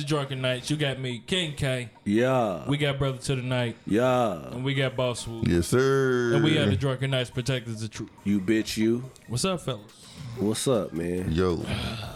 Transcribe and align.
bitch. 0.00 0.10
What's 0.10 0.10
up, 0.10 0.10
y'all? 0.10 0.24
It's 0.24 0.34
the 0.34 0.36
Drunken 0.36 0.40
Knights. 0.40 0.70
You 0.70 0.76
got 0.76 0.98
me, 0.98 1.22
King 1.26 1.54
K. 1.54 1.90
Yeah. 2.04 2.68
We 2.68 2.76
got 2.76 2.98
Brother 2.98 3.18
to 3.18 3.36
the 3.36 3.42
Night, 3.42 3.76
yeah. 3.86 4.48
and 4.52 4.64
we 4.64 4.74
got 4.74 4.96
Boss 4.96 5.20
Swoop. 5.20 5.46
Yes, 5.46 5.68
sir. 5.68 6.32
And 6.34 6.44
we 6.44 6.58
are 6.58 6.66
the 6.66 6.76
Drunken 6.76 7.10
Knights, 7.10 7.30
protectors 7.30 7.82
of 7.82 7.90
truth. 7.90 8.10
You 8.24 8.40
bitch 8.40 8.76
you. 8.76 9.04
What's 9.28 9.44
up, 9.44 9.60
fellas? 9.60 10.06
What's 10.38 10.68
up, 10.68 10.92
man? 10.92 11.32
Yo, 11.32 11.64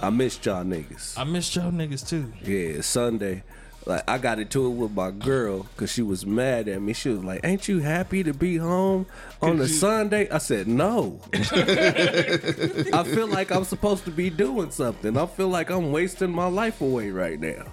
I 0.00 0.10
missed 0.10 0.44
y'all 0.46 0.64
niggas. 0.64 1.18
I 1.18 1.24
missed 1.24 1.54
y'all 1.56 1.72
niggas 1.72 2.08
too. 2.08 2.32
Yeah, 2.44 2.80
Sunday. 2.80 3.42
Like 3.86 4.08
I 4.08 4.16
got 4.16 4.38
into 4.38 4.66
it 4.66 4.70
with 4.70 4.92
my 4.92 5.10
girl 5.10 5.64
because 5.64 5.92
she 5.92 6.00
was 6.00 6.24
mad 6.24 6.68
at 6.68 6.80
me. 6.80 6.94
She 6.94 7.10
was 7.10 7.22
like, 7.22 7.40
"Ain't 7.44 7.68
you 7.68 7.80
happy 7.80 8.22
to 8.22 8.32
be 8.32 8.56
home 8.56 9.04
on 9.42 9.58
a 9.60 9.64
you- 9.64 9.66
Sunday?" 9.68 10.28
I 10.30 10.38
said, 10.38 10.66
"No." 10.66 11.20
I 11.34 13.04
feel 13.04 13.26
like 13.26 13.50
I'm 13.52 13.64
supposed 13.64 14.04
to 14.06 14.10
be 14.10 14.30
doing 14.30 14.70
something. 14.70 15.16
I 15.16 15.26
feel 15.26 15.48
like 15.48 15.70
I'm 15.70 15.92
wasting 15.92 16.30
my 16.30 16.46
life 16.46 16.80
away 16.80 17.10
right 17.10 17.38
now. 17.38 17.64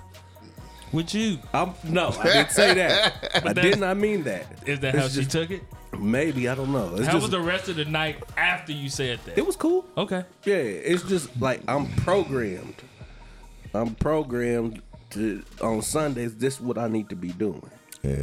Would 0.92 1.14
you. 1.14 1.38
I'm 1.54 1.74
no, 1.86 2.10
I 2.20 2.24
didn't 2.24 2.52
say 2.52 2.74
that. 2.74 3.42
I 3.46 3.54
did 3.54 3.80
not 3.80 3.96
mean 3.98 4.24
that. 4.24 4.46
Is 4.68 4.82
that 4.82 4.96
It's 4.96 5.04
how 5.04 5.10
she 5.10 5.16
just- 5.22 5.32
took 5.32 5.50
it? 5.52 5.64
Maybe 5.98 6.48
I 6.48 6.56
don't 6.56 6.72
know. 6.72 6.96
It's 6.96 7.06
How 7.06 7.14
just, 7.14 7.24
was 7.24 7.32
the 7.32 7.42
rest 7.42 7.68
of 7.68 7.76
the 7.76 7.84
night 7.84 8.24
after 8.38 8.72
you 8.72 8.90
said 8.90 9.20
that? 9.26 9.38
it 9.38 9.46
was 9.46 9.58
cool. 9.58 9.86
okay. 9.98 10.24
Yeah, 10.46 10.56
it's 10.56 11.04
just 11.04 11.30
like 11.40 11.62
I'm 11.68 11.88
programmed. 11.98 12.76
I'm 13.74 13.96
programmed 13.96 14.82
to 15.12 15.44
on 15.62 15.82
Sundays. 15.82 16.36
This 16.36 16.56
is 16.56 16.62
what 16.62 16.78
I 16.78 16.88
need 16.88 17.10
to 17.10 17.16
be 17.16 17.30
doing. 17.30 17.62
yeah, 18.04 18.16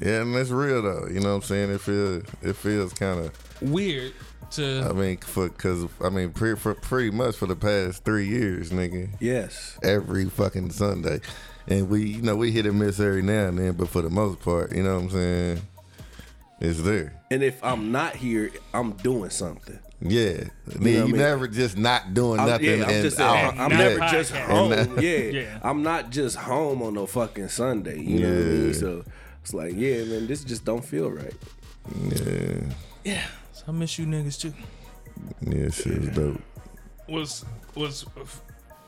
yeah, 0.00 0.20
and 0.22 0.34
that's 0.34 0.50
real 0.50 0.82
though. 0.82 1.06
You 1.08 1.20
know 1.20 1.30
what 1.30 1.36
I'm 1.36 1.42
saying? 1.42 1.70
It 1.70 1.80
feels, 1.80 2.24
it 2.42 2.56
feels 2.56 2.92
kind 2.92 3.20
of. 3.20 3.62
Weird 3.62 4.12
to 4.52 4.86
I 4.88 4.92
mean, 4.92 5.16
for 5.18 5.48
because 5.48 5.86
I 6.02 6.08
mean, 6.10 6.30
pre, 6.30 6.54
for 6.56 6.74
pretty 6.74 7.10
much 7.10 7.36
for 7.36 7.46
the 7.46 7.56
past 7.56 8.04
three 8.04 8.26
years, 8.26 8.70
nigga, 8.70 9.08
Yes. 9.20 9.78
every 9.82 10.26
fucking 10.26 10.70
Sunday, 10.70 11.20
and 11.68 11.88
we, 11.88 12.04
you 12.04 12.22
know, 12.22 12.36
we 12.36 12.50
hit 12.52 12.66
and 12.66 12.78
miss 12.78 13.00
every 13.00 13.22
now 13.22 13.46
and 13.48 13.58
then, 13.58 13.72
but 13.72 13.88
for 13.88 14.02
the 14.02 14.10
most 14.10 14.40
part, 14.40 14.74
you 14.74 14.82
know 14.82 14.94
what 14.96 15.04
I'm 15.04 15.10
saying? 15.10 15.60
It's 16.60 16.82
there. 16.82 17.20
And 17.30 17.42
if 17.42 17.62
I'm 17.64 17.90
not 17.92 18.14
here, 18.16 18.50
I'm 18.72 18.92
doing 18.92 19.30
something. 19.30 19.78
Yeah, 20.06 20.32
know 20.32 20.90
you, 20.90 21.02
I 21.02 21.06
mean? 21.06 21.16
never 21.16 21.48
just 21.48 21.78
not 21.78 22.12
doing 22.12 22.38
I'm, 22.38 22.48
nothing. 22.48 22.66
yeah, 22.66 22.84
I'm 22.84 22.90
and 22.90 23.02
just 23.02 23.16
saying. 23.16 23.58
I'm 23.58 23.70
never 23.70 24.00
podcast. 24.00 24.10
just 24.10 24.34
home. 24.34 24.70
yeah. 25.00 25.18
Yeah. 25.18 25.58
I'm 25.62 25.82
not 25.82 26.10
just 26.10 26.36
home 26.36 26.82
on 26.82 26.92
no 26.92 27.06
fucking 27.06 27.48
Sunday. 27.48 28.00
You 28.02 28.20
know 28.20 28.28
what 28.28 28.36
I 28.36 28.40
mean? 28.42 28.66
Yeah. 28.66 28.72
So 28.74 29.04
it's 29.40 29.54
like, 29.54 29.72
yeah, 29.74 30.04
man, 30.04 30.26
this 30.26 30.44
just 30.44 30.66
don't 30.66 30.84
feel 30.84 31.10
right. 31.10 31.32
Yeah, 32.10 32.60
yeah. 33.02 33.26
So 33.52 33.64
I 33.68 33.70
miss 33.72 33.98
you 33.98 34.04
niggas 34.04 34.38
too. 34.38 34.52
yeah, 35.40 35.70
shit 35.70 36.00
was 36.00 36.08
dope. 36.10 36.40
Was 37.08 37.44
was 37.74 38.04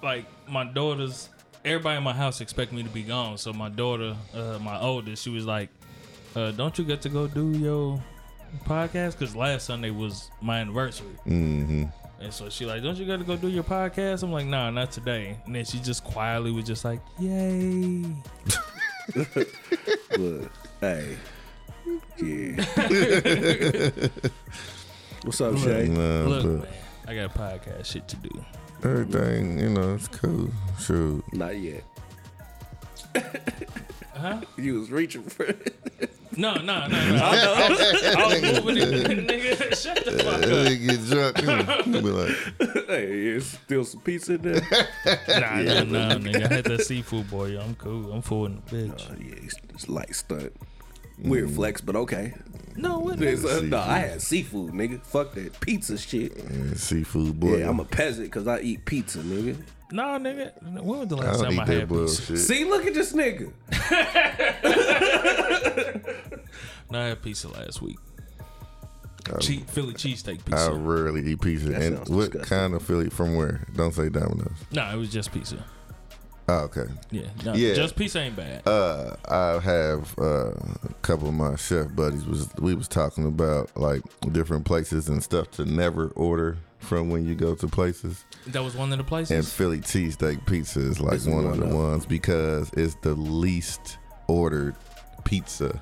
like 0.02 0.26
my 0.48 0.64
daughter's. 0.64 1.30
Everybody 1.64 1.96
in 1.96 2.04
my 2.04 2.12
house 2.12 2.40
expect 2.40 2.72
me 2.72 2.82
to 2.82 2.88
be 2.90 3.02
gone. 3.02 3.38
So 3.38 3.52
my 3.52 3.68
daughter, 3.68 4.14
uh, 4.34 4.58
my 4.60 4.78
oldest, 4.80 5.24
she 5.24 5.30
was 5.30 5.46
like, 5.46 5.68
uh, 6.36 6.52
"Don't 6.52 6.78
you 6.78 6.84
get 6.84 7.02
to 7.02 7.08
go 7.08 7.26
do 7.26 7.50
your 7.58 8.00
podcast?" 8.64 9.18
Because 9.18 9.34
last 9.36 9.66
Sunday 9.66 9.90
was 9.90 10.30
my 10.40 10.58
anniversary. 10.60 11.16
Mm-hmm. 11.26 11.84
And 12.18 12.32
so 12.32 12.48
she 12.48 12.64
like, 12.64 12.82
don't 12.82 12.96
you 12.96 13.04
got 13.04 13.18
to 13.18 13.24
go 13.24 13.36
do 13.36 13.48
your 13.48 13.62
podcast? 13.62 14.22
I'm 14.22 14.32
like, 14.32 14.46
nah, 14.46 14.70
not 14.70 14.90
today. 14.90 15.36
And 15.44 15.54
then 15.54 15.66
she 15.66 15.78
just 15.80 16.02
quietly 16.02 16.50
was 16.50 16.64
just 16.64 16.82
like, 16.82 17.00
yay. 17.18 18.04
Look, 20.16 20.50
hey, 20.80 21.16
yeah. 22.18 22.64
What's 25.22 25.40
up, 25.42 25.58
Shay? 25.58 25.88
Nah, 25.88 26.24
Look, 26.24 26.42
but 26.42 26.70
man, 26.70 26.78
I 27.06 27.14
got 27.14 27.34
podcast 27.34 27.84
shit 27.84 28.08
to 28.08 28.16
do. 28.16 28.30
everything, 28.82 29.58
you 29.58 29.68
know, 29.68 29.94
it's 29.94 30.08
cool. 30.08 30.48
Shoot. 30.80 31.22
Not 31.34 31.58
yet. 31.58 31.84
Huh? 34.16 34.40
You 34.56 34.80
was 34.80 34.90
reaching 34.90 35.22
for 35.22 35.44
it. 35.44 35.76
No, 36.36 36.54
no, 36.54 36.86
no, 36.86 36.88
no. 36.88 37.16
I 37.22 37.68
was, 37.70 37.80
I 38.04 38.26
was 38.26 38.64
moving 38.64 38.76
it, 38.76 39.26
nigga. 39.26 39.82
Shut 39.82 40.04
the 40.04 40.12
fuck 40.12 40.34
up. 40.34 40.40
They 40.42 40.76
get 40.76 41.04
drunk, 41.06 41.40
you 41.40 41.92
know, 41.92 42.02
be 42.02 42.10
like, 42.10 42.86
hey, 42.88 43.24
there's 43.24 43.46
still 43.46 43.84
some 43.84 44.00
pizza 44.00 44.34
in 44.34 44.42
there. 44.42 44.60
Nah, 45.28 45.62
nah, 45.62 45.84
nah, 45.84 46.14
nigga. 46.16 46.50
I 46.50 46.54
had 46.54 46.64
that 46.64 46.84
seafood 46.84 47.30
boy. 47.30 47.46
Yo, 47.46 47.60
I'm 47.60 47.74
cool. 47.76 48.12
I'm 48.12 48.22
full 48.22 48.46
in 48.46 48.56
the 48.56 48.60
bitch. 48.76 49.10
Uh, 49.10 49.14
yeah, 49.18 49.34
it's, 49.44 49.56
it's 49.70 49.88
light 49.88 50.14
stunt. 50.14 50.52
Weird 51.18 51.50
flex, 51.50 51.80
but 51.80 51.96
okay. 51.96 52.34
No, 52.76 52.98
what? 52.98 53.22
Uh, 53.22 53.60
no, 53.62 53.78
I 53.78 53.98
had 54.00 54.20
seafood, 54.20 54.72
nigga. 54.72 55.00
Fuck 55.02 55.32
that 55.34 55.58
pizza 55.60 55.96
shit. 55.96 56.36
yeah, 56.36 56.74
seafood 56.74 57.40
boy. 57.40 57.58
Yeah, 57.58 57.70
I'm 57.70 57.80
a 57.80 57.84
peasant 57.86 58.26
because 58.26 58.46
I 58.46 58.60
eat 58.60 58.84
pizza, 58.84 59.20
nigga. 59.20 59.56
Nah, 59.92 60.18
nigga. 60.18 60.52
When 60.82 61.00
was 61.00 61.08
the 61.08 61.16
last 61.16 61.40
don't 61.40 61.50
time 61.50 61.60
I 61.60 61.64
that 61.64 61.72
had 61.72 61.88
pizza? 61.88 62.32
bullshit. 62.32 62.38
See, 62.38 62.64
look 62.64 62.86
at 62.86 62.94
this 62.94 63.12
nigga. 63.12 63.52
nah, 66.90 67.04
I 67.04 67.08
had 67.08 67.22
pizza 67.22 67.48
last 67.48 67.82
week. 67.82 67.98
I- 69.32 69.38
Che- 69.38 69.64
Philly 69.66 69.94
cheesesteak 69.94 70.44
pizza. 70.44 70.66
I 70.66 70.68
rarely 70.70 71.26
eat 71.26 71.40
pizza. 71.40 71.68
That 71.70 71.82
and 71.82 71.98
what 72.08 72.32
disgusting. 72.32 72.42
kind 72.42 72.74
of 72.74 72.82
Philly? 72.82 73.10
From 73.10 73.36
where? 73.36 73.66
Don't 73.74 73.92
say 73.92 74.08
Domino's. 74.08 74.52
no, 74.72 74.88
it 74.90 74.96
was 74.96 75.10
just 75.10 75.32
pizza. 75.32 75.64
Oh, 76.48 76.58
okay. 76.60 76.84
Yeah, 77.10 77.22
no, 77.44 77.54
Yeah. 77.54 77.74
just 77.74 77.96
pizza 77.96 78.20
ain't 78.20 78.36
bad. 78.36 78.66
Uh, 78.68 79.16
I 79.28 79.58
have 79.58 80.16
uh, 80.16 80.50
a 80.52 80.94
couple 81.02 81.26
of 81.28 81.34
my 81.34 81.56
chef 81.56 81.92
buddies 81.96 82.24
was 82.24 82.48
we 82.60 82.72
was 82.74 82.86
talking 82.86 83.26
about 83.26 83.76
like 83.76 84.02
different 84.30 84.64
places 84.64 85.08
and 85.08 85.20
stuff 85.22 85.50
to 85.52 85.64
never 85.64 86.08
order 86.14 86.56
from 86.78 87.10
when 87.10 87.24
you 87.26 87.34
go 87.34 87.54
to 87.54 87.66
places. 87.66 88.24
that 88.48 88.62
was 88.62 88.76
one 88.76 88.92
of 88.92 88.98
the 88.98 89.04
places. 89.04 89.30
And. 89.36 89.46
Philly 89.46 89.80
cheesesteak 89.80 90.44
pizza 90.46 90.80
is 90.80 91.00
like 91.00 91.12
This 91.12 91.22
is 91.26 91.28
one 91.34 91.46
of 91.46 91.58
the 91.58 91.66
up. 91.66 91.72
ones 91.72 92.06
because 92.06 92.70
it's 92.74 92.94
the 92.96 93.14
least 93.14 93.98
ordered 94.28 94.76
pizza 95.24 95.80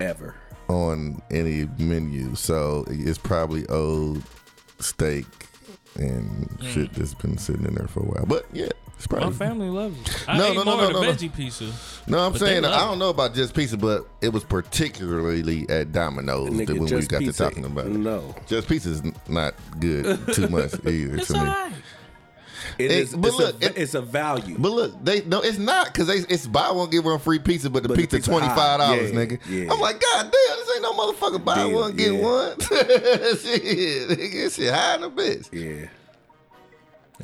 Ever. 0.00 0.34
on 0.68 1.20
any 1.30 1.68
menu. 1.78 2.34
So 2.34 2.84
it's 2.88 3.18
probably 3.18 3.66
old 3.68 4.22
steak 4.80 5.26
and 5.96 6.48
Mm. 6.58 6.62
shit 6.72 6.92
that's 6.94 7.14
been 7.14 7.38
sitting 7.38 7.64
in 7.64 7.74
there 7.74 7.86
for 7.88 8.00
a 8.00 8.06
while. 8.06 8.26
But 8.26 8.46
yeah, 8.52 8.68
it's 8.98 9.10
My 9.10 9.30
family 9.30 9.68
loves 9.68 9.98
it. 10.00 10.24
I 10.28 10.38
No, 10.38 10.46
ate 10.46 10.54
no, 10.56 10.62
no, 10.62 10.64
more 10.64 10.76
no, 10.82 10.86
of 10.88 10.94
the 10.94 11.00
no, 11.00 11.06
no. 11.06 11.12
veggie 11.12 11.34
pizza. 11.36 11.72
No, 12.06 12.18
I'm 12.20 12.32
But 12.32 12.40
they 12.40 12.46
saying 12.46 12.62
love 12.62 12.72
I 12.72 12.78
don't 12.86 12.98
know 12.98 13.10
about 13.10 13.34
just 13.34 13.54
pizza, 13.54 13.76
but 13.76 14.06
it 14.22 14.30
was 14.32 14.42
particularly 14.44 15.68
at 15.68 15.92
Domino's 15.92 16.50
Nigga, 16.50 16.66
that 16.68 16.72
when 16.74 16.84
we 16.84 16.88
just 16.88 17.10
got 17.10 17.18
pizza. 17.20 17.32
to 17.44 17.50
talking 17.50 17.64
about 17.64 17.86
it. 17.86 17.90
No. 17.92 18.34
Just 18.46 18.68
pizza's 18.68 19.02
not 19.28 19.54
good 19.80 20.18
too 20.34 20.48
much 20.48 20.72
either 20.86 21.16
It's 21.16 21.26
to 21.28 21.32
me. 21.34 21.38
alright. 21.40 21.72
It 22.78 22.90
Hey, 22.90 23.00
is, 23.02 23.14
but 23.14 23.28
it's, 23.28 23.36
look, 23.38 23.62
a, 23.62 23.66
it- 23.66 23.78
it's 23.78 23.94
a 23.94 24.00
value. 24.02 24.56
But 24.58 24.72
look, 24.72 25.04
they 25.04 25.22
no, 25.22 25.40
it's 25.40 25.56
not 25.58 25.86
because 25.86 26.08
they 26.08 26.16
it's 26.32 26.46
buy 26.46 26.70
one 26.72 26.90
get 26.90 27.04
one 27.04 27.18
free 27.18 27.38
pizza, 27.38 27.70
but 27.70 27.82
the 27.82 27.88
But 27.90 27.96
the 27.96 28.02
pizza 28.02 28.16
pizza 28.16 28.30
twenty 28.30 28.48
five 28.48 28.80
dollars, 28.80 29.12
high. 29.12 29.16
nigga. 29.16 29.40
Yeah, 29.48 29.64
yeah. 29.64 29.72
I'm 29.72 29.78
like, 29.80 30.00
God 30.00 30.22
damn, 30.22 30.58
this 30.58 30.72
ain't 30.74 30.82
no 30.82 30.92
motherfucker 30.94 31.44
buy 31.44 31.68
Deal, 31.68 31.78
one 31.78 31.96
get 31.96 32.12
yeah. 32.14 32.20
one. 32.22 32.60
shit, 32.60 34.08
nigga, 34.08 34.54
shit 34.56 34.74
high 34.74 34.94
in 34.96 35.00
the 35.02 35.10
bitch. 35.10 35.48
yeah. 35.52 35.88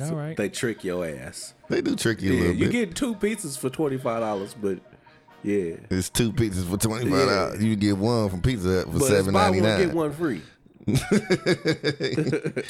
All 0.09 0.15
right. 0.15 0.35
They 0.35 0.49
trick 0.49 0.83
your 0.83 1.05
ass. 1.05 1.53
They 1.73 1.81
do 1.81 1.95
trick 1.95 2.21
you 2.21 2.31
a 2.31 2.35
Yeah, 2.35 2.41
little 2.41 2.55
you 2.55 2.65
bit. 2.67 2.71
get 2.71 2.95
two 2.95 3.15
pizzas 3.15 3.57
for 3.57 3.69
$25, 3.69 4.55
but 4.61 4.79
yeah. 5.43 5.75
it's 5.89 6.09
two 6.09 6.31
pizzas 6.31 6.69
for 6.69 6.77
twenty 6.77 7.09
five 7.09 7.27
dollars. 7.27 7.59
Yeah. 7.61 7.67
You 7.67 7.75
get 7.75 7.97
one 7.97 8.29
from 8.29 8.41
Pizza 8.41 8.67
Hut 8.69 8.83
for 8.85 8.91
But 8.91 8.97
it's 8.97 9.07
seven 9.07 9.33
buy 9.33 9.49
ninety 9.49 9.61
one, 9.61 9.77
get 9.79 9.87
nine. 9.87 9.95
one 9.95 10.11
free. 10.13 10.41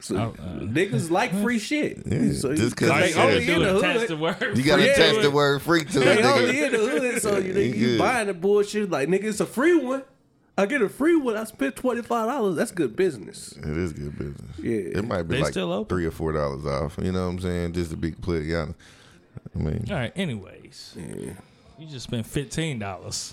so 0.00 0.16
Oh, 0.16 0.34
uh, 0.42 0.58
niggas 0.60 1.10
like 1.10 1.32
free 1.42 1.58
shit. 1.58 1.98
so 2.36 2.54
just 2.54 2.74
'cause 2.76 2.88
they 2.88 3.08
it's 3.08 3.16
only 3.16 3.44
shit. 3.44 3.56
in 3.56 3.62
the 3.62 3.78
attach 3.78 4.08
the 4.08 4.16
hood. 4.16 4.20
word. 4.40 4.58
You 4.58 4.64
gotta 4.64 4.82
Yeah, 4.84 4.92
attach 4.92 5.14
but- 5.16 5.22
the 5.22 5.30
word 5.30 5.62
free 5.62 5.84
to 5.84 6.00
it, 6.00 6.04
They 6.04 6.22
only 6.24 6.52
nigga. 6.54 6.66
in 6.66 6.72
the 6.72 6.78
hood, 6.78 7.22
so 7.22 7.38
you, 7.38 7.52
you 7.52 7.72
good. 7.86 7.98
buying 7.98 8.26
the 8.26 8.34
bullshit 8.34 8.90
like 8.90 9.08
nigga, 9.08 9.24
it's 9.24 9.40
a 9.40 9.46
free 9.46 9.76
one. 9.76 10.02
I 10.58 10.66
get 10.66 10.82
a 10.82 10.88
free 10.88 11.16
one. 11.16 11.36
I 11.36 11.44
spent 11.44 11.76
twenty 11.76 12.02
five 12.02 12.28
dollars. 12.28 12.56
That's 12.56 12.70
good 12.72 12.94
business. 12.94 13.52
It 13.56 13.64
is 13.76 13.92
good 13.92 14.18
business. 14.18 14.58
Yeah. 14.58 14.98
It 14.98 15.04
might 15.06 15.22
be 15.22 15.36
They 15.36 15.42
like 15.42 15.52
still 15.52 15.72
open? 15.72 15.88
three 15.88 16.04
or 16.06 16.10
four 16.10 16.32
dollars 16.32 16.66
off. 16.66 16.98
You 17.00 17.10
know 17.12 17.24
what 17.26 17.32
I'm 17.34 17.40
saying? 17.40 17.72
Just 17.72 17.90
to 17.92 17.96
be 17.96 18.12
completely 18.12 18.54
honest. 18.54 18.78
I 19.54 19.58
mean, 19.58 19.86
All 19.90 19.96
right. 19.96 20.12
Anyways, 20.14 20.94
Yeah, 20.96 21.32
you 21.78 21.86
just 21.86 22.04
spent 22.04 22.26
fifteen 22.26 22.78
dollars 22.78 23.32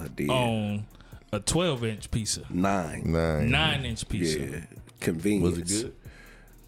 I 0.00 0.08
did 0.08 0.30
on 0.30 0.86
a 1.32 1.40
twelve 1.40 1.84
inch 1.84 2.10
pizza, 2.10 2.42
nine. 2.48 3.02
nine. 3.12 3.50
nine 3.50 3.84
inch 3.84 4.08
pizza. 4.08 4.38
Yeah, 4.40 4.60
convenience. 5.00 5.58
Was 5.58 5.82
it 5.82 5.82
good? 5.84 5.94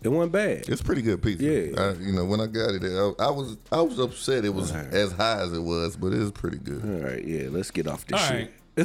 It 0.03 0.09
wasn't 0.09 0.33
bad. 0.33 0.69
It's 0.69 0.81
pretty 0.83 1.03
good 1.03 1.23
pizza. 1.23 1.45
Yeah. 1.45 1.81
I, 1.83 1.93
you 1.95 2.13
know, 2.13 2.25
when 2.25 2.41
I 2.41 2.47
got 2.47 2.71
it, 2.75 2.83
I, 2.85 3.25
I 3.25 3.31
was 3.31 3.57
I 3.73 3.81
was 3.81 3.99
upset 3.99 4.45
it 4.45 4.53
was 4.55 4.71
as 4.73 5.13
high 5.13 5.41
as 5.41 5.53
it 5.55 5.61
was, 5.63 5.97
but 5.97 6.13
it 6.13 6.19
was 6.19 6.31
pretty 6.31 6.59
good. 6.59 6.83
All 6.85 7.09
right, 7.09 7.25
yeah. 7.25 7.49
Let's 7.51 7.71
get 7.71 7.87
off 7.87 8.07
this 8.07 8.21
All 8.21 8.27
shit. 8.29 8.37
right. 8.37 8.53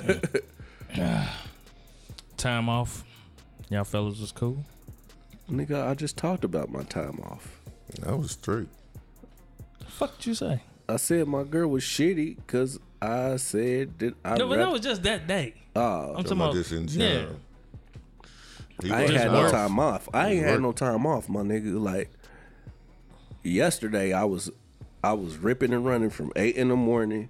Time 2.37 2.69
off. 2.69 3.03
Y'all 3.69 3.83
fellas 3.83 4.19
was 4.19 4.31
cool. 4.31 4.63
Nigga, 5.49 5.87
I 5.87 5.93
just 5.93 6.17
talked 6.17 6.43
about 6.43 6.71
my 6.71 6.83
time 6.83 7.19
off. 7.23 7.59
That 8.01 8.17
was 8.17 8.31
straight. 8.31 8.67
The 9.79 9.85
fuck 9.85 10.17
did 10.17 10.25
you 10.27 10.33
say? 10.35 10.61
I 10.87 10.97
said 10.97 11.27
my 11.27 11.43
girl 11.43 11.69
was 11.69 11.83
shitty 11.83 12.37
because 12.37 12.79
I 13.01 13.37
said 13.37 13.97
that 13.99 14.13
I. 14.23 14.37
No, 14.37 14.47
but 14.47 14.57
that 14.57 14.71
was 14.71 14.81
just 14.81 15.03
that 15.03 15.27
day. 15.27 15.53
Oh, 15.75 15.81
I'm 15.81 16.23
talking 16.23 16.23
Talking 16.23 16.31
about 16.37 16.43
about 16.45 16.53
this 16.55 16.71
in 16.71 16.87
yeah. 16.87 17.25
He 18.81 18.91
I 18.91 19.03
ain't 19.03 19.13
had 19.13 19.31
no 19.31 19.41
work. 19.41 19.51
time 19.51 19.79
off. 19.79 20.09
I 20.13 20.31
ain't 20.31 20.45
had 20.45 20.61
no 20.61 20.71
time 20.71 21.05
off, 21.05 21.29
my 21.29 21.41
nigga. 21.41 21.79
Like 21.79 22.11
yesterday 23.43 24.13
I 24.13 24.25
was 24.25 24.51
I 25.03 25.13
was 25.13 25.37
ripping 25.37 25.73
and 25.73 25.85
running 25.85 26.09
from 26.09 26.31
eight 26.35 26.55
in 26.55 26.69
the 26.69 26.75
morning 26.75 27.29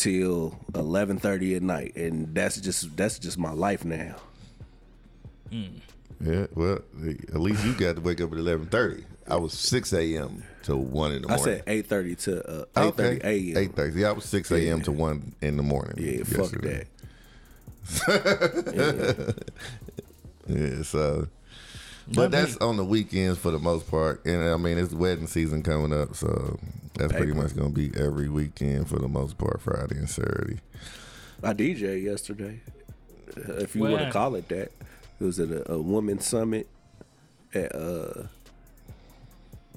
till 0.00 0.58
eleven 0.74 1.18
thirty 1.18 1.54
at 1.54 1.62
night, 1.62 1.94
and 1.94 2.34
that's 2.34 2.58
just 2.60 2.96
that's 2.96 3.18
just 3.18 3.38
my 3.38 3.52
life 3.52 3.84
now. 3.84 4.16
Yeah, 5.50 6.46
well, 6.54 6.80
at 7.04 7.40
least 7.40 7.64
you 7.64 7.74
got 7.74 7.96
to 7.96 8.00
wake 8.00 8.20
up 8.20 8.32
at 8.32 8.38
eleven 8.38 8.66
thirty. 8.66 9.04
I 9.28 9.36
was 9.36 9.52
six 9.52 9.92
a.m. 9.92 10.42
to 10.64 10.76
one 10.76 11.12
in 11.12 11.22
the 11.22 11.28
morning. 11.28 11.44
I 11.46 11.48
said 11.48 11.62
eight 11.66 11.86
thirty 11.86 12.14
to 12.16 12.48
uh, 12.48 12.64
eight 12.78 12.94
thirty 12.94 13.20
a.m. 13.22 13.56
Eight 13.62 13.74
thirty. 13.74 14.00
Yeah, 14.00 14.08
I 14.08 14.12
was 14.12 14.24
six 14.24 14.50
a.m. 14.50 14.80
to 14.82 14.92
one 14.92 15.34
in 15.42 15.56
the 15.56 15.62
morning. 15.62 15.94
Yeah, 15.98 16.24
fuck 16.24 16.52
yesterday. 16.52 16.84
that. 18.06 19.44
Yeah, 20.48 20.82
so. 20.82 21.28
But 22.08 22.30
that's 22.30 22.56
on 22.58 22.76
the 22.76 22.84
weekends 22.84 23.38
for 23.38 23.50
the 23.50 23.58
most 23.58 23.90
part, 23.90 24.24
and 24.24 24.42
I 24.42 24.56
mean 24.56 24.78
it's 24.78 24.92
wedding 24.92 25.26
season 25.26 25.62
coming 25.62 25.92
up, 25.92 26.16
so 26.16 26.58
that's 26.94 27.12
pretty 27.12 27.32
much 27.32 27.54
gonna 27.54 27.70
be 27.70 27.92
every 27.96 28.28
weekend 28.28 28.88
for 28.88 28.98
the 28.98 29.08
most 29.08 29.38
part, 29.38 29.60
Friday 29.60 29.96
and 29.96 30.08
Saturday. 30.10 30.58
I 31.42 31.52
DJ 31.54 32.02
yesterday, 32.02 32.60
uh, 33.36 33.54
if 33.54 33.74
you 33.74 33.82
Where? 33.82 33.92
want 33.92 34.04
to 34.04 34.10
call 34.10 34.34
it 34.34 34.48
that. 34.48 34.72
It 35.20 35.24
was 35.24 35.38
at 35.38 35.50
a, 35.50 35.72
a 35.72 35.80
women's 35.80 36.26
summit 36.26 36.66
at 37.54 37.74
uh, 37.74 38.24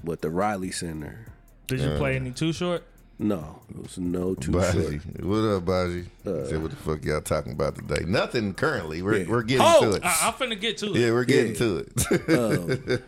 what 0.02 0.22
the 0.22 0.30
Riley 0.30 0.70
Center. 0.70 1.26
Did 1.66 1.80
you 1.80 1.96
play 1.96 2.16
any 2.16 2.30
Too 2.30 2.52
Short? 2.52 2.82
No, 3.18 3.60
it 3.70 3.80
was 3.80 3.96
no 3.98 4.34
too 4.34 4.50
Baji, 4.50 4.98
short. 4.98 5.24
what 5.24 5.36
up, 5.38 5.64
Baji? 5.64 6.04
Said 6.24 6.60
what 6.60 6.70
the 6.70 6.76
fuck 6.76 7.04
y'all 7.04 7.20
talking 7.20 7.52
about 7.52 7.76
today? 7.76 8.04
Nothing 8.06 8.54
currently. 8.54 9.02
We're 9.02 9.18
Yeah. 9.18 9.28
we're 9.28 9.42
getting 9.44 9.64
Oh, 9.68 9.90
to 9.90 9.96
it. 9.96 10.02
I, 10.04 10.18
I'm 10.22 10.32
finna 10.34 10.60
get 10.60 10.78
to 10.78 10.86
it. 10.86 10.96
yeah, 10.96 11.12
we're 11.12 11.24
getting 11.24 11.52
Yeah. 11.52 11.58
to 11.58 11.76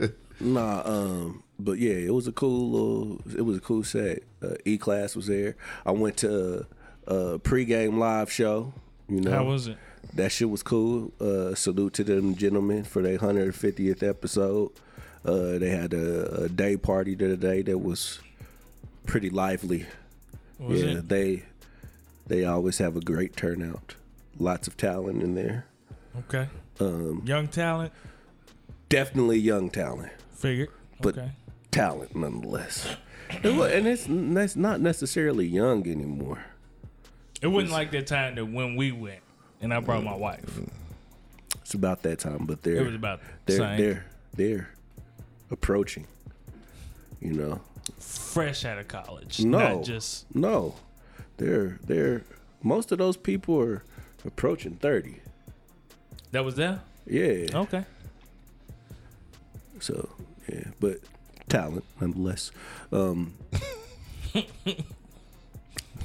it. 0.00 0.18
Nah, 0.38 0.82
um, 0.84 1.42
but 1.58 1.78
yeah, 1.78 1.94
it 1.94 2.14
was 2.14 2.26
a 2.28 2.32
cool 2.32 2.70
little. 2.70 3.20
It 3.36 3.42
was 3.42 3.56
a 3.56 3.60
cool 3.60 3.82
set. 3.82 4.22
Uh, 4.42 4.54
e 4.64 4.76
class 4.78 5.16
was 5.16 5.26
there. 5.26 5.56
I 5.84 5.90
went 5.92 6.18
to 6.18 6.66
a, 7.06 7.14
a 7.14 7.38
pregame 7.40 7.98
live 7.98 8.30
show. 8.30 8.74
You 9.08 9.22
know, 9.22 9.30
How 9.30 9.44
was 9.44 9.66
it? 9.68 9.76
that 10.14 10.30
shit 10.32 10.50
was 10.50 10.62
cool. 10.62 11.10
Uh, 11.20 11.54
salute 11.54 11.94
to 11.94 12.04
them 12.04 12.34
gentlemen 12.36 12.84
for 12.84 13.02
their 13.02 13.18
150th 13.18 14.02
episode. 14.02 14.70
Uh, 15.24 15.58
they 15.58 15.70
had 15.70 15.92
a, 15.94 16.42
a 16.44 16.48
day 16.48 16.76
party 16.76 17.14
the 17.16 17.24
other 17.24 17.36
day 17.36 17.62
that 17.62 17.78
was 17.78 18.20
pretty 19.06 19.30
lively. 19.30 19.86
Was 20.58 20.82
yeah, 20.82 20.98
it? 20.98 21.08
they 21.08 21.42
they 22.26 22.44
always 22.44 22.78
have 22.78 22.96
a 22.96 23.00
great 23.00 23.36
turnout. 23.36 23.94
Lots 24.38 24.66
of 24.68 24.76
talent 24.76 25.22
in 25.22 25.34
there. 25.34 25.66
Okay. 26.20 26.48
Um, 26.80 27.22
Young 27.24 27.48
talent. 27.48 27.92
definitely 28.88 29.38
young 29.38 29.70
talent, 29.70 30.12
Figured. 30.34 30.68
But- 31.00 31.16
okay. 31.18 31.30
talent 31.70 32.14
nonetheless. 32.14 32.96
And 33.42 33.58
what- 33.58 33.72
and 33.72 33.86
it's 33.86 34.06
that's 34.08 34.56
not 34.56 34.80
necessarily 34.80 35.46
young 35.46 35.86
anymore. 35.88 36.44
It 37.42 37.48
wasn't 37.48 37.72
like 37.72 37.90
that 37.92 38.06
time 38.06 38.34
that 38.36 38.46
when 38.46 38.76
we 38.76 38.92
went 38.92 39.20
and 39.60 39.72
I 39.74 39.80
brought 39.80 40.04
my 40.04 40.14
wife. 40.14 40.60
It's 41.62 41.74
about 41.74 42.02
that 42.02 42.18
time, 42.18 42.46
but 42.46 42.62
they're 42.62 42.76
It 42.76 42.86
was 42.86 42.94
about 42.94 43.20
the 43.46 43.56
they're 43.56 43.76
they're 43.76 44.06
they're 44.34 44.68
approaching. 45.50 46.06
You 47.20 47.32
know, 47.32 47.60
fresh 47.98 48.64
out 48.64 48.78
of 48.78 48.88
college. 48.88 49.40
no, 49.40 49.58
Not 49.76 49.84
just 49.84 50.26
no, 50.34 50.74
they're 51.36 51.78
they're 51.84 52.22
most 52.62 52.92
of 52.92 52.98
those 52.98 53.16
people 53.16 53.60
are 53.60 53.82
approaching 54.24 54.76
thirty. 54.76 55.16
that 56.32 56.44
was 56.44 56.56
there. 56.56 56.80
Yeah, 57.06 57.46
Okay. 57.54 57.84
so 59.80 60.08
yeah, 60.52 60.64
but 60.80 61.00
talent 61.48 61.84
nonetheless. 62.00 62.50
Um, 62.92 63.34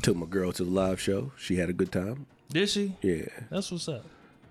took 0.01 0.15
my 0.15 0.25
girl 0.25 0.51
to 0.53 0.63
the 0.63 0.69
live 0.69 0.99
show. 0.99 1.31
She 1.37 1.57
had 1.57 1.69
a 1.69 1.73
good 1.73 1.91
time. 1.91 2.25
Did 2.49 2.69
she? 2.69 2.93
Yeah, 3.01 3.25
That's 3.49 3.71
what's 3.71 3.87
up. 3.87 4.03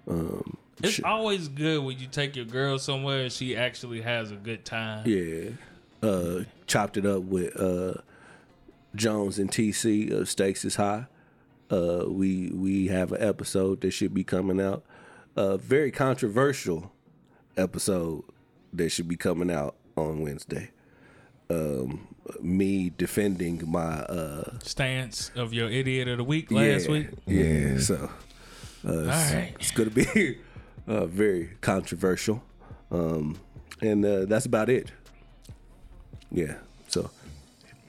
um, 0.08 0.56
It's 0.82 0.94
she- 0.94 1.02
always 1.02 1.48
good 1.48 1.82
when 1.84 1.98
you 1.98 2.06
take 2.06 2.34
your 2.36 2.44
girl 2.46 2.78
somewhere 2.78 3.22
and 3.24 3.32
she 3.32 3.56
actually 3.56 4.00
has 4.00 4.30
a 4.32 4.36
good 4.36 4.64
time. 4.64 5.06
Yeah. 5.06 5.50
Uh 6.02 6.44
chopped 6.70 6.96
it 6.96 7.04
up 7.04 7.24
with 7.24 7.58
uh 7.60 7.94
Jones 8.94 9.38
and 9.38 9.50
TC 9.50 10.10
of 10.12 10.28
Stakes 10.28 10.64
is 10.64 10.76
High. 10.76 11.06
Uh 11.70 12.04
we 12.06 12.50
we 12.50 12.86
have 12.86 13.10
an 13.12 13.20
episode 13.20 13.80
that 13.80 13.90
should 13.90 14.14
be 14.14 14.22
coming 14.22 14.60
out. 14.60 14.84
A 15.36 15.58
very 15.58 15.90
controversial 15.90 16.92
episode 17.56 18.22
that 18.72 18.90
should 18.90 19.08
be 19.08 19.16
coming 19.16 19.50
out 19.50 19.74
on 19.96 20.20
Wednesday. 20.20 20.70
Um 21.50 22.06
me 22.40 22.92
defending 22.96 23.68
my 23.68 24.02
uh 24.02 24.58
Stance 24.62 25.32
of 25.34 25.52
your 25.52 25.68
idiot 25.68 26.06
of 26.06 26.18
the 26.18 26.24
week 26.24 26.52
last 26.52 26.86
yeah, 26.86 26.92
week. 26.92 27.08
Yeah, 27.26 27.78
so 27.78 28.10
uh, 28.86 28.92
it's, 28.92 29.32
right. 29.34 29.54
it's 29.58 29.70
gonna 29.72 29.90
be 29.90 30.38
uh, 30.86 31.06
very 31.06 31.50
controversial. 31.60 32.44
Um 32.92 33.40
and 33.82 34.04
uh, 34.04 34.26
that's 34.26 34.46
about 34.46 34.68
it. 34.68 34.92
Yeah. 36.32 36.54
So, 36.88 37.10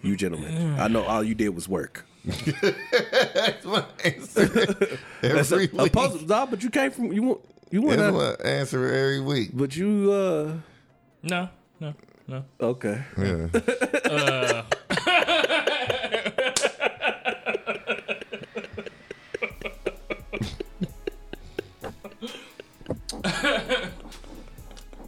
you 0.02 0.16
gentlemen, 0.16 0.80
I 0.80 0.88
know 0.88 1.04
all 1.04 1.24
you 1.24 1.36
did 1.36 1.50
was 1.50 1.68
work. 1.70 2.06
That's 2.26 3.66
my 3.66 3.84
answer 4.06 4.78
every 5.24 5.68
week. 5.68 5.88
Opposed, 5.96 6.28
nah, 6.30 6.46
but 6.46 6.62
you 6.62 6.70
came 6.70 6.92
from 6.92 7.12
you 7.12 7.24
want 7.24 7.42
you 7.72 7.82
want 7.82 7.98
That's 7.98 8.16
to, 8.16 8.44
my 8.44 8.50
answer 8.50 8.86
every 8.86 9.22
week. 9.22 9.50
but 9.54 9.76
you 9.76 10.12
uh 10.12 10.54
No, 11.24 11.50
no, 11.80 11.94
no. 12.28 12.44
okay. 12.62 13.02
Yeah. 13.18 14.64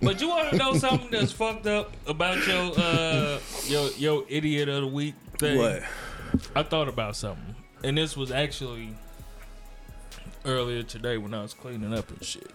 But 0.04 0.20
you 0.22 0.28
want 0.30 0.50
to 0.52 0.58
know 0.58 0.74
something 0.76 1.10
that's 1.12 1.32
fucked 1.32 1.66
up 1.68 1.92
about 2.08 2.46
your 2.48 2.74
uh 2.78 3.40
your 3.66 3.90
your 3.92 4.26
idiot 4.30 4.70
of 4.70 4.82
the 4.82 4.88
week 4.88 5.16
thing? 5.38 5.58
What? 5.58 5.84
I 6.56 6.64
thought 6.64 6.88
about 6.88 7.16
something, 7.16 7.56
and 7.84 7.98
this 7.98 8.18
was 8.18 8.32
actually 8.32 8.90
earlier 10.46 10.84
today 10.84 11.18
when 11.18 11.34
I 11.34 11.42
was 11.42 11.54
cleaning 11.54 11.94
up 11.94 12.10
and 12.10 12.24
shit. 12.24 12.50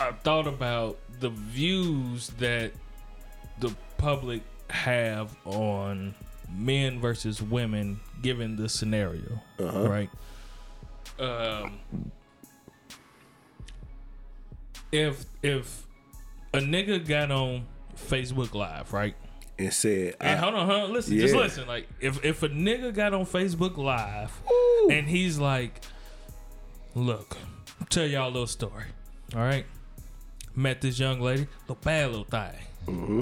I 0.00 0.12
thought 0.12 0.46
about 0.46 0.98
the 1.20 1.30
views 1.30 2.28
that 2.38 2.72
the 3.60 3.74
public 3.98 4.42
have 4.70 5.34
on 5.44 6.14
men 6.52 7.00
versus 7.00 7.40
women 7.42 8.00
given 8.22 8.56
the 8.56 8.68
scenario, 8.68 9.40
Uh-huh. 9.58 9.88
right? 9.88 10.10
Um, 11.18 11.78
if 14.92 15.24
if 15.42 15.86
a 16.52 16.58
nigga 16.58 17.06
got 17.06 17.30
on 17.30 17.66
Facebook 17.96 18.54
Live, 18.54 18.92
right? 18.92 19.14
And 19.58 19.72
said, 19.72 20.16
And 20.20 20.38
I, 20.38 20.42
hold 20.42 20.54
on, 20.54 20.66
hold 20.66 20.82
on, 20.84 20.92
listen, 20.92 21.18
just 21.18 21.34
listen. 21.34 21.66
Like, 21.66 21.86
if 22.00 22.24
if 22.24 22.42
a 22.42 22.48
nigga 22.48 22.94
got 22.94 23.12
on 23.12 23.26
Facebook 23.26 23.76
Live 23.76 24.32
and 24.90 25.06
he's 25.06 25.38
like, 25.38 25.80
"Look, 26.94 27.36
tell 27.90 28.06
y'all 28.06 28.28
a 28.28 28.32
little 28.32 28.46
story, 28.46 28.84
all 29.34 29.42
right? 29.42 29.66
Met 30.56 30.80
this 30.80 30.98
young 30.98 31.20
lady, 31.20 31.46
little 31.62 31.76
bad 31.76 32.10
little 32.10 32.24
thing. 32.24 32.52
mm-hmm, 32.86 33.20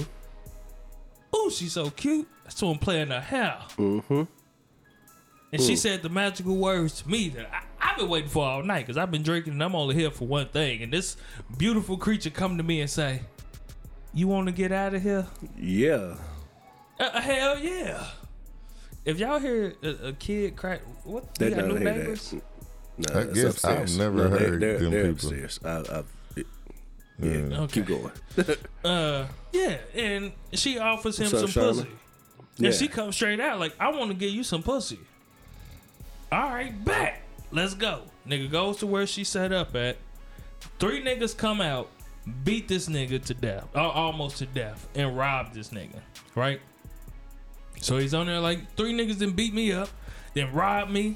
Ooh, 1.35 1.51
she's 1.51 1.73
so 1.73 1.89
cute. 1.91 2.27
So 2.47 2.69
I'm 2.71 2.79
playing 2.79 3.09
her 3.09 3.21
hair, 3.21 3.57
mm-hmm. 3.77 4.23
and 5.51 5.61
she 5.61 5.75
said 5.75 6.01
the 6.01 6.09
magical 6.09 6.55
words 6.55 7.01
to 7.01 7.09
me 7.09 7.29
that 7.29 7.49
I, 7.53 7.61
I've 7.81 7.97
been 7.97 8.09
waiting 8.09 8.29
for 8.29 8.45
all 8.45 8.63
night 8.63 8.85
because 8.85 8.97
I've 8.97 9.11
been 9.11 9.23
drinking 9.23 9.53
and 9.53 9.63
I'm 9.63 9.75
only 9.75 9.95
here 9.95 10.11
for 10.11 10.25
one 10.27 10.47
thing. 10.49 10.83
And 10.83 10.91
this 10.93 11.17
beautiful 11.57 11.97
creature 11.97 12.29
come 12.29 12.57
to 12.57 12.63
me 12.63 12.81
and 12.81 12.89
say, 12.89 13.21
"You 14.13 14.27
want 14.27 14.47
to 14.47 14.51
get 14.53 14.71
out 14.71 14.93
of 14.93 15.01
here?" 15.01 15.27
Yeah. 15.57 16.15
Uh, 16.99 17.21
hell 17.21 17.57
yeah. 17.59 18.03
If 19.05 19.17
y'all 19.19 19.39
hear 19.39 19.73
a, 19.81 20.07
a 20.07 20.13
kid 20.13 20.55
cry, 20.57 20.79
what? 21.05 21.33
They 21.35 21.49
you 21.49 21.55
got 21.55 21.65
new 21.67 21.75
hear 21.75 21.93
neighbors? 21.93 22.31
that. 22.31 23.13
No, 23.13 23.19
I 23.19 23.23
it's 23.23 23.33
guess 23.33 23.63
I've 23.65 23.97
never 23.97 24.15
No, 24.29 24.29
heard 24.37 24.59
they're, 24.59 24.77
them 24.79 24.91
they're 24.91 25.13
people. 25.13 25.29
upstairs. 25.29 25.59
I, 25.63 25.69
I, 25.69 26.03
it- 26.35 26.47
yeah, 27.21 27.59
Okay. 27.61 27.81
keep 27.81 27.85
going. 27.87 28.11
Uh, 28.83 29.25
yeah, 29.53 29.77
and 29.95 30.31
she 30.53 30.79
offers 30.79 31.17
him 31.19 31.25
What's 31.25 31.33
up, 31.35 31.39
some 31.41 31.49
Charlotte? 31.49 31.75
pussy. 31.85 31.89
Yeah. 32.57 32.67
And 32.67 32.75
she 32.75 32.87
comes 32.87 33.15
straight 33.15 33.39
out 33.39 33.59
like, 33.59 33.73
I 33.79 33.89
want 33.91 34.11
to 34.11 34.15
give 34.17 34.31
you 34.31 34.43
some 34.43 34.63
pussy. 34.63 34.99
All 36.31 36.49
right, 36.49 36.73
bet. 36.85 37.21
Let's 37.51 37.73
go. 37.73 38.03
Nigga 38.27 38.49
goes 38.51 38.77
to 38.77 38.87
where 38.87 39.07
she 39.07 39.23
set 39.23 39.51
up 39.51 39.75
at. 39.75 39.97
Three 40.77 41.01
niggas 41.03 41.35
come 41.35 41.61
out, 41.61 41.89
beat 42.43 42.67
this 42.67 42.87
nigga 42.89 43.23
to 43.25 43.33
death, 43.33 43.67
al- 43.75 43.91
almost 43.91 44.37
to 44.37 44.45
death, 44.45 44.87
and 44.95 45.17
rob 45.17 45.53
this 45.53 45.69
nigga. 45.69 45.99
Right? 46.35 46.59
So 47.81 47.97
he's 47.97 48.13
on 48.13 48.27
there 48.27 48.39
like, 48.39 48.75
three 48.75 48.93
niggas 48.93 49.19
then 49.19 49.31
beat 49.31 49.53
me 49.53 49.71
up, 49.71 49.89
then 50.33 50.53
rob 50.53 50.89
me. 50.89 51.15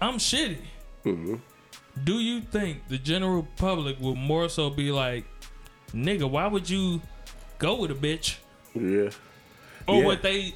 I'm 0.00 0.14
shitty. 0.14 0.58
Mm-hmm. 1.04 1.34
Do 2.04 2.20
you 2.20 2.40
think 2.40 2.86
the 2.88 2.98
general 2.98 3.46
public 3.56 3.98
will 4.00 4.14
more 4.14 4.48
so 4.48 4.70
be 4.70 4.92
like, 4.92 5.24
nigga, 5.92 6.30
why 6.30 6.46
would 6.46 6.70
you 6.70 7.02
go 7.58 7.80
with 7.80 7.90
a 7.90 7.94
bitch? 7.94 8.36
Yeah. 8.74 9.10
or 9.88 10.00
Yeah. 10.00 10.06
would 10.06 10.22
they 10.22 10.54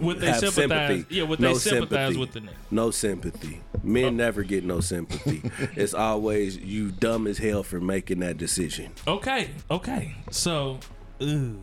would 0.00 0.20
they 0.20 0.32
sympathize? 0.32 0.54
sympathy. 0.54 1.06
Yeah, 1.14 1.24
No 1.24 1.36
they 1.36 1.54
sympathize 1.54 2.14
sympathy. 2.14 2.18
with 2.18 2.32
the 2.32 2.40
nigga? 2.40 2.54
No 2.70 2.90
sympathy. 2.90 3.60
Men 3.82 4.04
oh. 4.04 4.10
never 4.10 4.42
get 4.42 4.64
no 4.64 4.80
sympathy. 4.80 5.42
it's 5.76 5.94
always 5.94 6.56
you 6.56 6.90
dumb 6.90 7.26
as 7.26 7.38
hell 7.38 7.62
for 7.62 7.80
making 7.80 8.20
that 8.20 8.36
decision. 8.36 8.92
Okay, 9.06 9.50
okay. 9.70 10.16
So, 10.30 10.78
ooh. 11.22 11.58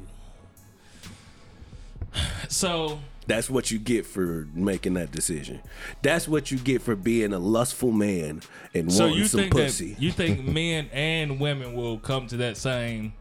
So 2.47 2.99
That's 3.25 3.49
what 3.49 3.71
you 3.71 3.79
get 3.79 4.05
for 4.05 4.47
making 4.53 4.93
that 4.95 5.11
decision. 5.11 5.61
That's 6.01 6.27
what 6.27 6.51
you 6.51 6.57
get 6.57 6.81
for 6.81 6.95
being 6.95 7.33
a 7.33 7.39
lustful 7.39 7.91
man 7.91 8.41
and 8.73 8.91
so 8.91 9.05
wanting 9.05 9.17
you 9.19 9.25
some 9.25 9.39
think 9.41 9.53
pussy. 9.53 9.95
you 9.97 10.11
think 10.11 10.43
men 10.47 10.89
and 10.91 11.39
women 11.39 11.73
will 11.73 11.97
come 11.97 12.27
to 12.27 12.37
that 12.37 12.57
same 12.57 13.13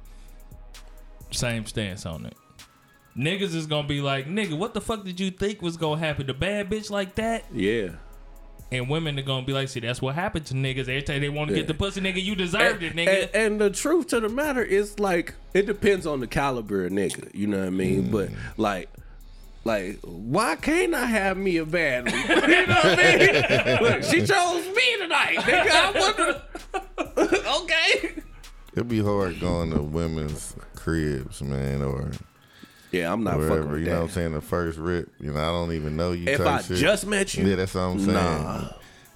same 1.30 1.64
stance 1.66 2.04
on 2.04 2.26
it? 2.26 2.37
Niggas 3.16 3.54
is 3.54 3.66
gonna 3.66 3.87
be 3.87 4.00
like, 4.00 4.26
nigga, 4.26 4.57
what 4.57 4.73
the 4.75 4.81
fuck 4.81 5.04
did 5.04 5.21
you 5.21 5.31
think 5.31 5.61
was 5.61 5.76
gonna 5.76 6.00
happen? 6.00 6.26
The 6.26 6.35
bad 6.35 6.71
bitch 6.71 6.90
like 6.90 7.14
that? 7.16 7.45
yeah. 7.52 7.90
And 8.71 8.88
women 8.88 9.19
are 9.19 9.23
gonna 9.23 9.45
be 9.45 9.52
like, 9.52 9.69
see, 9.69 9.81
that's 9.81 10.00
what 10.00 10.14
happened 10.14 10.47
to 10.47 10.54
niggas. 10.54 10.83
Every 10.83 11.02
time 11.02 11.21
they 11.21 11.28
want 11.28 11.50
to 11.50 11.54
Yeah. 11.54 11.61
get 11.61 11.69
the 11.69 11.75
pussy, 11.75 12.00
nigga, 12.00 12.23
you 12.23 12.35
deserved 12.35 12.83
it, 12.83 12.95
nigga. 12.97 13.25
And, 13.25 13.31
and 13.35 13.61
the 13.61 13.69
truth 13.69 14.07
to 14.09 14.21
the 14.21 14.31
matter 14.31 14.62
is 14.62 14.99
like 14.99 15.35
it 15.52 15.66
depends 15.66 16.07
on 16.07 16.21
the 16.21 16.26
caliber 16.26 16.87
of 16.87 16.92
nigga. 16.92 17.28
You 17.35 17.49
know 17.49 17.59
what 17.59 17.66
I 17.66 17.71
mean? 17.71 18.11
But 18.11 18.31
mm. 18.31 18.37
like. 18.57 18.88
Like, 19.64 20.00
why 20.02 20.57
can't 20.57 20.92
I 20.92 21.07
have 21.07 21.37
me 21.37 21.59
a 21.59 21.64
bad 21.64 22.11
one? 22.11 22.21
you 22.50 22.66
know 22.66 22.75
what 22.75 22.99
I 22.99 23.16
mean? 23.16 23.83
Look, 23.83 24.02
she 24.02 24.26
chose 24.26 24.66
me 24.75 24.97
tonight, 24.99 25.38
nigga. 25.38 25.71
I 25.71 26.00
wonder. 26.00 26.42
okay. 27.62 28.23
It'd 28.73 28.88
be 28.88 29.00
hard 29.00 29.38
going 29.38 29.71
to 29.71 29.81
women's 29.81 30.57
cribs, 30.75 31.42
man, 31.42 31.81
or 31.81 32.11
Yeah, 32.92 33.12
I'm 33.12 33.25
not 33.25 33.34
fucking 33.34 33.49
wherever. 33.49 33.68
with 33.70 33.78
You 33.80 33.84
that. 33.87 33.90
know 33.92 33.96
what 34.00 34.04
I'm 34.04 34.11
saying? 34.11 34.32
The 34.34 34.40
first 34.42 34.78
rip, 34.78 35.08
you 35.18 35.32
know, 35.32 35.40
I 35.40 35.46
don't 35.49 35.72
even 35.72 35.96
know 35.96 36.12
you. 36.12 36.28
if 36.28 36.40
I 36.40 36.61
shit. 36.61 36.76
just 36.76 37.06
met 37.06 37.34
you, 37.34 37.46
yeah, 37.46 37.56
that's 37.56 37.75
what 37.75 37.80
I'm 37.80 37.99
saying. 37.99 38.12
Nah. 38.12 38.68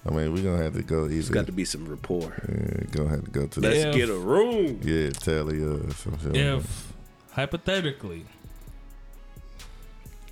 I 0.05 0.09
mean, 0.09 0.33
we're 0.33 0.43
gonna 0.43 0.63
have 0.63 0.73
to 0.73 0.83
go 0.83 1.07
either. 1.07 1.33
got 1.33 1.45
to 1.47 1.51
be 1.51 1.65
some 1.65 1.87
rapport. 1.87 2.33
yeah, 2.49 2.85
gonna 2.91 3.09
have 3.09 3.25
to 3.25 3.31
go 3.31 3.45
to 3.45 3.59
Let's 3.59 3.83
that. 3.83 3.89
If- 3.89 3.95
get 3.95 4.09
a 4.09 4.17
room. 4.17 4.79
Yeah, 4.83 5.09
tally 5.11 5.61
uh, 5.63 5.91
some 5.93 6.13
like 6.23 6.35
if 6.35 6.93
hypothetically 7.31 8.25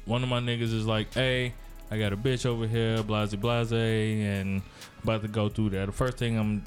one 0.05 0.23
of 0.23 0.29
my 0.29 0.39
niggas 0.39 0.73
is 0.73 0.85
like, 0.85 1.13
hey, 1.13 1.53
I 1.91 1.97
got 1.97 2.13
a 2.13 2.17
bitch 2.17 2.45
over 2.45 2.67
here, 2.67 3.01
blase 3.03 3.33
blase, 3.35 3.71
and 3.71 4.61
about 5.03 5.21
to 5.23 5.27
go 5.27 5.49
through 5.49 5.71
that. 5.71 5.87
The 5.87 5.91
first 5.91 6.17
thing 6.17 6.37
I'm 6.37 6.63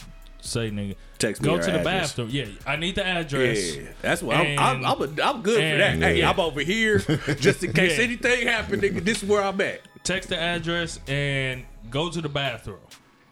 say, 0.49 0.71
nigga, 0.71 0.97
Text 1.19 1.43
me 1.43 1.49
go 1.49 1.57
to 1.59 1.65
the 1.65 1.81
address. 1.81 2.11
bathroom. 2.11 2.29
Yeah, 2.31 2.47
I 2.67 2.77
need 2.77 2.95
the 2.97 3.07
address. 3.07 3.77
Yeah, 3.77 3.83
that's 4.03 4.23
what 4.23 4.37
I'm. 4.37 4.59
I'm, 4.59 4.85
I'm, 4.85 5.03
a, 5.03 5.23
I'm 5.23 5.43
good 5.43 5.55
for 5.57 5.79
that. 5.79 5.95
and- 5.95 6.03
Hey, 6.03 6.19
yeah. 6.21 6.31
I'm 6.31 6.41
over 6.41 6.61
here 6.61 6.99
just 6.99 7.63
in 7.65 7.73
case 7.73 7.99
Yeah. 7.99 8.05
anything 8.05 8.47
happen. 8.47 8.81
Nigga, 8.81 9.05
this 9.05 9.23
is 9.23 9.29
where 9.29 9.43
I'm 9.43 9.61
at. 9.61 9.81
Text 10.05 10.29
the 10.31 10.39
address 10.39 11.01
and 11.09 11.65
go 11.91 12.09
to 12.11 12.21
the 12.21 12.29
bathroom. 12.29 12.79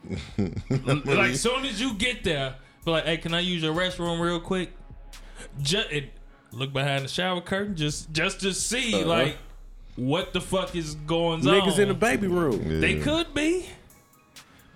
like 0.38 1.30
as 1.30 1.40
soon 1.40 1.64
as 1.64 1.80
you 1.80 1.94
get 1.94 2.22
there, 2.24 2.54
be 2.84 2.90
like, 2.90 3.04
hey, 3.04 3.16
can 3.16 3.34
I 3.34 3.40
use 3.40 3.62
your 3.62 3.74
restroom 3.74 4.20
real 4.20 4.40
quick? 4.40 4.70
Just 5.60 5.88
look 6.52 6.72
behind 6.72 7.04
the 7.04 7.08
shower 7.08 7.40
curtain, 7.40 7.76
just 7.76 8.12
just 8.12 8.40
to 8.40 8.52
see 8.52 8.94
Uh-huh. 8.94 9.06
like 9.06 9.38
what 9.96 10.32
the 10.32 10.40
fuck 10.40 10.74
is 10.76 10.94
going 10.94 11.40
on. 11.46 11.54
Niggas 11.54 11.78
in 11.78 11.88
the 11.88 11.94
baby 11.94 12.26
room. 12.26 12.80
They 12.80 13.00
could 13.00 13.32
be, 13.34 13.66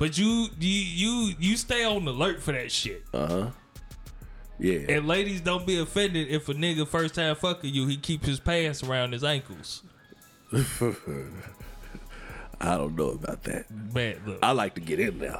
but 0.00 0.18
you 0.18 0.48
you 0.58 0.70
you 0.70 1.34
you 1.38 1.56
stay 1.56 1.84
on 1.84 2.08
alert 2.08 2.42
for 2.42 2.50
that 2.52 2.72
shit. 2.72 3.04
Uh 3.14 3.26
huh. 3.26 3.50
Yeah. 4.58 4.80
And 4.88 5.06
ladies, 5.06 5.40
don't 5.42 5.64
be 5.66 5.78
offended 5.78 6.28
if 6.28 6.48
a 6.48 6.54
nigga 6.54 6.88
first 6.88 7.14
time 7.14 7.36
fucking 7.36 7.72
you, 7.72 7.86
he 7.86 7.96
keeps 7.96 8.26
his 8.26 8.40
pants 8.40 8.82
around 8.82 9.12
his 9.12 9.22
ankles. 9.22 9.82
I 10.52 10.94
don't 12.76 12.96
know 12.96 13.10
about 13.10 13.44
that. 13.44 13.66
Bad 13.70 14.26
look. 14.26 14.38
I 14.42 14.50
like 14.52 14.74
to 14.74 14.80
get 14.80 14.98
in 15.00 15.18
there. 15.18 15.38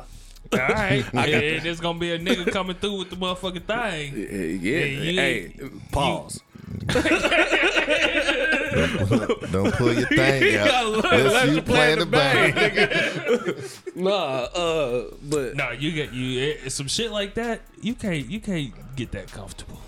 All 0.52 0.58
right, 0.58 1.04
and, 1.14 1.30
and 1.30 1.62
there's 1.64 1.80
gonna 1.80 1.98
be 1.98 2.12
a 2.12 2.18
nigga 2.18 2.52
coming 2.52 2.76
through 2.76 2.98
with 2.98 3.08
the 3.10 3.16
motherfucking 3.16 3.64
thing. 3.64 4.14
Yeah, 4.62 4.78
yeah. 4.78 4.84
you- 4.84 5.20
hey, 5.20 5.54
pause. 5.90 6.40
Don't 8.70 9.74
pull 9.74 9.92
your 9.92 10.06
thing 10.08 10.56
out. 10.56 10.66
gotta 11.02 11.16
Unless 11.16 11.46
you 11.48 11.54
you 11.56 11.62
playing 11.62 11.98
the 11.98 12.06
bang. 12.06 13.54
Nah, 13.96 14.08
uh, 14.10 15.04
but 15.22 15.56
No, 15.56 15.70
you 15.72 15.92
get 15.92 16.12
you 16.12 16.40
it, 16.64 16.70
some 16.72 16.86
shit 16.88 17.10
like 17.10 17.34
that. 17.34 17.60
You 17.82 17.94
can't 17.94 18.26
you 18.30 18.40
can't 18.40 18.72
get 18.96 19.12
that 19.12 19.30
comfortable. 19.30 19.78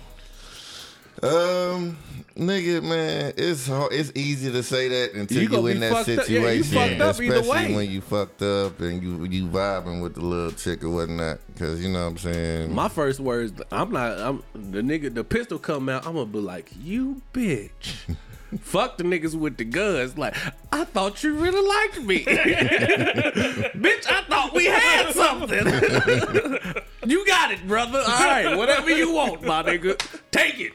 Um, 1.21 1.97
nigga, 2.35 2.83
man, 2.83 3.33
it's 3.37 3.65
hard, 3.67 3.93
it's 3.93 4.11
easy 4.13 4.51
to 4.51 4.61
say 4.61 4.89
that 4.89 5.13
until 5.13 5.41
You 5.41 5.47
you, 5.49 5.67
in 5.67 5.79
that 5.79 5.93
fucked 5.93 6.09
up. 6.09 6.25
situation, 6.25 6.43
Yeah, 6.43 6.51
you 6.51 6.63
fucked 6.89 7.01
up 7.01 7.21
either 7.21 7.35
especially 7.35 7.67
way. 7.69 7.75
when 7.75 7.89
you 7.91 8.01
fucked 8.01 8.41
up 8.41 8.79
and 8.81 9.01
you 9.01 9.23
you 9.25 9.47
vibing 9.47 10.01
with 10.01 10.15
the 10.15 10.21
little 10.21 10.51
chick 10.51 10.83
or 10.83 10.89
whatnot. 10.89 11.39
Because 11.53 11.81
you 11.81 11.89
know 11.89 12.03
what 12.03 12.11
I'm 12.11 12.17
saying. 12.17 12.75
my 12.75 12.89
first 12.89 13.21
words, 13.21 13.53
I'm 13.71 13.91
not. 13.91 14.17
I'm 14.19 14.43
the 14.53 14.81
nigga. 14.81 15.13
The 15.13 15.23
pistol 15.23 15.59
come 15.59 15.87
out. 15.87 16.05
I'm 16.05 16.13
gonna 16.13 16.25
be 16.25 16.39
like, 16.39 16.71
you 16.83 17.21
bitch. 17.31 17.95
Fuck 18.61 18.97
the 18.97 19.03
niggas 19.03 19.35
with 19.35 19.57
the 19.57 19.65
guns. 19.65 20.17
Like, 20.17 20.35
I 20.71 20.83
thought 20.85 21.23
you 21.23 21.33
really 21.35 21.65
liked 21.67 22.01
me. 22.01 22.23
Bitch, 22.25 24.05
I 24.09 24.23
thought 24.27 24.53
we 24.53 24.65
had 24.65 25.13
something. 25.13 25.65
you 27.09 27.25
got 27.25 27.51
it, 27.51 27.65
brother. 27.67 27.99
All 27.99 28.05
right, 28.05 28.55
whatever 28.57 28.89
you 28.89 29.13
want, 29.13 29.43
my 29.43 29.63
nigga. 29.63 29.97
Take 30.31 30.59
it. 30.59 30.73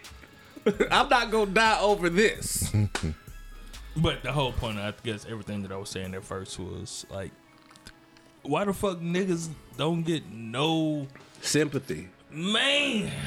I'm 0.90 1.08
not 1.08 1.30
gonna 1.30 1.50
die 1.50 1.80
over 1.80 2.10
this. 2.10 2.72
But 3.96 4.22
the 4.22 4.32
whole 4.32 4.52
point, 4.52 4.78
I 4.78 4.92
guess, 5.02 5.26
everything 5.28 5.62
that 5.62 5.72
I 5.72 5.76
was 5.76 5.88
saying 5.90 6.14
at 6.14 6.24
first 6.24 6.58
was 6.58 7.04
like, 7.10 7.32
why 8.42 8.64
the 8.64 8.72
fuck 8.72 8.98
niggas 8.98 9.48
don't 9.76 10.02
get 10.02 10.30
no 10.30 11.06
Sympathy. 11.40 12.08
man? 12.30 13.10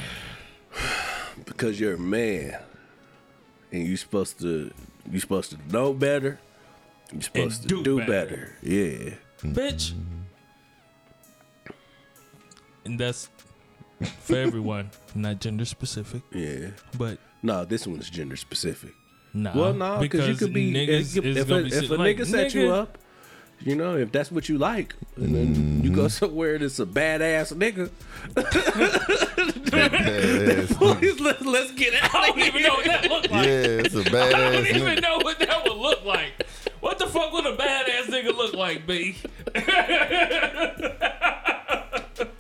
Because 1.46 1.80
you're 1.80 1.94
a 1.96 1.98
man. 2.00 2.58
And 3.72 3.86
you 3.88 3.98
supposed 3.98 4.40
to 4.42 4.72
you 5.10 5.20
supposed 5.20 5.52
to 5.52 5.58
know 5.72 5.94
better. 5.94 6.40
You're 7.12 7.22
supposed 7.22 7.64
to 7.64 7.68
do 7.68 7.84
do, 7.84 7.98
better. 8.00 8.10
better. 8.12 8.58
Yeah. 8.62 9.14
bitch. 9.44 9.94
And 12.86 13.00
that's 13.00 13.30
for 14.22 14.36
everyone, 14.38 14.90
not 15.16 15.40
gender 15.40 15.66
specific. 15.66 16.22
Yeah. 16.32 16.70
But 16.98 17.20
No, 17.44 17.66
this 17.66 17.86
one's 17.86 18.10
gender 18.10 18.36
specific. 18.36 18.94
nah, 19.34 19.56
Well, 19.56 19.74
no, 19.74 20.00
because 20.00 20.28
you 20.28 20.36
could 20.36 20.54
be 20.54 20.74
niggas 20.74 21.18
if, 21.18 21.26
if, 21.26 21.38
if 21.38 21.48
sitting 21.74 21.92
a 21.92 21.98
nigga 22.00 22.26
set 22.26 22.54
you 22.54 22.72
up, 22.72 22.98
you 23.64 23.76
know, 23.76 23.96
if 23.98 24.12
that's 24.12 24.32
what 24.32 24.50
you 24.50 24.58
like, 24.58 24.96
and 25.16 25.36
then 25.36 25.84
you 25.84 25.92
go 25.92 26.02
mm-hmm. 26.02 26.08
somewhere 26.10 26.58
that's 26.58 26.80
a 26.80 26.86
badass 26.86 27.54
nigga, 27.54 27.90
Badass 28.34 30.68
nigga. 30.68 31.00
please 31.00 31.20
let, 31.20 31.46
let's 31.46 31.72
get 31.74 31.94
out 32.02 32.16
I 32.16 32.28
don't 32.28 32.40
even 32.40 32.64
know 32.64 32.74
what 32.76 32.86
that 32.86 33.04
looked 33.10 33.32
like. 33.32 33.46
yeah, 33.46 33.52
it's 33.52 33.96
a 33.96 34.04
badass 34.04 34.34
I 34.34 34.52
don't 34.52 34.68
even 34.68 34.82
nigga. 34.84 35.02
know 35.02 35.18
what 35.20 35.40
that 35.40 35.64
would 35.64 35.78
look 35.78 36.04
like. 36.06 36.32
What 36.80 36.98
the 37.00 37.08
fuck 37.08 37.32
would 37.34 37.46
a 37.46 37.56
badass 37.56 38.06
nigga 38.08 38.36
look 38.36 38.54
like, 38.54 38.86
B? 38.88 39.16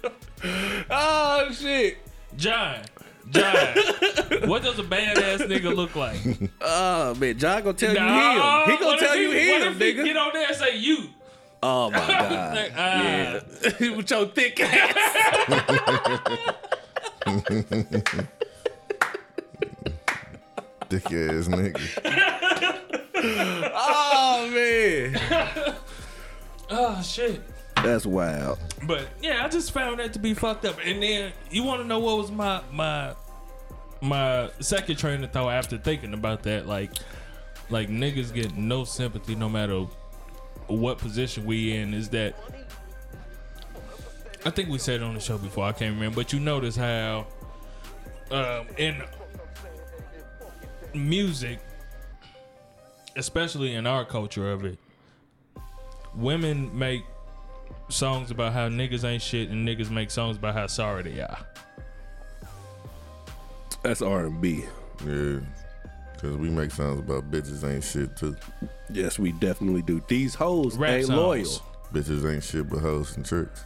Oh 0.93 1.51
shit! 1.53 1.97
John, 2.35 2.79
John, 3.31 4.47
what 4.49 4.61
does 4.63 4.77
a 4.79 4.83
badass 4.83 5.39
nigga 5.47 5.75
look 5.75 5.95
like? 5.95 6.17
Oh 6.61 7.15
man, 7.15 7.37
John 7.37 7.63
gonna 7.63 7.73
tell 7.73 7.93
Nah, 7.93 8.33
you 8.33 8.41
him. 8.41 8.77
He 8.77 8.85
what 8.85 8.99
gonna 8.99 8.99
tell 8.99 9.15
if 9.15 9.21
you 9.21 9.27
what 9.29 9.61
him, 9.61 9.73
if 9.73 9.77
he 9.79 9.93
nigga. 9.93 10.03
Get 10.05 10.17
on 10.17 10.33
there 10.33 10.47
and 10.47 10.55
say 10.55 10.77
you. 10.77 11.09
oh 11.63 11.89
my 11.91 11.97
god! 12.07 12.55
Like, 12.55 12.71
ah. 12.77 13.03
yeah, 13.03 13.39
with 13.95 14.09
your 14.11 14.25
thick 14.27 14.59
ass. 14.61 14.95
Dick 20.89 21.05
ass 21.05 21.47
nigga. 21.47 21.81
Oh 23.73 24.49
man, 24.53 25.75
Oh 26.69 27.01
shit. 27.01 27.41
that's 27.75 28.05
wild. 28.05 28.59
But 28.83 29.07
yeah, 29.21 29.45
I 29.45 29.47
just 29.49 29.71
found 29.71 29.99
that 29.99 30.13
to 30.13 30.19
be 30.19 30.33
fucked 30.33 30.65
up. 30.65 30.77
And 30.83 31.01
then 31.01 31.31
you 31.49 31.63
want 31.63 31.81
to 31.81 31.87
know 31.87 31.99
what 31.99 32.17
was 32.17 32.31
my 32.31 32.61
my 32.71 33.13
my 34.01 34.49
second 34.59 34.97
train 34.97 35.23
of 35.23 35.31
thought 35.31 35.51
after 35.51 35.77
thinking 35.77 36.13
about 36.13 36.43
that? 36.43 36.67
Like, 36.67 36.91
like 37.69 37.89
niggas 37.89 38.33
get 38.33 38.57
no 38.57 38.83
sympathy 38.83 39.35
no 39.35 39.47
matter 39.47 39.85
what 40.67 40.97
position 40.97 41.45
we 41.45 41.73
in. 41.73 41.93
Is 41.93 42.09
that 42.09 42.35
I 44.45 44.49
think 44.49 44.69
we 44.69 44.79
said 44.79 45.01
it 45.01 45.03
on 45.03 45.13
the 45.13 45.19
show 45.19 45.37
before. 45.37 45.65
I 45.65 45.71
can't 45.71 45.93
remember, 45.93 46.15
but 46.15 46.33
you 46.33 46.39
notice 46.39 46.75
how 46.75 47.27
um, 48.31 48.67
in 48.77 49.03
music, 50.93 51.59
especially 53.15 53.75
in 53.75 53.85
our 53.85 54.03
culture 54.03 54.51
of 54.51 54.65
it, 54.65 54.79
women 56.15 56.77
make 56.77 57.03
songs 57.89 58.31
about 58.31 58.53
how 58.53 58.67
niggas 58.67 59.03
ain't 59.03 59.21
shit 59.21 59.49
and 59.49 59.67
niggas 59.67 59.91
make 59.91 60.09
songs 60.09 60.37
about 60.37 60.55
how 60.55 60.67
sorry 60.67 61.03
they 61.03 61.21
are. 61.21 61.45
That's 63.83 64.01
R 64.01 64.25
and 64.25 64.39
B. 64.41 64.65
Yeah. 65.05 65.39
Cause 66.21 66.37
we 66.37 66.49
make 66.49 66.69
songs 66.69 66.99
about 66.99 67.31
bitches 67.31 67.67
ain't 67.67 67.83
shit 67.83 68.15
too. 68.15 68.35
Yes, 68.91 69.17
we 69.17 69.31
definitely 69.31 69.81
do. 69.81 70.03
These 70.07 70.35
hoes 70.35 70.77
Rap 70.77 70.91
ain't 70.91 71.07
songs. 71.07 71.17
loyal. 71.17 71.61
Bitches 71.91 72.31
ain't 72.31 72.43
shit 72.43 72.69
but 72.69 72.79
hoes 72.79 73.15
and 73.17 73.25
tricks. 73.25 73.63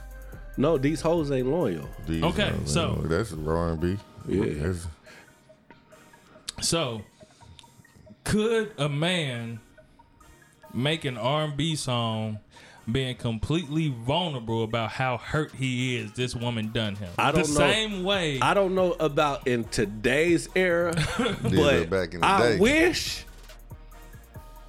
No, 0.57 0.77
these 0.77 1.01
hoes 1.01 1.31
ain't 1.31 1.47
loyal. 1.47 1.87
These 2.07 2.23
Okay, 2.23 2.49
hoes, 2.51 2.71
so- 2.73 2.95
man, 2.95 3.09
that's 3.09 3.33
R 3.33 3.69
and 3.71 3.79
B. 3.81 3.97
Yeah. 4.27 4.73
So, 6.61 7.01
could 8.23 8.71
a 8.77 8.87
man 8.87 9.59
make 10.73 11.03
an 11.05 11.17
R&B 11.17 11.75
song 11.75 12.39
being 12.91 13.15
completely 13.15 13.89
vulnerable 13.89 14.63
about 14.63 14.91
how 14.91 15.17
hurt 15.17 15.51
he 15.53 15.97
is 15.97 16.11
this 16.13 16.35
woman 16.35 16.71
done 16.71 16.95
him? 16.95 17.09
I 17.17 17.31
don't 17.31 17.47
the 17.47 17.59
know. 17.59 17.59
same 17.59 18.03
way. 18.03 18.39
I 18.39 18.53
don't 18.53 18.75
know 18.75 18.93
about 18.93 19.47
in 19.47 19.63
today's 19.65 20.47
era, 20.55 20.93
but 21.41 21.89
back 21.89 22.13
in 22.13 22.21
the 22.21 22.25
I 22.25 22.39
day. 22.53 22.59
wish 22.59 23.25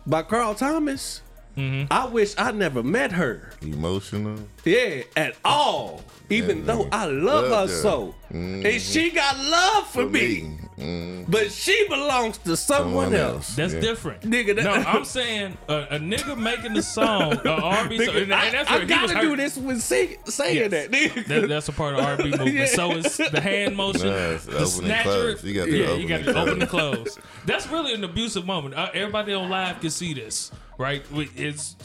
by 0.06 0.23
Carl 0.23 0.54
Thomas. 0.54 1.23
Mm-hmm. 1.57 1.91
I 1.91 2.07
wish 2.07 2.35
I 2.37 2.53
never 2.53 2.83
met 2.83 3.13
her. 3.13 3.51
Emotional. 3.63 4.39
Yeah, 4.65 5.03
at 5.17 5.37
all. 5.45 6.03
Even 6.29 6.59
Yeah, 6.59 6.65
though. 6.75 6.89
I 6.93 7.07
love 7.07 7.45
her 7.45 7.51
Love 7.51 7.69
her. 7.71 7.75
so, 7.75 8.15
and 8.31 8.81
she 8.83 9.11
got 9.11 9.39
love 9.39 9.87
for, 9.89 10.07
me, 10.07 10.59
Mm, 10.77 11.25
but 11.31 11.51
she 11.51 11.89
belongs 11.89 12.37
to 12.39 12.55
someone, 12.55 13.07
someone 13.07 13.15
else. 13.15 13.35
else. 13.35 13.57
That's 13.57 13.73
Yeah. 13.75 13.81
different. 13.81 14.21
Nigga, 14.23 14.57
that- 14.57 14.65
no, 14.65 14.73
I'm 14.73 15.07
saying 15.07 15.57
a, 15.71 15.75
a 15.93 15.99
nigga 15.99 16.37
making 16.37 16.77
a 16.77 16.83
song, 16.83 17.33
a 17.47 17.49
R&B 17.63 18.05
song, 18.05 18.15
and, 18.17 18.35
I, 18.35 18.45
and 18.47 18.55
that's 18.55 18.71
I 18.71 18.77
where 18.79 18.85
gotta 18.87 19.15
do 19.23 19.31
hurt. 19.31 19.37
this 19.39 19.57
with 19.57 19.81
sing, 19.81 20.17
saying 20.27 20.57
Yes. 20.57 20.71
that. 20.73 20.91
Nigga. 20.91 21.27
That, 21.29 21.49
that's 21.49 21.69
a 21.71 21.73
part 21.73 21.95
of 21.95 22.01
R&B 22.01 22.25
movement. 22.31 22.55
Yeah. 22.57 22.67
So 22.67 22.91
it's 22.93 23.17
the 23.17 23.41
hand 23.41 23.75
motion, 23.77 24.09
Nah, 24.09 24.37
the 24.37 24.67
snatcher. 24.67 25.37
You 25.43 25.55
gotta 25.55 25.71
yeah, 25.71 25.87
open 25.87 26.01
you 26.03 26.09
got 26.09 26.17
and 26.21 26.27
to 26.27 26.39
open 26.43 26.61
and 26.61 26.69
close. 26.71 26.95
close. 27.15 27.19
That's 27.47 27.67
really 27.69 27.95
an 27.95 28.05
abusive 28.05 28.45
moment. 28.45 28.75
Uh, 28.75 28.91
everybody 28.93 29.33
on 29.33 29.49
live 29.49 29.81
can 29.81 29.89
see 29.91 30.13
this, 30.13 30.51
right? 30.78 31.04
It's 31.37 31.76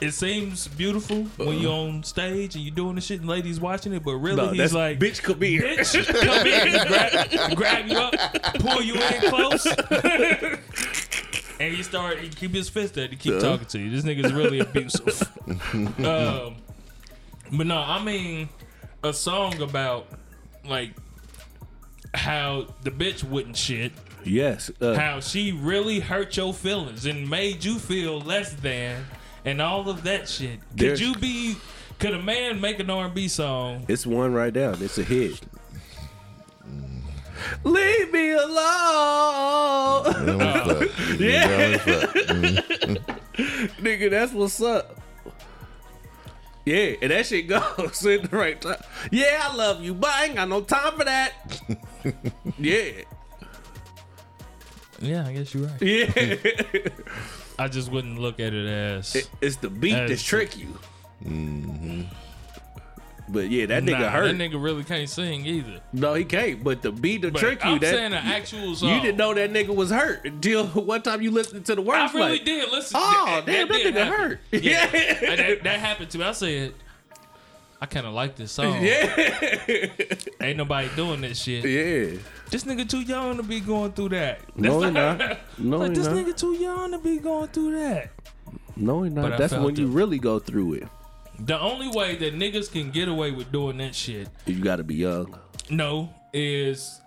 it 0.00 0.12
seems 0.12 0.66
beautiful 0.66 1.24
when 1.36 1.58
you're 1.58 1.72
on 1.72 2.02
stage 2.02 2.54
and 2.54 2.64
you're 2.64 2.74
doing 2.74 2.94
the 2.94 3.02
shit 3.02 3.20
and 3.20 3.28
ladies 3.28 3.60
watching 3.60 3.92
it, 3.92 4.02
but 4.02 4.14
really 4.14 4.36
No, 4.36 4.48
he's 4.52 4.72
like, 4.72 4.98
bitch 4.98 5.22
come 5.22 5.40
here. 5.42 5.60
bitch, 5.62 6.06
come 6.06 6.46
in, 6.46 6.86
grab, 6.88 7.56
grab 7.56 7.86
you 7.86 7.98
up, 7.98 8.14
pull 8.60 8.80
you 8.82 8.94
in 8.94 9.20
close. 9.28 9.66
And 11.60 11.74
he 11.74 11.82
start, 11.82 12.18
he 12.20 12.30
keep 12.30 12.54
his 12.54 12.70
fist 12.70 12.94
there 12.94 13.08
to 13.08 13.16
keep 13.16 13.34
Uh. 13.34 13.40
talking 13.40 13.66
to 13.66 13.78
you. 13.78 13.90
This 13.90 14.02
nigga's 14.04 14.32
really 14.32 14.60
abusive. 14.60 15.20
um, 15.74 16.56
but 17.52 17.66
no, 17.66 17.76
I 17.76 18.02
mean 18.02 18.48
a 19.04 19.12
song 19.12 19.60
about 19.60 20.06
like 20.64 20.92
how 22.14 22.68
the 22.84 22.90
bitch 22.90 23.22
wouldn't 23.22 23.56
shit, 23.58 23.92
Yes, 24.24 24.70
uh, 24.80 24.94
how 24.94 25.20
she 25.20 25.52
really 25.52 26.00
hurt 26.00 26.36
your 26.36 26.52
feelings 26.52 27.06
and 27.06 27.28
made 27.28 27.64
you 27.64 27.78
feel 27.78 28.20
less 28.20 28.52
than, 28.54 29.04
and 29.44 29.60
all 29.62 29.88
of 29.88 30.02
that 30.04 30.28
shit. 30.28 30.60
Could 30.78 31.00
you 31.00 31.14
be? 31.14 31.56
Could 31.98 32.14
a 32.14 32.22
man 32.22 32.60
make 32.60 32.80
an 32.80 32.88
R&B 32.90 33.28
song? 33.28 33.84
it's 33.88 34.06
one 34.06 34.32
right 34.32 34.52
down. 34.52 34.78
It's 34.82 34.96
a 34.98 35.02
hit. 35.02 35.40
Leave 37.64 38.12
me 38.12 38.30
alone. 38.32 40.04
You 40.20 40.26
know 40.26 40.36
what's 40.38 40.68
up. 40.68 40.98
You 41.20 41.26
Yeah. 41.30 41.46
know 41.46 41.70
what's 41.70 41.86
up. 41.88 42.14
Nigga, 43.80 44.10
that's 44.10 44.32
what's 44.32 44.62
up. 44.62 44.96
Yeah, 46.66 46.92
and 47.02 47.10
that 47.10 47.26
shit 47.26 47.48
goes 47.48 48.04
in 48.06 48.22
the 48.22 48.36
right 48.36 48.60
time. 48.60 48.76
Yeah, 49.10 49.48
I 49.50 49.56
love 49.56 49.82
you, 49.82 49.94
but 49.94 50.10
I 50.10 50.24
ain't 50.26 50.34
got 50.36 50.48
no 50.48 50.60
time 50.60 50.92
for 50.98 51.04
that. 51.04 51.32
yeah, 52.58 52.90
Yeah, 55.00 55.26
I 55.26 55.32
guess 55.32 55.54
you're 55.54 55.66
right. 55.66 55.82
yeah. 55.82 56.34
I 57.58 57.68
just 57.68 57.90
wouldn't 57.90 58.18
look 58.18 58.38
at 58.40 58.52
it 58.54 58.66
as. 58.66 59.14
It- 59.16 59.30
it's 59.40 59.56
the 59.56 59.70
beat 59.70 59.92
That 59.92 60.08
that's 60.08 60.22
trick 60.22 60.56
you. 60.58 60.78
Mm-hmm. 61.24 62.02
But 63.28 63.48
yeah, 63.48 63.66
that 63.66 63.84
nigga 63.84 64.00
nah, 64.00 64.08
hurt. 64.10 64.36
That 64.36 64.50
nigga 64.50 64.60
really 64.60 64.82
can't 64.82 65.08
sing 65.08 65.46
either. 65.46 65.80
no, 65.92 66.14
he 66.14 66.24
can't. 66.24 66.64
But 66.64 66.82
the 66.82 66.90
beat 66.90 67.22
to 67.22 67.30
But 67.30 67.38
trick 67.38 67.62
you. 67.64 67.70
I'm 67.70 67.78
that 67.78 67.94
saying 67.94 68.06
an 68.12 68.26
actual 68.26 68.74
song. 68.74 68.92
you 68.96 69.00
didn't 69.00 69.18
know 69.18 69.32
that 69.34 69.52
nigga 69.52 69.72
was 69.74 69.90
hurt 69.90 70.24
until 70.26 70.66
one 70.74 71.02
time 71.02 71.22
you 71.22 71.30
listened 71.30 71.64
to 71.66 71.76
the 71.76 71.82
word. 71.82 71.94
I 71.96 72.02
words. 72.06 72.14
really 72.14 72.30
like, 72.32 72.44
did 72.44 72.70
listen. 72.72 72.96
Oh, 73.00 73.42
damn, 73.46 73.68
that 73.68 73.74
did 73.76 73.94
nigga 73.94 73.98
happen. 74.04 74.18
hurt. 74.18 74.40
Yeah, 74.52 74.60
Yeah. 74.92 75.36
that, 75.36 75.62
that 75.62 75.78
happened 75.80 76.10
to 76.10 76.18
me. 76.18 76.24
I 76.24 76.32
said, 76.32 76.74
I 77.82 77.86
kind 77.86 78.06
of 78.06 78.12
like 78.12 78.36
this 78.36 78.52
song. 78.52 78.82
Yeah, 78.84 79.86
Ain't 80.42 80.58
nobody 80.58 80.88
doing 80.96 81.22
this 81.22 81.42
shit. 81.42 81.64
yeah. 81.64 82.18
This 82.50 82.64
nigga 82.64 82.88
too 82.88 83.00
young 83.00 83.36
to 83.38 83.42
be 83.42 83.60
going 83.60 83.92
through 83.92 84.10
that. 84.10 84.40
No, 84.56 84.82
he 84.82 84.90
not. 84.90 85.38
No, 85.58 85.78
like 85.78 85.94
this 85.94 86.06
not. 86.06 86.16
nigga 86.16 86.36
too 86.36 86.52
young 86.54 86.90
to 86.92 86.98
be 86.98 87.18
going 87.18 87.48
through 87.48 87.78
that. 87.78 88.10
No, 88.76 89.02
he 89.02 89.10
But 89.10 89.22
not. 89.22 89.32
I 89.32 89.36
That's 89.38 89.54
when 89.54 89.76
you 89.76 89.86
really 89.86 90.18
go 90.18 90.38
through 90.38 90.74
it. 90.74 90.88
The 91.38 91.58
only 91.58 91.88
way 91.88 92.16
that 92.16 92.34
niggas 92.34 92.70
can 92.70 92.90
get 92.90 93.08
away 93.08 93.30
with 93.30 93.50
doing 93.50 93.78
that 93.78 93.94
shit, 93.94 94.28
You 94.46 94.62
got 94.62 94.76
to 94.76 94.84
be 94.84 94.96
young. 94.96 95.38
no, 95.70 96.10
is 96.34 97.00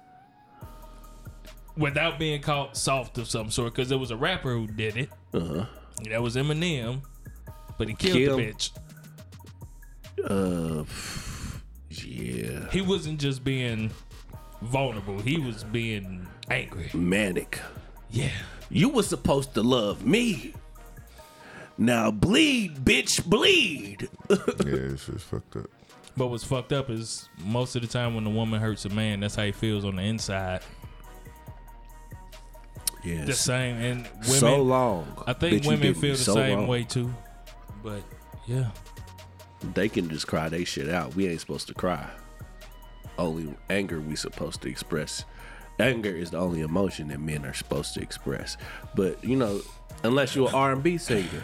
without 1.78 2.18
being 2.20 2.42
caught 2.42 2.76
soft 2.78 3.18
of 3.18 3.28
some 3.28 3.52
sort. 3.52 3.74
Because 3.74 3.90
there 3.90 3.98
was 4.00 4.12
a 4.12 4.18
rapper 4.18 4.54
who 4.54 4.68
did 4.68 4.98
it. 4.98 5.10
Uh 5.34 5.40
huh. 5.40 5.66
That 6.10 6.22
was 6.22 6.36
Eminem, 6.36 7.02
but 7.78 7.88
he 7.88 7.94
killed 7.94 8.16
Kill. 8.18 8.38
the 8.38 8.44
bitch. 8.44 8.72
Uh, 10.24 10.84
yeah. 11.90 12.70
He 12.72 12.82
wasn't 12.82 13.20
just 13.20 13.44
being 13.44 13.92
vulnerable. 14.62 15.20
He 15.20 15.38
was 15.38 15.64
being 15.64 16.28
angry. 16.50 16.90
Manic. 16.94 17.60
Yeah. 18.10 18.30
You 18.70 18.90
were 18.90 19.04
supposed 19.04 19.54
to 19.56 19.62
love 19.64 20.06
me. 20.06 20.54
Now 21.78 22.12
bleed, 22.12 22.78
bitch, 22.86 23.26
bleed. 23.26 24.08
Yeah, 24.30 24.94
it's 24.94 25.06
just 25.08 25.26
fucked 25.26 25.56
up. 25.56 25.70
But 26.16 26.28
what's 26.28 26.44
fucked 26.44 26.72
up 26.74 26.90
is 26.92 27.28
most 27.44 27.76
of 27.76 27.82
the 27.82 27.88
time 27.88 28.14
when 28.16 28.26
a 28.28 28.30
woman 28.30 28.62
hurts 28.62 28.86
a 28.86 28.90
man, 28.90 29.20
that's 29.22 29.36
how 29.36 29.44
he 29.44 29.52
feels 29.52 29.84
on 29.84 29.96
the 29.96 30.04
inside. 30.04 30.62
Yes. 33.04 33.28
The 33.28 33.34
same, 33.34 33.76
and 33.78 34.08
women. 34.24 34.40
so 34.40 34.62
long. 34.62 35.24
I 35.28 35.34
think 35.34 35.62
Bitch, 35.64 35.68
women 35.68 35.94
feel 35.94 36.14
the 36.14 36.18
so 36.18 36.36
same 36.36 36.60
wrong. 36.60 36.68
way 36.68 36.84
too. 36.84 37.14
But 37.84 38.02
yeah, 38.48 38.70
They 39.74 39.90
can 39.90 40.10
just 40.10 40.28
cry 40.28 40.50
they 40.50 40.66
shit 40.66 40.90
out. 40.90 41.16
We 41.16 41.28
ain't 41.28 41.40
supposed 41.40 41.68
to 41.68 41.74
cry. 41.74 42.10
Only 43.18 43.56
anger 43.70 44.00
we 44.00 44.16
supposed 44.16 44.62
to 44.64 44.70
express. 44.70 45.26
Anger 45.80 46.10
is 46.10 46.32
the 46.32 46.38
only 46.38 46.62
emotion 46.62 47.08
that 47.10 47.20
men 47.20 47.46
are 47.46 47.54
supposed 47.54 47.94
to 47.96 48.02
express. 48.02 48.58
But 48.96 49.24
you 49.24 49.36
know, 49.36 49.62
unless 50.04 50.36
you're 50.36 50.50
an 50.50 50.56
R&B 50.56 50.98
singer, 50.98 51.44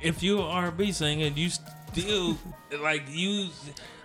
if 0.00 0.22
you're 0.22 0.40
an 0.40 0.46
R&B 0.46 0.92
singer, 0.92 1.26
you 1.26 1.50
still 1.50 2.38
like 2.80 3.02
you, 3.08 3.48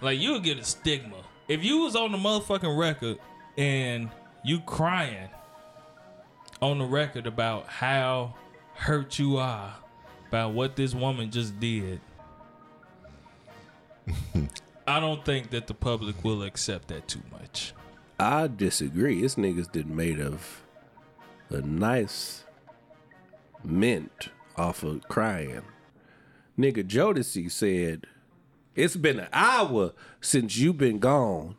like 0.01 0.19
you'll 0.19 0.39
get 0.39 0.57
a 0.57 0.63
stigma. 0.63 1.17
If 1.47 1.63
you 1.63 1.79
was 1.79 1.95
on 1.95 2.11
the 2.11 2.17
motherfucking 2.17 2.77
record 2.77 3.19
and 3.57 4.09
you 4.43 4.59
crying 4.61 5.29
on 6.61 6.79
the 6.79 6.85
record 6.85 7.27
about 7.27 7.67
how 7.67 8.35
hurt 8.73 9.19
you 9.19 9.37
are 9.37 9.75
about 10.29 10.53
what 10.53 10.75
this 10.75 10.95
woman 10.95 11.29
just 11.29 11.59
did. 11.59 11.99
I 14.87 14.99
don't 14.99 15.23
think 15.23 15.49
that 15.51 15.67
the 15.67 15.73
public 15.73 16.23
will 16.23 16.43
accept 16.43 16.89
that 16.89 17.07
too 17.07 17.21
much. 17.31 17.73
I 18.19 18.47
disagree. 18.47 19.21
This 19.21 19.35
niggas 19.35 19.71
did 19.71 19.87
made 19.87 20.19
of 20.19 20.63
a 21.49 21.61
nice 21.61 22.43
mint 23.63 24.29
off 24.57 24.83
of 24.83 25.07
crying. 25.07 25.61
Nigga 26.57 26.83
Jodeci 26.83 27.49
said, 27.49 28.05
It's 28.75 28.95
been 28.95 29.19
an 29.19 29.29
hour 29.33 29.93
since 30.21 30.57
you 30.57 30.73
been 30.73 30.99
gone, 30.99 31.55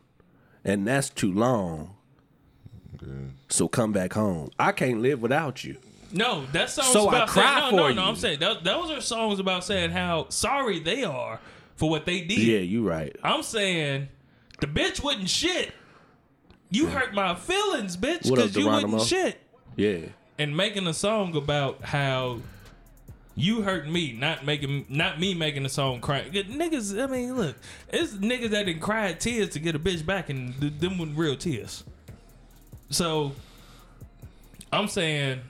and 0.63 0.87
that's 0.87 1.09
too 1.09 1.33
long. 1.33 1.95
So 3.49 3.67
come 3.67 3.91
back 3.91 4.13
home. 4.13 4.49
I 4.57 4.71
can't 4.71 5.01
live 5.01 5.21
without 5.21 5.63
you. 5.63 5.77
No, 6.11 6.45
that 6.53 6.69
song's 6.69 6.93
So 6.93 7.09
I 7.09 7.25
cry 7.25 7.43
saying, 7.43 7.55
no, 7.59 7.69
for 7.69 7.75
no, 7.75 7.93
no. 7.93 8.01
you. 8.03 8.07
I'm 8.09 8.15
saying 8.15 8.39
that, 8.39 8.63
those 8.63 8.89
are 8.89 9.01
songs 9.01 9.39
about 9.39 9.63
saying 9.63 9.91
how 9.91 10.27
sorry 10.29 10.79
they 10.79 11.03
are 11.03 11.39
for 11.75 11.89
what 11.89 12.05
they 12.05 12.21
did. 12.21 12.39
Yeah, 12.39 12.59
you 12.59 12.87
right. 12.87 13.15
I'm 13.23 13.43
saying 13.43 14.07
the 14.59 14.67
bitch 14.67 15.03
wouldn't 15.03 15.29
shit. 15.29 15.73
You 16.69 16.87
hurt 16.87 17.13
my 17.13 17.35
feelings, 17.35 17.95
bitch, 17.95 18.29
What 18.29 18.39
up, 18.39 18.45
because 18.47 18.55
you 18.55 18.63
Geronimo? 18.63 18.87
wouldn't 18.93 19.07
shit. 19.07 19.39
Yeah. 19.75 19.99
And 20.37 20.55
making 20.57 20.87
a 20.87 20.93
song 20.93 21.35
about 21.35 21.81
how 21.83 22.39
you 23.35 23.61
hurt 23.61 23.87
me, 23.89 24.13
not 24.13 24.45
making, 24.45 24.85
not 24.89 25.19
me 25.19 25.33
making 25.33 25.65
a 25.65 25.69
song 25.69 26.01
crying. 26.01 26.31
Good 26.31 26.49
Niggas, 26.49 27.01
I 27.01 27.07
mean, 27.07 27.35
look, 27.35 27.55
it's 27.89 28.13
niggas 28.13 28.49
that 28.49 28.65
didn't 28.65 28.81
cry 28.81 29.13
tears 29.13 29.49
to 29.49 29.59
get 29.59 29.75
a 29.75 29.79
bitch 29.79 30.05
back, 30.05 30.29
and 30.29 30.59
th- 30.59 30.73
them 30.79 30.97
with 30.97 31.15
real 31.15 31.35
tears. 31.35 31.83
So, 32.89 33.33
I'm 34.71 34.87
saying 34.87 35.41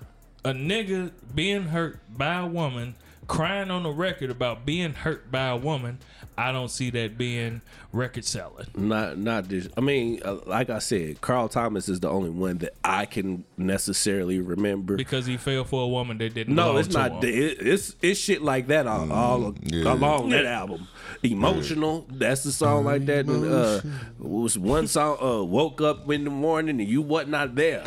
a 0.43 0.49
nigga 0.51 1.11
being 1.33 1.63
hurt 1.63 1.99
by 2.15 2.39
a 2.39 2.45
woman 2.47 2.95
crying 3.27 3.71
on 3.71 3.83
the 3.83 3.91
record 3.91 4.29
about 4.29 4.65
being 4.65 4.93
hurt 4.93 5.31
by 5.31 5.47
a 5.47 5.57
woman, 5.57 5.99
I 6.38 6.51
don't 6.51 6.69
see 6.69 6.89
that 6.91 7.17
being 7.17 7.61
record 7.93 8.25
selling. 8.25 8.67
Not 8.75 9.17
not 9.17 9.47
this. 9.47 9.69
I 9.77 9.81
mean, 9.81 10.21
uh, 10.23 10.39
like 10.45 10.69
I 10.69 10.79
said, 10.79 11.21
Carl 11.21 11.47
Thomas 11.47 11.88
is 11.88 12.01
the 12.01 12.09
only 12.09 12.29
one 12.29 12.57
that 12.59 12.73
I 12.83 13.05
can 13.05 13.45
necessarily 13.57 14.39
remember. 14.39 14.97
Because 14.97 15.25
he 15.25 15.38
fell 15.38 15.63
for 15.63 15.83
a 15.83 15.88
woman 15.88 16.17
that 16.17 16.33
didn't. 16.33 16.53
No, 16.53 16.77
it's 16.77 16.89
to 16.89 16.97
not. 16.97 17.23
him. 17.23 17.29
It, 17.29 17.57
it's 17.61 17.95
it's 18.01 18.19
shit 18.19 18.41
like 18.41 18.67
that 18.67 18.85
all, 18.85 19.11
all 19.11 19.55
yeah. 19.61 19.93
along 19.93 20.29
that 20.29 20.45
album. 20.45 20.88
Emotional. 21.23 22.05
That's 22.09 22.43
the 22.43 22.51
song 22.51 22.83
like 22.83 23.05
that. 23.05 23.25
And, 23.25 23.45
uh, 23.45 23.81
was 24.19 24.57
one 24.57 24.88
song. 24.88 25.17
Uh, 25.21 25.43
woke 25.43 25.81
up 25.81 26.09
in 26.11 26.25
the 26.25 26.29
morning 26.29 26.81
and 26.81 26.89
you 26.89 27.01
what 27.01 27.29
not 27.29 27.55
there. 27.55 27.85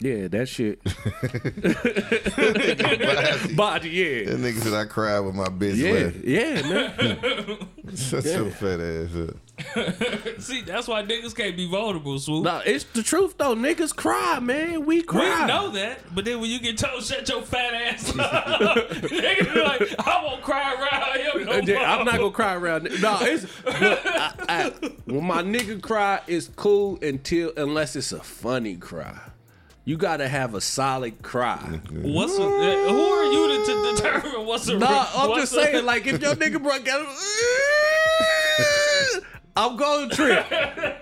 yeah, 0.00 0.28
that 0.28 0.48
shit. 0.48 0.82
Body, 3.56 3.88
yeah. 3.90 4.24
That 4.30 4.38
nigga 4.40 4.60
said 4.60 4.74
I 4.74 4.84
cried 4.84 5.20
with 5.20 5.34
my 5.34 5.48
bitch 5.48 5.76
Yeah, 5.76 5.92
left. 5.92 6.16
yeah, 6.24 6.62
man. 6.68 6.88
Shut 7.96 8.24
your 8.24 8.50
fat 8.50 8.80
ass 8.80 9.14
up. 9.16 9.36
See, 10.40 10.62
that's 10.62 10.86
why 10.86 11.02
niggas 11.02 11.34
can't 11.34 11.56
be 11.56 11.66
vulnerable, 11.68 12.16
swoop. 12.18 12.44
no, 12.44 12.60
it's 12.64 12.84
the 12.84 13.02
truth 13.02 13.34
though. 13.38 13.56
Niggas 13.56 13.94
cry, 13.96 14.38
man. 14.40 14.86
We 14.86 15.02
cry. 15.02 15.40
We 15.42 15.46
know 15.46 15.70
that, 15.70 16.14
but 16.14 16.24
then 16.24 16.40
when 16.40 16.48
you 16.50 16.60
get 16.60 16.78
told 16.78 17.02
shut 17.02 17.28
your 17.28 17.42
fat 17.42 17.74
ass 17.74 18.16
up, 18.18 18.76
niggas 18.90 19.52
be 19.54 19.60
like, 19.62 19.94
I 20.06 20.22
won't 20.24 20.42
cry 20.42 20.74
around 20.74 21.20
him 21.20 21.46
no 21.46 21.52
yeah, 21.72 21.96
I'm 21.96 22.04
not 22.04 22.18
gonna 22.18 22.30
cry 22.30 22.54
around. 22.54 22.86
it. 22.86 23.00
No, 23.00 23.18
it's 23.22 23.42
look, 23.64 24.00
I, 24.04 24.32
I, 24.48 24.70
when 25.06 25.24
my 25.24 25.42
nigga 25.42 25.80
cry, 25.82 26.20
it's 26.26 26.48
cool 26.56 26.98
until 27.02 27.52
unless 27.56 27.96
it's 27.96 28.12
a 28.12 28.20
funny 28.20 28.76
cry. 28.76 29.18
You 29.88 29.96
gotta 29.96 30.28
have 30.28 30.54
a 30.54 30.60
solid 30.60 31.22
cry. 31.22 31.80
What's 31.90 32.38
a, 32.38 32.42
uh, 32.42 32.88
who 32.90 33.00
are 33.00 33.24
you 33.32 33.56
to, 33.56 33.64
to 33.64 33.96
determine 33.96 34.44
what's 34.44 34.68
a? 34.68 34.76
Nah, 34.76 35.06
I'm 35.14 35.30
what's 35.30 35.50
just 35.50 35.54
a- 35.54 35.64
saying, 35.64 35.86
like 35.86 36.06
if 36.06 36.20
your 36.20 36.34
nigga 36.34 36.62
broke 36.62 36.86
out, 36.86 37.06
I'm 39.56 39.78
gonna 39.78 40.14
trip. 40.14 40.44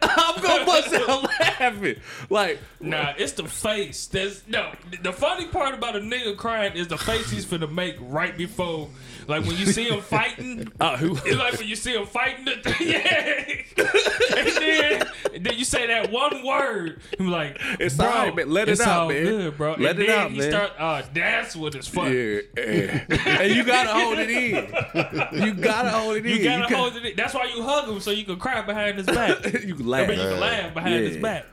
I'm 0.03 0.41
gonna 0.41 0.65
bust 0.65 0.95
out 0.95 1.25
laughing. 1.41 1.97
Like, 2.31 2.61
Nah, 2.79 3.15
it's 3.19 3.33
the 3.33 3.49
face. 3.49 4.07
There's 4.07 4.47
no. 4.47 4.71
The 5.03 5.13
funny 5.13 5.49
part 5.49 5.75
about 5.75 5.97
a 5.97 6.01
nigga 6.01 6.37
crying 6.37 6.77
is 6.77 6.87
the 6.87 6.97
face 6.97 7.29
he's 7.29 7.45
finna 7.45 7.69
make 7.69 7.97
right 8.01 8.39
before, 8.39 8.89
like 9.29 9.45
when 9.45 9.57
you 9.57 9.67
see 9.67 9.85
him 9.89 10.01
fighting. 10.01 10.73
uh, 10.81 10.97
who? 10.97 11.17
It's 11.25 11.37
like 11.39 11.59
when 11.59 11.69
you 11.69 11.77
see 11.77 11.95
him 11.95 12.07
fighting 12.07 12.45
the 12.45 12.77
yeah. 12.81 14.37
and 14.37 14.49
then, 14.57 15.43
then 15.45 15.59
you 15.59 15.65
say 15.65 15.87
that 15.87 16.11
one 16.11 16.45
word. 16.45 17.01
He's 17.19 17.27
like, 17.27 17.57
It's 17.81 17.97
bro, 17.97 18.07
all 18.07 18.13
right, 18.27 18.35
man. 18.37 18.51
Let 18.51 18.69
it 18.69 18.81
out, 18.81 19.09
man. 19.09 19.25
good, 19.25 19.57
bro. 19.57 19.71
Let 19.79 19.93
and 19.93 20.01
it 20.03 20.07
then 20.07 20.19
out, 20.19 20.31
he 20.31 20.39
man. 20.39 20.51
Start, 20.51 20.73
uh, 20.79 21.03
that's 21.13 21.57
what 21.57 21.75
it's 21.75 21.89
funny. 21.89 22.15
Yeah, 22.17 22.41
yeah. 22.57 23.05
and 23.41 23.55
you 23.55 23.65
gotta 23.65 23.91
hold 23.91 24.19
it 24.19 24.31
in. 24.31 25.45
You 25.45 25.55
gotta 25.55 25.91
hold 25.91 26.17
it 26.17 26.27
in. 26.27 26.33
You 26.37 26.45
gotta 26.45 26.67
can- 26.67 26.77
hold 26.77 26.97
it. 26.97 27.05
in. 27.05 27.17
That's 27.17 27.35
why 27.35 27.45
you 27.55 27.63
hug 27.63 27.89
him 27.89 28.01
so 28.01 28.11
you 28.11 28.25
can 28.25 28.39
cry 28.39 28.63
behind 28.63 28.99
his 28.99 29.07
back. 29.07 29.45
you 29.65 29.75
can 29.75 29.87
I 29.87 29.89
laugh. 29.89 30.09
mean, 30.09 30.19
you 30.19 30.25
can 30.25 30.41
laugh 30.41 30.75
behind 30.75 30.95
his 31.05 31.17
back. 31.17 31.47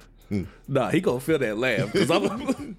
Nah, 0.67 0.89
he 0.89 0.99
gonna 1.01 1.19
feel 1.19 1.37
that 1.39 1.57
laugh 1.57 1.91
because 1.91 2.09
I'm. 2.09 2.75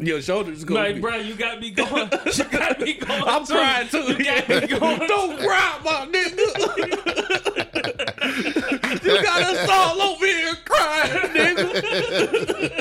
Your 0.00 0.22
shoulders 0.22 0.64
gonna 0.64 0.80
Like, 0.80 0.94
be. 0.96 1.00
bro, 1.00 1.16
you 1.16 1.34
got 1.34 1.60
me 1.60 1.70
going. 1.70 2.10
You 2.34 2.44
got 2.44 2.80
me 2.80 2.94
going. 3.00 3.22
I'm 3.26 3.44
too. 3.44 3.52
crying 3.54 3.88
too. 3.88 3.98
You 3.98 4.24
got 4.24 4.48
me 4.48 4.66
going. 4.78 4.98
Don't 5.08 5.38
cry, 5.38 5.78
my 5.84 6.06
nigga. 6.10 6.46
you 9.04 9.22
got 9.22 9.42
us 9.42 9.68
all 9.68 10.00
over 10.02 10.26
here 10.26 10.54
crying, 10.64 11.28
nigga. 11.34 12.80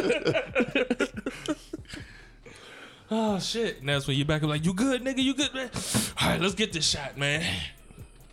Oh 3.11 3.39
shit! 3.39 3.79
And 3.79 3.89
that's 3.89 4.07
when 4.07 4.15
you 4.17 4.23
back 4.25 4.43
up 4.43 4.49
like, 4.49 4.63
you 4.65 4.73
good, 4.73 5.03
nigga? 5.03 5.17
You 5.23 5.33
good, 5.33 5.51
man? 5.53 5.69
All 6.21 6.29
right, 6.29 6.39
let's 6.39 6.53
get 6.53 6.71
this 6.73 6.87
shot, 6.87 7.17
man. 7.17 7.43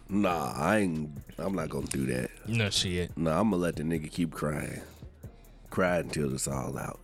Nah, 0.09 0.53
I 0.55 0.79
ain't. 0.81 1.11
I'm 1.39 1.55
not 1.55 1.71
gonna 1.71 1.87
do 1.87 2.05
that. 2.07 2.31
No 2.47 2.69
shit. 2.71 3.17
Nah, 3.17 3.41
I'm 3.41 3.51
gonna 3.51 3.63
let 3.63 3.77
the 3.77 3.83
nigga 3.85 4.11
keep 4.11 4.33
crying. 4.33 4.83
Cry 5.71 5.99
until 5.99 6.33
it's 6.35 6.47
all 6.47 6.79
out. 6.79 7.01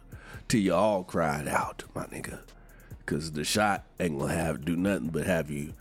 Till 0.52 0.60
you 0.60 0.74
all 0.74 1.02
cried 1.02 1.48
out, 1.48 1.84
my 1.94 2.04
nigga. 2.08 2.40
Cause 3.06 3.32
the 3.32 3.42
shot 3.42 3.86
ain't 3.98 4.18
gonna 4.18 4.34
have 4.34 4.66
do 4.66 4.76
nothing 4.76 5.08
but 5.08 5.24
have 5.24 5.50
you 5.50 5.72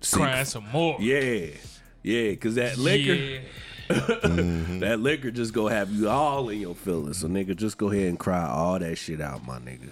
sink- 0.00 0.22
Crying 0.22 0.46
some 0.46 0.66
more. 0.72 0.96
Yeah. 0.98 1.48
Yeah, 2.02 2.34
cause 2.36 2.54
that 2.54 2.78
liquor 2.78 3.12
Yeah. 3.12 3.40
that 3.90 5.00
liquor 5.00 5.30
just 5.30 5.52
gonna 5.52 5.74
have 5.74 5.90
you 5.90 6.08
all 6.08 6.48
in 6.48 6.62
your 6.62 6.74
feelings. 6.74 7.18
So 7.18 7.28
nigga, 7.28 7.54
just 7.54 7.76
go 7.76 7.90
ahead 7.90 8.08
and 8.08 8.18
cry 8.18 8.42
all 8.48 8.78
that 8.78 8.96
shit 8.96 9.20
out, 9.20 9.44
my 9.44 9.58
nigga. 9.58 9.90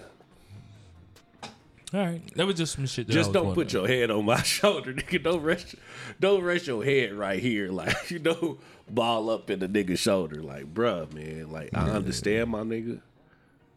All 1.93 1.99
right, 1.99 2.21
that 2.35 2.47
was 2.47 2.55
just 2.55 2.73
some 2.73 2.87
shit. 2.87 3.05
That 3.05 3.13
I 3.13 3.15
Just 3.15 3.29
was 3.29 3.33
don't 3.43 3.53
put 3.53 3.71
your 3.73 3.87
head 3.87 4.09
on 4.09 4.25
my 4.25 4.41
shoulder, 4.41 4.91
nigga. 4.91 5.21
Don't 5.21 5.43
rest, 5.43 5.75
don't 6.19 6.41
rest 6.41 6.65
your 6.65 6.83
head 6.83 7.13
right 7.13 7.39
here, 7.39 7.69
like 7.69 7.95
you 8.09 8.17
know, 8.17 8.57
ball 8.89 9.29
up 9.29 9.51
in 9.51 9.59
the 9.59 9.67
nigga's 9.67 9.99
shoulder, 9.99 10.41
like, 10.41 10.73
bruh, 10.73 11.13
man. 11.13 11.51
Like 11.51 11.69
I 11.75 11.91
understand, 11.91 12.49
my 12.49 12.61
nigga. 12.61 13.01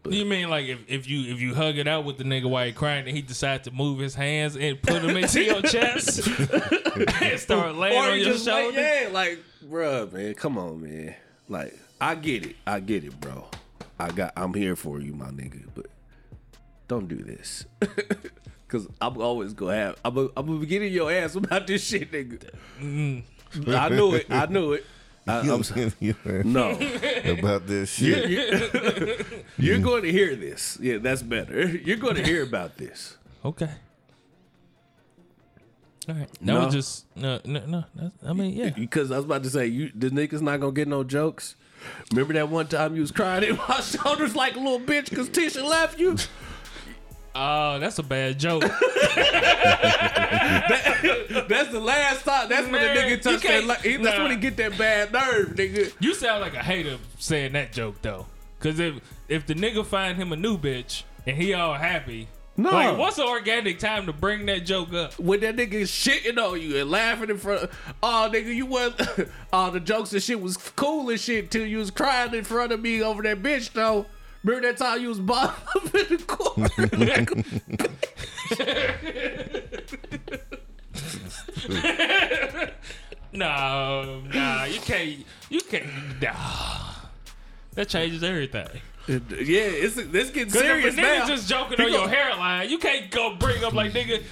You 0.08 0.24
mean 0.24 0.48
like 0.48 0.66
if, 0.66 0.78
if 0.88 1.08
you 1.08 1.32
if 1.32 1.40
you 1.40 1.54
hug 1.54 1.76
it 1.76 1.86
out 1.86 2.04
with 2.04 2.16
the 2.16 2.24
nigga 2.24 2.48
while 2.48 2.64
he 2.64 2.72
crying 2.72 3.06
and 3.06 3.14
he 3.14 3.20
decides 3.22 3.64
to 3.64 3.70
move 3.70 3.98
his 3.98 4.14
hands 4.14 4.56
and 4.56 4.80
put 4.80 5.02
them 5.02 5.14
into 5.16 5.42
your 5.44 5.60
chest 5.62 6.26
and 7.22 7.38
start 7.38 7.74
laying 7.76 7.96
Or 7.98 8.10
on 8.10 8.18
you 8.18 8.24
your 8.24 8.32
just 8.32 8.46
like, 8.46 8.62
shoulder? 8.64 8.80
yeah, 8.80 9.08
like, 9.12 9.38
bruh, 9.68 10.10
man, 10.10 10.34
come 10.34 10.56
on, 10.56 10.80
man. 10.82 11.14
Like, 11.48 11.78
I 12.00 12.14
get 12.14 12.46
it, 12.46 12.56
I 12.66 12.80
get 12.80 13.04
it, 13.04 13.20
bro. 13.20 13.46
I 13.98 14.10
got, 14.10 14.32
I'm 14.36 14.54
here 14.54 14.74
for 14.74 15.00
you, 15.00 15.12
my 15.12 15.26
nigga. 15.26 15.64
But 15.74 15.86
don't 16.88 17.06
do 17.06 17.16
this, 17.16 17.66
cause 18.68 18.88
I'm 19.02 19.20
always 19.20 19.52
gonna 19.52 19.74
have, 19.76 19.96
I'm, 20.02 20.14
gonna- 20.14 20.28
I'm 20.34 20.46
gonna 20.46 20.60
be 20.60 20.66
getting 20.66 20.92
your 20.92 21.12
ass 21.12 21.34
about 21.34 21.66
this 21.66 21.84
shit, 21.84 22.10
nigga. 22.10 22.48
Mm-hmm. 22.80 23.70
I 23.74 23.88
knew 23.90 24.14
it, 24.14 24.26
I 24.30 24.46
knew 24.46 24.72
it. 24.72 24.86
I, 25.26 25.40
I'm 25.40 25.62
sorry. 25.64 25.92
No, 26.44 26.70
about 27.24 27.66
this 27.66 27.90
shit. 27.92 29.26
you're 29.58 29.78
going 29.78 30.02
to 30.02 30.10
hear 30.12 30.34
this. 30.34 30.78
Yeah, 30.80 30.98
that's 30.98 31.22
better. 31.22 31.68
You're 31.68 31.98
going 31.98 32.16
to 32.16 32.24
hear 32.24 32.42
about 32.42 32.76
this. 32.76 33.16
Okay. 33.44 33.70
All 36.08 36.14
right. 36.14 36.28
That 36.32 36.42
No. 36.44 36.64
was 36.64 36.74
just 36.74 37.04
no 37.16 37.40
no 37.44 37.64
no. 37.66 37.84
That's, 37.94 38.14
I 38.26 38.32
mean 38.32 38.54
yeah. 38.54 38.70
Because 38.70 39.10
I 39.10 39.16
was 39.16 39.24
about 39.26 39.42
to 39.44 39.50
say, 39.50 39.66
you 39.66 39.92
the 39.94 40.08
niggas 40.10 40.40
not 40.40 40.58
gonna 40.60 40.72
get 40.72 40.88
no 40.88 41.04
jokes. 41.04 41.56
Remember 42.10 42.34
that 42.34 42.48
one 42.48 42.66
time 42.66 42.94
you 42.94 43.02
was 43.02 43.12
crying 43.12 43.44
in 43.44 43.56
my 43.68 43.80
shoulders 43.80 44.34
like 44.34 44.56
a 44.56 44.58
little 44.58 44.80
bitch 44.80 45.10
because 45.10 45.28
Tisha 45.30 45.62
left 45.62 45.98
you? 46.00 46.16
Oh, 47.42 47.78
that's 47.78 47.98
a 47.98 48.02
bad 48.02 48.38
joke. 48.38 48.62
That's 51.48 51.70
the 51.70 51.80
last 51.80 52.24
time. 52.24 52.48
That's 52.48 52.68
when 52.68 52.72
the 52.82 52.88
nigga 52.88 53.10
you 53.10 53.16
touched 53.16 53.42
that. 53.42 53.48
can't- 53.48 53.66
Like, 53.66 53.80
he, 53.82 53.96
that's 53.96 54.16
nah. 54.18 54.24
when 54.24 54.32
he 54.32 54.36
get 54.36 54.56
that 54.58 54.76
bad 54.78 55.12
nerve, 55.12 55.48
nigga. 55.54 55.92
You 56.00 56.14
sound 56.14 56.40
like 56.42 56.54
a 56.54 56.62
hater 56.62 56.98
saying 57.18 57.52
that 57.52 57.72
joke 57.72 57.96
though. 58.02 58.26
Cause 58.60 58.78
if 58.78 58.96
if 59.28 59.46
the 59.46 59.54
nigga 59.54 59.84
find 59.86 60.16
him 60.18 60.32
a 60.32 60.36
new 60.36 60.58
bitch 60.58 61.04
and 61.26 61.36
he 61.36 61.54
all 61.54 61.74
happy, 61.74 62.28
No. 62.56 62.70
like 62.70 62.98
what's 62.98 63.16
the 63.16 63.24
organic 63.26 63.78
time 63.78 64.06
to 64.06 64.12
bring 64.12 64.44
that 64.46 64.66
joke 64.66 64.92
up? 64.92 65.18
When 65.18 65.40
that 65.40 65.56
nigga 65.56 65.72
is 65.74 65.90
shitting 65.90 66.36
on 66.38 66.60
you 66.60 66.76
and 66.76 66.90
laughing 66.90 67.30
in 67.30 67.38
front 67.38 67.62
of, 67.64 67.94
oh 68.02 68.28
nigga, 68.32 68.54
you 68.54 68.66
was, 68.66 68.92
all 69.52 69.68
oh, 69.68 69.70
the 69.70 69.80
jokes 69.80 70.12
and 70.12 70.22
shit 70.22 70.40
was 70.40 70.56
cool 70.58 71.08
and 71.10 71.18
shit 71.18 71.50
till 71.50 71.66
you 71.66 71.78
was 71.78 71.90
crying 71.90 72.34
in 72.34 72.44
front 72.44 72.70
of 72.72 72.80
me 72.80 73.02
over 73.02 73.22
that 73.22 73.42
bitch 73.42 73.72
though. 73.72 74.04
Remember 74.42 74.68
that 74.68 74.76
time 74.78 75.00
you 75.02 75.08
was 75.08 75.20
bottom 75.20 75.54
up 75.76 75.94
in 75.94 76.16
the 76.16 76.24
corner? 76.26 76.70
No, 83.32 84.22
nah, 84.34 84.64
you 84.64 84.80
can't, 84.80 85.24
you 85.50 85.60
can't. 85.60 85.86
Nah. 86.20 86.34
That 87.74 87.88
changes 87.88 88.24
everything. 88.24 88.66
yeah, 89.06 89.20
it's 89.28 89.94
this 89.94 90.30
getting 90.30 90.50
serious 90.50 90.94
if 90.94 90.98
a 90.98 91.00
nigga 91.00 91.18
now. 91.20 91.26
just 91.26 91.48
joking 91.48 91.76
He 91.78 91.84
on 91.84 91.92
your 91.92 92.08
hairline, 92.08 92.68
you 92.70 92.78
can't 92.78 93.08
go 93.10 93.36
bring 93.36 93.62
up 93.62 93.72
like 93.72 93.92
nigga. 93.92 94.22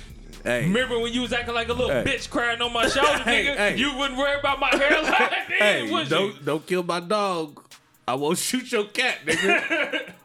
Hey. 0.42 0.62
Remember 0.64 0.98
when 0.98 1.12
you 1.12 1.22
was 1.22 1.32
acting 1.32 1.54
like 1.54 1.68
a 1.68 1.72
little 1.72 1.90
Hey. 1.90 2.04
bitch 2.04 2.28
crying 2.30 2.60
on 2.60 2.72
my 2.72 2.88
shoulder, 2.88 3.22
Hey, 3.22 3.46
nigga? 3.46 3.78
You 3.78 3.96
wouldn't 3.96 4.18
worry 4.18 4.38
about 4.38 4.58
my 4.60 4.68
hairline, 4.70 5.12
then, 5.48 5.58
Hey, 5.58 5.90
would 5.92 6.08
don't 6.08 6.34
you? 6.34 6.40
don't 6.44 6.66
kill 6.66 6.82
my 6.82 6.98
dog. 7.00 7.62
I 8.08 8.14
won't 8.14 8.38
shoot 8.38 8.72
your 8.72 8.84
cat, 8.84 9.18
nigga. 9.26 10.12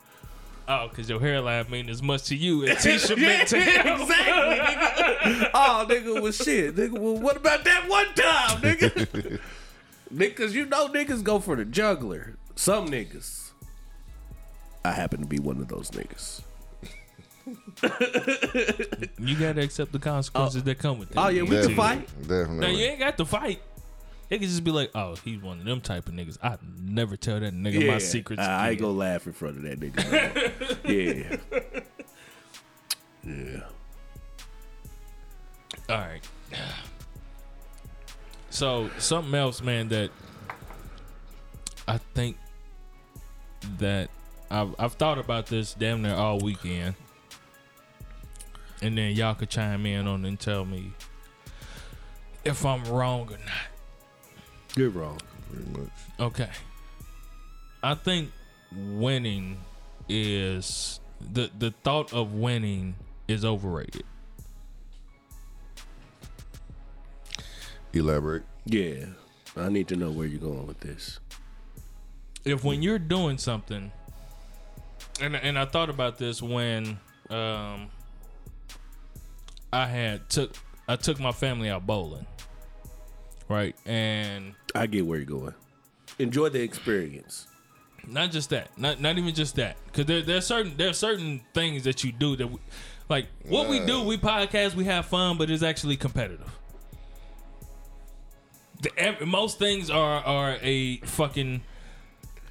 Oh, 0.66 0.90
cause 0.94 1.10
your 1.10 1.20
hairline 1.20 1.70
mean 1.70 1.90
as 1.90 2.02
much 2.02 2.24
to 2.28 2.38
you 2.38 2.64
as 2.66 2.78
Tisha 2.86 3.18
yeah, 3.18 3.28
meant 3.28 3.50
to 3.50 3.60
him. 3.60 4.02
exactly, 4.02 5.36
nigga. 5.36 5.50
Oh, 5.54 5.86
nigga, 5.90 6.22
well, 6.22 6.32
shit, 6.32 6.74
nigga. 6.78 6.98
Well, 6.98 7.18
what 7.18 7.36
about 7.36 7.66
that 7.66 7.90
one 7.90 8.06
time, 8.16 8.62
nigga? 8.62 9.42
Niggas, 10.14 10.54
you 10.54 10.66
know, 10.66 10.88
niggas 10.88 11.22
go 11.22 11.40
for 11.40 11.58
the 11.58 11.66
juggler. 11.66 12.38
Some 12.56 12.88
niggas. 12.88 13.52
I 14.86 14.94
happen 14.94 15.20
to 15.20 15.28
be 15.28 15.40
one 15.40 15.58
of 15.58 15.68
those 15.68 15.92
niggas. 15.92 16.44
You 19.20 19.36
gotta 19.38 19.64
accept 19.64 19.92
the 19.92 20.00
consequences 20.00 20.62
oh. 20.62 20.66
that 20.66 20.80
come 20.80 20.98
with 20.98 21.10
that. 21.10 21.20
Oh 21.20 21.28
yeah, 21.28 21.42
we 21.42 21.50
can 21.50 21.56
Definitely. 21.58 21.76
fight. 21.76 22.10
Now 22.22 22.40
Definitely. 22.40 22.80
you 22.80 22.86
ain't 22.86 23.00
got 23.00 23.18
to 23.18 23.26
fight. 23.26 23.62
It 24.34 24.40
could 24.40 24.48
just 24.50 24.64
be 24.64 24.72
like, 24.72 24.90
oh, 24.96 25.14
he's 25.24 25.40
one 25.44 25.60
of 25.60 25.66
them 25.66 25.80
type 25.80 26.08
of 26.08 26.16
niggas. 26.16 26.40
I 26.42 26.58
never 26.82 27.16
tell 27.16 27.40
that 27.40 27.54
nigga 27.54 27.82
Yeah, 27.82 27.92
my 27.92 28.00
secrets. 28.00 28.42
I, 28.42 28.70
I 28.70 28.74
gonna 28.74 28.92
laugh 28.92 29.28
in 29.28 29.34
front 29.34 29.58
of 29.58 29.62
that 29.62 29.80
nigga. 29.80 31.38
yeah, 33.24 33.32
Yeah. 33.32 33.64
All 35.88 35.98
right. 35.98 36.22
So 38.50 38.92
something 39.00 39.34
else, 39.34 39.64
man, 39.64 39.88
that 39.90 40.12
I 41.88 41.98
think 41.98 42.38
that 43.80 44.12
I've 44.52 44.76
I've 44.78 44.94
thought 44.94 45.18
about 45.18 45.48
this 45.48 45.74
damn 45.74 46.04
near 46.04 46.14
all 46.14 46.38
weekend, 46.40 46.94
and 48.84 48.96
then 48.96 49.16
y'all 49.16 49.34
could 49.34 49.50
chime 49.50 49.88
in 49.88 50.08
on 50.08 50.24
and 50.26 50.40
tell 50.40 50.66
me 50.66 50.94
if 52.46 52.64
I'm 52.64 52.84
wrong 52.86 53.28
or 53.30 53.40
not. 53.40 53.73
You're 54.76 54.90
wrong. 54.90 55.20
Pretty 55.52 55.70
much. 55.80 55.90
Okay. 56.20 56.50
I 57.84 57.96
think 57.96 58.32
winning 58.72 59.58
is 60.10 61.00
the 61.22 61.50
the 61.58 61.72
thought 61.84 62.12
of 62.14 62.34
winning 62.34 62.96
is 63.28 63.46
overrated. 63.46 64.04
Elaborate. 67.94 68.44
Yeah. 68.66 69.06
I 69.56 69.70
need 69.70 69.88
to 69.90 69.96
know 69.96 70.10
where 70.12 70.26
you're 70.26 70.40
going 70.40 70.66
with 70.66 70.80
this. 70.80 71.20
if 72.46 72.64
when 72.64 72.82
you're 72.82 73.00
doing 73.00 73.38
something 73.38 73.92
and 75.22 75.36
and 75.36 75.58
I 75.60 75.66
thought 75.66 75.90
about 75.90 76.18
this 76.18 76.42
when 76.42 77.00
um 77.30 77.90
I 79.72 79.86
had 79.86 80.30
took 80.30 80.54
I 80.88 80.96
took 80.96 81.20
my 81.20 81.32
family 81.32 81.70
out 81.70 81.86
bowling. 81.86 82.26
Right? 83.48 83.76
And 83.86 84.56
I 84.76 84.88
get 84.88 85.06
where 85.06 85.18
you're 85.18 85.26
going. 85.26 85.54
Enjoy 86.20 86.50
the 86.50 86.62
experience. 86.62 87.48
not 88.08 88.32
just 88.32 88.50
that. 88.50 88.78
Not 88.78 89.00
not 89.00 89.18
even 89.18 89.34
just 89.34 89.56
that. 89.56 89.78
Cuz 89.94 90.06
there 90.06 90.22
there's 90.22 90.46
certain 90.46 90.74
there's 90.78 90.98
certain 90.98 91.42
things 91.54 91.84
that 91.86 92.04
you 92.04 92.12
do 92.12 92.36
that 92.36 92.48
we, 92.48 92.58
like 93.10 93.28
what 93.46 93.70
we 93.70 93.80
do, 93.86 94.02
we 94.04 94.18
podcast, 94.18 94.76
we 94.76 94.86
have 94.86 95.06
fun, 95.06 95.38
but 95.38 95.50
it's 95.50 95.64
actually 95.64 95.98
competitive. 95.98 96.52
The, 98.82 98.92
ev- 99.00 99.26
most 99.26 99.60
things 99.60 99.90
are 99.90 100.20
are 100.24 100.58
a 100.62 100.98
fucking 100.98 101.62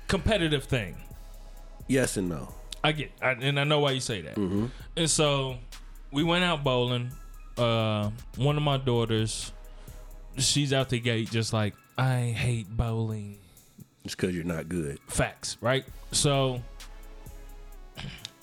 competitive 0.08 0.64
thing. 0.64 0.96
Yes 1.88 2.16
and 2.16 2.28
no. 2.28 2.54
I 2.84 2.92
get, 2.92 3.12
I, 3.20 3.30
and 3.32 3.60
I 3.60 3.64
know 3.64 3.78
why 3.80 3.92
you 3.92 4.00
say 4.00 4.22
that. 4.22 4.36
And 4.96 5.08
so 5.10 5.58
we 6.10 6.24
went 6.24 6.42
out 6.44 6.64
bowling. 6.64 7.12
Uh, 7.56 8.10
one 8.36 8.56
of 8.56 8.62
my 8.62 8.76
daughters, 8.78 9.52
she's 10.38 10.72
out 10.72 10.88
the 10.88 10.98
gate 10.98 11.30
just 11.30 11.52
like 11.52 11.74
I 11.98 12.20
hate 12.36 12.68
bowling. 12.76 13.38
It's 14.04 14.14
because 14.14 14.34
you're 14.34 14.44
not 14.44 14.68
good. 14.68 14.98
Facts, 15.08 15.56
right? 15.60 15.84
So 16.10 16.60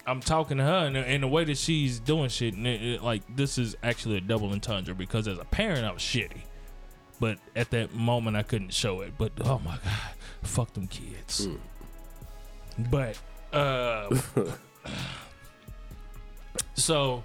I'm 0.05 0.21
talking 0.21 0.57
to 0.57 0.63
her, 0.63 0.85
and, 0.85 0.95
and 0.95 1.23
the 1.23 1.27
way 1.27 1.43
that 1.43 1.57
she's 1.57 1.99
doing 1.99 2.29
shit, 2.29 2.53
and 2.53 2.65
it, 2.65 2.81
it- 2.81 3.03
like 3.03 3.21
this 3.35 3.57
is 3.57 3.75
actually 3.83 4.17
a 4.17 4.21
double 4.21 4.51
entendre 4.51 4.93
because 4.95 5.27
as 5.27 5.37
a 5.37 5.45
parent, 5.45 5.85
I 5.85 5.91
was 5.91 6.01
shitty, 6.01 6.41
but 7.19 7.37
at 7.55 7.69
that 7.71 7.93
moment, 7.93 8.37
I 8.37 8.43
couldn't 8.43 8.73
show 8.73 9.01
it. 9.01 9.13
But 9.17 9.33
oh 9.43 9.59
my 9.65 9.77
god, 9.83 10.13
fuck 10.43 10.73
them 10.73 10.87
kids. 10.87 11.49
But 12.89 13.19
uh, 13.51 14.15
so 16.75 17.23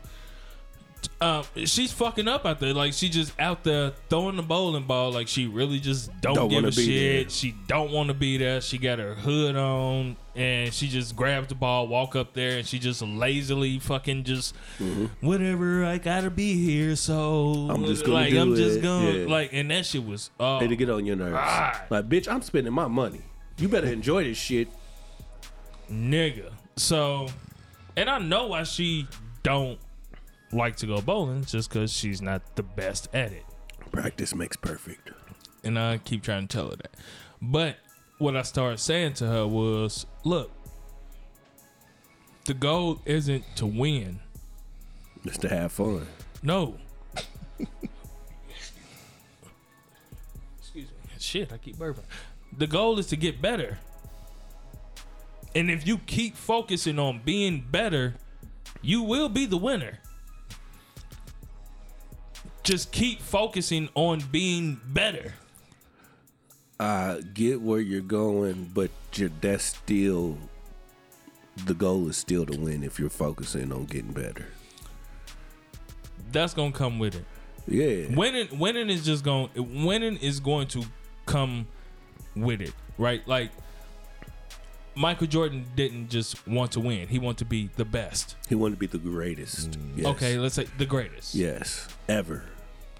um, 1.25 1.45
she's 1.65 1.93
fucking 1.93 2.29
up 2.29 2.45
out 2.45 2.61
there. 2.61 2.75
Like 2.75 2.93
she 2.93 3.09
just 3.09 3.33
out 3.41 3.65
there 3.65 3.93
throwing 4.11 4.37
the 4.37 4.43
bowling 4.43 4.85
ball. 4.85 5.11
Like 5.13 5.29
she 5.29 5.47
really 5.47 5.79
just 5.81 6.11
don't, 6.21 6.35
Don't 6.35 6.49
give 6.49 6.57
wanna 6.57 6.69
a 6.69 6.71
be 6.73 6.85
shit. 6.85 7.27
there. 7.27 7.31
She 7.31 7.55
don't 7.67 7.91
want 7.93 8.09
to 8.09 8.15
be 8.15 8.37
there. 8.37 8.61
She 8.61 8.79
got 8.79 8.99
her 8.99 9.15
hood 9.15 9.57
on, 9.57 10.17
and 10.35 10.73
she 10.75 10.89
just 10.89 11.17
grabs 11.17 11.49
the 11.49 11.55
ball, 11.55 11.89
walk 11.89 12.15
up 12.17 12.35
there, 12.35 12.59
and 12.59 12.67
she 12.67 12.79
just 12.79 13.01
lazily 13.03 13.79
fucking 13.79 14.25
just 14.25 14.55
whatever. 15.21 15.85
I 15.85 15.99
gotta 15.99 16.31
be 16.31 16.55
here, 16.55 16.97
so 16.97 17.15
Mm-hmm. 17.55 17.71
I'm 17.71 17.85
just 17.87 18.03
gonna 18.05 18.15
like 18.15 18.31
do 18.31 18.41
I'm 18.43 18.55
just 18.55 18.79
it. 18.79 18.83
gonna 18.83 19.11
Yeah. 19.13 19.27
like, 19.29 19.51
and 19.53 19.71
that 19.71 19.87
shit 19.87 20.05
was 20.05 20.31
oh 20.39 20.59
Hey, 20.59 20.67
to 20.69 20.77
get 20.77 20.91
on 20.91 21.07
your 21.07 21.17
nerves. 21.17 21.37
Ah. 21.39 21.85
Like, 21.91 22.09
bitch, 22.09 22.29
I'm 22.29 22.43
spending 22.43 22.73
my 22.73 22.87
money. 22.89 23.23
You 23.59 23.69
better 23.69 23.87
enjoy 23.87 24.25
this 24.25 24.37
shit. 24.37 24.69
nigga. 25.91 26.51
So, 26.77 27.29
and 27.97 28.11
I 28.11 28.19
know 28.19 28.49
why 28.49 28.65
she 28.65 29.07
don't 29.43 29.79
like 30.55 30.77
to 30.77 30.87
go 30.87 31.01
bowling, 31.01 31.45
just 31.45 31.69
because 31.69 31.93
she's 31.93 32.23
not 32.23 32.57
the 32.57 32.63
best 32.63 33.09
at 33.13 33.33
it. 33.33 33.45
Practice 33.91 34.35
makes 34.35 34.57
perfect. 34.57 35.11
And 35.63 35.79
I 35.79 35.99
keep 35.99 36.23
trying 36.23 36.47
to 36.47 36.57
tell 36.57 36.71
her 36.71 36.77
that. 36.77 36.95
But 37.41 37.77
what 38.19 38.37
I 38.37 38.43
started 38.43 38.79
saying 38.79 39.15
to 39.15 39.27
her 39.27 39.47
was, 39.47 40.07
look, 40.25 40.51
the 42.45 42.55
goal 42.55 43.01
isn't 43.05 43.45
to 43.57 43.67
win. 43.67 44.21
Just 45.25 45.41
to 45.41 45.49
have 45.49 45.73
fun. 45.73 46.07
No. 46.43 46.77
Excuse 50.59 50.89
me. 50.89 50.95
Shit, 51.19 51.53
I 51.53 51.57
keep 51.57 51.77
burping. 51.77 52.05
The 52.57 52.67
goal 52.67 52.99
is 52.99 53.07
to 53.07 53.17
get 53.17 53.41
better. 53.41 53.79
And 55.55 55.71
if 55.71 55.87
you 55.87 55.99
keep 55.99 56.37
focusing 56.37 56.99
on 56.99 57.23
being 57.25 57.65
better, 57.71 58.17
you 58.83 59.03
will 59.03 59.29
be 59.29 59.47
the 59.47 59.57
winner. 59.57 60.01
Just 62.65 62.93
keep 62.93 63.21
focusing 63.21 63.89
on 63.95 64.21
being 64.33 64.81
better. 64.87 65.35
I 66.81 67.21
get 67.35 67.61
where 67.61 67.81
you're 67.81 68.01
going, 68.01 68.71
but 68.75 68.91
you're, 69.15 69.31
that's 69.41 69.65
still 69.65 70.39
the 71.67 71.75
goal 71.75 72.09
is 72.09 72.17
still 72.17 72.45
to 72.47 72.59
win 72.59 72.83
if 72.83 72.99
you're 72.99 73.11
focusing 73.11 73.73
on 73.73 73.85
getting 73.85 74.13
better. 74.13 74.47
That's 76.33 76.53
gonna 76.53 76.73
come 76.73 76.99
with 76.99 77.15
it. 77.15 77.25
Yeah. 77.67 78.15
Winning, 78.15 78.59
winning 78.59 78.91
is 78.91 79.05
just 79.05 79.25
going. 79.25 79.51
Winning 79.85 80.17
is 80.17 80.41
going 80.41 80.69
to 80.69 80.83
come 81.27 81.67
with 82.35 82.61
it, 82.61 82.73
right? 82.99 83.27
Like 83.27 83.51
Michael 84.95 85.27
Jordan 85.27 85.65
didn't 85.75 86.11
just 86.11 86.47
want 86.47 86.73
to 86.73 86.81
win; 86.81 87.09
he 87.09 87.19
wanted 87.19 87.39
to 87.39 87.45
be 87.45 87.71
the 87.77 87.85
best. 87.85 88.37
He 88.49 88.55
wanted 88.55 88.75
to 88.75 88.81
be 88.81 88.87
the 88.87 88.99
greatest. 88.99 89.73
Mm. 89.73 89.97
Yes. 89.97 90.07
Okay, 90.07 90.39
let's 90.39 90.57
say 90.57 90.67
the 90.77 90.87
greatest. 90.87 91.35
Yes. 91.35 91.89
Ever. 92.09 92.45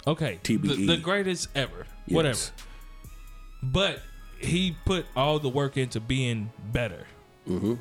Okay, 0.07 0.39
TBE. 0.43 0.63
The, 0.63 0.87
the 0.87 0.97
greatest 0.97 1.49
ever. 1.55 1.87
Yes. 2.07 2.15
Whatever. 2.15 2.39
But 3.63 4.01
he 4.39 4.77
put 4.85 5.07
all 5.17 5.39
the 5.39 5.49
work 5.49 5.77
into 5.77 6.01
being 6.01 6.51
better. 6.73 7.07
Mm-hmm. 7.49 7.75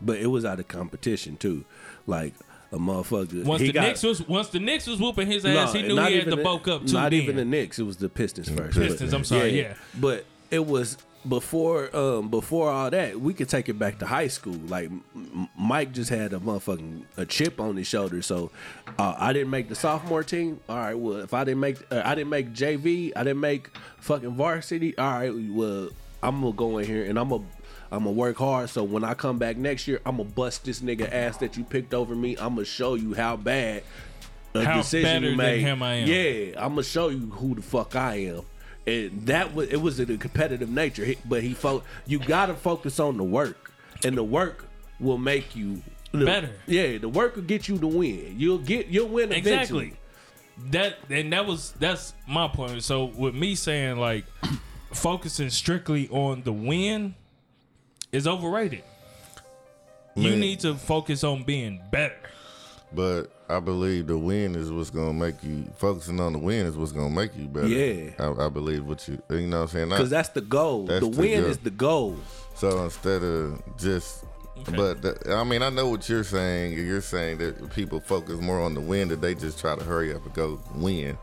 But 0.00 0.18
it 0.18 0.26
was 0.26 0.44
out 0.44 0.58
of 0.60 0.68
competition 0.68 1.36
too. 1.36 1.64
Like 2.06 2.34
a 2.72 2.76
motherfucker. 2.78 3.44
Once 3.44 3.60
he 3.60 3.68
the 3.68 3.72
got- 3.74 3.82
Knicks 3.82 4.02
was 4.02 4.26
once 4.26 4.48
the 4.48 4.58
Knicks 4.60 4.86
was 4.86 5.00
whooping 5.00 5.28
his 5.28 5.44
No, 5.44 5.56
ass, 5.58 5.72
he 5.72 5.82
knew 5.82 5.96
he 6.02 6.16
had 6.16 6.24
to 6.24 6.30
the- 6.36 6.42
bulk 6.42 6.66
up 6.68 6.86
too. 6.86 6.92
Not 6.92 7.12
then. 7.12 7.20
even 7.22 7.36
the 7.36 7.44
Knicks. 7.44 7.78
It 7.78 7.84
was 7.84 7.96
the 7.96 8.08
Pistons 8.08 8.48
first. 8.48 8.76
Pistons, 8.76 9.12
I'm 9.12 9.24
sorry, 9.24 9.58
yeah. 9.60 9.74
But 9.98 10.24
it 10.50 10.66
was 10.66 10.98
before 11.28 11.94
um 11.96 12.28
before 12.28 12.70
all 12.70 12.90
that. 12.90 13.20
We 13.20 13.34
could 13.34 13.48
take 13.48 13.68
it 13.68 13.78
back 13.78 13.98
to 14.00 14.06
high 14.06 14.28
school. 14.28 14.54
Like 14.66 14.90
M- 15.14 15.48
Mike 15.58 15.92
just 15.92 16.10
had 16.10 16.32
a 16.32 16.38
motherfucking 16.38 17.02
a 17.16 17.26
chip 17.26 17.60
on 17.60 17.76
his 17.76 17.86
shoulder. 17.86 18.22
So 18.22 18.50
uh, 18.98 19.14
I 19.18 19.32
didn't 19.32 19.50
make 19.50 19.68
the 19.68 19.74
sophomore 19.74 20.22
team. 20.22 20.60
All 20.68 20.76
right. 20.76 20.94
Well, 20.98 21.18
if 21.18 21.34
I 21.34 21.44
didn't 21.44 21.60
make 21.60 21.78
uh, 21.92 22.02
I 22.04 22.14
didn't 22.14 22.30
make 22.30 22.52
JV. 22.52 23.12
I 23.16 23.24
didn't 23.24 23.40
make 23.40 23.70
fucking 23.98 24.30
varsity. 24.36 24.96
All 24.98 25.10
right. 25.12 25.32
Well, 25.34 25.90
I'm 26.22 26.40
gonna 26.40 26.52
go 26.52 26.78
in 26.78 26.86
here 26.86 27.04
and 27.04 27.18
I'm 27.18 27.28
gonna. 27.28 27.44
I'm 27.88 28.00
gonna 28.00 28.10
work 28.16 28.36
hard, 28.38 28.68
so 28.68 28.82
when 28.82 29.04
I 29.04 29.14
come 29.14 29.38
back 29.38 29.56
next 29.56 29.86
year, 29.86 30.00
I'm 30.04 30.16
gonna 30.16 30.28
bust 30.28 30.64
this 30.64 30.80
nigga 30.80 31.08
ass 31.10 31.36
that 31.36 31.56
you 31.56 31.62
picked 31.62 31.94
over 31.94 32.16
me. 32.16 32.32
I'm 32.36 32.56
gonna 32.56 32.64
show 32.64 32.94
you 32.94 33.14
how 33.14 33.36
bad 33.36 33.84
a 34.54 34.64
How 34.64 34.78
decision 34.78 35.04
better 35.04 35.24
you 35.26 35.36
than 35.36 35.36
made. 35.36 35.60
him 35.60 35.82
I 35.84 35.94
am. 35.94 36.08
Yeah, 36.08 36.54
I'm 36.64 36.70
gonna 36.72 36.82
show 36.82 37.10
you 37.10 37.30
who 37.30 37.54
the 37.54 37.62
fuck 37.62 37.94
I 37.94 38.16
am. 38.26 38.42
And 38.86 39.26
that 39.26 39.54
was 39.54 39.68
it 39.68 39.76
was 39.80 39.98
in 40.00 40.10
a 40.10 40.16
competitive 40.16 40.68
nature, 40.70 41.04
He- 41.04 41.18
but 41.24 41.42
he 41.42 41.54
fo- 41.54 41.82
you 42.06 42.18
gotta 42.18 42.54
focus 42.54 43.00
on 43.00 43.16
the 43.16 43.24
work, 43.24 43.72
and 44.04 44.16
the 44.16 44.22
work 44.24 44.66
will 45.00 45.18
make 45.18 45.56
you 45.56 45.82
Better. 46.12 46.50
Yeah, 46.66 46.96
the 46.96 47.08
work 47.10 47.36
will 47.36 47.42
get 47.42 47.68
you 47.68 47.78
to 47.78 47.86
win. 47.86 48.36
You'll 48.38 48.56
get 48.58 48.86
you'll 48.86 49.08
win 49.08 49.32
eventually. 49.32 49.88
Exactly. 49.88 50.70
That 50.70 50.96
and 51.10 51.32
that 51.34 51.44
was 51.46 51.72
that's 51.72 52.14
my 52.26 52.48
point. 52.48 52.82
So 52.84 53.04
with 53.06 53.34
me 53.34 53.54
saying 53.54 53.98
like 53.98 54.24
focusing 54.92 55.50
strictly 55.50 56.08
on 56.08 56.42
the 56.42 56.52
win 56.52 57.14
is 58.12 58.26
overrated. 58.26 58.82
You 60.14 60.34
need 60.36 60.60
to 60.60 60.74
focus 60.76 61.22
on 61.24 61.42
being 61.42 61.82
better. 61.90 62.16
But 62.92 63.30
I 63.48 63.60
believe 63.60 64.06
the 64.06 64.18
win 64.18 64.54
is 64.54 64.70
what's 64.70 64.90
gonna 64.90 65.12
make 65.12 65.42
you 65.42 65.64
focusing 65.76 66.20
on 66.20 66.32
the 66.32 66.38
win 66.38 66.66
is 66.66 66.76
what's 66.76 66.92
gonna 66.92 67.10
make 67.10 67.36
you 67.36 67.46
better. 67.46 67.68
Yeah. 67.68 68.10
I, 68.18 68.46
I 68.46 68.48
believe 68.48 68.86
what 68.86 69.06
you 69.08 69.20
you 69.30 69.46
know 69.46 69.58
what 69.58 69.62
I'm 69.64 69.68
saying. 69.68 69.88
Because 69.90 70.10
that's 70.10 70.30
the 70.30 70.40
goal. 70.40 70.84
That's 70.84 71.04
the 71.04 71.10
the 71.10 71.20
win 71.20 71.42
goal. 71.42 71.50
is 71.50 71.58
the 71.58 71.70
goal. 71.70 72.16
So 72.54 72.84
instead 72.84 73.22
of 73.22 73.62
just, 73.76 74.24
but 74.74 75.02
the, 75.02 75.36
I 75.36 75.44
mean, 75.44 75.62
I 75.62 75.68
know 75.68 75.88
what 75.88 76.08
you're 76.08 76.24
saying. 76.24 76.72
You're 76.72 77.02
saying 77.02 77.38
that 77.38 77.70
people 77.74 78.00
focus 78.00 78.40
more 78.40 78.60
on 78.60 78.74
the 78.74 78.80
win, 78.80 79.08
that 79.08 79.20
they 79.20 79.34
just 79.34 79.58
try 79.60 79.76
to 79.76 79.84
hurry 79.84 80.14
up 80.14 80.24
and 80.24 80.34
go 80.34 80.60
win. 80.74 81.18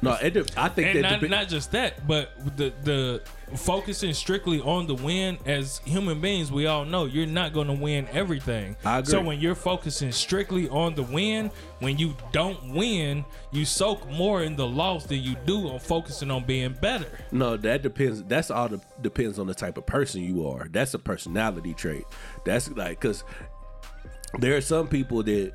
No, 0.00 0.12
it, 0.12 0.56
I 0.56 0.68
think 0.68 0.94
and 0.94 1.04
that 1.04 1.22
not, 1.22 1.30
not 1.30 1.48
just 1.48 1.72
that, 1.72 2.06
but 2.06 2.30
the 2.56 2.72
the 2.84 3.22
focusing 3.56 4.12
strictly 4.12 4.60
on 4.60 4.86
the 4.86 4.94
win 4.94 5.38
as 5.44 5.78
human 5.84 6.20
beings, 6.20 6.52
we 6.52 6.66
all 6.66 6.84
know 6.84 7.06
you're 7.06 7.26
not 7.26 7.52
going 7.52 7.66
to 7.66 7.72
win 7.72 8.06
everything. 8.12 8.76
I 8.84 8.98
agree. 8.98 9.10
So 9.10 9.20
when 9.20 9.40
you're 9.40 9.54
focusing 9.54 10.12
strictly 10.12 10.68
on 10.68 10.94
the 10.94 11.02
win, 11.02 11.50
when 11.80 11.98
you 11.98 12.16
don't 12.32 12.74
win, 12.74 13.24
you 13.50 13.64
soak 13.64 14.08
more 14.10 14.42
in 14.42 14.54
the 14.54 14.66
loss 14.66 15.06
than 15.06 15.18
you 15.18 15.34
do 15.46 15.68
on 15.68 15.80
focusing 15.80 16.30
on 16.30 16.44
being 16.44 16.74
better. 16.74 17.08
No, 17.32 17.56
that 17.56 17.82
depends. 17.82 18.22
That's 18.22 18.50
all 18.50 18.68
the, 18.68 18.80
depends 19.00 19.38
on 19.38 19.46
the 19.46 19.54
type 19.54 19.78
of 19.78 19.86
person 19.86 20.22
you 20.22 20.46
are. 20.48 20.68
That's 20.70 20.94
a 20.94 20.98
personality 20.98 21.74
trait. 21.74 22.04
That's 22.44 22.70
like 22.70 23.00
because 23.00 23.24
there 24.38 24.56
are 24.56 24.60
some 24.60 24.88
people 24.88 25.22
that 25.24 25.52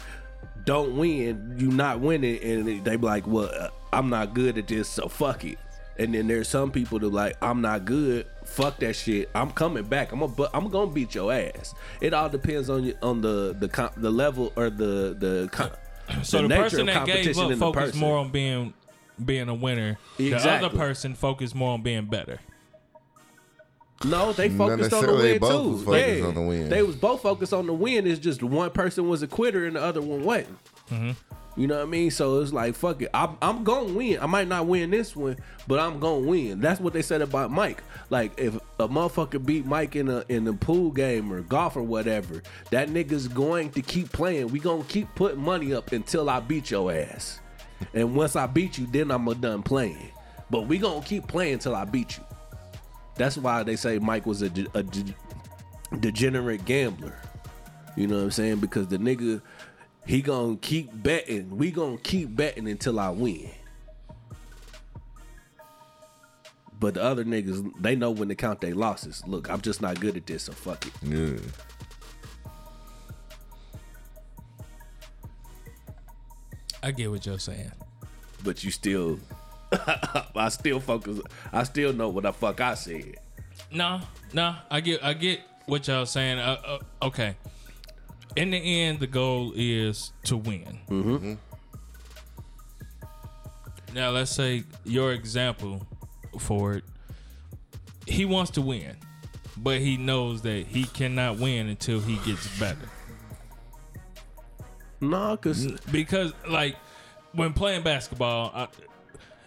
don't 0.66 0.98
win. 0.98 1.56
You 1.58 1.70
not 1.70 2.00
winning, 2.00 2.42
and 2.42 2.84
they 2.84 2.96
be 2.96 3.06
like, 3.06 3.28
"Well, 3.28 3.50
uh, 3.54 3.70
I'm 3.92 4.10
not 4.10 4.34
good 4.34 4.58
at 4.58 4.68
this, 4.68 4.88
so 4.88 5.08
fuck 5.08 5.44
it." 5.46 5.58
And 6.00 6.14
then 6.14 6.28
there's 6.28 6.48
some 6.48 6.72
people 6.72 7.00
that 7.00 7.10
like, 7.10 7.38
"I'm 7.42 7.62
not 7.62 7.86
good. 7.86 8.26
Fuck 8.46 8.80
that 8.80 8.96
shit. 8.96 9.30
I'm 9.36 9.52
coming 9.52 9.84
back. 9.84 10.12
I'm 10.12 10.20
gonna, 10.20 10.50
I'm 10.54 10.70
gonna 10.70 10.92
beat 10.92 11.16
your 11.16 11.32
ass." 11.32 11.74
It 12.02 12.14
all 12.14 12.30
depends 12.30 12.70
on 12.70 12.84
you 12.84 12.98
on 13.02 13.22
the 13.22 13.56
the 13.58 13.68
com- 13.68 13.92
the 13.98 14.12
level 14.12 14.54
or 14.56 14.70
the 14.70 15.16
the. 15.18 15.50
Com- 15.52 15.72
So 16.24 16.42
the, 16.42 16.50
nature 16.50 16.64
person 16.64 16.86
that 16.88 17.08
gave 17.08 17.38
up 17.38 17.54
focused 17.54 17.96
more 17.96 18.18
on 18.18 18.30
being 18.30 18.74
being 19.24 19.48
a 19.48 19.54
winner. 19.54 19.98
The 20.18 20.34
other 20.36 20.70
person 20.70 21.16
focused 21.16 21.56
more 21.56 21.72
on 21.72 21.82
being 21.82 22.08
better. 22.08 22.40
No, 24.06 24.34
they 24.34 24.50
focused 24.50 24.94
on 24.94 25.06
the 25.06 25.14
win 25.14 25.40
both 25.40 25.52
too. 25.52 25.70
was 25.70 25.84
focused 25.84 26.20
yeah. 26.20 26.26
on 26.26 26.36
the 26.36 26.42
win. 26.42 26.70
They 26.70 26.84
was 26.84 26.96
both 26.96 27.22
focused 27.22 27.54
on 27.54 27.68
the 27.68 27.74
win. 27.74 28.08
It's 28.08 28.20
just 28.20 28.44
one 28.44 28.70
person 28.72 29.08
was 29.08 29.24
a 29.24 29.28
quitter 29.28 29.66
and 29.66 29.76
the 29.76 29.82
other 29.82 30.02
one 30.02 30.24
wasn't. 30.24 30.58
Mm-hmm. 30.90 31.12
You 31.56 31.68
know 31.68 31.76
what 31.78 31.84
I 31.84 31.86
mean? 31.86 32.10
So 32.10 32.42
it's 32.42 32.52
like 32.52 32.74
fuck 32.74 33.02
it. 33.02 33.10
I'm, 33.14 33.38
I'm 33.42 33.64
gonna 33.64 33.94
win. 33.94 34.20
I 34.20 34.26
might 34.26 34.48
not 34.48 34.66
win 34.66 34.90
this 34.90 35.16
one, 35.16 35.38
but 35.68 35.80
I'm 35.80 36.00
gonna 36.00 36.28
win. 36.28 36.60
That's 36.60 36.82
what 36.82 36.94
they 36.94 37.04
said 37.04 37.22
about 37.22 37.52
Mike. 37.52 37.84
Like 38.10 38.40
if 38.40 38.56
a 38.80 38.88
motherfucker 38.88 39.44
beat 39.44 39.66
Mike 39.66 39.96
in 39.96 40.10
a 40.10 40.26
in 40.30 40.48
a 40.48 40.54
pool 40.54 40.90
game 40.90 41.32
or 41.32 41.42
golf 41.42 41.76
or 41.76 41.84
whatever, 41.84 42.42
that 42.72 42.90
nigga's 42.90 43.28
going 43.28 43.70
to 43.72 43.82
keep 43.82 44.12
playing. 44.12 44.48
We 44.48 44.60
gonna 44.60 44.84
keep 44.86 45.14
putting 45.14 45.42
money 45.42 45.74
up 45.74 45.92
until 45.92 46.30
I 46.30 46.40
beat 46.40 46.72
your 46.72 46.92
ass. 46.92 47.40
And 47.94 48.16
once 48.16 48.36
I 48.36 48.48
beat 48.48 48.78
you, 48.80 48.88
then 48.88 49.12
I'm 49.12 49.26
done 49.40 49.62
playing. 49.62 50.12
But 50.50 50.68
we 50.68 50.80
gonna 50.80 51.02
keep 51.06 51.28
playing 51.28 51.60
till 51.60 51.76
I 51.76 51.86
beat 51.86 52.18
you. 52.18 52.23
That's 53.16 53.38
why 53.38 53.64
they 53.64 53.76
say 53.76 54.00
Mike 54.00 54.26
was 54.26 54.42
a, 54.42 54.50
de- 54.50 54.68
a 54.74 54.84
de- 54.84 55.16
degenerate 56.00 56.66
gambler. 56.66 57.18
You 57.96 58.08
know 58.08 58.18
what 58.18 58.24
I'm 58.24 58.32
saying? 58.32 58.58
Because 58.58 58.88
the 58.88 58.98
nigga, 58.98 59.42
he 60.06 60.22
gonna 60.22 60.58
keep 60.58 60.90
betting. 61.04 61.56
We 61.58 61.72
gonna 61.72 61.98
keep 61.98 62.36
betting 62.36 62.68
until 62.68 63.00
I 63.00 63.10
win. 63.10 63.50
But 66.80 66.96
the 66.96 67.04
other 67.04 67.24
niggas, 67.24 67.72
they 67.82 67.96
know 67.96 68.12
when 68.12 68.28
to 68.28 68.36
count 68.36 68.60
their 68.60 68.76
losses. 68.76 69.24
Look, 69.26 69.50
I'm 69.50 69.62
just 69.62 69.82
not 69.82 70.00
good 70.00 70.18
at 70.18 70.26
this, 70.26 70.44
so 70.44 70.52
fuck 70.52 70.86
it. 70.86 70.94
Yeah. 71.02 71.38
I 76.82 76.92
get 76.92 77.10
what 77.10 77.26
you're 77.26 77.40
saying. 77.40 77.72
But 78.44 78.66
you 78.66 78.72
still, 78.72 79.18
I 80.36 80.50
still 80.50 80.80
focus. 80.80 81.20
I 81.52 81.64
still 81.64 81.94
know 81.94 82.10
what 82.10 82.24
the 82.24 82.34
fuck 82.34 82.62
I 82.62 82.76
said. 82.76 83.16
No, 83.72 84.02
no, 84.34 84.56
I 84.70 84.82
get, 84.82 85.04
I 85.04 85.14
get 85.14 85.42
what 85.66 85.88
y'all 85.88 86.06
saying. 86.06 86.40
Uh, 86.40 86.62
uh, 86.66 87.06
okay. 87.06 87.36
In 88.36 88.52
the 88.52 88.58
end, 88.58 89.00
the 89.00 89.08
goal 89.08 89.54
is 89.56 90.12
to 90.26 90.38
win. 90.38 90.80
Mm-hmm. 90.90 91.34
Now, 93.94 94.10
let's 94.10 94.32
say 94.32 94.64
your 94.86 95.14
example 95.14 95.86
for 96.40 96.74
it. 96.74 96.84
He 98.08 98.26
wants 98.26 98.52
to 98.52 98.62
win, 98.62 98.98
but 99.56 99.80
he 99.80 99.98
knows 99.98 100.42
that 100.42 100.66
he 100.66 100.86
cannot 100.86 101.38
win 101.38 101.68
until 101.68 102.00
he 102.00 102.16
gets 102.26 102.60
better. 102.60 102.90
No, 105.00 105.38
cause 105.38 105.68
Because, 105.92 106.34
like, 106.48 106.76
when 107.34 107.54
playing 107.54 107.84
basketball, 107.84 108.52
I, 108.54 108.68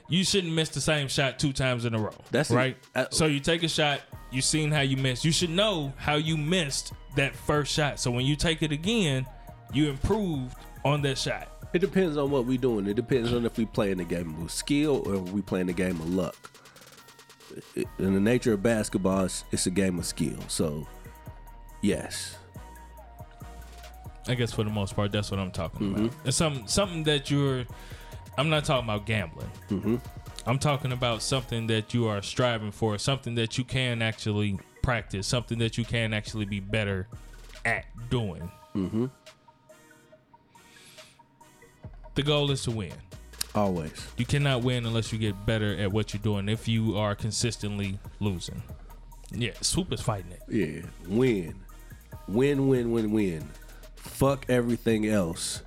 you 0.08 0.24
shouldn't 0.24 0.52
miss 0.52 0.68
the 0.70 0.80
same 0.80 1.08
shot 1.08 1.38
two 1.38 1.52
times 1.52 1.84
in 1.84 1.94
a 1.94 1.98
row. 1.98 2.14
That's 2.30 2.50
right. 2.50 2.76
Uh, 2.94 3.06
so 3.10 3.26
you 3.26 3.40
take 3.40 3.62
a 3.62 3.68
shot, 3.68 4.00
you've 4.30 4.44
seen 4.44 4.70
how 4.70 4.80
you 4.82 4.96
missed. 4.96 5.24
You 5.24 5.32
should 5.32 5.50
know 5.50 5.92
how 5.96 6.14
you 6.16 6.36
missed 6.36 6.92
that 7.16 7.34
first 7.34 7.72
shot. 7.72 7.98
So 7.98 8.10
when 8.10 8.24
you 8.26 8.36
take 8.36 8.62
it 8.62 8.72
again, 8.72 9.26
you 9.72 9.88
improved 9.88 10.54
on 10.84 11.02
that 11.02 11.18
shot. 11.18 11.48
It 11.72 11.80
depends 11.80 12.16
on 12.16 12.30
what 12.30 12.44
we're 12.46 12.56
doing. 12.58 12.86
It 12.86 12.94
depends 12.94 13.32
on 13.32 13.44
if 13.44 13.58
we 13.58 13.66
playing 13.66 13.96
the 13.98 14.04
game 14.04 14.40
of 14.42 14.50
skill 14.50 15.02
or 15.06 15.18
we 15.18 15.42
playing 15.42 15.66
the 15.66 15.72
game 15.72 16.00
of 16.00 16.08
luck. 16.14 16.36
It- 17.74 17.88
in 17.98 18.14
the 18.14 18.20
nature 18.20 18.52
of 18.52 18.62
basketball, 18.62 19.24
it's, 19.24 19.44
it's 19.50 19.66
a 19.66 19.70
game 19.70 19.98
of 19.98 20.06
skill. 20.06 20.38
So, 20.48 20.86
yes, 21.82 22.36
I 24.28 24.34
guess 24.34 24.52
for 24.52 24.64
the 24.64 24.70
most 24.70 24.94
part, 24.96 25.12
that's 25.12 25.30
what 25.30 25.38
I'm 25.40 25.50
talking 25.50 25.88
Mm-hmm. 25.92 26.04
about. 26.06 26.16
It's 26.26 26.36
something 26.36 26.66
something 26.66 27.02
that 27.04 27.30
you're. 27.30 27.64
I'm 28.38 28.48
not 28.50 28.64
talking 28.64 28.88
about 28.88 29.06
gambling. 29.06 29.50
Mm-hmm. 29.70 29.96
I'm 30.46 30.58
talking 30.58 30.92
about 30.92 31.22
something 31.22 31.66
that 31.68 31.92
you 31.94 32.06
are 32.06 32.22
striving 32.22 32.70
for, 32.70 32.98
something 32.98 33.34
that 33.36 33.58
you 33.58 33.64
can 33.64 34.02
actually 34.02 34.58
practice, 34.82 35.26
something 35.26 35.58
that 35.58 35.76
you 35.78 35.84
can 35.84 36.14
actually 36.14 36.44
be 36.44 36.60
better 36.60 37.08
at 37.64 37.84
doing. 38.10 38.50
Mm-hmm. 38.74 39.06
The 42.14 42.22
goal 42.22 42.50
is 42.50 42.62
to 42.64 42.70
win. 42.70 42.92
always. 43.56 43.92
You 44.16 44.24
cannot 44.26 44.62
win 44.62 44.86
unless 44.86 45.12
you 45.12 45.18
get 45.18 45.46
better 45.46 45.76
at 45.76 45.90
what 45.92 46.12
you're 46.12 46.22
doing. 46.22 46.48
If 46.48 46.68
you 46.68 46.96
are 46.96 47.14
consistently 47.14 47.98
losing, 48.20 48.62
yeah, 49.32 49.52
Swoop 49.60 49.92
is 49.92 50.00
fighting 50.00 50.32
it. 50.32 50.42
Yeah, 50.48 50.82
win, 51.08 51.54
win, 52.28 52.68
win, 52.68 52.92
win, 52.92 53.10
win. 53.12 53.48
Fuck 53.96 54.46
everything 54.48 55.06
else. 55.08 55.62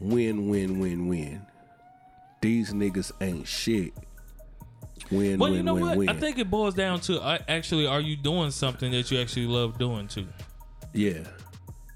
Win, 0.00 0.48
win, 0.48 0.78
win, 0.78 1.08
win. 1.08 1.45
These 2.40 2.72
niggas 2.72 3.12
ain't 3.20 3.46
shit. 3.46 3.92
Win, 5.10 5.38
Well, 5.38 5.50
win, 5.50 5.58
you 5.58 5.62
know 5.62 5.74
win, 5.74 5.82
what? 5.84 5.96
win. 5.98 6.08
I 6.08 6.14
think 6.14 6.38
it 6.38 6.50
boils 6.50 6.74
down 6.74 7.00
to 7.02 7.20
uh, 7.20 7.38
actually, 7.48 7.86
are 7.86 8.00
you 8.00 8.16
doing 8.16 8.50
something 8.50 8.90
that 8.92 9.10
you 9.10 9.18
actually 9.20 9.46
love 9.46 9.78
doing 9.78 10.08
too? 10.08 10.26
yeah. 10.92 11.20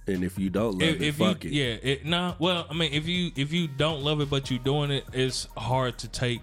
And 0.07 0.25
if 0.25 0.39
you 0.41 0.51
don't 0.51 0.73
love 0.73 0.83
if, 0.83 0.97
it, 0.97 1.03
if 1.03 1.17
fuck 1.17 1.45
you, 1.45 1.51
it. 1.51 1.55
yeah, 1.55 1.91
it, 1.93 2.05
nah. 2.05 2.35
Well, 2.41 2.67
I 2.69 2.75
mean, 2.75 2.93
if 2.93 3.07
you 3.07 3.31
if 3.37 3.53
you 3.53 3.69
don't 3.69 4.03
love 4.03 4.21
it 4.21 4.29
but 4.29 4.51
you're 4.51 4.59
doing 4.59 4.91
it, 4.91 5.05
it's 5.13 5.47
hard 5.57 5.99
to 5.99 6.09
take 6.09 6.41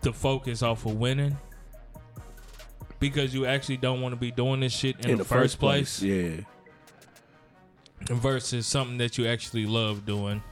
the 0.00 0.12
focus 0.12 0.60
off 0.62 0.86
of 0.86 0.96
winning 0.96 1.36
because 2.98 3.32
you 3.32 3.46
actually 3.46 3.76
don't 3.76 4.00
want 4.00 4.12
to 4.12 4.18
be 4.18 4.32
doing 4.32 4.58
this 4.60 4.72
shit 4.72 5.04
in, 5.06 5.18
the, 5.18 5.24
first, 5.24 5.60
place, 5.60 6.02
Yeah. 6.02 6.40
versus 8.08 8.66
something 8.66 8.98
that 8.98 9.18
you 9.18 9.26
actually 9.28 9.66
love 9.66 10.04
doing 10.06 10.42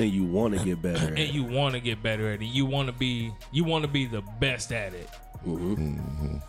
And 0.00 0.10
you 0.10 0.24
want 0.24 0.56
to 0.58 0.64
get 0.64 0.80
better. 0.82 1.06
and 1.08 1.18
it. 1.18 1.30
you 1.32 1.44
want 1.44 1.74
to 1.74 1.80
get 1.80 2.02
better 2.02 2.30
at 2.32 2.40
it. 2.42 2.46
You 2.46 2.66
want 2.66 2.86
to 2.88 2.92
be 2.92 3.32
you 3.52 3.64
want 3.64 3.82
to 3.84 3.88
be 3.88 4.06
the 4.06 4.22
best 4.40 4.72
at 4.72 4.94
it. 4.94 5.08
Mhm. 5.46 6.42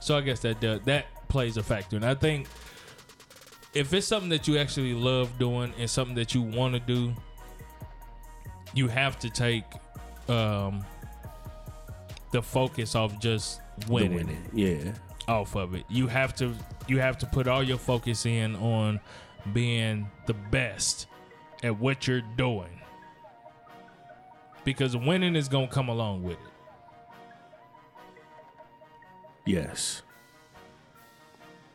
So 0.00 0.16
I 0.16 0.20
guess 0.20 0.40
that 0.40 0.60
does, 0.60 0.80
that 0.82 1.06
plays 1.28 1.56
a 1.56 1.62
factor, 1.62 1.96
and 1.96 2.04
I 2.04 2.14
think 2.14 2.48
if 3.74 3.92
it's 3.94 4.06
something 4.06 4.28
that 4.30 4.46
you 4.48 4.58
actually 4.58 4.92
love 4.94 5.38
doing 5.38 5.72
and 5.78 5.88
something 5.88 6.14
that 6.16 6.34
you 6.34 6.42
want 6.42 6.74
to 6.74 6.80
do, 6.80 7.14
you 8.74 8.88
have 8.88 9.18
to 9.20 9.30
take 9.30 9.64
um, 10.28 10.84
the 12.32 12.42
focus 12.42 12.94
off 12.94 13.18
just 13.20 13.60
winning, 13.88 14.14
winning. 14.14 14.42
Yeah. 14.52 14.92
off 15.28 15.54
of 15.56 15.74
it. 15.74 15.84
You 15.88 16.06
have 16.08 16.34
to 16.36 16.52
you 16.88 16.98
have 16.98 17.16
to 17.18 17.26
put 17.26 17.46
all 17.46 17.62
your 17.62 17.78
focus 17.78 18.26
in 18.26 18.56
on 18.56 19.00
being 19.52 20.10
the 20.26 20.34
best 20.34 21.06
at 21.62 21.78
what 21.78 22.06
you're 22.06 22.22
doing, 22.36 22.80
because 24.64 24.96
winning 24.96 25.36
is 25.36 25.48
gonna 25.48 25.68
come 25.68 25.88
along 25.88 26.22
with 26.22 26.38
it. 26.38 26.52
Yes. 29.44 30.02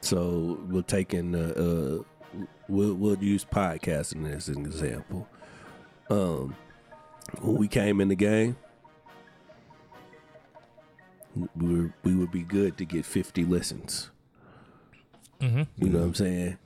So 0.02 0.60
we're 0.70 0.84
taking 0.84 1.36
uh, 1.36 1.54
uh 1.58 2.04
we'll 2.70 2.94
we'll 2.94 3.18
use 3.18 3.44
podcasting 3.44 4.32
as 4.32 4.48
an 4.48 4.66
example. 4.66 5.28
Um 6.10 6.56
when 7.42 7.56
we 7.56 7.68
came 7.68 8.00
in 8.00 8.08
the 8.08 8.16
game, 8.16 8.56
we 11.36 11.76
were, 11.82 11.94
we 12.04 12.16
would 12.16 12.32
be 12.32 12.44
good 12.44 12.78
to 12.78 12.86
get 12.86 13.06
50 13.06 13.44
listens. 13.44 14.12
Mm-hmm. 15.42 15.64
You 15.84 15.90
know 15.90 16.00
what 16.00 16.06
I'm 16.06 16.16
saying? 16.16 16.58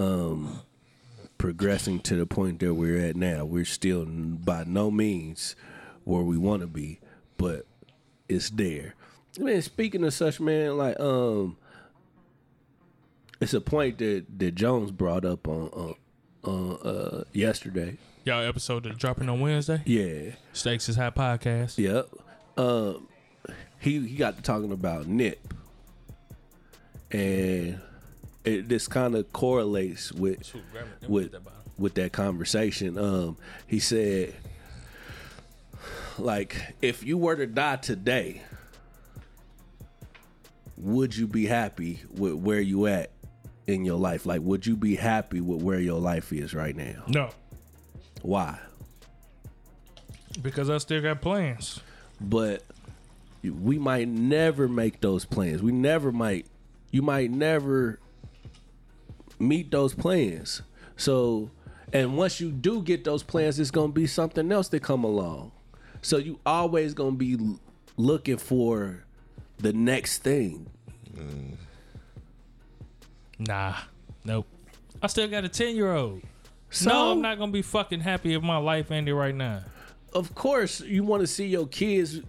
Um 0.00 0.62
progressing 1.38 2.00
to 2.00 2.16
the 2.16 2.26
point 2.26 2.60
that 2.60 2.74
we're 2.74 2.98
at 2.98 3.16
now, 3.16 3.44
we're 3.44 3.64
still 3.64 4.04
by 4.04 4.64
no 4.64 4.90
means 4.90 5.56
where 6.04 6.22
we 6.22 6.36
want 6.36 6.60
to 6.62 6.66
be, 6.66 7.00
but 7.36 7.66
it's 8.28 8.50
there. 8.50 8.94
Man, 9.38 9.62
speaking 9.62 10.04
of 10.04 10.12
such, 10.12 10.40
man, 10.40 10.76
like 10.76 10.98
um, 10.98 11.56
it's 13.40 13.54
a 13.54 13.60
point 13.60 13.98
that 13.98 14.26
that 14.38 14.54
Jones 14.54 14.90
brought 14.90 15.24
up 15.24 15.46
on 15.46 15.68
on, 15.68 15.94
on 16.44 16.76
uh 16.78 17.24
yesterday. 17.32 17.98
Y'all 18.24 18.44
episode 18.46 18.82
that 18.84 18.98
dropping 18.98 19.28
on 19.28 19.40
Wednesday. 19.40 19.80
Yeah. 19.86 20.34
Stakes 20.52 20.88
is 20.88 20.96
High 20.96 21.10
podcast. 21.10 21.78
Yep. 21.78 22.08
Um, 22.56 23.08
he 23.78 24.00
he 24.06 24.16
got 24.16 24.36
to 24.36 24.42
talking 24.42 24.72
about 24.72 25.06
Nip, 25.06 25.38
and 27.10 27.80
it 28.48 28.68
this 28.68 28.88
kind 28.88 29.14
of 29.14 29.32
correlates 29.32 30.12
with 30.12 30.52
with 31.08 31.34
with 31.78 31.94
that 31.94 32.12
conversation. 32.12 32.98
Um, 32.98 33.36
he 33.66 33.78
said, 33.78 34.34
like, 36.18 36.74
if 36.82 37.04
you 37.04 37.16
were 37.18 37.36
to 37.36 37.46
die 37.46 37.76
today, 37.76 38.42
would 40.76 41.16
you 41.16 41.26
be 41.26 41.46
happy 41.46 42.00
with 42.14 42.34
where 42.34 42.60
you 42.60 42.86
at 42.86 43.10
in 43.66 43.84
your 43.84 43.98
life? 43.98 44.26
Like, 44.26 44.40
would 44.42 44.66
you 44.66 44.76
be 44.76 44.96
happy 44.96 45.40
with 45.40 45.62
where 45.62 45.80
your 45.80 46.00
life 46.00 46.32
is 46.32 46.54
right 46.54 46.74
now? 46.76 47.04
No, 47.06 47.30
Why? 48.22 48.58
because 50.42 50.70
I 50.70 50.78
still 50.78 51.00
got 51.02 51.20
plans. 51.20 51.80
but 52.20 52.62
we 53.42 53.78
might 53.78 54.06
never 54.08 54.68
make 54.68 55.00
those 55.00 55.24
plans. 55.24 55.62
We 55.62 55.72
never 55.72 56.12
might. 56.12 56.46
You 56.90 57.02
might 57.02 57.30
never 57.30 57.98
meet 59.38 59.70
those 59.70 59.94
plans. 59.94 60.62
So, 60.96 61.50
and 61.92 62.16
once 62.16 62.40
you 62.40 62.50
do 62.50 62.82
get 62.82 63.04
those 63.04 63.22
plans, 63.22 63.58
it's 63.58 63.70
gonna 63.70 63.92
be 63.92 64.06
something 64.06 64.50
else 64.52 64.68
that 64.68 64.82
come 64.82 65.04
along. 65.04 65.52
So 66.02 66.16
you 66.18 66.38
always 66.46 66.94
gonna 66.94 67.16
be 67.16 67.34
l- 67.34 67.58
looking 67.96 68.36
for 68.38 69.04
the 69.58 69.72
next 69.72 70.18
thing. 70.22 70.66
Nah, 73.38 73.74
nope. 74.24 74.46
I 75.02 75.06
still 75.06 75.28
got 75.28 75.44
a 75.44 75.48
ten 75.48 75.76
year 75.76 75.92
old. 75.94 76.22
So 76.70 76.90
no, 76.90 77.12
I'm 77.12 77.22
not 77.22 77.38
gonna 77.38 77.52
be 77.52 77.62
fucking 77.62 78.00
happy 78.00 78.34
if 78.34 78.42
my 78.42 78.58
life 78.58 78.90
ended 78.90 79.14
right 79.14 79.34
now. 79.34 79.62
of 80.12 80.34
course 80.34 80.80
you 80.80 81.02
want 81.04 81.20
to 81.22 81.26
see 81.26 81.46
your 81.46 81.66
kids 81.66 82.20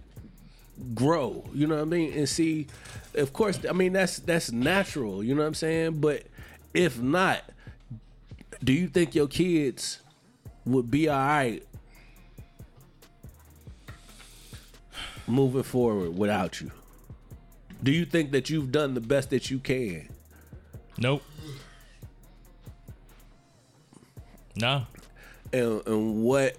grow 0.94 1.44
you 1.52 1.66
know 1.66 1.74
what 1.76 1.82
i 1.82 1.84
mean 1.84 2.10
and 2.14 2.26
see 2.26 2.66
of 3.14 3.32
course 3.34 3.58
i 3.68 3.72
mean 3.72 3.92
that's 3.92 4.18
that's 4.20 4.50
natural 4.50 5.22
you 5.22 5.34
know 5.34 5.42
what 5.42 5.46
i'm 5.48 5.52
saying 5.54 6.00
but 6.00 6.22
if 6.74 7.00
not 7.00 7.42
do 8.62 8.72
you 8.72 8.88
think 8.88 9.14
your 9.14 9.26
kids 9.28 10.00
would 10.64 10.90
be 10.90 11.08
all 11.08 11.16
right 11.18 11.64
moving 15.26 15.62
forward 15.62 16.16
without 16.16 16.60
you 16.60 16.70
do 17.82 17.92
you 17.92 18.04
think 18.04 18.32
that 18.32 18.50
you've 18.50 18.70
done 18.72 18.94
the 18.94 19.00
best 19.00 19.30
that 19.30 19.50
you 19.50 19.58
can 19.58 20.08
Nope. 21.00 21.22
No. 24.56 24.84
and, 25.52 25.82
and 25.86 26.22
what 26.22 26.56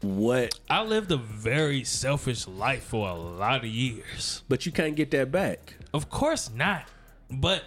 what 0.00 0.58
I 0.70 0.82
lived 0.84 1.10
a 1.12 1.16
very 1.16 1.84
selfish 1.84 2.46
life 2.46 2.84
for 2.84 3.08
a 3.08 3.14
lot 3.14 3.58
of 3.58 3.66
years. 3.66 4.42
but 4.48 4.64
you 4.64 4.72
can't 4.72 4.94
get 4.94 5.10
that 5.10 5.30
back 5.30 5.74
Of 5.92 6.08
course 6.08 6.50
not. 6.50 6.84
But 7.30 7.64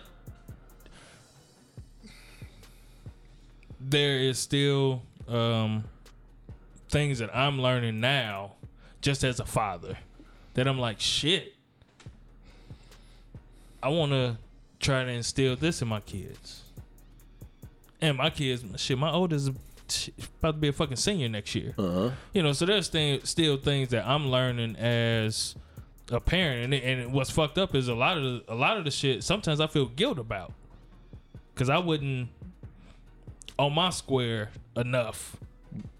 there 3.80 4.20
is 4.20 4.38
still 4.40 5.02
um, 5.28 5.84
things 6.90 7.20
that 7.20 7.36
I'm 7.36 7.62
learning 7.62 8.00
now, 8.00 8.54
just 9.02 9.24
as 9.24 9.40
a 9.40 9.46
father, 9.46 9.98
that 10.56 10.68
I'm 10.68 10.80
like, 10.80 11.00
shit. 11.00 11.54
I 13.82 13.90
want 13.90 14.12
to 14.12 14.38
try 14.80 15.06
to 15.06 15.10
instill 15.10 15.56
this 15.56 15.82
in 15.82 15.88
my 15.88 16.02
kids. 16.02 16.64
And 18.02 18.18
my 18.18 18.30
kids, 18.30 18.64
shit, 18.82 18.98
my 18.98 19.12
oldest 19.12 19.50
is 19.50 20.12
about 20.40 20.52
to 20.52 20.58
be 20.58 20.68
a 20.70 20.74
fucking 20.74 20.98
senior 20.98 21.30
next 21.30 21.56
year. 21.56 21.74
uh-huh 21.78 22.12
You 22.34 22.44
know, 22.44 22.54
so 22.54 22.66
there's 22.66 22.88
still 22.88 23.58
things 23.58 23.90
that 23.90 24.06
I'm 24.06 24.28
learning 24.28 24.76
as 24.78 25.56
a 26.12 26.20
parent, 26.20 26.66
and, 26.66 26.74
it, 26.74 26.84
and 26.84 27.14
what's 27.14 27.30
fucked 27.30 27.58
up 27.58 27.76
is 27.76 27.88
a 27.88 27.94
lot 27.94 28.18
of 28.18 28.24
the, 28.24 28.44
a 28.50 28.56
lot 28.56 28.78
of 28.78 28.84
the 28.86 28.92
shit. 28.92 29.24
Sometimes 29.24 29.60
I 29.60 29.68
feel 29.68 29.86
guilt 29.86 30.18
about 30.18 30.54
because 31.54 31.70
I 31.70 31.78
wouldn't 31.78 32.30
on 33.60 33.74
my 33.74 33.90
square 33.92 34.50
enough, 34.76 35.36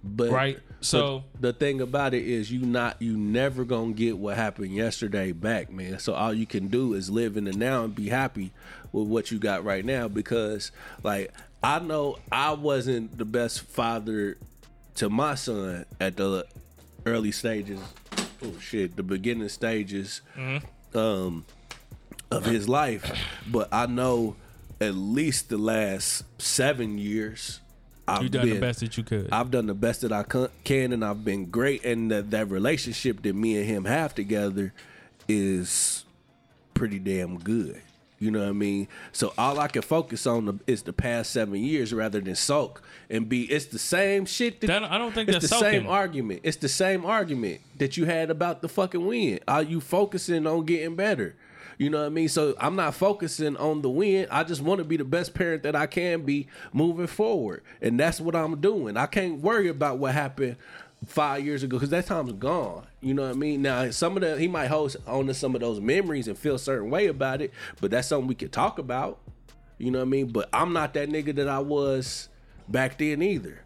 but 0.04 0.32
right? 0.32 0.60
So 0.82 1.26
the 1.40 1.52
thing 1.52 1.82
about 1.82 2.14
it 2.14 2.26
is 2.26 2.50
you 2.50 2.62
not 2.62 3.02
you 3.02 3.18
never 3.18 3.66
gonna 3.66 3.92
get 3.92 4.18
what 4.18 4.38
happened 4.38 4.74
yesterday 4.74 5.34
back, 5.34 5.70
man. 5.70 6.00
So 6.00 6.14
all 6.14 6.34
you 6.34 6.46
can 6.46 6.70
do 6.70 6.94
is 6.94 7.10
live 7.10 7.36
in 7.36 7.44
the 7.44 7.52
now 7.52 7.84
and 7.84 7.94
be 7.94 8.08
happy 8.08 8.52
with 8.94 9.08
what 9.08 9.30
you 9.30 9.40
got 9.40 9.66
right 9.66 9.84
now 9.84 10.08
because 10.08 10.72
like 11.04 11.34
I 11.62 11.80
know 11.80 12.18
I 12.32 12.54
wasn't 12.54 13.18
the 13.18 13.26
best 13.26 13.62
father 13.62 14.38
to 14.96 15.10
my 15.10 15.36
son 15.36 15.86
at 16.00 16.16
the 16.16 16.46
early 17.06 17.32
stages. 17.34 17.82
Oh 18.42 18.58
shit, 18.62 18.96
the 18.96 19.04
beginning 19.04 19.50
stages 19.50 20.22
um 20.96 21.44
of 22.32 22.46
his 22.46 22.70
life. 22.70 23.12
But 23.52 23.68
I 23.74 23.86
know 23.86 24.38
at 24.82 24.96
least 24.96 25.50
the 25.50 25.58
last 25.58 26.24
seven 26.42 26.98
years 26.98 27.60
I've 28.08 28.24
you 28.24 28.30
done 28.30 28.50
the 28.50 28.60
best 28.60 28.80
that 28.80 28.98
you 28.98 29.04
could. 29.04 29.30
I've 29.32 29.52
done 29.52 29.68
the 29.68 29.74
best 29.76 30.02
that 30.02 30.12
I 30.12 30.24
can, 30.64 30.94
and 30.94 31.06
I've 31.06 31.24
been 31.24 31.46
great. 31.46 31.86
And 31.86 32.10
that 32.12 32.32
that 32.32 32.50
relationship 32.50 33.22
that 33.22 33.36
me 33.36 33.58
and 33.58 33.66
him 33.66 33.86
have 33.86 34.16
together 34.16 34.74
is 35.28 36.06
pretty 36.74 37.00
damn 37.00 37.38
good. 37.38 37.82
You 38.18 38.32
know 38.32 38.40
what 38.40 38.50
I 38.50 38.54
mean? 38.54 38.90
So 39.14 39.34
all 39.38 39.60
I 39.60 39.70
can 39.70 39.82
focus 39.82 40.28
on 40.28 40.46
the, 40.46 40.60
is 40.68 40.84
the 40.84 40.92
past 40.92 41.32
seven 41.32 41.56
years 41.64 41.94
rather 41.94 42.20
than 42.20 42.36
sulk 42.36 42.82
and 43.10 43.30
be. 43.30 43.44
It's 43.44 43.68
the 43.68 43.80
same 43.80 44.26
shit. 44.26 44.60
That, 44.60 44.68
That- 44.68 44.84
I 44.92 44.98
don't 44.98 45.14
think 45.14 45.30
it's 45.30 45.40
that's 45.50 45.50
the 45.50 45.60
same 45.60 45.88
argument. 45.88 46.42
It's 46.44 46.58
the 46.58 46.68
same 46.68 47.06
argument 47.06 47.62
that 47.78 47.96
you 47.96 48.06
had 48.06 48.30
about 48.30 48.62
the 48.62 48.68
fucking 48.68 49.06
win. 49.06 49.40
Are 49.48 49.64
you 49.64 49.80
focusing 49.80 50.46
on 50.48 50.66
getting 50.66 50.96
better? 50.96 51.36
You 51.80 51.90
know 51.90 52.00
what 52.02 52.08
I 52.08 52.10
mean? 52.10 52.28
So 52.28 52.56
I'm 52.60 52.76
not 52.76 52.94
focusing 52.94 53.56
on 53.56 53.82
the 53.82 53.90
win. 53.90 54.28
I 54.30 54.44
just 54.44 54.62
want 54.62 54.80
to 54.80 54.84
be 54.84 54.98
the 54.98 55.06
best 55.06 55.34
parent 55.34 55.64
that 55.64 55.78
I 55.78 55.88
can 55.88 56.24
be 56.24 56.48
moving 56.74 57.08
forward, 57.08 57.64
and 57.82 57.98
that's 57.98 58.20
what 58.20 58.36
I'm 58.36 58.60
doing. 58.60 58.98
I 58.98 59.06
can't 59.06 59.40
worry 59.42 59.70
about 59.70 59.98
what 59.98 60.14
happened 60.14 60.58
five 61.06 61.46
years 61.46 61.64
ago 61.64 61.78
because 61.78 61.90
that 61.92 62.06
time's 62.06 62.34
gone. 62.34 62.86
You 63.00 63.14
know 63.14 63.22
what 63.22 63.32
I 63.32 63.36
mean? 63.36 63.62
Now 63.62 63.90
some 63.92 64.18
of 64.18 64.22
the 64.22 64.38
he 64.38 64.50
might 64.50 64.68
hold 64.68 64.94
on 65.08 65.28
to 65.28 65.34
some 65.34 65.56
of 65.56 65.62
those 65.62 65.80
memories 65.80 66.28
and 66.28 66.38
feel 66.38 66.56
a 66.56 66.60
certain 66.60 66.90
way 66.90 67.08
about 67.08 67.42
it, 67.42 67.54
but 67.80 67.92
that's 67.92 68.10
something 68.10 68.28
we 68.28 68.36
could 68.36 68.52
talk 68.52 68.78
about. 68.78 69.18
You 69.78 69.92
know 69.92 70.00
what 70.00 70.08
I 70.08 70.10
mean? 70.10 70.28
But 70.28 70.50
I'm 70.52 70.74
not 70.74 70.94
that 70.96 71.08
nigga 71.08 71.34
that 71.36 71.48
I 71.48 71.60
was 71.60 72.28
back 72.68 72.98
then 72.98 73.22
either. 73.22 73.62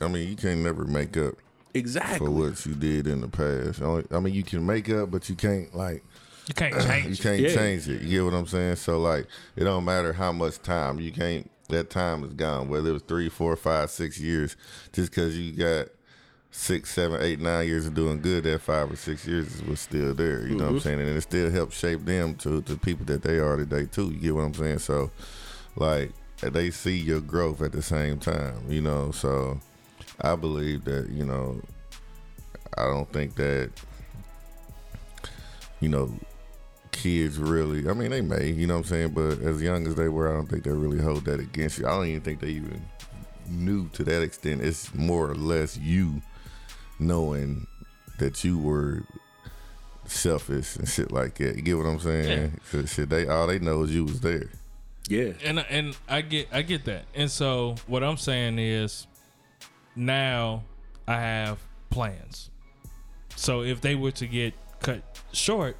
I 0.00 0.06
mean, 0.06 0.28
you 0.28 0.36
can't 0.36 0.60
never 0.60 0.84
make 0.84 1.16
up 1.16 1.34
Exactly. 1.74 2.18
for 2.18 2.30
what 2.30 2.64
you 2.64 2.74
did 2.74 3.08
in 3.08 3.20
the 3.20 3.28
past. 3.28 3.82
I 3.82 4.20
mean, 4.20 4.32
you 4.32 4.44
can 4.44 4.64
make 4.64 4.88
up, 4.88 5.10
but 5.10 5.28
you 5.28 5.34
can't 5.34 5.74
like 5.74 6.04
you 6.48 6.54
can't 6.54 6.74
change. 6.82 7.20
it. 7.20 7.22
can't 7.22 7.40
Yeah. 7.40 7.54
change 7.54 7.88
it. 7.88 8.02
You 8.02 8.08
get 8.08 8.24
what 8.24 8.34
I'm 8.34 8.46
saying? 8.46 8.76
So 8.76 9.00
like, 9.00 9.26
it 9.56 9.64
don't 9.64 9.84
matter 9.84 10.12
how 10.12 10.32
much 10.32 10.60
time 10.62 11.00
you 11.00 11.12
can't. 11.12 11.50
That 11.68 11.90
time 11.90 12.22
is 12.22 12.32
gone. 12.32 12.68
Whether 12.68 12.90
it 12.90 12.92
was 12.92 13.02
three, 13.02 13.28
four, 13.28 13.56
five, 13.56 13.90
six 13.90 14.20
years, 14.20 14.56
just 14.92 15.10
because 15.10 15.36
you 15.36 15.52
got 15.52 15.88
six, 16.52 16.92
seven, 16.92 17.20
eight, 17.20 17.40
nine 17.40 17.66
years 17.66 17.86
of 17.86 17.94
doing 17.94 18.20
good, 18.20 18.44
that 18.44 18.60
five 18.60 18.90
or 18.90 18.96
six 18.96 19.26
years 19.26 19.62
was 19.64 19.80
still 19.80 20.14
there. 20.14 20.46
You 20.46 20.54
know 20.54 20.64
what 20.64 20.70
I'm 20.70 20.76
mm-hmm. 20.76 20.78
saying? 20.88 21.00
And 21.00 21.08
it 21.16 21.20
still 21.22 21.50
helped 21.50 21.72
shape 21.72 22.04
them 22.04 22.36
to 22.36 22.60
the 22.60 22.76
people 22.76 23.04
that 23.06 23.22
they 23.22 23.38
are 23.38 23.56
today 23.56 23.86
too. 23.86 24.10
You 24.12 24.18
get 24.20 24.34
what 24.36 24.42
I'm 24.42 24.54
saying? 24.54 24.78
So, 24.78 25.10
like, 25.74 26.12
they 26.40 26.70
see 26.70 26.96
your 26.96 27.20
growth 27.20 27.62
at 27.62 27.72
the 27.72 27.82
same 27.82 28.18
time. 28.20 28.60
You 28.68 28.82
know, 28.82 29.10
so 29.10 29.60
I 30.20 30.36
believe 30.36 30.84
that 30.84 31.08
you 31.10 31.24
know. 31.24 31.60
I 32.78 32.84
don't 32.84 33.10
think 33.10 33.36
that 33.36 33.70
you 35.80 35.88
know 35.88 36.12
kids 37.02 37.38
really. 37.38 37.88
I 37.88 37.92
mean, 37.92 38.10
they 38.10 38.20
may, 38.20 38.50
you 38.50 38.66
know 38.66 38.74
what 38.74 38.86
I'm 38.86 38.88
saying, 38.88 39.10
but 39.10 39.40
as 39.40 39.62
young 39.62 39.86
as 39.86 39.94
they 39.94 40.08
were, 40.08 40.30
I 40.30 40.34
don't 40.34 40.46
think 40.48 40.64
they 40.64 40.70
really 40.70 40.98
hold 40.98 41.24
that 41.26 41.40
against 41.40 41.78
you. 41.78 41.86
I 41.86 41.90
don't 41.90 42.06
even 42.06 42.20
think 42.22 42.40
they 42.40 42.48
even 42.48 42.84
knew 43.48 43.88
to 43.90 44.04
that 44.04 44.22
extent. 44.22 44.62
It's 44.62 44.92
more 44.94 45.30
or 45.30 45.34
less 45.34 45.76
you 45.76 46.22
knowing 46.98 47.66
that 48.18 48.42
you 48.44 48.58
were 48.58 49.02
selfish 50.06 50.76
and 50.76 50.88
shit 50.88 51.12
like 51.12 51.36
that. 51.36 51.56
You 51.56 51.62
get 51.62 51.76
what 51.76 51.86
I'm 51.86 52.00
saying? 52.00 52.60
'Cause 52.70 52.92
shit, 52.92 53.08
they 53.08 53.26
all 53.26 53.46
they 53.46 53.58
know 53.58 53.82
is 53.82 53.94
you 53.94 54.04
was 54.04 54.20
there. 54.20 54.50
Yeah. 55.08 55.32
and 55.44 55.58
and 55.70 55.96
I 56.08 56.22
get 56.22 56.48
I 56.52 56.62
get 56.62 56.84
that. 56.86 57.04
And 57.14 57.30
so 57.30 57.76
what 57.86 58.02
I'm 58.02 58.16
saying 58.16 58.58
is 58.58 59.06
now 59.94 60.64
I 61.06 61.20
have 61.20 61.58
plans. 61.90 62.50
So 63.36 63.62
if 63.62 63.80
they 63.80 63.94
were 63.94 64.12
to 64.12 64.26
get 64.26 64.54
cut 64.80 65.02
short, 65.32 65.76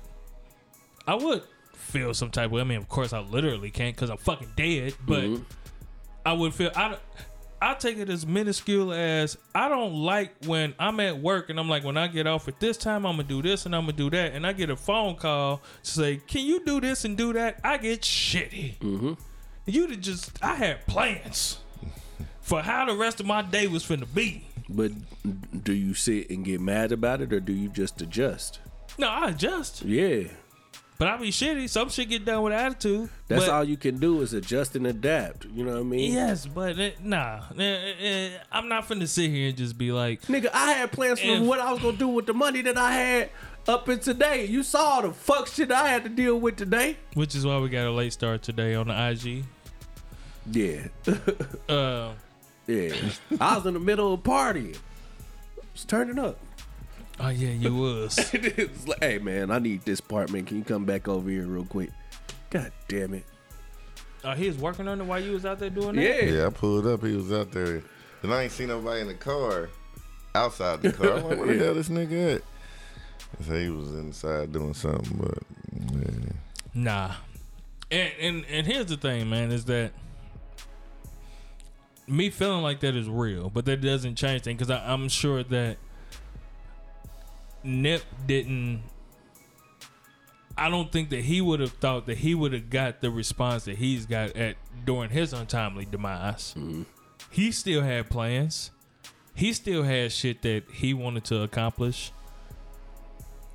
I 1.07 1.15
would 1.15 1.43
feel 1.75 2.15
some 2.15 2.31
type 2.31 2.47
of 2.47 2.53
way. 2.53 2.61
I 2.61 2.65
mean, 2.65 2.79
of 2.79 2.89
course 2.89 3.13
I 3.13 3.21
literally 3.21 3.71
can't 3.71 3.97
cuz 3.97 4.11
I'm 4.11 4.19
fucking 4.19 4.53
dead, 4.57 4.95
but 5.07 5.29
I 6.25 6.33
would 6.33 6.55
feel 6.55 6.71
I 6.75 6.97
I 7.61 7.75
take 7.75 7.97
it 7.97 8.11
as 8.11 8.27
minuscule 8.27 8.93
as 8.93 9.39
I 9.55 9.69
don't 9.69 9.95
like 9.95 10.45
when 10.45 10.75
I'm 10.79 11.01
at 11.01 11.19
work 11.19 11.49
and 11.49 11.59
I'm 11.59 11.69
like, 11.69 11.85
when 11.85 11.97
I 11.97 12.07
get 12.07 12.27
off 12.27 12.49
at 12.49 12.61
this 12.61 12.77
time, 12.77 13.07
I'm 13.07 13.17
gonna 13.17 13.29
do 13.29 13.41
this 13.41 13.65
and 13.65 13.75
I'm 13.75 13.83
gonna 13.83 13.95
do 13.95 14.11
that, 14.11 14.35
and 14.35 14.47
I 14.47 14.53
get 14.53 14.69
a 14.69 14.77
phone 14.77 15.17
call 15.17 15.63
to 15.83 15.91
say, 15.91 16.17
"Can 16.27 16.45
you 16.45 16.65
do 16.65 16.81
this 16.81 17.05
and 17.05 17.17
do 17.17 17.33
that?" 17.33 17.61
I 17.65 17.79
get 17.79 18.03
shitty. 18.03 18.79
Mm-hmm. 18.79 19.13
You 19.65 19.87
to 19.89 19.97
just 19.97 20.33
I 20.43 20.55
had 20.55 20.87
plans 20.87 21.59
for 22.41 22.63
how 22.63 22.85
the 22.85 22.95
rest 22.95 23.21
of 23.21 23.27
my 23.27 23.43
day 23.43 23.67
was 23.67 23.85
finna 23.85 24.07
be. 24.13 24.47
But 24.69 24.93
do 25.65 25.73
you 25.73 25.95
sit 25.95 26.29
and 26.31 26.45
get 26.45 26.61
mad 26.61 26.93
about 26.93 27.21
it, 27.21 27.33
or 27.33 27.41
do 27.41 27.53
you 27.53 27.69
just 27.69 28.03
adjust? 28.03 28.61
No, 28.99 29.09
I 29.09 29.31
adjust, 29.31 29.83
Yeah, 29.83 30.25
but 30.99 31.09
I 31.09 31.17
be 31.17 31.31
shitty. 31.31 31.69
Some 31.69 31.89
shit 31.89 32.09
get 32.09 32.25
done 32.25 32.43
with 32.43 32.53
attitude. 32.53 33.09
that's 33.29 33.45
but, 33.47 33.53
all 33.53 33.65
you 33.65 33.77
can 33.77 33.99
do 33.99 34.21
is 34.23 34.33
adjust 34.33 34.77
and 34.77 34.87
adapt. 34.87 35.45
You 35.47 35.65
know 35.65 35.73
what 35.73 35.81
I 35.81 35.83
mean? 35.85 36.13
Yes, 36.13 36.47
but 36.47 36.79
it, 36.79 37.03
nah, 37.05 37.41
Eh, 37.59 37.63
eh, 37.63 37.93
eh, 38.01 38.29
I'm 38.51 38.69
not 38.69 38.89
finna 38.89 39.07
sit 39.09 39.31
here 39.31 39.49
and 39.49 39.57
just 39.57 39.77
be 39.77 39.93
like, 39.93 40.23
Nigga, 40.23 40.49
I 40.55 40.73
had 40.73 40.93
plans 40.93 41.21
for 41.21 41.27
If- 41.27 41.43
what 41.43 41.61
I 41.61 41.73
was 41.73 41.83
gonna 41.83 41.97
do 41.97 42.09
with 42.09 42.27
the 42.27 42.35
money 42.35 42.63
that 42.63 42.77
I 42.79 42.93
had 42.93 43.31
up 43.69 43.89
in 43.89 43.99
today. 43.99 44.45
You 44.47 44.63
saw 44.63 45.01
the 45.01 45.13
fuck 45.13 45.49
shit 45.49 45.73
I 45.73 45.89
had 45.89 46.05
to 46.05 46.09
deal 46.09 46.39
with 46.39 46.57
today. 46.57 46.97
which 47.15 47.35
is 47.35 47.45
why 47.45 47.59
we 47.59 47.69
got 47.69 47.87
a 47.87 47.91
late 47.91 48.13
start 48.13 48.43
today 48.43 48.75
on 48.75 48.89
the 48.89 48.95
IG. 49.11 49.45
Yeah, 50.51 50.87
Uh, 51.69 52.13
yeah. 52.69 52.95
I 53.41 53.57
was 53.57 53.67
in 53.67 53.75
the 53.75 53.81
middle 53.81 54.13
of 54.15 54.21
a 54.21 54.23
party. 54.23 54.75
Just 55.75 55.89
turning 55.89 56.19
up. 56.19 56.39
Oh 57.21 57.29
yeah, 57.29 57.51
you 57.51 57.75
was. 57.75 58.19
it 58.35 58.71
was 58.71 58.89
like, 58.89 59.03
hey 59.03 59.19
man, 59.19 59.51
I 59.51 59.59
need 59.59 59.83
this 59.85 60.01
part, 60.01 60.31
man. 60.31 60.45
Can 60.45 60.59
you 60.59 60.65
come 60.65 60.85
back 60.85 61.09
over 61.09 61.29
here 61.29 61.47
real 61.47 61.65
quick? 61.65 61.91
God 62.51 62.73
damn 62.89 63.15
it. 63.15 63.25
Oh, 64.25 64.33
he 64.33 64.49
was 64.49 64.59
working 64.59 64.89
on 64.89 65.01
it 65.01 65.05
while 65.05 65.21
you 65.21 65.33
was 65.33 65.45
out 65.47 65.59
there 65.59 65.71
doing 65.71 65.97
that. 65.97 66.03
Yeah. 66.03 66.25
Yeah, 66.31 66.47
I 66.47 66.51
pulled 66.51 66.87
up. 66.87 67.05
He 67.05 67.15
was 67.15 67.33
out 67.33 67.53
there, 67.53 67.83
and 68.23 68.33
I 68.35 68.43
ain't 68.45 68.53
seen 68.53 68.69
nobody 68.69 69.01
in 69.03 69.07
the 69.09 69.15
car, 69.15 69.69
outside 70.35 70.83
the 70.83 70.93
car. 70.93 71.19
I'm 71.19 71.25
like, 71.29 71.39
where 71.39 71.47
the 71.47 71.55
Yeah. 71.59 71.65
hell 71.65 71.75
this 71.75 71.89
nigga 71.89 72.37
at? 72.37 72.43
So 73.45 73.55
he 73.55 73.69
was 73.71 73.93
inside 73.95 74.53
doing 74.53 74.75
something, 74.75 75.17
but 75.19 75.39
yeah. 75.93 76.33
Nah. 76.75 77.13
And, 77.91 78.13
and 78.21 78.45
and 78.47 78.67
here's 78.67 78.87
the 78.87 78.97
thing, 78.97 79.29
man, 79.31 79.53
is 79.53 79.65
that 79.67 79.93
me 82.09 82.31
feeling 82.31 82.63
like 82.63 82.81
that 82.81 82.95
is 82.97 83.09
real, 83.09 83.51
but 83.51 83.65
that 83.67 83.81
doesn't 83.81 84.15
change 84.17 84.43
things 84.43 84.59
because 84.59 84.71
I'm 84.85 85.09
sure 85.09 85.43
that 85.43 85.77
Nip 87.67 88.03
didn't. 88.27 88.83
I 90.59 90.71
don't 90.71 90.91
think 90.91 91.11
that 91.11 91.21
he 91.23 91.41
would 91.43 91.61
have 91.61 91.73
thought 91.73 92.07
that 92.07 92.19
he 92.19 92.35
would 92.35 92.53
have 92.55 92.71
got 92.71 93.01
the 93.03 93.11
response 93.11 93.65
that 93.65 93.77
he's 93.77 94.07
got 94.07 94.35
at 94.37 94.57
during 94.87 95.11
his 95.11 95.33
untimely 95.35 95.85
demise. 95.85 96.55
Mm-hmm. 96.57 96.83
He 97.31 97.53
still 97.53 97.83
had 97.83 98.09
plans. 98.09 98.71
He 99.35 99.53
still 99.53 99.83
had 99.83 100.13
shit 100.13 100.41
that 100.43 100.65
he 100.73 100.95
wanted 100.95 101.25
to 101.25 101.43
accomplish. 101.43 102.11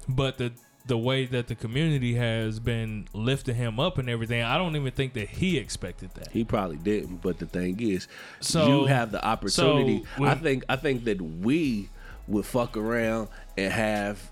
But 0.07 0.38
the 0.38 0.51
the 0.88 0.97
way 0.97 1.26
that 1.26 1.47
the 1.47 1.53
community 1.55 2.16
has 2.16 2.59
been 2.59 3.07
lifting 3.14 3.53
him 3.55 3.80
up 3.80 3.99
and 3.99 4.09
everything, 4.09 4.41
I 4.41 4.57
don't 4.57 4.76
even 4.76 4.91
think 4.91 5.14
that 5.14 5.30
he 5.30 5.57
expected 5.57 6.09
that. 6.16 6.32
He 6.32 6.43
probably 6.43 6.78
didn't, 6.78 7.22
but 7.22 7.38
the 7.38 7.45
thing 7.45 7.80
is, 7.80 8.07
So- 8.39 8.68
you 8.82 8.86
have 8.88 9.12
the 9.12 9.24
opportunity. 9.24 9.99
so 9.99 10.22
when- 10.22 10.30
I 10.30 10.36
think 10.36 10.66
I 10.70 10.76
think 10.76 11.03
that 11.05 11.22
we 11.22 11.89
would 12.32 12.45
fuck 12.45 12.77
around 12.77 13.27
and 13.57 13.71
have 13.71 14.32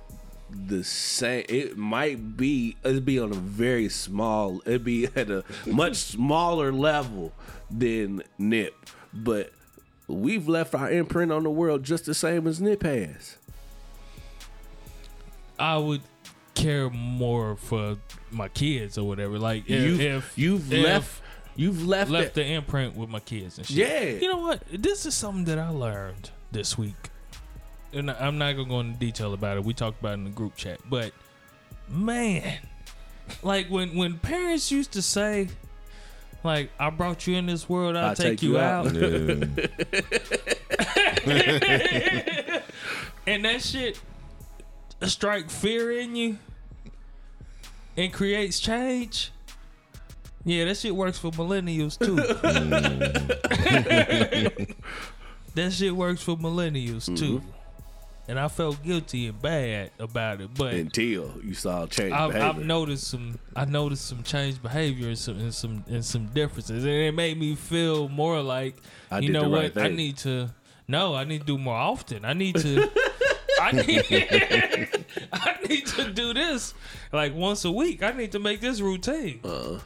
the 0.49 0.83
same. 0.83 1.45
It 1.49 1.77
might 1.77 2.37
be 2.37 2.75
it'd 2.83 3.05
be 3.05 3.19
on 3.19 3.31
a 3.31 3.35
very 3.35 3.89
small. 3.89 4.61
It'd 4.65 4.83
be 4.83 5.05
at 5.15 5.29
a 5.29 5.43
much 5.67 5.97
smaller 5.97 6.71
level 6.71 7.33
than 7.69 8.23
Nip, 8.37 8.73
but 9.13 9.51
we've 10.07 10.47
left 10.47 10.73
our 10.73 10.91
imprint 10.91 11.31
on 11.31 11.43
the 11.43 11.49
world 11.49 11.83
just 11.83 12.05
the 12.05 12.13
same 12.13 12.47
as 12.47 12.59
Nip 12.59 12.83
has. 12.83 13.37
I 15.59 15.77
would 15.77 16.01
care 16.55 16.89
more 16.89 17.55
for 17.57 17.97
my 18.31 18.47
kids 18.47 18.97
or 18.97 19.07
whatever. 19.07 19.37
Like 19.37 19.69
if, 19.69 19.81
You've 19.81 20.01
if 20.01 20.37
you've 20.37 20.73
if 20.73 20.83
left 20.83 21.21
you've 21.55 21.85
left, 21.85 22.09
left 22.09 22.35
the 22.35 22.45
imprint 22.45 22.95
with 22.95 23.09
my 23.09 23.19
kids 23.19 23.57
and 23.57 23.67
shit. 23.67 23.77
Yeah. 23.77 24.03
You 24.21 24.29
know 24.29 24.37
what? 24.37 24.63
This 24.71 25.05
is 25.05 25.13
something 25.13 25.45
that 25.45 25.59
I 25.59 25.69
learned 25.69 26.31
this 26.51 26.77
week. 26.77 27.09
And 27.91 28.11
I'm 28.11 28.37
not 28.37 28.55
gonna 28.55 28.69
go 28.69 28.79
into 28.81 28.99
detail 28.99 29.33
about 29.33 29.57
it. 29.57 29.63
We 29.63 29.73
talked 29.73 29.99
about 29.99 30.11
it 30.11 30.15
in 30.15 30.23
the 30.25 30.29
group 30.29 30.55
chat. 30.55 30.79
But 30.89 31.11
man, 31.87 32.59
like 33.41 33.67
when 33.67 33.95
when 33.95 34.19
parents 34.19 34.71
used 34.71 34.91
to 34.93 35.01
say, 35.01 35.49
like, 36.43 36.71
I 36.79 36.89
brought 36.89 37.27
you 37.27 37.35
in 37.35 37.47
this 37.47 37.67
world, 37.67 37.97
I'll, 37.97 38.15
take, 38.15 38.41
you, 38.41 38.57
out. 38.57 38.85
yeah. 38.85 38.91
and 43.27 43.45
that 43.45 43.61
shit 43.61 43.99
strike 45.03 45.49
fear 45.49 45.91
in 45.91 46.15
you 46.15 46.37
and 47.97 48.13
creates 48.13 48.59
change. 48.59 49.31
Yeah, 50.45 50.65
that 50.65 50.77
shit 50.77 50.95
works 50.95 51.17
for 51.17 51.31
millennials 51.31 51.99
too. 51.99 52.15
that 55.55 55.73
shit 55.73 55.95
works 55.95 56.23
for 56.23 56.37
millennials 56.37 57.17
too. 57.17 57.41
And 58.29 58.39
I 58.39 58.47
felt 58.47 58.83
guilty 58.83 59.25
and 59.25 59.41
bad 59.41 59.89
about 59.97 60.39
it, 60.39 60.51
but 60.53 60.75
until 60.75 61.33
you 61.43 61.55
saw 61.55 61.87
change 61.87 62.13
I've, 62.13 62.31
behavior. 62.31 62.61
I've 62.61 62.63
noticed 62.63 63.07
some. 63.07 63.39
I 63.55 63.65
noticed 63.65 64.05
some 64.05 64.21
changed 64.21 64.61
behavior 64.61 65.07
and 65.07 65.17
some 65.17 65.39
and 65.39 65.51
some 65.51 65.83
and 65.89 66.05
some 66.05 66.27
differences, 66.27 66.83
and 66.83 66.93
it 66.93 67.15
made 67.15 67.39
me 67.39 67.55
feel 67.55 68.07
more 68.07 68.39
like 68.43 68.75
I 69.09 69.17
you 69.17 69.31
know 69.31 69.49
what 69.49 69.75
I 69.75 69.87
need 69.87 70.17
to. 70.17 70.51
No, 70.87 71.15
I 71.15 71.23
need 71.23 71.39
to 71.39 71.45
do 71.47 71.57
more 71.57 71.75
often. 71.75 72.23
I 72.23 72.33
need 72.33 72.55
to. 72.57 72.87
I 73.61 73.71
need. 73.71 74.05
I 75.33 75.57
need 75.67 75.87
to 75.87 76.11
do 76.11 76.31
this 76.35 76.75
like 77.11 77.33
once 77.33 77.65
a 77.65 77.71
week. 77.71 78.03
I 78.03 78.11
need 78.11 78.31
to 78.33 78.39
make 78.39 78.61
this 78.61 78.79
routine. 78.79 79.39
Uh, 79.43 79.79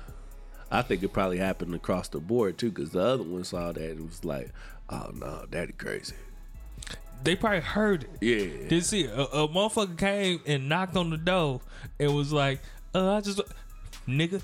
I 0.70 0.82
think 0.82 1.02
it 1.02 1.14
probably 1.14 1.38
happened 1.38 1.76
across 1.76 2.10
the 2.10 2.20
board 2.20 2.58
too, 2.58 2.72
because 2.72 2.90
the 2.90 3.00
other 3.00 3.24
one 3.24 3.46
saw 3.46 3.72
that 3.72 3.82
and 3.82 4.06
was 4.06 4.26
like, 4.26 4.52
"Oh 4.90 5.12
no, 5.14 5.46
daddy 5.50 5.72
crazy." 5.72 6.16
They 7.24 7.36
probably 7.36 7.62
heard 7.62 8.04
it. 8.04 8.10
Yeah, 8.22 8.68
Did 8.68 8.86
see 8.86 9.06
a, 9.06 9.22
a 9.22 9.48
motherfucker 9.48 9.98
came 9.98 10.42
and 10.46 10.68
knocked 10.68 10.98
on 10.98 11.10
the 11.10 11.18
door 11.18 11.62
and 12.00 12.14
was 12.14 12.34
like, 12.34 12.60
uh, 12.94 13.14
I 13.14 13.22
just, 13.22 13.40
nigga, 14.08 14.42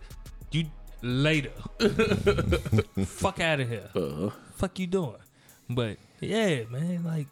you 0.52 0.66
later. 1.02 1.52
Fuck 3.06 3.40
out 3.42 3.60
of 3.60 3.68
here. 3.70 3.90
uh, 3.96 4.30
Fuck 4.56 4.80
you 4.80 4.88
doing? 4.88 5.16
But 5.70 5.98
yeah, 6.22 6.64
man, 6.70 7.04
like, 7.04 7.28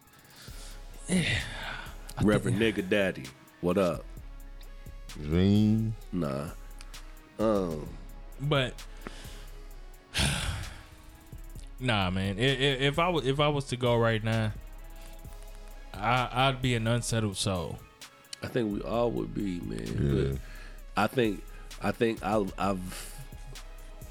yeah. 1.07 1.23
Reverend 2.21 2.59
nigga 2.59 2.87
daddy, 2.87 3.23
what 3.61 3.77
up? 3.77 4.03
Dream. 5.23 5.95
Nah, 6.11 6.49
um, 7.39 7.87
but 8.41 8.73
nah, 11.79 12.09
man. 12.09 12.37
i- 12.37 12.41
i- 12.41 12.79
If 12.87 12.99
I 12.99 13.09
was 13.09 13.25
if 13.25 13.39
I 13.39 13.47
was 13.47 13.65
to 13.65 13.77
go 13.77 13.95
right 13.95 14.23
now, 14.23 14.51
I 15.99 16.47
I'd 16.47 16.61
be 16.61 16.75
an 16.75 16.87
unsettled 16.87 17.37
soul. 17.37 17.79
I 18.43 18.47
think 18.47 18.73
we 18.73 18.81
all 18.81 19.11
would 19.11 19.33
be, 19.33 19.59
man. 19.61 19.87
Yeah. 19.99 20.31
But 20.31 20.39
I 20.95 21.07
think, 21.07 21.43
I 21.81 21.91
think 21.91 22.23
I've, 22.23 22.53
I've, 22.57 23.15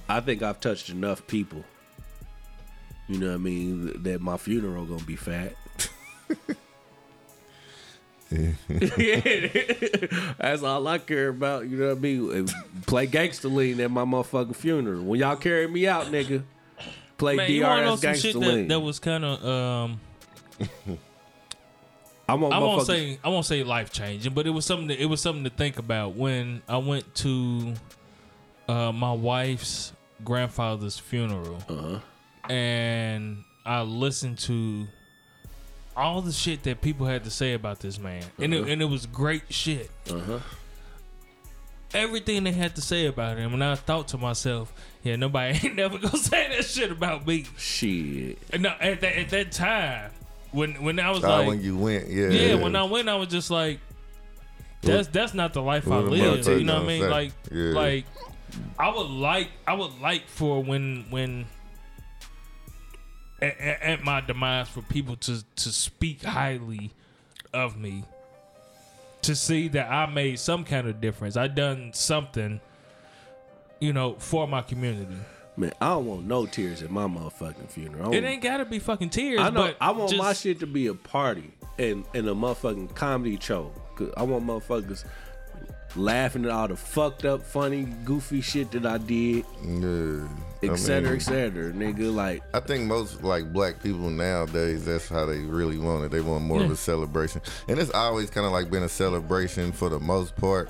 I 0.08 0.20
think 0.20 0.42
I've 0.42 0.60
touched 0.60 0.90
enough 0.90 1.26
people. 1.26 1.64
You 3.08 3.18
know 3.18 3.28
what 3.28 3.34
I 3.34 3.38
mean? 3.38 4.02
That 4.02 4.20
my 4.20 4.36
funeral 4.36 4.84
gonna 4.84 5.04
be 5.04 5.16
fat. 5.16 5.54
that's 10.38 10.62
all 10.64 10.86
I 10.88 10.98
care 10.98 11.28
about. 11.28 11.68
You 11.68 11.76
know 11.76 11.88
what 11.90 11.98
I 11.98 12.00
mean? 12.00 12.48
Play 12.86 13.06
gangster 13.06 13.48
lean 13.48 13.80
at 13.80 13.90
my 13.90 14.04
motherfucking 14.04 14.56
funeral. 14.56 15.04
When 15.04 15.20
y'all 15.20 15.36
carry 15.36 15.68
me 15.68 15.86
out, 15.86 16.06
nigga, 16.06 16.42
play 17.16 17.36
Man, 17.36 17.50
you 17.50 17.60
know 17.60 17.76
DRS 17.76 17.88
some 17.88 18.00
gangster 18.00 18.28
shit 18.28 18.40
that, 18.40 18.40
lean. 18.40 18.68
that 18.68 18.80
was 18.80 18.98
kind 18.98 19.24
of 19.24 19.44
um. 19.44 20.00
I'm 22.28 22.42
on 22.44 22.52
I 22.52 22.58
won't 22.58 22.86
say 22.86 23.18
I 23.22 23.28
won't 23.28 23.46
say 23.46 23.62
life 23.62 23.92
changing, 23.92 24.34
but 24.34 24.46
it 24.46 24.50
was 24.50 24.64
something. 24.64 24.88
To, 24.88 25.00
it 25.00 25.06
was 25.06 25.20
something 25.20 25.44
to 25.44 25.50
think 25.50 25.78
about 25.78 26.14
when 26.16 26.62
I 26.68 26.78
went 26.78 27.14
to 27.16 27.74
uh, 28.68 28.90
my 28.92 29.12
wife's 29.12 29.92
grandfather's 30.24 30.98
funeral, 30.98 31.62
Uh-huh. 31.68 31.98
and 32.52 33.44
I 33.64 33.82
listened 33.82 34.38
to 34.40 34.86
all 35.96 36.20
the 36.20 36.32
shit 36.32 36.62
that 36.64 36.80
people 36.80 37.06
had 37.06 37.24
to 37.24 37.30
say 37.30 37.52
about 37.54 37.78
this 37.80 37.98
man, 37.98 38.24
and 38.38 38.52
it, 38.52 38.68
and 38.68 38.82
it 38.82 38.86
was 38.86 39.06
great 39.06 39.44
shit. 39.50 39.90
Uh-huh. 40.10 40.40
Everything 41.94 42.42
they 42.44 42.52
had 42.52 42.74
to 42.74 42.82
say 42.82 43.06
about 43.06 43.38
him, 43.38 43.54
and 43.54 43.62
I 43.62 43.76
thought 43.76 44.08
to 44.08 44.18
myself, 44.18 44.72
"Yeah, 45.04 45.14
nobody 45.16 45.58
ain't 45.68 45.76
never 45.76 45.96
gonna 45.98 46.16
say 46.18 46.48
that 46.56 46.64
shit 46.64 46.90
about 46.90 47.26
me." 47.26 47.46
Shit. 47.56 48.38
And 48.52 48.64
no, 48.64 48.70
at 48.80 49.00
that 49.00 49.16
at 49.16 49.28
that 49.30 49.52
time, 49.52 50.10
when 50.56 50.82
when 50.82 50.98
I 50.98 51.10
was 51.10 51.22
Ah, 51.24 51.38
like, 51.38 51.46
when 51.48 51.62
you 51.62 51.76
went, 51.76 52.08
yeah. 52.08 52.28
yeah, 52.30 52.54
when 52.54 52.74
I 52.74 52.84
went, 52.84 53.08
I 53.08 53.14
was 53.16 53.28
just 53.28 53.50
like, 53.50 53.78
that's 54.82 55.08
that's 55.08 55.34
not 55.34 55.52
the 55.52 55.62
life 55.62 55.86
I 55.90 55.98
live. 55.98 56.46
You 56.46 56.64
know 56.64 56.74
what 56.74 56.84
I 56.84 56.86
mean? 56.86 57.08
Like, 57.08 57.32
Yeah. 57.52 57.72
like 57.72 58.04
I 58.78 58.88
would 58.94 59.10
like, 59.10 59.48
I 59.66 59.74
would 59.74 60.00
like 60.00 60.26
for 60.28 60.62
when 60.62 61.04
when 61.10 61.46
at- 63.42 63.58
at 63.60 64.04
my 64.04 64.20
demise 64.20 64.68
for 64.68 64.82
people 64.82 65.16
to 65.16 65.42
to 65.56 65.68
speak 65.70 66.22
highly 66.22 66.90
of 67.52 67.76
me, 67.76 68.04
to 69.22 69.34
see 69.36 69.68
that 69.68 69.90
I 69.90 70.06
made 70.06 70.38
some 70.38 70.64
kind 70.64 70.86
of 70.88 71.00
difference. 71.00 71.36
I 71.36 71.48
done 71.48 71.92
something, 71.92 72.60
you 73.80 73.92
know, 73.92 74.14
for 74.18 74.46
my 74.48 74.62
community. 74.62 75.16
Man, 75.58 75.72
I 75.80 75.88
don't 75.88 76.06
want 76.06 76.24
no 76.26 76.44
tears 76.46 76.82
at 76.82 76.90
my 76.90 77.04
motherfucking 77.06 77.70
funeral. 77.70 78.12
It 78.14 78.24
ain't 78.24 78.42
gotta 78.42 78.64
be 78.66 78.78
fucking 78.78 79.10
tears. 79.10 79.40
I 79.40 79.50
know. 79.50 79.62
but 79.68 79.76
I 79.80 79.90
want 79.92 80.16
my 80.16 80.32
shit 80.34 80.60
to 80.60 80.66
be 80.66 80.86
a 80.88 80.94
party 80.94 81.50
and 81.78 82.04
and 82.14 82.28
a 82.28 82.32
motherfucking 82.34 82.94
comedy 82.94 83.38
show. 83.40 83.72
'Cause 83.96 84.10
I 84.16 84.22
want 84.24 84.46
motherfuckers 84.46 85.04
laughing 85.94 86.44
at 86.44 86.50
all 86.50 86.68
the 86.68 86.76
fucked 86.76 87.24
up, 87.24 87.42
funny, 87.42 87.84
goofy 88.04 88.42
shit 88.42 88.70
that 88.72 88.84
I 88.84 88.98
did, 88.98 89.46
Yeah. 89.64 90.28
I 90.62 90.66
et 90.72 90.76
cetera, 90.76 91.10
mean, 91.12 91.16
et 91.16 91.22
cetera. 91.22 91.72
Nigga, 91.72 92.14
like 92.14 92.42
I 92.52 92.60
think 92.60 92.84
most 92.84 93.22
like 93.22 93.50
black 93.50 93.82
people 93.82 94.10
nowadays, 94.10 94.84
that's 94.84 95.08
how 95.08 95.24
they 95.24 95.38
really 95.38 95.78
want 95.78 96.04
it. 96.04 96.10
They 96.10 96.20
want 96.20 96.44
more 96.44 96.62
of 96.62 96.70
a 96.70 96.76
celebration, 96.76 97.40
and 97.68 97.78
it's 97.78 97.90
always 97.92 98.28
kind 98.28 98.44
of 98.46 98.52
like 98.52 98.70
been 98.70 98.82
a 98.82 98.88
celebration 98.90 99.72
for 99.72 99.88
the 99.88 99.98
most 100.00 100.36
part. 100.36 100.68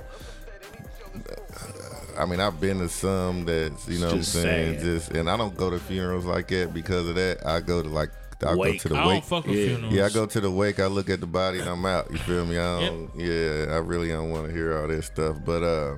I 2.18 2.26
mean, 2.26 2.40
I've 2.40 2.60
been 2.60 2.78
to 2.78 2.88
some 2.88 3.44
that's 3.44 3.88
you 3.88 3.98
know 4.00 4.06
what 4.06 4.14
I'm 4.16 4.22
saying, 4.22 4.74
sad. 4.76 4.82
just 4.82 5.10
and 5.10 5.28
I 5.30 5.36
don't 5.36 5.56
go 5.56 5.70
to 5.70 5.78
funerals 5.78 6.24
like 6.24 6.48
that 6.48 6.72
because 6.74 7.08
of 7.08 7.14
that. 7.16 7.44
I 7.46 7.60
go 7.60 7.82
to 7.82 7.88
like 7.88 8.10
I 8.42 8.52
go 8.52 8.56
Wake. 8.58 8.80
to 8.82 8.88
the 8.90 8.96
I 8.96 9.06
wake. 9.06 9.14
don't 9.22 9.24
fuck 9.24 9.46
with 9.46 9.56
Yeah. 9.56 9.66
funerals. 9.68 9.94
Yeah, 9.94 10.04
I 10.06 10.08
go 10.10 10.26
to 10.26 10.40
the 10.40 10.50
wake. 10.50 10.78
I 10.80 10.86
look 10.86 11.08
at 11.08 11.20
the 11.20 11.26
body 11.26 11.58
and 11.60 11.68
I'm 11.68 11.84
out. 11.86 12.10
You 12.10 12.18
feel 12.18 12.44
me? 12.44 12.58
I 12.58 12.80
don't. 12.86 13.10
Yeah, 13.16 13.72
I 13.74 13.78
really 13.78 14.08
don't 14.08 14.30
want 14.30 14.46
to 14.48 14.52
hear 14.52 14.76
all 14.78 14.88
this 14.88 15.06
stuff. 15.06 15.38
But 15.44 15.62
uh, 15.62 15.96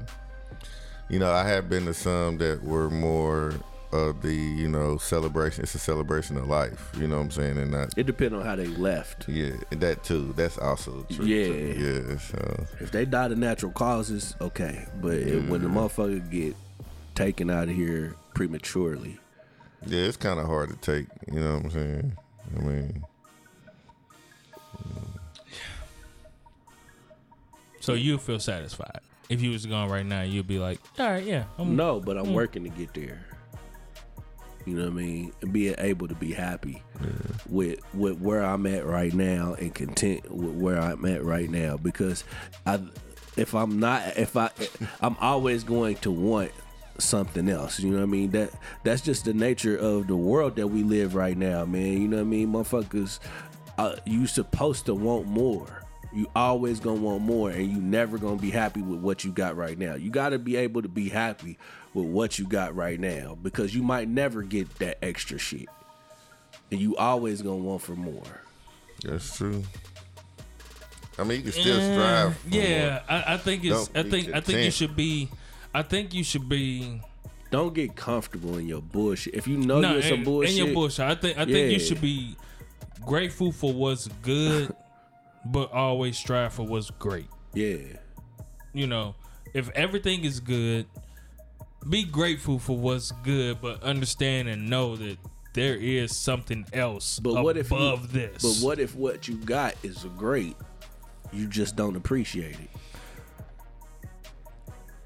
you 1.08 1.18
know, 1.18 1.32
I 1.32 1.44
have 1.48 1.68
been 1.68 1.86
to 1.86 1.94
some 1.94 2.38
that 2.38 2.62
were 2.62 2.90
more 2.90 3.54
of 3.92 4.22
the 4.22 4.34
you 4.34 4.68
know 4.68 4.98
celebration. 4.98 5.62
It's 5.62 5.74
a 5.74 5.78
celebration 5.78 6.36
of 6.36 6.48
life. 6.48 6.90
You 6.98 7.08
know 7.08 7.16
what 7.16 7.24
I'm 7.24 7.30
saying? 7.30 7.58
And 7.58 7.70
not 7.70 7.96
it 7.96 8.06
depends 8.06 8.34
on 8.34 8.42
how 8.44 8.56
they 8.56 8.66
left. 8.66 9.28
yeah, 9.28 9.52
that 9.70 10.04
too. 10.04 10.32
That's 10.36 10.58
also 10.58 11.06
true. 11.10 11.24
Yeah. 11.24 11.46
too. 11.46 12.06
yeah. 12.10 12.18
So 12.18 12.66
If 12.80 12.90
they 12.90 13.04
died 13.04 13.32
of 13.32 13.38
natural 13.38 13.72
causes, 13.72 14.34
okay. 14.40 14.86
But 15.00 15.14
if, 15.14 15.48
when 15.48 15.62
the 15.62 15.68
motherfucker 15.68 16.30
get 16.30 16.54
taken 17.14 17.50
out 17.50 17.68
of 17.68 17.74
here 17.74 18.14
prematurely, 18.34 19.18
yeah, 19.86 20.02
it's 20.02 20.16
kind 20.16 20.38
of 20.38 20.46
hard 20.46 20.70
to 20.70 20.76
take. 20.76 21.06
You 21.32 21.40
know 21.40 21.54
what 21.56 21.64
I'm 21.64 21.70
saying? 21.70 22.16
I 22.56 22.60
mean, 22.60 23.04
So 27.88 27.94
you 27.94 28.18
feel 28.18 28.38
satisfied. 28.38 29.00
If 29.30 29.40
you 29.40 29.50
was 29.50 29.64
gone 29.64 29.88
right 29.88 30.04
now, 30.04 30.20
you'd 30.20 30.46
be 30.46 30.58
like, 30.58 30.78
all 30.98 31.10
right, 31.10 31.24
yeah. 31.24 31.44
I'm, 31.56 31.74
no. 31.74 32.00
But 32.00 32.18
I'm 32.18 32.34
working 32.34 32.64
to 32.64 32.68
get 32.68 32.92
there. 32.92 33.18
You 34.68 34.76
know 34.76 34.84
what 34.84 34.92
I 34.92 34.96
mean? 34.96 35.32
And 35.40 35.52
being 35.52 35.74
able 35.78 36.08
to 36.08 36.14
be 36.14 36.32
happy 36.32 36.82
with 37.48 37.80
with 37.94 38.20
where 38.20 38.44
I'm 38.44 38.66
at 38.66 38.84
right 38.84 39.14
now 39.14 39.54
and 39.54 39.74
content 39.74 40.30
with 40.30 40.54
where 40.54 40.78
I'm 40.78 41.04
at 41.06 41.24
right 41.24 41.48
now 41.48 41.76
because 41.76 42.24
I 42.66 42.80
if 43.36 43.54
I'm 43.54 43.80
not 43.80 44.16
if 44.16 44.36
I 44.36 44.50
I'm 45.00 45.16
always 45.20 45.64
going 45.64 45.96
to 45.96 46.10
want 46.10 46.52
something 46.98 47.48
else. 47.48 47.80
You 47.80 47.90
know 47.90 47.98
what 47.98 48.02
I 48.02 48.06
mean? 48.06 48.30
That 48.32 48.50
that's 48.84 49.00
just 49.00 49.24
the 49.24 49.32
nature 49.32 49.76
of 49.76 50.06
the 50.06 50.16
world 50.16 50.56
that 50.56 50.66
we 50.66 50.82
live 50.82 51.14
right 51.14 51.36
now, 51.36 51.64
man. 51.64 52.00
You 52.00 52.08
know 52.08 52.16
what 52.18 52.22
I 52.22 52.26
mean? 52.26 52.52
Motherfuckers 52.52 53.20
uh, 53.78 53.96
you 54.04 54.26
supposed 54.26 54.86
to 54.86 54.94
want 54.94 55.26
more. 55.26 55.84
You 56.12 56.26
always 56.34 56.80
gonna 56.80 57.00
want 57.00 57.22
more, 57.22 57.50
and 57.50 57.70
you 57.70 57.80
never 57.80 58.18
gonna 58.18 58.40
be 58.40 58.50
happy 58.50 58.82
with 58.82 59.00
what 59.00 59.24
you 59.24 59.30
got 59.30 59.56
right 59.56 59.78
now. 59.78 59.94
You 59.94 60.10
gotta 60.10 60.38
be 60.38 60.56
able 60.56 60.82
to 60.82 60.88
be 60.88 61.08
happy 61.08 61.58
with 61.94 62.06
what 62.06 62.38
you 62.38 62.46
got 62.46 62.74
right 62.74 62.98
now 62.98 63.36
because 63.42 63.74
you 63.74 63.82
might 63.82 64.08
never 64.08 64.42
get 64.42 64.72
that 64.78 64.98
extra 65.02 65.38
shit, 65.38 65.68
and 66.70 66.80
you 66.80 66.96
always 66.96 67.42
gonna 67.42 67.56
want 67.56 67.82
for 67.82 67.96
more. 67.96 68.42
that's 69.04 69.36
true. 69.36 69.62
I 71.18 71.24
mean, 71.24 71.38
you 71.38 71.50
can 71.50 71.52
still 71.52 71.80
strive. 71.80 72.36
for 72.36 72.48
yeah, 72.48 73.02
I, 73.08 73.34
I 73.34 73.36
think 73.38 73.64
it's. 73.64 73.88
Don't 73.88 73.98
I 73.98 74.02
be 74.02 74.10
think. 74.10 74.34
I 74.34 74.40
think 74.40 74.64
you 74.64 74.70
should 74.70 74.94
be. 74.96 75.28
I 75.74 75.82
think 75.82 76.14
you 76.14 76.22
should 76.22 76.48
be. 76.48 77.00
Don't 77.50 77.74
get 77.74 77.96
comfortable 77.96 78.58
in 78.58 78.68
your 78.68 78.82
bullshit. 78.82 79.34
If 79.34 79.48
you 79.48 79.56
know 79.56 79.80
no, 79.80 79.94
you're 79.94 80.02
some 80.02 80.22
bullshit, 80.22 80.50
and 80.50 80.66
your 80.66 80.74
bullshit. 80.74 81.06
I 81.06 81.14
think. 81.14 81.38
I 81.38 81.44
think 81.44 81.72
you 81.72 81.80
should 81.80 82.00
be 82.00 82.36
grateful 83.04 83.50
for 83.50 83.72
what's 83.72 84.06
good, 84.22 84.74
but 85.46 85.72
always 85.72 86.16
strive 86.16 86.52
for 86.52 86.64
what's 86.64 86.90
great. 86.90 87.26
yeah, 87.54 87.78
you 88.72 88.86
know, 88.86 89.16
if 89.54 89.70
everything 89.70 90.24
is 90.24 90.38
good, 90.38 90.86
be 91.88 92.04
grateful 92.04 92.58
for 92.58 92.76
what's 92.76 93.12
good, 93.24 93.60
but 93.60 93.82
understand 93.82 94.48
and 94.48 94.68
know 94.68 94.96
that 94.96 95.18
there 95.54 95.76
is 95.76 96.14
something 96.16 96.64
else 96.72 97.18
But 97.18 97.42
what 97.42 97.56
if 97.56 97.70
you- 97.70 97.76
above 97.76 98.12
this. 98.12 98.42
But 98.42 98.64
what 98.66 98.78
if 98.78 98.94
what 98.94 99.26
you 99.28 99.36
got 99.36 99.74
is 99.82 100.04
great? 100.16 100.56
You 101.32 101.46
just 101.46 101.76
don't 101.76 101.96
appreciate 101.96 102.54
it 102.58 102.70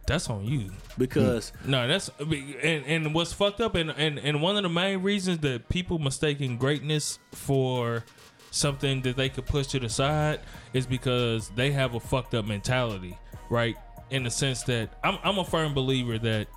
That's 0.07 0.29
on 0.29 0.45
you. 0.45 0.71
because 0.99 1.51
hmm. 1.65 1.71
No, 1.71 1.89
that's 1.89 2.11
and 2.21 2.85
and 2.87 3.15
what's 3.15 3.33
fucked 3.33 3.61
up 3.61 3.75
and 3.77 3.91
and 3.91 4.19
and 4.19 4.43
one 4.43 4.57
of 4.57 4.63
the 4.63 4.69
main 4.69 5.03
reasons 5.03 5.39
that 5.39 5.69
people 5.69 5.99
mistaking 5.99 6.59
greatness 6.59 7.19
for 7.33 8.05
something 8.51 9.01
that 9.03 9.17
they 9.17 9.29
could 9.29 9.47
push 9.47 9.69
to 9.69 9.81
the 9.81 9.89
side 9.89 10.41
is 10.75 10.87
because 10.87 11.49
they 11.51 11.71
have 11.71 11.95
a 11.95 12.01
fucked 12.01 12.35
up 12.35 12.45
mentality, 12.45 13.17
right? 13.49 13.77
In 14.11 14.25
the 14.25 14.31
sense 14.31 14.63
that 14.65 14.91
I'm 15.03 15.19
I'm 15.25 15.39
a 15.39 15.45
firm 15.45 15.73
believer 15.73 16.19
that 16.19 16.49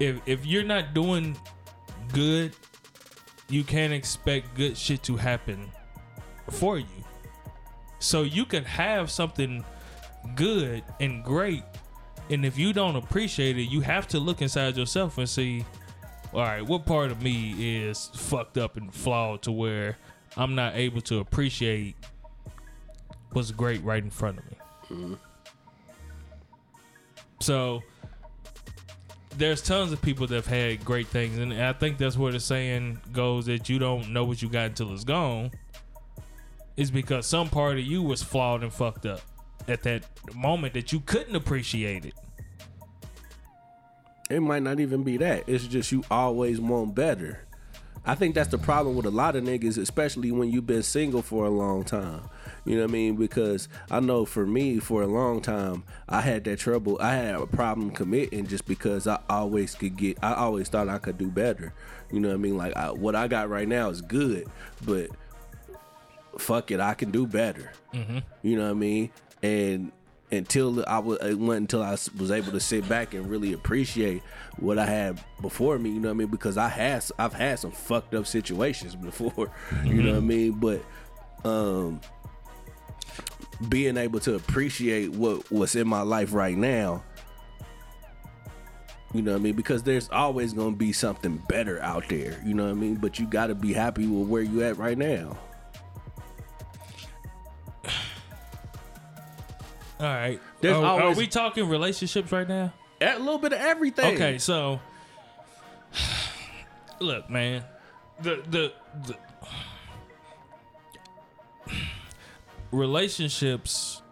if 0.00 0.20
if 0.26 0.46
you're 0.46 0.64
not 0.64 0.94
doing 0.94 1.36
good, 2.12 2.54
you 3.48 3.64
can't 3.64 3.92
expect 3.92 4.54
good 4.54 4.76
shit 4.76 5.02
to 5.04 5.16
happen 5.16 5.70
for 6.50 6.78
you. 6.78 6.86
So 7.98 8.22
you 8.22 8.44
can 8.44 8.64
have 8.64 9.10
something 9.10 9.64
good 10.34 10.82
and 11.00 11.24
great 11.24 11.64
and 12.30 12.46
if 12.46 12.58
you 12.58 12.72
don't 12.72 12.96
appreciate 12.96 13.58
it, 13.58 13.64
you 13.64 13.80
have 13.80 14.06
to 14.08 14.18
look 14.18 14.42
inside 14.42 14.76
yourself 14.76 15.18
and 15.18 15.28
see, 15.28 15.64
all 16.32 16.40
right, 16.40 16.62
what 16.62 16.86
part 16.86 17.10
of 17.10 17.22
me 17.22 17.84
is 17.84 18.10
fucked 18.14 18.56
up 18.58 18.76
and 18.76 18.92
flawed 18.92 19.42
to 19.42 19.52
where 19.52 19.98
I'm 20.36 20.54
not 20.54 20.76
able 20.76 21.00
to 21.02 21.18
appreciate 21.18 21.96
what's 23.32 23.50
great 23.50 23.82
right 23.82 24.02
in 24.02 24.10
front 24.10 24.38
of 24.38 24.44
me. 24.50 24.56
Mm-hmm. 24.84 25.14
So 27.40 27.82
there's 29.36 29.62
tons 29.62 29.92
of 29.92 30.02
people 30.02 30.26
that 30.26 30.34
have 30.34 30.46
had 30.46 30.84
great 30.84 31.06
things, 31.08 31.38
and 31.38 31.52
I 31.54 31.72
think 31.72 31.98
that's 31.98 32.16
where 32.16 32.32
the 32.32 32.40
saying 32.40 33.00
goes 33.12 33.46
that 33.46 33.68
you 33.68 33.78
don't 33.78 34.10
know 34.12 34.24
what 34.24 34.42
you 34.42 34.48
got 34.48 34.66
until 34.66 34.92
it's 34.92 35.04
gone. 35.04 35.50
Is 36.76 36.90
because 36.90 37.26
some 37.26 37.48
part 37.48 37.78
of 37.78 37.84
you 37.84 38.02
was 38.02 38.22
flawed 38.22 38.62
and 38.62 38.72
fucked 38.72 39.06
up 39.06 39.20
at 39.68 39.82
that 39.82 40.04
moment 40.34 40.74
that 40.74 40.92
you 40.92 41.00
couldn't 41.00 41.36
appreciate 41.36 42.04
it. 42.06 42.14
it 44.30 44.40
might 44.40 44.62
not 44.62 44.80
even 44.80 45.02
be 45.02 45.16
that. 45.18 45.44
It's 45.46 45.66
just 45.66 45.92
you 45.92 46.02
always 46.10 46.60
want 46.60 46.94
better. 46.94 47.44
I 48.04 48.14
think 48.14 48.34
that's 48.34 48.48
the 48.48 48.58
problem 48.58 48.96
with 48.96 49.06
a 49.06 49.10
lot 49.10 49.36
of 49.36 49.44
niggas, 49.44 49.78
especially 49.78 50.32
when 50.32 50.50
you've 50.50 50.66
been 50.66 50.82
single 50.82 51.22
for 51.22 51.44
a 51.44 51.50
long 51.50 51.84
time. 51.84 52.22
You 52.64 52.76
know 52.76 52.82
what 52.82 52.90
I 52.90 52.92
mean? 52.92 53.16
Because 53.16 53.68
I 53.90 54.00
know 54.00 54.24
for 54.24 54.46
me, 54.46 54.78
for 54.78 55.02
a 55.02 55.06
long 55.06 55.40
time, 55.40 55.82
I 56.08 56.20
had 56.20 56.44
that 56.44 56.58
trouble. 56.60 56.96
I 57.00 57.14
had 57.14 57.34
a 57.34 57.46
problem 57.46 57.90
committing 57.90 58.46
just 58.46 58.66
because 58.66 59.06
I 59.06 59.18
always 59.28 59.74
could 59.74 59.96
get. 59.96 60.18
I 60.22 60.34
always 60.34 60.68
thought 60.68 60.88
I 60.88 60.98
could 60.98 61.18
do 61.18 61.28
better. 61.28 61.74
You 62.12 62.20
know 62.20 62.28
what 62.28 62.34
I 62.34 62.38
mean? 62.38 62.56
Like 62.56 62.76
I, 62.76 62.90
what 62.92 63.16
I 63.16 63.26
got 63.26 63.48
right 63.48 63.66
now 63.66 63.88
is 63.88 64.00
good, 64.00 64.46
but 64.84 65.10
fuck 66.38 66.70
it, 66.70 66.80
I 66.80 66.94
can 66.94 67.10
do 67.10 67.26
better. 67.26 67.72
You 68.42 68.56
know 68.56 68.64
what 68.64 68.70
I 68.70 68.74
mean? 68.74 69.10
And 69.42 69.92
until 70.30 70.84
I 70.86 70.98
was, 70.98 71.18
it 71.18 71.38
wasn't 71.38 71.72
until 71.72 71.82
I 71.82 71.90
was 71.90 72.30
able 72.30 72.52
to 72.52 72.60
sit 72.60 72.88
back 72.88 73.12
and 73.12 73.28
really 73.28 73.52
appreciate 73.52 74.22
what 74.56 74.78
I 74.78 74.86
had 74.86 75.20
before 75.40 75.78
me. 75.78 75.90
You 75.90 76.00
know 76.00 76.08
what 76.08 76.14
I 76.14 76.18
mean? 76.18 76.28
Because 76.28 76.56
I 76.56 76.68
had, 76.68 77.04
I've 77.18 77.34
had 77.34 77.58
some 77.58 77.72
fucked 77.72 78.14
up 78.14 78.26
situations 78.26 78.94
before. 78.96 79.50
You 79.84 80.02
know 80.02 80.12
what 80.12 80.18
I 80.18 80.20
mean? 80.20 80.52
But 80.52 80.82
um, 81.44 82.00
being 83.68 83.96
able 83.96 84.20
to 84.20 84.34
appreciate 84.34 85.12
what 85.12 85.50
what's 85.50 85.74
in 85.74 85.88
my 85.88 86.02
life 86.02 86.32
right 86.32 86.56
now. 86.56 87.02
You 89.12 89.20
know 89.20 89.32
what 89.32 89.38
I 89.38 89.42
mean? 89.42 89.56
Because 89.56 89.82
there's 89.82 90.08
always 90.10 90.52
gonna 90.52 90.76
be 90.76 90.92
something 90.92 91.36
better 91.48 91.80
out 91.82 92.08
there. 92.08 92.40
You 92.44 92.54
know 92.54 92.64
what 92.64 92.70
I 92.70 92.74
mean? 92.74 92.96
But 92.96 93.18
you 93.18 93.26
got 93.26 93.48
to 93.48 93.54
be 93.54 93.72
happy 93.72 94.06
with 94.06 94.28
where 94.28 94.42
you 94.42 94.62
at 94.62 94.78
right 94.78 94.96
now. 94.96 95.36
All 100.00 100.08
right. 100.08 100.40
There's 100.60 100.76
oh, 100.76 100.84
are, 100.84 101.02
are 101.02 101.14
we 101.14 101.28
talking 101.28 101.68
relationships 101.68 102.32
right 102.32 102.48
now? 102.48 102.72
A 103.00 103.18
little 103.18 103.38
bit 103.38 103.52
of 103.52 103.60
everything. 103.60 104.14
Okay, 104.14 104.38
so 104.38 104.80
look, 107.00 107.30
man, 107.30 107.64
the 108.20 108.42
the, 108.48 108.72
the 109.06 109.16
relationships 112.72 114.02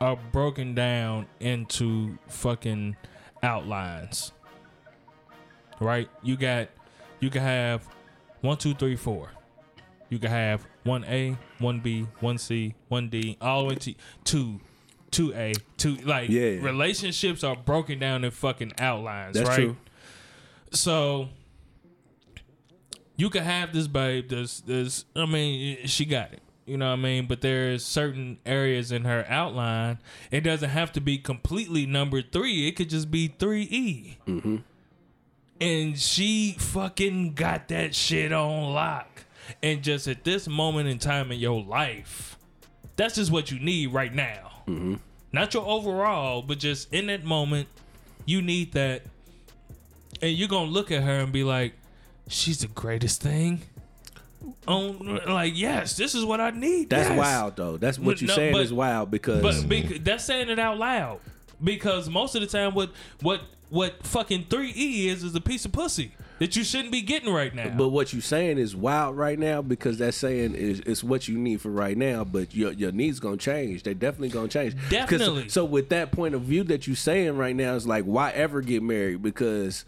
are 0.00 0.16
broken 0.32 0.74
down 0.74 1.26
into 1.40 2.18
fucking 2.28 2.96
outlines, 3.42 4.32
right? 5.80 6.08
You 6.22 6.36
got 6.36 6.68
you 7.20 7.30
can 7.30 7.42
have 7.42 7.86
one, 8.40 8.56
two, 8.56 8.74
three, 8.74 8.96
four. 8.96 9.30
You 10.10 10.18
can 10.18 10.30
have 10.30 10.66
one 10.84 11.04
A, 11.04 11.36
one 11.58 11.80
B, 11.80 12.06
one 12.20 12.38
C, 12.38 12.74
one 12.88 13.08
D, 13.08 13.36
all 13.40 13.62
the 13.62 13.68
way 13.68 13.74
to 13.76 13.94
two. 14.24 14.60
2A, 15.10 15.54
two 15.76 15.94
like 15.98 16.28
Yeah. 16.28 16.58
relationships 16.60 17.44
are 17.44 17.54
broken 17.54 18.00
down 18.00 18.24
in 18.24 18.32
fucking 18.32 18.72
outlines, 18.80 19.36
That's 19.36 19.48
right? 19.48 19.56
true. 19.60 19.76
So 20.72 21.28
you 23.16 23.30
can 23.30 23.44
have 23.44 23.72
this 23.72 23.86
babe. 23.86 24.28
This 24.28 24.60
this. 24.62 25.04
I 25.14 25.26
mean, 25.26 25.86
she 25.86 26.04
got 26.04 26.32
it. 26.32 26.42
You 26.66 26.78
know 26.78 26.86
what 26.86 26.98
I 26.98 27.02
mean? 27.02 27.26
But 27.26 27.42
there's 27.42 27.84
certain 27.84 28.38
areas 28.46 28.90
in 28.90 29.04
her 29.04 29.26
outline. 29.28 29.98
It 30.30 30.40
doesn't 30.40 30.70
have 30.70 30.92
to 30.92 31.00
be 31.00 31.18
completely 31.18 31.84
number 31.84 32.22
three. 32.22 32.66
It 32.66 32.72
could 32.72 32.88
just 32.88 33.10
be 33.10 33.28
three 33.28 33.68
E. 33.70 34.18
Mm-hmm. 34.26 34.56
And 35.60 35.98
she 35.98 36.56
fucking 36.58 37.34
got 37.34 37.68
that 37.68 37.94
shit 37.94 38.32
on 38.32 38.72
lock. 38.72 39.24
And 39.62 39.82
just 39.82 40.08
at 40.08 40.24
this 40.24 40.48
moment 40.48 40.88
in 40.88 40.98
time 40.98 41.30
in 41.30 41.38
your 41.38 41.62
life, 41.62 42.38
that's 42.96 43.16
just 43.16 43.30
what 43.30 43.50
you 43.50 43.60
need 43.60 43.92
right 43.92 44.12
now. 44.12 44.62
Mm-hmm. 44.66 44.94
Not 45.32 45.52
your 45.52 45.66
overall, 45.66 46.42
but 46.42 46.58
just 46.58 46.92
in 46.94 47.06
that 47.06 47.24
moment, 47.24 47.68
you 48.24 48.40
need 48.40 48.72
that. 48.72 49.02
And 50.22 50.32
you're 50.32 50.48
gonna 50.48 50.70
look 50.70 50.90
at 50.90 51.02
her 51.02 51.20
and 51.20 51.32
be 51.32 51.44
like, 51.44 51.74
"She's 52.28 52.58
the 52.60 52.68
greatest 52.68 53.20
thing." 53.20 53.62
On 54.66 55.20
like, 55.26 55.52
yes, 55.56 55.96
this 55.96 56.14
is 56.14 56.24
what 56.24 56.40
I 56.40 56.50
need. 56.50 56.90
That's 56.90 57.08
Yes. 57.10 57.18
wild 57.18 57.56
though. 57.56 57.76
That's 57.76 57.98
what 57.98 58.06
But 58.12 58.20
you're 58.22 58.28
no, 58.28 58.34
saying 58.36 58.52
but- 58.52 58.62
is 58.62 58.72
wild 58.72 59.10
because 59.10 59.42
But 59.42 59.68
bec- 59.68 60.02
that's 60.04 60.24
saying 60.24 60.48
it 60.48 60.58
out 60.58 60.78
loud 60.78 61.20
because 61.62 62.08
most 62.08 62.34
of 62.34 62.40
the 62.40 62.46
time, 62.46 62.74
what 62.74 62.90
what 63.20 63.42
what 63.70 64.06
fucking 64.06 64.46
three 64.50 64.72
E 64.76 65.08
is 65.08 65.24
is 65.24 65.34
a 65.34 65.40
piece 65.40 65.64
of 65.64 65.72
pussy 65.72 66.12
that 66.38 66.54
you 66.56 66.62
shouldn't 66.64 66.92
be 66.92 67.00
getting 67.00 67.32
right 67.32 67.54
now. 67.54 67.70
But 67.76 67.88
what 67.88 68.12
you're 68.12 68.22
saying 68.22 68.58
is 68.58 68.74
wild 68.76 69.16
right 69.16 69.38
now 69.38 69.62
because 69.62 69.98
that's 69.98 70.16
saying 70.16 70.54
is 70.54 70.80
it's 70.80 71.02
what 71.02 71.26
you 71.28 71.36
need 71.38 71.60
for 71.60 71.70
right 71.70 71.96
now. 71.96 72.24
But 72.24 72.54
your 72.54 72.72
your 72.72 72.92
needs 72.92 73.20
gonna 73.20 73.36
change. 73.36 73.82
They 73.82 73.94
definitely 73.94 74.28
gonna 74.30 74.48
change. 74.48 74.74
'Cause- 74.76 74.90
Definitely. 74.90 75.48
So 75.48 75.64
with 75.64 75.88
that 75.90 76.12
point 76.12 76.34
of 76.34 76.42
view 76.42 76.62
that 76.64 76.86
you're 76.86 76.96
saying 76.96 77.36
right 77.36 77.54
now 77.56 77.74
is 77.74 77.86
like 77.86 78.04
why 78.04 78.30
ever 78.30 78.60
get 78.60 78.82
married 78.82 79.22
because 79.22 79.84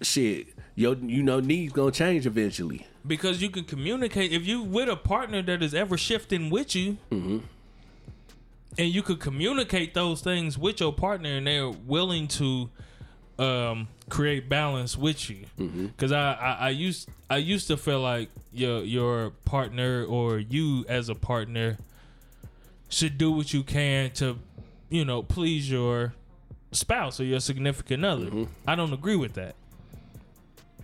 shit 0.00 0.48
your 0.74 0.96
you 0.96 1.22
know 1.22 1.40
needs 1.40 1.72
gonna 1.72 1.90
change 1.90 2.26
eventually. 2.26 2.86
because 3.06 3.42
you 3.42 3.50
can 3.50 3.64
communicate 3.64 4.32
if 4.32 4.46
you 4.46 4.62
with 4.62 4.88
a 4.88 4.96
partner 4.96 5.42
that 5.42 5.62
is 5.62 5.74
ever 5.74 5.96
shifting 5.96 6.50
with 6.50 6.74
you 6.74 6.96
mm-hmm. 7.10 7.38
and 8.78 8.88
you 8.88 9.02
could 9.02 9.20
communicate 9.20 9.94
those 9.94 10.20
things 10.20 10.56
with 10.56 10.80
your 10.80 10.92
partner 10.92 11.36
and 11.36 11.46
they're 11.46 11.68
willing 11.68 12.26
to 12.26 12.70
um, 13.38 13.88
create 14.08 14.48
balance 14.48 14.96
with 14.96 15.28
you. 15.28 15.44
Mm-hmm. 15.58 15.86
Because 15.86 16.12
I, 16.12 16.32
I 16.32 16.56
i 16.66 16.68
used 16.68 17.08
i 17.30 17.36
used 17.36 17.66
to 17.68 17.76
feel 17.76 18.00
like 18.00 18.30
your 18.52 18.82
your 18.82 19.30
partner 19.44 20.04
or 20.04 20.38
you 20.38 20.84
as 20.88 21.08
a 21.08 21.14
partner 21.14 21.78
should 22.88 23.16
do 23.16 23.32
what 23.32 23.52
you 23.54 23.62
can 23.62 24.10
to 24.10 24.38
you 24.90 25.04
know 25.04 25.22
please 25.22 25.70
your 25.70 26.14
spouse 26.72 27.20
or 27.20 27.24
your 27.24 27.40
significant 27.40 28.04
other. 28.04 28.26
Mm-hmm. 28.26 28.44
I 28.66 28.74
don't 28.74 28.92
agree 28.92 29.16
with 29.16 29.34
that 29.34 29.54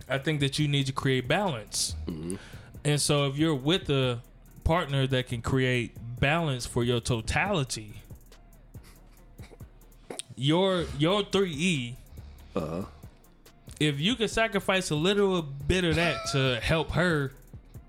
I 0.09 0.17
think 0.17 0.39
that 0.41 0.59
you 0.59 0.67
need 0.67 0.85
to 0.87 0.93
create 0.93 1.27
balance. 1.27 1.95
And 2.83 2.99
so 3.01 3.27
if 3.27 3.37
you're 3.37 3.55
with 3.55 3.89
a 3.89 4.19
partner 4.63 5.07
that 5.07 5.27
can 5.27 5.41
create 5.41 5.95
balance 6.19 6.65
for 6.65 6.83
your 6.83 6.99
totality, 6.99 7.93
your 10.35 10.85
your 10.97 11.23
3E 11.23 11.95
Uh 12.55 12.83
if 13.79 13.99
you 13.99 14.15
can 14.15 14.27
sacrifice 14.27 14.89
a 14.91 14.95
little 14.95 15.41
bit 15.41 15.83
of 15.85 15.95
that 15.95 16.17
to 16.33 16.59
help 16.61 16.91
her 16.91 17.31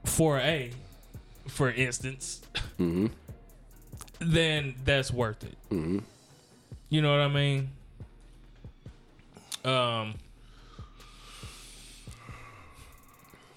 for 0.05 0.39
A, 0.39 0.71
for 1.49 1.71
instance, 1.71 2.41
then 4.21 4.75
that's 4.85 5.11
worth 5.13 5.43
it. 5.45 5.57
You 6.89 7.03
know 7.03 7.11
what 7.11 7.21
I 7.21 7.29
mean? 7.29 7.71
Um, 9.65 10.15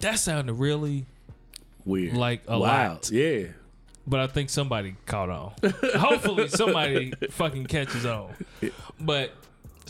that 0.04 0.20
sounded 0.20 0.54
really, 0.54 1.06
weird. 1.86 2.16
Like 2.16 2.44
a 2.48 2.60
wild. 2.60 2.92
lot. 2.92 3.12
Yeah. 3.12 3.48
but 4.06 4.20
I 4.20 4.28
think 4.28 4.50
somebody 4.50 4.96
caught 5.06 5.30
on. 5.30 5.54
Hopefully, 5.96 6.48
somebody 6.48 7.14
fucking 7.32 7.66
catches 7.66 8.06
on. 8.06 8.34
But 9.00 9.32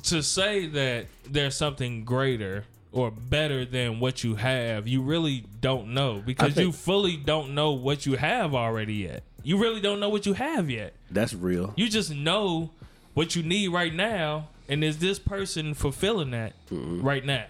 to 0.03 0.23
say 0.23 0.67
that 0.67 1.07
there's 1.29 1.55
something 1.55 2.03
greater 2.05 2.65
or 2.91 3.09
better 3.09 3.65
than 3.65 3.99
what 3.99 4.23
you 4.23 4.35
have, 4.35 4.87
you 4.87 5.01
really 5.01 5.45
don't 5.61 5.93
know 5.93 6.21
because 6.25 6.57
you 6.57 6.71
fully 6.71 7.17
don't 7.17 7.55
know 7.55 7.71
what 7.71 8.05
you 8.05 8.15
have 8.15 8.53
already 8.53 8.95
yet. 8.95 9.23
You 9.43 9.57
really 9.57 9.81
don't 9.81 9.99
know 9.99 10.09
what 10.09 10.25
you 10.25 10.33
have 10.33 10.69
yet. 10.69 10.93
That's 11.11 11.33
real. 11.33 11.73
You 11.75 11.89
just 11.89 12.13
know 12.13 12.71
what 13.13 13.35
you 13.35 13.43
need 13.43 13.69
right 13.69 13.93
now, 13.93 14.47
and 14.69 14.83
is 14.83 14.99
this 14.99 15.19
person 15.19 15.73
fulfilling 15.73 16.31
that 16.31 16.53
mm-hmm. 16.69 17.01
right 17.01 17.25
now? 17.25 17.45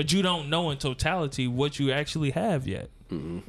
But 0.00 0.14
you 0.14 0.22
don't 0.22 0.48
know 0.48 0.70
in 0.70 0.78
totality 0.78 1.46
what 1.46 1.78
you 1.78 1.92
actually 1.92 2.30
have 2.30 2.66
yet. 2.66 2.88
Mm-hmm. 3.10 3.40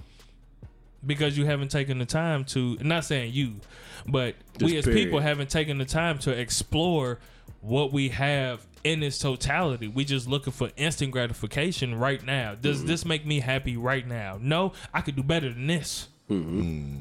Because 1.06 1.38
you 1.38 1.45
haven't 1.45 1.72
taken 1.72 1.97
the 1.97 2.06
time 2.06 2.43
to, 2.43 2.78
not 2.82 3.06
saying 3.06 3.32
you, 3.32 3.62
but 4.06 4.36
we 4.60 4.74
Just 4.74 4.89
as 4.89 4.93
people 4.93 5.22
haven't 5.22 5.49
taken 5.49 5.78
the 5.78 5.86
time 5.86 6.18
to 6.20 6.32
explore 6.38 7.20
what 7.62 7.93
we 7.93 8.10
have 8.10 8.68
in 8.84 9.02
its 9.02 9.18
totality. 9.18 9.88
We 9.88 10.04
just 10.04 10.28
looking 10.28 10.52
for 10.52 10.72
instant 10.76 11.12
gratification 11.12 11.95
right 11.95 12.22
now. 12.22 12.56
Does 12.56 12.80
mm-hmm. 12.80 12.88
this 12.88 13.06
make 13.06 13.26
me 13.26 13.39
happy 13.39 13.78
right 13.78 14.06
now? 14.06 14.38
No, 14.38 14.74
I 14.93 14.99
could 14.99 15.16
do 15.16 15.24
better 15.24 15.54
than 15.54 15.68
this. 15.68 16.10
Mm-hmm. 16.30 16.62
Mm. 16.62 16.97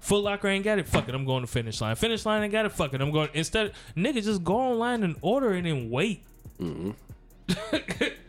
Foot 0.00 0.24
Locker 0.24 0.48
ain't 0.48 0.64
got 0.64 0.80
it. 0.80 0.88
Fuck 0.88 1.08
it, 1.08 1.14
I'm 1.14 1.24
going 1.24 1.42
to 1.42 1.46
finish 1.46 1.80
line. 1.80 1.94
Finish 1.94 2.26
line 2.26 2.42
ain't 2.42 2.50
got 2.50 2.66
it. 2.66 2.72
Fuck 2.72 2.94
it, 2.94 3.00
I'm 3.00 3.12
going. 3.12 3.28
Instead, 3.32 3.74
nigga, 3.96 4.24
just 4.24 4.42
go 4.42 4.56
online 4.56 5.04
and 5.04 5.14
order 5.22 5.54
it 5.54 5.66
and 5.66 5.88
wait. 5.88 6.24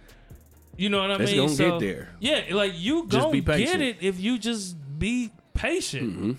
you 0.80 0.90
know 0.90 1.02
what 1.02 1.12
I 1.12 1.24
It's 1.24 1.32
mean? 1.32 1.46
gonna 1.48 1.72
get 1.72 1.80
there. 1.80 2.10
Yeah, 2.20 2.44
like 2.56 2.74
you 2.76 3.06
Just 3.08 3.22
gonna 3.22 3.32
be 3.32 3.42
get 3.42 3.82
it 3.82 3.98
if 4.02 4.20
you 4.20 4.38
just 4.38 4.78
be 4.98 5.32
patient. 5.54 6.10
Mm-hmm. 6.12 6.32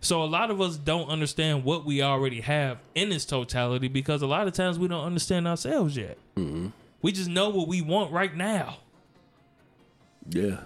So 0.00 0.22
a 0.22 0.26
lot 0.26 0.50
of 0.50 0.60
us 0.60 0.76
don't 0.76 1.08
understand 1.08 1.64
what 1.64 1.84
we 1.86 2.02
already 2.02 2.42
have 2.42 2.78
in 2.94 3.10
its 3.12 3.24
totality 3.24 3.88
because 3.88 4.20
a 4.20 4.26
lot 4.26 4.46
of 4.46 4.52
times 4.52 4.78
we 4.78 4.88
don't 4.88 5.04
understand 5.04 5.48
ourselves 5.48 5.96
yet. 5.96 6.18
Mm-hmm. 6.36 6.68
We 7.00 7.12
just 7.12 7.30
know 7.30 7.48
what 7.48 7.66
we 7.66 7.80
want 7.80 8.12
right 8.12 8.34
now. 8.36 8.78
Yeah. 10.28 10.60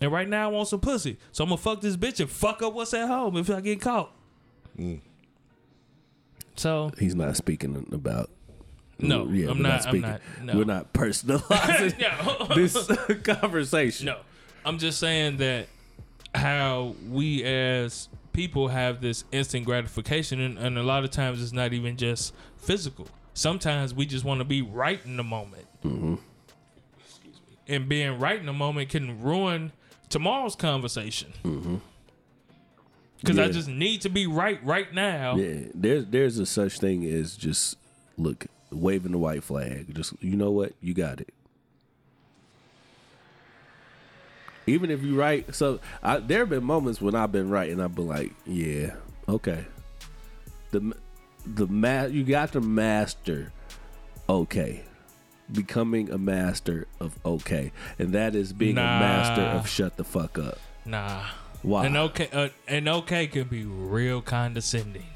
And 0.00 0.10
right 0.10 0.28
now 0.28 0.48
I 0.48 0.52
want 0.52 0.68
some 0.68 0.80
pussy. 0.80 1.18
So 1.30 1.44
I'm 1.44 1.50
gonna 1.50 1.58
fuck 1.58 1.80
this 1.80 1.96
bitch 1.96 2.18
and 2.20 2.28
fuck 2.28 2.62
up 2.62 2.72
what's 2.74 2.92
at 2.94 3.06
home 3.06 3.36
if 3.36 3.48
I 3.48 3.60
get 3.60 3.80
caught. 3.80 4.12
So 6.56 6.90
He's 6.98 7.14
not 7.14 7.36
speaking 7.36 7.86
about. 7.92 8.28
No, 9.02 9.28
Yeah, 9.28 9.50
I'm 9.50 9.58
we're 9.58 9.62
not, 9.62 9.86
I'm 9.86 10.00
not. 10.00 10.20
No. 10.42 10.56
We're 10.56 10.64
not 10.64 10.92
personalizing 10.92 11.98
this 12.54 13.22
conversation. 13.22 14.06
no. 14.06 14.18
I'm 14.64 14.78
just 14.78 14.98
saying 14.98 15.38
that 15.38 15.68
how 16.34 16.94
we 17.08 17.42
as 17.44 18.08
people 18.32 18.68
have 18.68 19.00
this 19.00 19.24
instant 19.32 19.64
gratification 19.64 20.40
and, 20.40 20.58
and 20.58 20.78
a 20.78 20.82
lot 20.82 21.02
of 21.02 21.10
times 21.10 21.42
it's 21.42 21.52
not 21.52 21.72
even 21.72 21.96
just 21.96 22.34
physical. 22.58 23.08
Sometimes 23.34 23.94
we 23.94 24.06
just 24.06 24.24
want 24.24 24.40
to 24.40 24.44
be 24.44 24.60
right 24.62 25.00
in 25.04 25.16
the 25.16 25.24
moment. 25.24 25.66
Mm-hmm. 25.84 26.16
Excuse 27.00 27.40
me. 27.48 27.74
And 27.74 27.88
being 27.88 28.18
right 28.18 28.38
in 28.38 28.46
the 28.46 28.52
moment 28.52 28.90
can 28.90 29.22
ruin 29.22 29.72
tomorrow's 30.08 30.54
conversation. 30.56 31.32
Mm-hmm. 31.44 31.76
Because 33.20 33.38
I 33.38 33.48
just 33.48 33.68
need 33.68 34.00
to 34.02 34.08
be 34.08 34.26
right 34.26 34.64
right 34.64 34.92
now. 34.94 35.36
Yeah, 35.36 35.68
there's 35.74 36.06
there's 36.06 36.38
a 36.38 36.46
such 36.46 36.78
thing 36.78 37.04
as 37.04 37.36
just 37.36 37.76
look 38.16 38.46
waving 38.70 39.12
the 39.12 39.18
white 39.18 39.42
flag. 39.42 39.94
Just 39.94 40.14
you 40.20 40.36
know 40.36 40.50
what, 40.50 40.72
you 40.80 40.94
got 40.94 41.20
it. 41.20 41.32
Even 44.66 44.90
if 44.90 45.02
you 45.02 45.18
write, 45.18 45.54
so 45.54 45.80
I, 46.02 46.18
there 46.18 46.40
have 46.40 46.50
been 46.50 46.64
moments 46.64 47.00
when 47.00 47.14
I've 47.14 47.32
been 47.32 47.50
right 47.50 47.70
and 47.70 47.82
I've 47.82 47.94
been 47.94 48.06
like, 48.06 48.32
yeah, 48.46 48.94
okay. 49.28 49.64
The 50.70 50.94
the 51.46 51.66
ma- 51.66 52.04
you 52.04 52.22
got 52.24 52.52
to 52.52 52.60
master 52.60 53.52
okay. 54.28 54.84
Becoming 55.50 56.12
a 56.12 56.18
master 56.18 56.86
of 57.00 57.18
okay, 57.24 57.72
and 57.98 58.12
that 58.12 58.36
is 58.36 58.52
being 58.52 58.78
a 58.78 58.82
master 58.82 59.40
of 59.42 59.68
shut 59.68 59.96
the 59.96 60.04
fuck 60.04 60.38
up. 60.38 60.58
Nah. 60.84 61.24
Why? 61.62 61.86
An 61.86 61.96
okay, 61.96 62.28
uh, 62.32 62.48
an 62.68 62.86
okay 62.86 63.26
can 63.26 63.48
be 63.48 63.64
real 63.64 64.22
condescending 64.22 65.06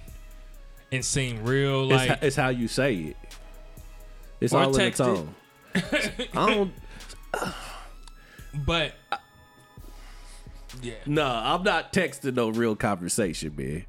and 0.90 1.04
seem 1.04 1.44
real 1.44 1.84
It's, 1.84 1.92
like 1.92 2.08
ho- 2.08 2.26
it's 2.26 2.36
how 2.36 2.48
you 2.48 2.66
say 2.66 2.94
it. 2.96 3.16
It's 4.40 4.52
Or 4.52 4.62
all 4.62 4.68
in 4.70 4.74
text 4.74 5.00
it. 5.00 5.04
tone. 5.04 5.34
I 6.34 6.54
don't. 6.54 6.72
But 8.66 8.92
yeah, 10.82 10.94
No, 11.06 11.24
I'm 11.26 11.62
not 11.64 11.92
texting 11.92 12.34
no 12.34 12.50
real 12.50 12.76
conversation, 12.76 13.54
man. 13.56 13.84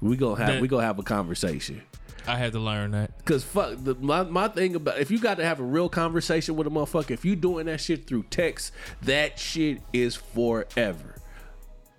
We 0.00 0.16
gonna 0.16 0.36
have 0.36 0.54
That- 0.54 0.62
we 0.62 0.68
gonna 0.68 0.84
have 0.86 0.98
a 0.98 1.02
conversation. 1.04 1.82
I 2.26 2.36
had 2.36 2.52
to 2.52 2.58
learn 2.58 2.90
that. 2.90 3.24
Cause 3.24 3.42
fuck 3.42 3.74
the, 3.82 3.94
my 3.94 4.22
my 4.24 4.48
thing 4.48 4.74
about 4.74 4.98
if 4.98 5.10
you 5.10 5.18
got 5.18 5.38
to 5.38 5.44
have 5.44 5.60
a 5.60 5.64
real 5.64 5.88
conversation 5.88 6.56
with 6.56 6.66
a 6.66 6.70
motherfucker, 6.70 7.12
if 7.12 7.24
you 7.24 7.36
doing 7.36 7.66
that 7.66 7.80
shit 7.80 8.06
through 8.06 8.24
text, 8.30 8.72
that 9.02 9.38
shit 9.38 9.80
is 9.94 10.14
forever. 10.16 11.14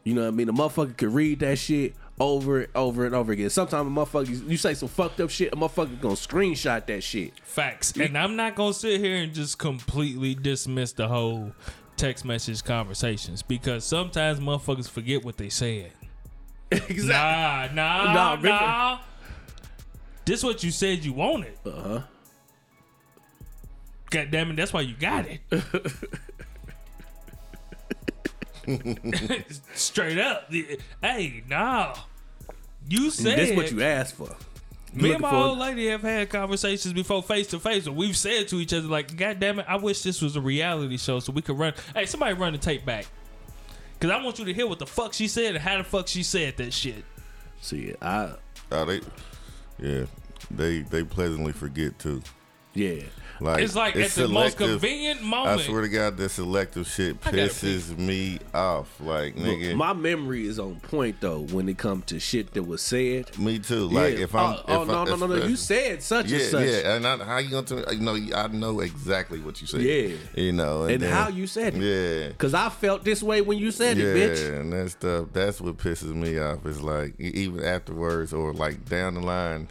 You 0.04 0.14
know 0.14 0.22
what 0.22 0.28
I 0.28 0.32
mean? 0.32 0.48
The 0.48 0.54
motherfucker 0.54 0.96
can 0.98 1.14
read 1.14 1.40
that 1.40 1.58
shit 1.58 1.96
over 2.20 2.62
and 2.62 2.68
over 2.76 3.06
and 3.06 3.16
over 3.16 3.32
again. 3.32 3.50
Sometimes 3.50 3.88
a 3.88 3.90
motherfucker, 3.90 4.50
you 4.50 4.58
say 4.58 4.74
some 4.74 4.90
fucked 4.90 5.20
up 5.22 5.30
shit, 5.30 5.54
a 5.54 5.56
motherfucker 5.56 6.00
gonna 6.02 6.16
screenshot 6.16 6.86
that 6.88 7.02
shit. 7.04 7.34
Facts. 7.44 7.94
And 7.94 8.18
I'm 8.18 8.36
not 8.36 8.56
gonna 8.56 8.74
sit 8.74 9.00
here 9.00 9.18
and 9.18 9.34
just 9.34 9.58
completely 9.58 10.36
dismiss 10.36 10.92
the 10.94 11.08
whole 11.08 11.54
text 11.96 12.26
message 12.26 12.64
conversations 12.64 13.42
because 13.42 13.84
sometimes 13.84 14.40
motherfuckers 14.40 14.90
forget 14.90 15.24
what 15.24 15.38
they 15.38 15.50
said. 15.50 15.92
exactly. 16.72 17.08
Nah, 17.08 17.68
nah, 17.74 18.14
Nah, 18.14 18.36
nah. 18.36 19.00
This 20.26 20.44
what 20.44 20.64
you 20.64 20.72
said 20.72 21.04
you 21.04 21.14
wanted. 21.14 21.54
Uh 21.66 21.72
huh. 21.72 22.02
God 24.12 24.32
damn 24.32 24.52
it, 24.52 24.56
that's 24.56 24.74
why 24.74 24.82
you 24.82 24.96
got 25.00 25.26
it. 25.28 25.40
Straight 29.74 30.20
up. 30.20 30.52
Hey, 31.02 31.44
nah. 31.48 31.96
You 32.90 33.10
said 33.12 33.38
That's 33.38 33.56
what 33.56 33.72
you 33.72 33.82
asked 33.82 34.16
for. 34.16 34.36
You 34.94 35.04
Me 35.04 35.12
and 35.12 35.22
my 35.22 35.32
old 35.32 35.60
lady 35.60 35.88
have 35.88 36.02
had 36.02 36.30
conversations 36.30 36.94
before 36.94 37.22
face 37.22 37.48
to 37.48 37.60
face 37.60 37.86
where 37.86 37.94
we've 37.94 38.18
said 38.18 38.48
to 38.48 38.56
each 38.56 38.74
other, 38.74 38.88
like, 38.88 39.16
God 39.16 39.40
damn 39.40 39.60
it, 39.60 39.66
I 39.70 39.76
wish 39.78 40.02
this 40.02 40.22
was 40.22 40.36
a 40.36 40.42
reality 40.42 40.98
show 40.98 41.20
so 41.20 41.32
we 41.32 41.44
could 41.44 41.60
run. 41.60 41.74
Hey, 41.96 42.08
somebody 42.08 42.34
run 42.34 42.54
the 42.54 42.58
tape 42.60 42.86
back. 42.86 43.06
Because 44.00 44.16
I 44.16 44.24
want 44.24 44.40
you 44.40 44.46
to 44.46 44.54
hear 44.54 44.66
what 44.66 44.80
the 44.80 44.88
fuck 44.88 45.14
she 45.14 45.28
said 45.28 45.56
and 45.56 45.58
how 45.64 45.78
the 45.78 45.84
fuck 45.84 46.08
she 46.08 46.24
said 46.24 46.58
that 46.58 46.74
shit. 46.74 47.04
See, 47.62 47.94
I 48.02 48.32
Oh, 48.72 48.86
they, 48.86 49.02
yeah, 49.80 50.06
they 50.52 50.82
they 50.82 51.04
pleasantly 51.04 51.52
forget 51.52 51.98
too. 52.00 52.22
yeah. 52.74 53.02
Like 53.42 53.64
It's 53.64 53.76
like 53.76 53.96
at 53.96 54.12
the 54.12 54.28
most 54.28 54.58
selective- 54.58 54.82
convenient 54.82 55.22
I 55.24 55.58
swear 55.62 55.82
to 55.82 55.90
God, 55.90 56.18
this 56.18 56.34
selective 56.34 56.88
shit 56.88 57.22
pisses 57.22 57.98
me 57.98 58.40
off. 58.54 59.00
Like 59.00 59.36
nigga, 59.36 59.76
My 59.76 59.94
memory 59.94 60.46
is 60.46 60.60
on 60.60 60.80
point 60.82 61.18
though 61.22 61.42
when 61.42 61.70
it 61.70 61.78
comes 61.78 62.06
to 62.06 62.20
shit 62.20 62.54
that 62.54 62.64
was 62.64 62.82
said. 62.82 63.38
me 63.40 63.60
too. 63.60 63.88
Like 63.88 64.18
Yeah. 64.18 64.24
if 64.26 64.36
I'm, 64.36 64.56
oh, 64.56 64.64
oh, 64.68 64.82
if 64.82 64.88
no, 64.88 64.94
I'm, 65.00 65.10
no, 65.10 65.16
no, 65.16 65.28
no, 65.28 65.46
you 65.46 65.56
said 65.56 66.04
such 66.04 66.28
Yeah, 66.28 66.40
and 66.40 66.48
such. 66.50 66.66
yeah, 66.66 66.80
yeah. 66.82 66.96
and 66.96 67.08
I, 67.08 67.18
how 67.24 67.38
you 67.38 67.50
gonna 67.50 67.66
tell 67.66 67.78
me? 67.78 67.84
You 67.92 68.00
know, 68.02 68.38
I 68.38 68.48
know 68.48 68.80
exactly 68.82 69.40
what 69.40 69.62
you 69.62 69.68
said. 69.68 69.82
Yeah. 69.82 70.16
you 70.36 70.52
know, 70.52 70.84
And 70.84 71.02
then- 71.02 71.12
how 71.12 71.30
you 71.30 71.48
said 71.48 71.76
it. 71.76 71.82
Yeah, 71.82 72.32
Cause 72.38 72.54
I 72.54 72.70
felt 72.70 73.04
this 73.06 73.24
way 73.24 73.42
when 73.42 73.58
you 73.58 73.72
said 73.72 73.98
yeah, 73.98 74.06
it, 74.06 74.16
bitch. 74.38 74.50
Yeah, 74.50 74.60
and 74.60 74.74
that 74.74 74.90
stuff. 74.92 75.28
That's 75.34 75.62
what 75.62 75.78
pisses 75.78 76.14
me 76.14 76.38
off. 76.40 76.66
Is 76.66 76.82
like 76.82 77.14
even 77.20 77.64
afterwards 77.64 78.34
or 78.34 78.54
like 78.54 78.86
down 78.90 79.16
the 79.16 79.22
line, 79.22 79.70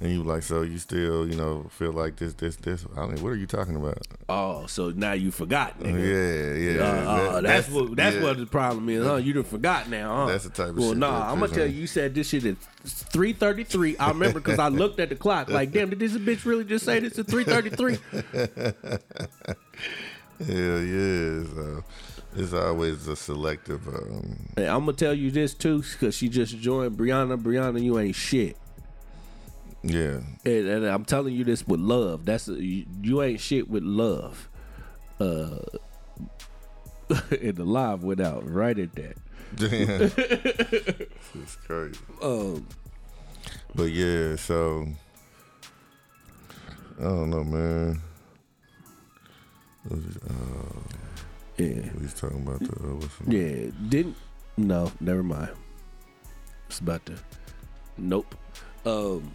and 0.00 0.10
you 0.10 0.22
like, 0.24 0.42
so 0.42 0.62
you 0.62 0.78
still, 0.78 1.28
you 1.28 1.36
know, 1.36 1.66
feel 1.70 1.92
like 1.92 2.16
this, 2.16 2.34
this, 2.34 2.56
this. 2.56 2.84
I 2.96 3.06
mean, 3.06 3.22
what 3.22 3.30
are 3.30 3.36
you 3.36 3.46
talking 3.46 3.76
about? 3.76 3.98
Oh, 4.28 4.66
so 4.66 4.90
now 4.90 5.12
you 5.12 5.30
forgot, 5.30 5.74
Yeah, 5.80 5.86
nigga. 5.90 6.76
yeah. 6.76 6.82
Uh, 6.82 6.86
uh, 6.86 7.32
that- 7.34 7.42
that's, 7.42 7.68
what 7.68 7.94
that's 7.96 8.16
yeah. 8.16 8.22
what 8.22 8.38
the 8.38 8.46
problem 8.46 8.88
is, 8.88 9.04
huh? 9.06 9.16
You 9.16 9.32
done 9.34 9.44
forgot 9.44 9.88
now, 9.88 10.16
huh? 10.16 10.26
That's 10.26 10.44
the 10.44 10.50
type 10.50 10.68
of 10.70 10.76
well, 10.78 10.88
shit 10.90 10.98
nah, 10.98 11.30
I'm 11.32 11.38
gonna 11.40 11.52
tell 11.52 11.66
you, 11.66 11.80
you 11.80 11.86
said 11.86 12.14
this 12.14 12.28
shit 12.30 12.44
at 12.46 12.56
3:33. 12.84 13.96
I 14.00 14.08
remember 14.08 14.40
because 14.40 14.58
I 14.58 14.68
looked 14.68 14.98
at 14.98 15.08
the 15.10 15.14
clock, 15.16 15.48
like, 15.50 15.70
damn, 15.72 15.90
did 15.90 15.98
this 16.00 16.12
bitch 16.14 16.44
really 16.44 16.64
just 16.64 16.84
say 16.84 16.98
this 17.00 17.18
at 17.18 17.26
3:33? 17.26 17.98
Hell 20.46 20.80
yeah. 20.82 21.44
So 21.54 21.84
it's 22.36 22.52
always 22.52 23.06
a 23.06 23.14
selective. 23.16 23.86
Um, 23.86 24.48
Hey, 24.56 24.66
I'm 24.66 24.80
gonna 24.80 24.94
tell 24.94 25.14
you 25.14 25.30
this 25.30 25.54
too, 25.54 25.82
because 25.82 26.16
she 26.16 26.28
just 26.28 26.56
joined 26.58 26.96
Brianna. 26.96 27.40
Brianna, 27.40 27.82
you 27.82 27.98
ain't 27.98 28.14
shit. 28.16 28.56
Yeah. 29.82 30.20
And, 30.44 30.68
and 30.68 30.86
I'm 30.86 31.04
telling 31.04 31.34
you 31.34 31.44
this 31.44 31.66
with 31.66 31.80
love. 31.80 32.24
That's 32.24 32.48
you, 32.48 32.86
you 33.02 33.22
ain't 33.22 33.40
shit 33.40 33.68
with 33.68 33.82
love. 33.82 34.48
Uh, 35.20 35.58
and 37.30 37.56
the 37.56 37.64
live 37.64 38.02
went 38.02 38.20
out 38.20 38.48
right 38.48 38.78
at 38.78 38.94
that. 38.94 39.16
Damn. 39.54 40.00
it's 41.42 41.56
crazy. 41.66 41.98
Um, 42.22 42.66
But 43.74 43.90
yeah, 43.90 44.36
so 44.36 44.86
I 46.98 47.02
don't 47.02 47.30
know, 47.30 47.44
man. 47.44 48.00
Was? 49.88 50.16
Uh, 50.16 50.78
yeah, 51.58 51.90
we 51.96 52.02
was 52.02 52.14
talking 52.14 52.46
about 52.46 52.60
the 52.60 52.72
uh, 52.72 53.30
yeah. 53.30 53.70
Didn't 53.88 54.16
no, 54.56 54.92
never 55.00 55.22
mind. 55.22 55.50
It's 56.68 56.78
about 56.78 57.04
to. 57.06 57.18
Nope. 57.98 58.34
Um. 58.84 59.34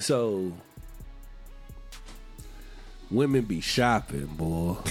So 0.00 0.52
women 3.10 3.42
be 3.42 3.60
shopping, 3.60 4.26
boy. 4.26 4.76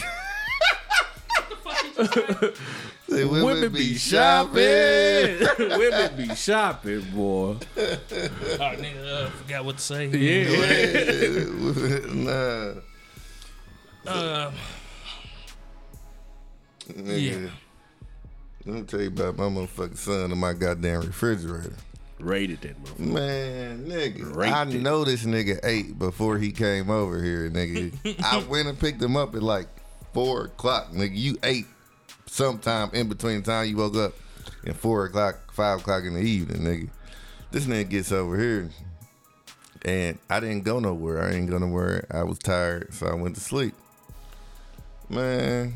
Say 3.09 3.25
women, 3.25 3.73
be 3.73 3.95
shopping. 3.95 4.53
women 5.59 6.15
be 6.15 6.35
shopping, 6.35 7.01
boy. 7.11 7.57
oh, 7.57 7.57
nigga, 7.75 9.25
uh, 9.25 9.29
forgot 9.31 9.65
what 9.65 9.77
to 9.77 9.83
say. 9.83 10.07
Yeah. 10.07 11.43
nah. 12.13 12.73
Uh, 14.05 14.51
Nigga. 16.93 17.43
Yeah. 17.43 17.49
Let 18.65 18.75
me 18.75 18.81
tell 18.83 19.01
you 19.01 19.07
about 19.07 19.37
my 19.37 19.45
motherfucking 19.45 19.97
son 19.97 20.31
and 20.31 20.39
my 20.39 20.53
goddamn 20.53 21.01
refrigerator. 21.01 21.73
Rated 22.19 22.61
that 22.61 22.83
motherfucker. 22.83 22.99
Man, 22.99 23.85
nigga, 23.85 24.35
Raped 24.35 24.55
I 24.55 24.63
it. 24.63 24.81
know 24.81 25.05
this 25.05 25.23
nigga 25.23 25.59
ate 25.63 25.97
before 25.97 26.37
he 26.37 26.51
came 26.51 26.89
over 26.89 27.21
here, 27.23 27.49
nigga. 27.49 27.93
I 28.23 28.43
went 28.49 28.67
and 28.67 28.77
picked 28.79 29.01
him 29.01 29.15
up 29.15 29.35
at 29.35 29.43
like 29.43 29.67
four 30.13 30.45
o'clock, 30.45 30.91
nigga. 30.91 31.15
You 31.15 31.37
ate 31.43 31.65
sometime 32.25 32.89
in 32.93 33.07
between 33.07 33.37
the 33.41 33.51
time 33.51 33.67
you 33.67 33.77
woke 33.77 33.95
up 33.95 34.13
and 34.65 34.75
four 34.75 35.05
o'clock, 35.05 35.53
five 35.53 35.79
o'clock 35.79 36.03
in 36.03 36.13
the 36.13 36.21
evening, 36.21 36.61
nigga. 36.63 36.89
This 37.51 37.65
nigga 37.65 37.89
gets 37.89 38.11
over 38.11 38.37
here, 38.37 38.69
and 39.83 40.19
I 40.29 40.39
didn't 40.41 40.63
go 40.65 40.79
nowhere. 40.79 41.23
I 41.23 41.31
didn't 41.31 41.47
go 41.47 41.57
nowhere. 41.57 42.05
I 42.11 42.23
was 42.23 42.37
tired, 42.37 42.93
so 42.93 43.07
I 43.07 43.13
went 43.15 43.35
to 43.35 43.41
sleep. 43.41 43.73
Man, 45.09 45.73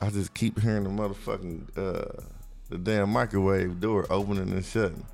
I 0.00 0.10
just 0.10 0.34
keep 0.34 0.60
hearing 0.60 0.84
the 0.84 0.90
motherfucking 0.90 1.78
uh, 1.78 2.22
the 2.68 2.78
damn 2.78 3.10
microwave 3.10 3.80
door 3.80 4.06
opening 4.10 4.50
and 4.52 4.64
shutting. 4.64 5.06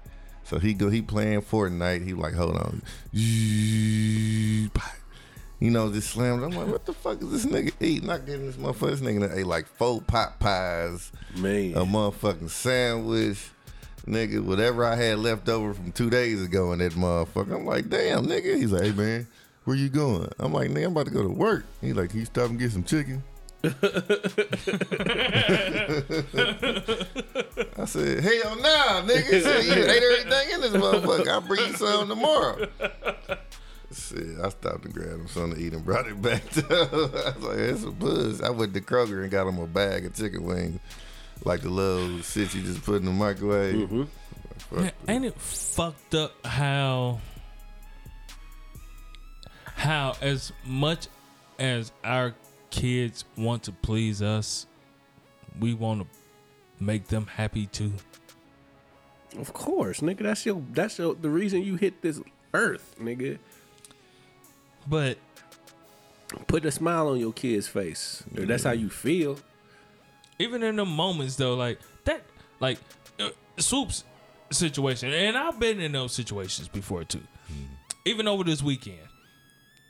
So 0.49 0.59
he 0.59 0.73
go 0.75 0.89
he 0.89 1.03
playing 1.03 1.43
Fortnite. 1.43 2.05
He 2.05 2.15
like, 2.15 2.35
hold 2.35 2.57
on. 2.57 2.83
You 5.61 5.73
know, 5.73 5.91
just 5.93 6.11
slammed. 6.11 6.45
I'm 6.45 6.53
like, 6.53 6.69
what 6.69 6.87
the 6.87 6.93
fuck 6.93 7.21
is 7.21 7.31
this 7.31 7.47
nigga 7.47 7.73
eating? 7.81 8.07
Not 8.07 8.27
getting 8.27 8.47
this 8.47 8.55
motherfucker. 8.55 8.91
This 8.91 9.01
nigga 9.01 9.37
ate 9.37 9.45
like 9.47 9.67
four 9.67 10.01
pot 10.01 10.39
pies, 10.39 11.11
Man. 11.37 11.75
a 11.75 11.81
motherfucking 11.85 12.49
sandwich, 12.51 13.45
nigga, 14.07 14.41
whatever 14.41 14.85
I 14.85 14.95
had 14.95 15.19
left 15.19 15.49
over 15.49 15.75
from 15.75 15.91
two 15.91 16.11
days 16.11 16.41
ago 16.45 16.73
in 16.73 16.79
that 16.79 16.93
motherfucker. 16.93 17.57
I'm 17.57 17.67
like, 17.67 17.89
damn, 17.89 18.27
nigga. 18.27 18.55
He's 18.57 18.71
like, 18.71 18.85
hey 18.85 18.93
man, 18.93 19.27
where 19.65 19.77
you 19.77 19.89
going? 19.89 20.29
I'm 20.39 20.53
like, 20.53 20.71
nigga, 20.71 20.85
I'm 20.87 20.93
about 20.93 21.07
to 21.07 21.13
go 21.13 21.25
to 21.25 21.29
work. 21.29 21.65
He's 21.81 21.95
like, 21.97 22.11
can 22.11 22.21
you 22.21 22.27
stop 22.27 22.51
and 22.51 22.59
get 22.59 22.71
some 22.71 22.85
chicken? 22.85 23.25
I 23.65 23.71
said, 27.87 28.23
hell 28.23 28.57
nah, 28.57 29.03
nigga. 29.03 29.43
Said, 29.43 29.65
you 29.65 29.73
ate 29.85 30.03
everything 30.03 30.51
in 30.55 30.61
this 30.61 30.73
motherfucker. 30.73 31.29
I'll 31.29 31.41
bring 31.41 31.67
you 31.67 31.73
some 31.75 32.09
tomorrow. 32.09 32.69
Shit, 33.93 34.39
I 34.43 34.51
stopped 34.51 34.85
and 34.85 34.95
grabbed 34.95 35.13
him 35.13 35.29
something 35.29 35.59
to 35.59 35.61
eat 35.61 35.73
and 35.73 35.85
brought 35.85 36.07
it 36.07 36.21
back 36.23 36.49
to 36.51 36.61
him. 36.61 36.71
I 36.71 37.33
was 37.37 37.43
like, 37.43 37.57
that's 37.57 37.85
a 37.85 37.91
buzz. 37.91 38.43
I 38.43 38.51
went 38.51 38.75
to 38.75 38.81
Kroger 38.81 39.23
and 39.23 39.31
got 39.31 39.49
him 39.49 39.59
a 39.59 39.67
bag 39.67 40.05
of 40.07 40.15
chicken 40.15 40.45
wings. 40.45 40.79
Like 41.45 41.63
the 41.63 41.71
little 41.71 42.21
shit 42.21 42.55
you 42.55 42.63
just 42.63 42.85
put 42.85 42.97
in 42.97 43.07
the 43.07 43.11
microwave. 43.13 43.75
Mm-hmm. 43.75 44.03
Fuck 44.59 44.79
Man, 44.79 44.93
ain't 45.09 45.25
it 45.25 45.41
fucked 45.41 46.15
up 46.15 46.33
how 46.45 47.21
how 49.77 50.17
as 50.21 50.53
much 50.65 51.07
as 51.59 51.93
our 52.05 52.35
kids 52.71 53.25
want 53.37 53.63
to 53.65 53.73
please 53.73 54.23
us, 54.23 54.67
we 55.61 55.75
want 55.75 56.03
to 56.03 56.85
make 56.85 57.09
them 57.09 57.27
happy 57.27 57.67
too. 57.67 57.93
Of 59.39 59.53
course, 59.53 60.01
nigga. 60.01 60.21
That's 60.21 60.47
your 60.47 60.63
that's 60.73 60.99
your 60.99 61.15
the 61.15 61.31
reason 61.31 61.63
you 61.63 61.77
hit 61.77 62.01
this 62.03 62.21
earth, 62.55 62.95
nigga. 63.01 63.39
But 64.87 65.19
Put 66.47 66.65
a 66.67 66.71
smile 66.71 67.09
on 67.09 67.19
your 67.19 67.33
kid's 67.33 67.69
face. 67.69 68.23
If 68.35 68.47
That's 68.49 68.65
how 68.65 68.73
you 68.73 68.91
feel. 68.91 69.39
even 70.39 70.63
in 70.63 70.77
the 70.77 70.85
moments 70.85 71.37
though, 71.37 71.55
like 71.55 71.79
that, 72.05 72.23
like 72.61 72.79
uh, 73.19 73.31
Swoop's 73.57 74.05
situation, 74.51 75.13
and 75.13 75.37
I've 75.39 75.59
been 75.59 75.81
in 75.81 75.93
those 75.93 76.13
situations 76.13 76.69
before 76.69 77.05
too, 77.05 77.23
even 78.05 78.29
over 78.29 78.45
this 78.45 78.63
weekend. 78.63 78.99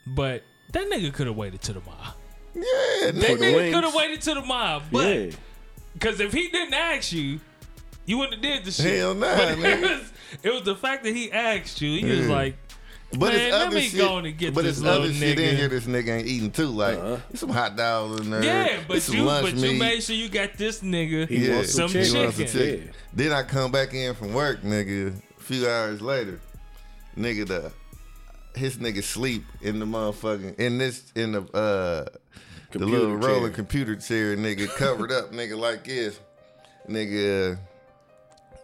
But 0.07 0.45
that 0.73 0.89
nigga 0.89 1.13
could 1.13 1.27
have 1.27 1.37
waited 1.37 1.61
to 1.63 1.73
the 1.73 1.81
mob. 1.81 2.15
Yeah, 2.55 2.63
That 2.63 3.15
the 3.15 3.21
nigga. 3.21 3.39
nigga 3.39 3.73
could 3.73 3.85
have 3.85 3.95
waited 3.95 4.21
to 4.23 4.35
the 4.35 4.43
mob, 4.43 4.83
but 4.91 5.07
yeah. 5.07 5.31
because 5.95 6.21
if 6.21 6.33
he 6.33 6.49
didn't 6.49 6.75
ask 6.75 7.13
you, 7.13 7.41
you 8.07 8.19
wouldn't 8.19 8.35
have 8.35 8.43
did 8.43 8.65
the 8.65 8.71
shit. 8.73 8.99
Hell 8.99 9.15
nah, 9.15 9.37
But 9.37 9.59
it 9.59 9.81
was, 9.81 10.13
it 10.43 10.53
was 10.53 10.63
the 10.63 10.75
fact 10.77 11.05
that 11.05 11.15
he 11.15 11.31
asked 11.31 11.81
you. 11.81 11.99
He 12.05 12.11
was 12.19 12.29
like, 12.29 12.57
But 13.13 13.33
Man, 13.33 13.35
it's 13.41 13.53
let 13.53 13.67
other 13.69 13.77
me 13.77 13.83
shit. 13.89 13.99
go 14.01 14.17
and 14.19 14.37
get 14.39 14.55
but 14.55 14.65
this 14.65 14.79
it's 14.79 14.87
other 14.87 15.01
little 15.01 15.15
shit 15.15 15.39
in 15.39 15.57
here 15.57 15.69
this 15.69 15.85
nigga 15.87 16.09
ain't 16.19 16.27
eating 16.27 16.51
too. 16.51 16.67
Like 16.69 16.99
Uh-huh. 16.99 17.17
some 17.35 17.49
hot 17.51 17.77
dogs 17.77 18.21
in 18.21 18.31
there. 18.31 18.43
Yeah, 18.45 18.81
but 18.89 19.01
some 19.03 19.17
you 19.17 19.25
but 19.25 19.45
meat. 19.55 19.57
you 19.73 19.79
made 19.79 20.03
sure 20.03 20.17
you 20.17 20.29
got 20.29 20.55
this 20.59 20.81
nigga 20.81 21.27
He 21.29 21.47
Yeah. 21.49 21.55
wants 21.57 21.73
some, 21.75 21.89
some 21.89 22.03
chicken. 22.03 22.23
wants 22.23 22.37
chicken. 22.39 22.53
chicken. 22.53 22.91
Then 23.15 23.33
I 23.33 23.43
come 23.45 23.71
back 23.73 23.95
in 23.95 24.15
from 24.15 24.33
work, 24.35 24.63
nigga. 24.63 25.15
A 25.39 25.41
few 25.43 25.67
hours 25.69 26.03
later, 26.03 26.41
nigga, 27.17 27.47
the 27.47 27.73
his 28.55 28.77
nigga 28.79 29.03
sleep 29.03 29.45
in 29.63 29.79
the 29.79 29.87
motherfucking 29.87 30.59
in 30.59 30.79
this 30.79 31.11
in 31.15 31.33
the 31.33 31.43
uh 31.57 32.05
the 32.71 32.79
Computer 32.81 33.01
little 33.03 33.17
rolling 33.17 33.53
computer 33.53 33.97
chair, 33.97 34.37
nigga, 34.37 34.69
covered 34.77 35.11
up, 35.11 35.33
nigga, 35.33 35.57
like 35.59 35.85
this, 35.85 36.19
nigga. 36.89 37.59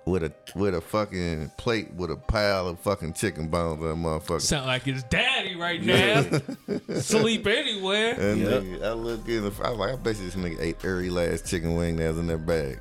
With 0.07 0.23
a 0.23 0.33
with 0.55 0.75
a 0.75 0.83
fucking 0.83 1.51
plate 1.57 1.91
with 1.95 2.11
a 2.11 2.17
pile 2.17 2.69
of 2.69 2.79
fucking 2.81 3.15
chicken 3.15 3.49
bones 3.49 3.83
on 3.83 3.89
that 3.89 3.97
motherfucker. 3.97 4.43
Sound 4.43 4.67
like 4.67 4.83
his 4.83 5.03
daddy 5.05 5.57
right 5.57 5.83
now. 5.83 6.23
Sleep 7.01 7.47
anywhere. 7.47 8.13
And 8.21 8.41
Yep. 8.43 8.63
nigga, 8.65 8.85
I 8.85 8.93
look 8.93 9.27
in 9.27 9.45
the, 9.45 9.53
I 9.65 9.71
was 9.71 9.79
like, 9.79 9.93
I 9.95 9.97
bet 9.97 10.19
you 10.19 10.27
this 10.27 10.35
nigga 10.35 10.61
ate 10.61 10.77
every 10.85 11.09
last 11.09 11.47
chicken 11.47 11.75
wing 11.75 11.97
that 11.97 12.09
was 12.09 12.19
in 12.19 12.27
that 12.27 12.45
bag. 12.45 12.81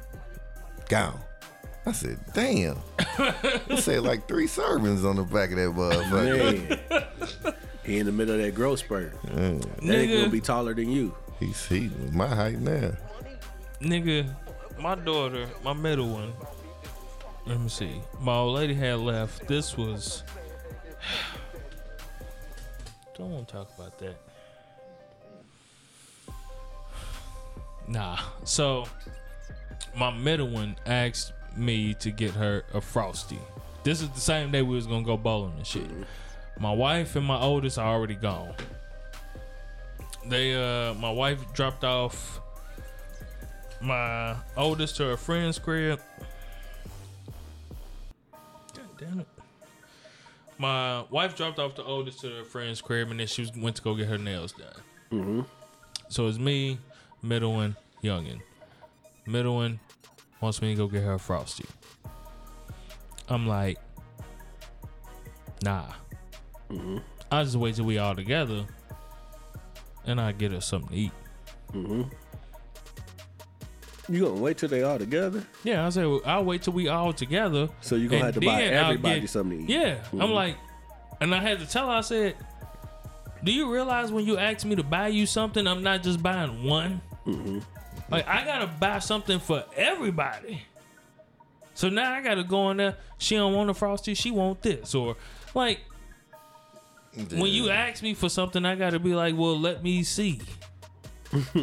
Gone. 0.89 1.17
I 1.85 1.93
said, 1.93 2.19
damn. 2.33 2.77
I 2.99 3.77
said 3.79 4.01
like 4.03 4.27
three 4.27 4.47
servings 4.47 5.09
on 5.09 5.15
the 5.15 5.23
back 5.23 5.51
of 5.51 5.55
that 5.55 5.69
motherfucker. 5.73 7.55
Man. 7.83 7.91
he 7.91 7.99
in 7.99 8.05
the 8.05 8.11
middle 8.11 8.35
of 8.35 8.41
that 8.41 8.55
growth 8.55 8.79
spurt. 8.79 9.13
Mm. 9.27 9.61
That 9.61 9.81
nigga 9.81 10.07
Nigga. 10.07 10.17
gonna 10.19 10.29
be 10.29 10.41
taller 10.41 10.73
than 10.73 10.89
you. 10.89 11.15
He's 11.39 11.65
he 11.65 11.89
my 12.11 12.27
height 12.27 12.59
now. 12.59 12.91
Nigga, 13.81 14.33
my 14.79 14.95
daughter, 14.95 15.47
my 15.63 15.73
middle 15.73 16.09
one. 16.09 16.33
Let 17.45 17.59
me 17.59 17.67
see. 17.67 18.01
My 18.21 18.35
old 18.35 18.55
lady 18.55 18.73
had 18.73 18.99
left. 18.99 19.47
This 19.47 19.75
was. 19.77 20.23
Don't 23.17 23.31
want 23.31 23.47
to 23.49 23.53
talk 23.53 23.69
about 23.77 23.97
that. 23.99 24.15
Nah. 27.87 28.17
So, 28.45 28.85
my 29.95 30.09
middle 30.09 30.47
one 30.49 30.77
asked 30.85 31.33
me 31.57 31.93
to 31.95 32.11
get 32.11 32.31
her 32.31 32.63
a 32.73 32.79
frosty. 32.81 33.39
This 33.83 34.01
is 34.01 34.09
the 34.09 34.21
same 34.21 34.51
day 34.51 34.61
we 34.61 34.75
was 34.75 34.87
gonna 34.87 35.03
go 35.03 35.17
bowling 35.17 35.53
and 35.57 35.67
shit. 35.67 35.83
My 36.59 36.71
wife 36.71 37.15
and 37.15 37.25
my 37.25 37.37
oldest 37.37 37.77
are 37.77 37.87
already 37.87 38.15
gone. 38.15 38.53
They 40.25 40.53
uh, 40.55 40.93
my 40.93 41.11
wife 41.11 41.53
dropped 41.53 41.83
off 41.83 42.39
my 43.81 44.35
oldest 44.55 44.95
to 44.97 45.03
her 45.03 45.17
friend's 45.17 45.59
crib. 45.59 45.99
God 48.31 48.87
damn 48.97 49.19
it. 49.19 49.27
My 50.57 51.03
wife 51.09 51.35
dropped 51.35 51.59
off 51.59 51.75
the 51.75 51.83
oldest 51.83 52.21
to 52.21 52.29
her 52.29 52.43
friend's 52.43 52.81
crib 52.81 53.11
and 53.11 53.19
then 53.19 53.27
she 53.27 53.41
was, 53.41 53.51
went 53.57 53.75
to 53.75 53.81
go 53.81 53.95
get 53.95 54.07
her 54.07 54.17
nails 54.17 54.53
done. 54.53 54.81
Mm-hmm. 55.11 55.41
So 56.07 56.27
it's 56.27 56.37
me, 56.37 56.77
middle 57.21 57.53
one, 57.53 57.75
youngin. 58.03 58.39
Middle 59.25 59.55
one 59.55 59.79
wants 60.39 60.61
me 60.61 60.73
to 60.73 60.77
go 60.77 60.87
get 60.87 61.03
her 61.03 61.17
frosty. 61.17 61.65
I'm 63.27 63.47
like, 63.47 63.79
nah. 65.63 65.91
Mm-hmm. 66.73 66.97
I'll 67.31 67.43
just 67.43 67.55
wait 67.55 67.75
till 67.75 67.85
we 67.85 67.97
all 67.97 68.15
together 68.15 68.65
and 70.05 70.19
I 70.19 70.31
get 70.31 70.51
her 70.51 70.61
something 70.61 70.89
to 70.89 70.95
eat. 70.95 71.11
Mm-hmm. 71.73 72.03
You 74.09 74.25
gonna 74.25 74.41
wait 74.41 74.57
till 74.57 74.67
they 74.69 74.83
all 74.83 74.97
together? 74.99 75.43
Yeah, 75.63 75.85
I 75.85 75.89
said 75.89 76.05
well, 76.05 76.21
I'll 76.25 76.43
wait 76.43 76.61
till 76.63 76.73
we 76.73 76.89
all 76.89 77.13
together. 77.13 77.69
So 77.81 77.95
you 77.95 78.09
gonna 78.09 78.25
have 78.25 78.33
to 78.35 78.41
buy 78.41 78.63
everybody 78.63 79.21
get- 79.21 79.29
something 79.29 79.65
to 79.65 79.73
eat? 79.73 79.77
Yeah, 79.79 80.03
I'm 80.11 80.19
Mhm. 80.29 80.33
like, 80.33 80.57
and 81.21 81.33
I 81.33 81.39
had 81.41 81.59
to 81.59 81.65
tell 81.65 81.87
her. 81.87 81.93
I 81.93 82.01
said, 82.01 82.35
"Do 83.43 83.51
you 83.53 83.71
realize 83.71 84.11
when 84.11 84.25
you 84.25 84.37
ask 84.37 84.65
me 84.65 84.75
to 84.75 84.83
buy 84.83 85.07
you 85.07 85.25
something, 85.25 85.65
I'm 85.65 85.83
not 85.83 86.03
just 86.03 86.21
buying 86.21 86.63
one. 86.65 87.01
Mm-hmm. 87.25 87.59
Like 88.11 88.27
I 88.27 88.43
gotta 88.43 88.67
buy 88.67 88.99
something 88.99 89.39
for 89.39 89.63
everybody. 89.77 90.63
So 91.73 91.87
now 91.87 92.11
I 92.13 92.21
gotta 92.21 92.43
go 92.43 92.71
in 92.71 92.77
there. 92.77 92.97
She 93.17 93.35
don't 93.37 93.53
want 93.53 93.69
a 93.69 93.73
frosty. 93.73 94.13
She 94.15 94.31
want 94.31 94.61
this 94.63 94.93
or 94.93 95.15
like 95.55 95.79
when 97.15 97.51
you 97.51 97.69
ask 97.69 98.01
me 98.01 98.13
for 98.13 98.29
something, 98.29 98.65
I 98.65 98.75
gotta 98.75 98.99
be 98.99 99.13
like, 99.15 99.35
well, 99.37 99.59
let 99.59 99.83
me 99.83 100.03
see 100.03 100.41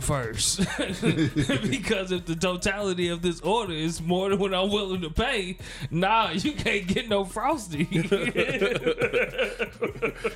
first, 0.00 0.58
because 0.78 2.10
if 2.10 2.26
the 2.26 2.36
totality 2.38 3.08
of 3.08 3.22
this 3.22 3.40
order 3.40 3.72
is 3.72 4.00
more 4.02 4.30
than 4.30 4.38
what 4.38 4.52
I'm 4.52 4.70
willing 4.70 5.02
to 5.02 5.10
pay, 5.10 5.58
nah, 5.90 6.30
you 6.30 6.52
can't 6.52 6.86
get 6.86 7.08
no 7.08 7.24
frosty. 7.24 7.88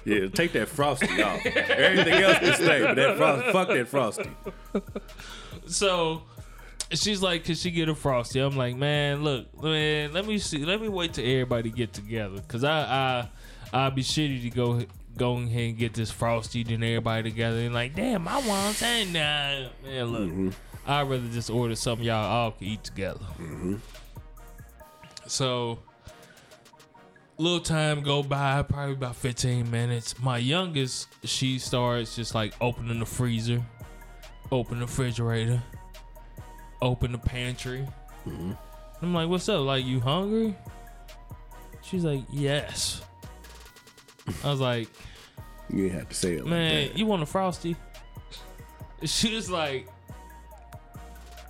Yeah, 0.05 0.29
take 0.29 0.53
that 0.53 0.69
frosty 0.69 1.21
off. 1.21 1.45
Everything 1.45 2.23
else 2.23 2.39
can 2.39 2.55
stay, 2.55 2.81
but 2.83 2.95
that 2.95 3.17
frost, 3.17 3.47
fuck 3.47 3.69
that 3.69 3.89
frosty. 3.89 4.31
so 5.67 6.23
she's 6.91 7.21
like, 7.23 7.45
"Could 7.45 7.59
she 7.59 7.71
get 7.73 7.89
a 7.89 7.95
frosty?" 7.95 8.39
I'm 8.39 8.57
like, 8.57 8.77
"Man, 8.77 9.25
look, 9.25 9.63
man, 9.63 10.13
let 10.13 10.27
me 10.27 10.39
see. 10.39 10.65
Let 10.65 10.81
me 10.81 10.89
wait 10.89 11.15
till 11.15 11.25
everybody 11.25 11.71
get 11.71 11.93
together, 11.93 12.41
cause 12.47 12.63
I, 12.63 12.81
I, 12.83 13.29
I'd 13.73 13.95
be 13.95 14.03
shitty 14.03 14.43
to 14.43 14.51
go." 14.51 14.83
Go 15.17 15.39
ahead 15.39 15.71
and 15.71 15.79
get 15.79 15.95
this 15.95 16.11
frosty, 16.11 16.63
then 16.63 16.83
everybody 16.83 17.31
together 17.31 17.61
and 17.61 17.73
like, 17.73 17.95
damn, 17.95 18.29
I 18.29 18.37
want 18.47 18.77
that. 18.81 19.07
Nah, 19.07 19.89
man, 19.89 20.05
look, 20.05 20.21
mm-hmm. 20.21 20.51
I'd 20.87 21.09
rather 21.09 21.29
just 21.29 21.49
order 21.49 21.75
something 21.75 22.07
y'all 22.07 22.23
all 22.23 22.51
can 22.51 22.67
eat 22.67 22.85
together. 22.85 23.25
Mm-hmm. 23.41 23.77
So, 25.27 25.79
little 27.39 27.61
time 27.61 28.03
go 28.03 28.23
by, 28.23 28.63
probably 28.63 28.93
about 28.93 29.17
15 29.17 29.71
minutes. 29.71 30.21
My 30.21 30.37
youngest, 30.37 31.09
she 31.25 31.59
starts 31.59 32.15
just 32.15 32.35
like 32.35 32.53
opening 32.61 32.99
the 32.99 33.07
freezer, 33.07 33.63
open 34.53 34.81
the 34.81 34.85
refrigerator, 34.85 35.63
open 36.83 37.13
the 37.13 37.19
pantry. 37.19 37.89
Mm-hmm. 38.29 38.53
I'm 39.01 39.15
like, 39.15 39.31
what's 39.31 39.49
up? 39.49 39.63
Like, 39.63 39.87
you 39.87 40.01
hungry? 40.01 40.55
She's 41.81 42.05
like, 42.05 42.21
yes. 42.31 43.01
I 44.45 44.51
was 44.51 44.61
like, 44.61 44.89
You 45.71 45.85
ain't 45.85 45.95
have 45.95 46.09
to 46.09 46.15
say 46.15 46.35
it 46.35 46.41
like 46.43 46.51
man, 46.51 46.89
that. 46.89 46.99
you 46.99 47.07
want 47.07 47.23
a 47.23 47.27
frosty? 47.27 47.77
She 49.05 49.35
was 49.35 49.51
like, 49.51 49.89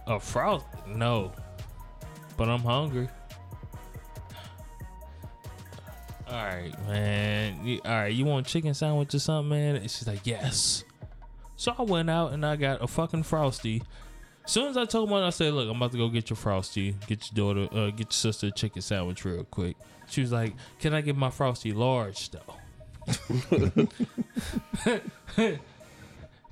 a 0.06 0.18
frost? 0.20 0.66
No, 0.88 1.32
but 2.36 2.48
I'm 2.48 2.60
hungry. 2.60 3.08
All 6.28 6.34
right, 6.44 6.72
man. 6.88 7.64
You- 7.64 7.80
All 7.84 7.90
right, 7.92 8.12
you 8.12 8.24
want 8.24 8.46
chicken 8.46 8.74
sandwich 8.74 9.14
or 9.14 9.18
something, 9.20 9.48
man? 9.48 9.76
And 9.76 9.90
she's 9.90 10.06
like, 10.08 10.26
yes. 10.26 10.84
So 11.56 11.72
I 11.78 11.82
went 11.82 12.10
out 12.10 12.32
and 12.32 12.44
I 12.44 12.56
got 12.56 12.82
a 12.82 12.86
fucking 12.86 13.22
frosty. 13.22 13.82
As 14.44 14.50
soon 14.52 14.68
as 14.68 14.76
I 14.76 14.84
told 14.84 15.08
her, 15.10 15.16
I 15.16 15.30
said, 15.30 15.54
"Look, 15.54 15.68
I'm 15.68 15.76
about 15.76 15.90
to 15.92 15.98
go 15.98 16.08
get 16.08 16.30
your 16.30 16.36
frosty. 16.36 16.94
Get 17.08 17.32
your 17.32 17.54
daughter, 17.54 17.74
uh, 17.76 17.86
get 17.90 18.00
your 18.06 18.10
sister 18.12 18.48
a 18.48 18.50
chicken 18.52 18.80
sandwich 18.82 19.24
real 19.24 19.42
quick." 19.44 19.76
She 20.08 20.20
was 20.20 20.30
like, 20.30 20.54
"Can 20.78 20.94
I 20.94 21.00
get 21.00 21.16
my 21.16 21.30
frosty 21.30 21.72
large 21.72 22.30
though?" 22.30 22.54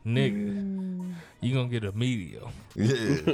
Nigga, 0.07 0.55
mm. 0.55 1.14
you 1.40 1.55
gonna 1.55 1.68
get 1.68 1.84
a 1.84 1.92
medium. 1.92 2.50
Yeah. 2.74 2.84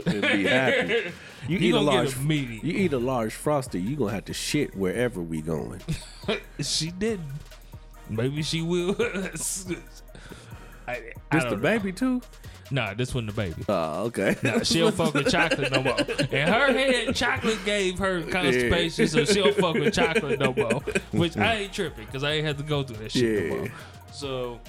Be 0.05 0.45
happy. 0.45 1.13
You, 1.49 1.59
You 1.59 1.59
eat 1.59 1.71
a 1.71 1.73
gonna 1.73 1.81
large 1.81 2.09
get 2.11 2.17
a 2.17 2.21
medium. 2.21 2.61
You 2.67 2.73
eat 2.73 2.93
a 2.93 2.99
large 2.99 3.35
frosty, 3.35 3.81
you 3.81 3.97
gonna 3.97 4.13
have 4.13 4.27
to 4.27 4.33
shit 4.33 4.77
wherever 4.77 5.21
we 5.21 5.41
going. 5.43 5.81
She 6.61 6.91
didn't. 6.93 7.27
Maybe 8.09 8.43
she 8.43 8.63
will. 8.63 8.95
I, 9.01 9.03
I 10.89 10.97
This 11.33 11.43
don't 11.43 11.51
the 11.51 11.57
know. 11.57 11.63
baby 11.63 11.93
too? 11.93 12.23
Nah, 12.71 12.95
this 12.95 13.15
one 13.15 13.27
the 13.27 13.33
baby. 13.33 13.65
Oh, 13.69 14.05
okay. 14.05 14.37
Nah, 14.43 14.63
she 14.63 14.79
don't 14.79 14.95
fuck 14.95 15.13
with 15.15 15.31
chocolate 15.31 15.73
no 15.73 15.83
more. 15.83 15.99
In 15.99 16.47
her 16.47 16.73
head, 16.73 17.17
chocolate 17.17 17.59
gave 17.65 17.99
her 17.99 18.23
constipation, 18.23 19.09
so 19.09 19.25
she 19.25 19.43
don't 19.43 19.57
fuck 19.57 19.75
with 19.75 19.93
chocolate 19.93 20.39
no 20.39 20.55
more. 20.55 20.81
Which 21.13 21.37
I 21.37 21.55
ain't 21.55 21.73
tripping 21.73 22.07
because 22.07 22.23
I 22.23 22.33
ain't 22.33 22.47
had 22.47 22.59
to 22.59 22.65
go 22.65 22.83
through 22.83 22.99
that 22.99 23.13
shit 23.13 23.51
no 23.51 23.57
more. 23.57 23.69
So, 24.13 24.61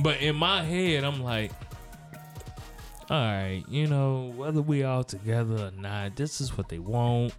but 0.00 0.20
in 0.20 0.36
my 0.36 0.62
head, 0.62 1.04
I'm 1.04 1.22
like, 1.22 1.52
all 3.08 3.16
right, 3.16 3.64
you 3.68 3.86
know, 3.86 4.32
whether 4.36 4.60
we 4.60 4.84
all 4.84 5.04
together 5.04 5.66
or 5.66 5.70
not, 5.70 6.16
this 6.16 6.40
is 6.40 6.58
what 6.58 6.68
they 6.68 6.78
want. 6.78 7.32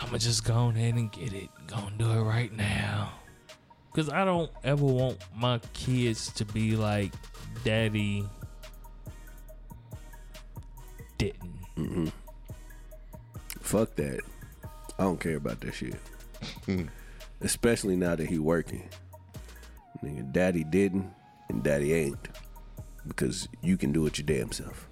I'ma 0.00 0.18
just 0.18 0.44
go 0.44 0.68
ahead 0.68 0.94
and 0.94 1.10
get 1.10 1.32
it. 1.32 1.48
Gonna 1.66 1.92
do 1.96 2.10
it 2.10 2.22
right 2.22 2.52
now. 2.52 3.14
Cause 3.94 4.08
I 4.08 4.24
don't 4.24 4.50
ever 4.64 4.84
want 4.84 5.18
my 5.36 5.60
kids 5.74 6.32
to 6.34 6.46
be 6.46 6.76
like, 6.76 7.12
Daddy 7.64 8.26
didn't. 11.18 12.12
Fuck 13.60 13.94
that. 13.96 14.20
I 14.98 15.02
don't 15.04 15.20
care 15.20 15.36
about 15.36 15.60
that 15.60 15.72
shit. 15.74 15.94
Especially 17.40 17.96
now 17.96 18.14
that 18.16 18.26
he 18.28 18.38
working. 18.38 18.88
Nigga, 20.02 20.32
daddy 20.32 20.64
didn't 20.64 21.10
and 21.48 21.62
daddy 21.62 21.92
ain't. 21.94 22.28
Because 23.06 23.48
you 23.62 23.76
can 23.76 23.92
do 23.92 24.06
it 24.06 24.18
your 24.18 24.26
damn 24.26 24.52
self. 24.52 24.88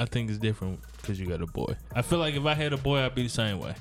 I 0.00 0.04
think 0.04 0.30
it's 0.30 0.38
different 0.38 0.80
because 0.96 1.18
you 1.18 1.26
got 1.26 1.42
a 1.42 1.46
boy. 1.46 1.74
I 1.94 2.02
feel 2.02 2.18
like 2.18 2.34
if 2.34 2.44
I 2.46 2.54
had 2.54 2.72
a 2.72 2.76
boy, 2.76 2.98
I'd 3.00 3.14
be 3.14 3.24
the 3.24 3.28
same 3.28 3.58
way. 3.58 3.74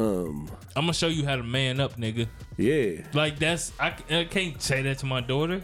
Um, 0.00 0.50
I'm 0.74 0.84
gonna 0.84 0.94
show 0.94 1.08
you 1.08 1.24
how 1.24 1.36
to 1.36 1.42
man 1.42 1.78
up, 1.80 1.96
nigga. 1.96 2.26
yeah. 2.56 3.02
Like 3.12 3.38
that's 3.38 3.72
I, 3.78 3.94
I 4.10 4.24
can't 4.24 4.60
say 4.60 4.80
that 4.82 4.98
to 4.98 5.06
my 5.06 5.20
daughter. 5.20 5.62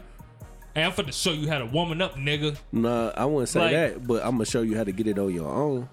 Hey, 0.79 0.85
I'm 0.85 0.93
finna 0.93 1.13
show 1.13 1.33
you 1.33 1.49
how 1.49 1.59
to 1.59 1.67
woman 1.67 2.01
up, 2.01 2.15
nigga. 2.15 2.57
Nah, 2.71 3.11
I 3.17 3.25
wouldn't 3.25 3.49
say 3.49 3.59
Like- 3.59 3.73
that, 3.73 4.07
but 4.07 4.25
I'm 4.25 4.31
gonna 4.37 4.45
show 4.45 4.63
you 4.63 4.77
how 4.77 4.85
to 4.85 4.93
get 4.93 5.09
it 5.09 5.19
on 5.19 5.35
your 5.35 5.49
own. 5.51 5.89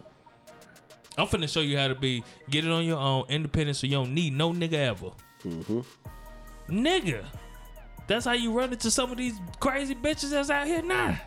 I'm 1.18 1.26
finna 1.26 1.52
show 1.52 1.62
you 1.62 1.76
how 1.76 1.88
to 1.88 1.96
be 1.96 2.24
get 2.52 2.66
it 2.66 2.70
on 2.70 2.86
your 2.86 3.00
own, 3.00 3.26
independent, 3.28 3.78
so 3.78 3.88
you 3.88 3.94
don't 3.94 4.14
need 4.14 4.34
no 4.34 4.54
nigga 4.54 4.74
ever. 4.74 5.10
Mm-hmm. 5.44 5.80
Nigga, 6.70 7.26
that's 8.06 8.26
how 8.26 8.34
you 8.34 8.52
run 8.54 8.74
into 8.74 8.92
some 8.92 9.12
of 9.12 9.18
these 9.18 9.34
crazy 9.60 9.96
bitches 9.96 10.30
that's 10.30 10.52
out 10.52 10.68
here 10.68 10.84
now. 10.84 11.20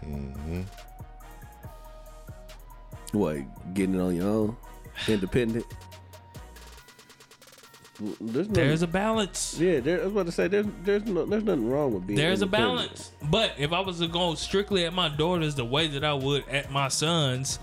What, 3.11 3.38
getting 3.74 3.96
it 3.96 4.00
on 4.00 4.14
your 4.14 4.28
own, 4.28 4.56
independent. 5.09 5.66
There's, 8.20 8.49
no, 8.49 8.55
There's 8.55 8.82
a 8.82 8.86
balance. 8.86 9.59
yeah. 9.59 9.80
There, 9.80 10.01
I 10.01 10.05
was 10.05 10.12
about 10.12 10.26
to 10.26 10.32
say 10.32 10.46
there's 10.49 10.66
there's 10.84 11.05
no 11.05 11.24
there's 11.26 11.42
nothing 11.42 11.68
wrong 11.68 11.94
with 11.94 12.07
being. 12.07 12.18
There's 12.18 12.42
a 12.42 12.46
balance. 12.46 13.11
But 13.30 13.55
if 13.59 13.72
I 13.72 13.80
was 13.80 13.99
to 13.99 14.07
go 14.07 14.34
strictly 14.36 14.84
at 14.84 14.92
my 14.92 15.09
daughters 15.09 15.57
the 15.57 15.64
way 15.64 15.88
that 15.88 16.05
I 16.05 16.14
would 16.14 16.49
at 16.49 16.70
my 16.70 16.88
sons, 16.88 17.59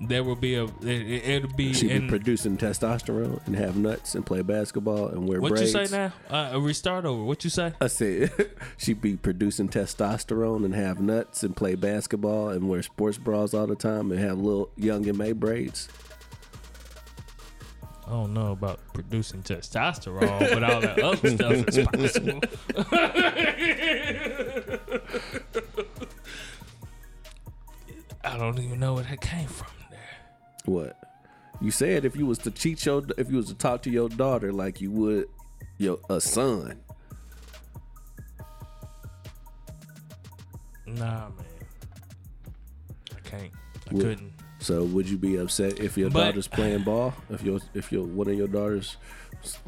there 0.00 0.22
would 0.22 0.40
be 0.40 0.56
a 0.56 0.64
it, 0.64 1.28
it'll 1.28 1.52
be 1.56 1.72
She 1.72 1.88
be 1.88 1.94
in 1.94 2.08
producing 2.08 2.58
testosterone 2.58 3.44
and 3.46 3.56
have 3.56 3.76
nuts 3.76 4.14
and 4.14 4.24
play 4.26 4.42
basketball 4.42 5.08
and 5.08 5.26
wear 5.26 5.40
what 5.40 5.52
braids. 5.52 5.72
you 5.72 5.86
say 5.86 5.96
now? 5.96 6.12
Uh, 6.52 6.58
restart 6.60 7.06
over. 7.06 7.24
What 7.24 7.42
you 7.44 7.50
say? 7.50 7.72
I 7.80 7.86
said 7.86 8.30
she'd 8.76 9.00
be 9.00 9.16
producing 9.16 9.68
testosterone 9.70 10.64
and 10.66 10.74
have 10.74 11.00
nuts 11.00 11.42
and 11.42 11.56
play 11.56 11.74
basketball 11.74 12.50
and 12.50 12.68
wear 12.68 12.82
sports 12.82 13.16
bras 13.16 13.54
all 13.54 13.66
the 13.66 13.74
time 13.74 14.10
and 14.12 14.20
have 14.20 14.38
little 14.38 14.70
young 14.76 15.08
and 15.08 15.16
May 15.16 15.32
braids. 15.32 15.88
I 18.08 18.12
don't 18.12 18.32
know 18.32 18.52
about 18.52 18.80
producing 18.94 19.42
testosterone, 19.42 20.54
but 20.54 20.64
all 20.64 20.80
that 20.80 20.98
other 20.98 21.30
stuff 21.36 21.68
is 21.68 21.86
possible. 21.88 22.40
I 28.24 28.36
don't 28.38 28.58
even 28.58 28.80
know 28.80 28.94
where 28.94 29.04
that 29.04 29.20
came 29.20 29.46
from 29.46 29.68
there. 29.90 30.00
What? 30.64 30.96
You 31.60 31.70
said 31.70 32.04
if 32.06 32.16
you 32.16 32.24
was 32.26 32.38
to 32.38 32.50
teach 32.50 32.86
your 32.86 33.02
if 33.18 33.30
you 33.30 33.36
was 33.36 33.46
to 33.48 33.54
talk 33.54 33.82
to 33.82 33.90
your 33.90 34.08
daughter 34.08 34.52
like 34.52 34.80
you 34.80 34.90
would 34.92 35.28
your 35.76 35.98
a 36.08 36.18
son. 36.20 36.80
Nah, 40.86 41.28
man. 41.28 41.32
I 43.14 43.20
can't. 43.28 43.52
I 43.90 43.94
Would- 43.94 44.02
couldn't. 44.02 44.32
So 44.60 44.82
would 44.84 45.08
you 45.08 45.16
be 45.18 45.36
upset 45.36 45.78
if 45.78 45.96
your 45.96 46.10
But- 46.10 46.24
daughter's 46.26 46.48
playing 46.48 46.82
ball? 46.84 47.14
If 47.30 47.42
your 47.42 47.60
if 47.74 47.92
your 47.92 48.04
one 48.04 48.28
of 48.28 48.34
your 48.34 48.48
daughters, 48.48 48.96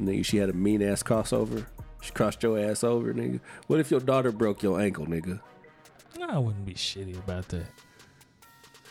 nigga, 0.00 0.24
she 0.24 0.38
had 0.38 0.48
a 0.50 0.52
mean 0.52 0.82
ass 0.82 1.02
crossover. 1.02 1.66
She 2.02 2.12
crossed 2.12 2.42
your 2.42 2.58
ass 2.58 2.82
over, 2.82 3.12
nigga. 3.14 3.40
What 3.66 3.78
if 3.80 3.90
your 3.90 4.00
daughter 4.00 4.32
broke 4.32 4.62
your 4.62 4.80
ankle, 4.80 5.06
nigga? 5.06 5.40
I 6.28 6.38
wouldn't 6.38 6.64
be 6.66 6.74
shitty 6.74 7.16
about 7.18 7.48
that. 7.48 7.66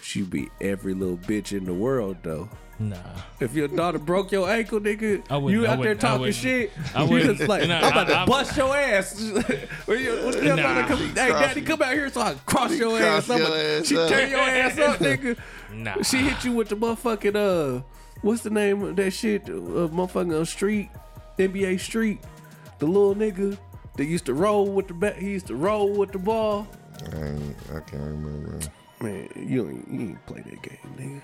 She 0.10 0.24
be 0.24 0.50
every 0.60 0.96
little 0.96 1.18
bitch 1.18 1.56
in 1.56 1.66
the 1.66 1.74
world 1.74 2.18
though. 2.24 2.50
Nah. 2.80 2.96
If 3.40 3.54
your 3.54 3.68
daughter 3.68 4.00
broke 4.00 4.32
your 4.32 4.50
ankle, 4.50 4.80
nigga, 4.80 5.24
I 5.30 5.38
wouldn't- 5.38 5.62
you 5.62 5.68
I 5.68 5.70
out 5.74 5.82
there 5.84 5.90
wouldn't- 5.90 6.04
I 6.04 6.08
talking 6.18 6.32
shit. 6.32 6.72
I 6.96 7.04
you 7.04 7.10
wouldn't- 7.12 7.38
just 7.38 7.48
like, 7.48 7.68
Nah, 7.68 7.78
I'm 7.78 7.92
about 7.92 8.08
to 8.08 8.16
I- 8.16 8.24
I- 8.24 8.26
bust 8.26 8.58
your 8.58 8.76
ass. 8.76 9.20
when 9.86 10.02
your, 10.04 10.16
when 10.26 10.44
your 10.44 10.56
Nah. 10.56 10.88
come, 10.88 10.98
hey, 10.98 11.14
daddy, 11.14 11.62
come 11.62 11.80
out 11.84 11.94
here 11.94 12.10
so 12.10 12.22
I 12.22 12.30
can 12.32 12.40
cross 12.48 12.76
your 12.76 12.98
Cross 12.98 13.30
ass. 13.30 13.38
your 13.38 13.46
I'ma- 13.48 13.56
ass 13.56 13.86
she 13.88 13.98
up. 14.00 14.10
tear 14.10 14.28
your 14.30 14.40
ass 14.40 14.80
up, 14.80 14.98
nigga. 15.10 15.38
Nah. 15.74 16.02
She 16.02 16.18
hit 16.18 16.44
you 16.44 16.54
with 16.54 16.70
the 16.70 16.76
motherfucking 16.76 17.36
uh, 17.36 17.84
what's 18.22 18.42
the 18.42 18.50
name 18.50 18.82
of 18.82 18.96
that 18.96 19.12
shit? 19.12 19.44
Uh, 19.44 19.52
motherfucking 19.94 20.42
uh, 20.42 20.46
street, 20.46 20.90
NBA 21.38 21.80
street, 21.82 22.20
the 22.80 22.88
little 22.88 23.14
nigga 23.14 23.60
that 23.98 24.06
used 24.06 24.26
to 24.26 24.34
roll 24.34 24.66
with 24.72 24.88
the 24.88 24.96
bat. 24.96 25.18
He 25.18 25.30
used 25.32 25.46
to 25.48 25.56
roll 25.56 25.92
with 25.94 26.14
the 26.14 26.20
ball. 26.20 26.68
I, 27.14 27.36
I 27.76 27.80
can't 27.82 28.02
remember. 28.02 28.60
Man, 29.02 29.30
you 29.36 29.70
ain't, 29.70 29.88
you 29.92 30.00
ain't 30.10 30.26
play 30.26 30.42
that 30.42 30.62
game, 30.62 31.22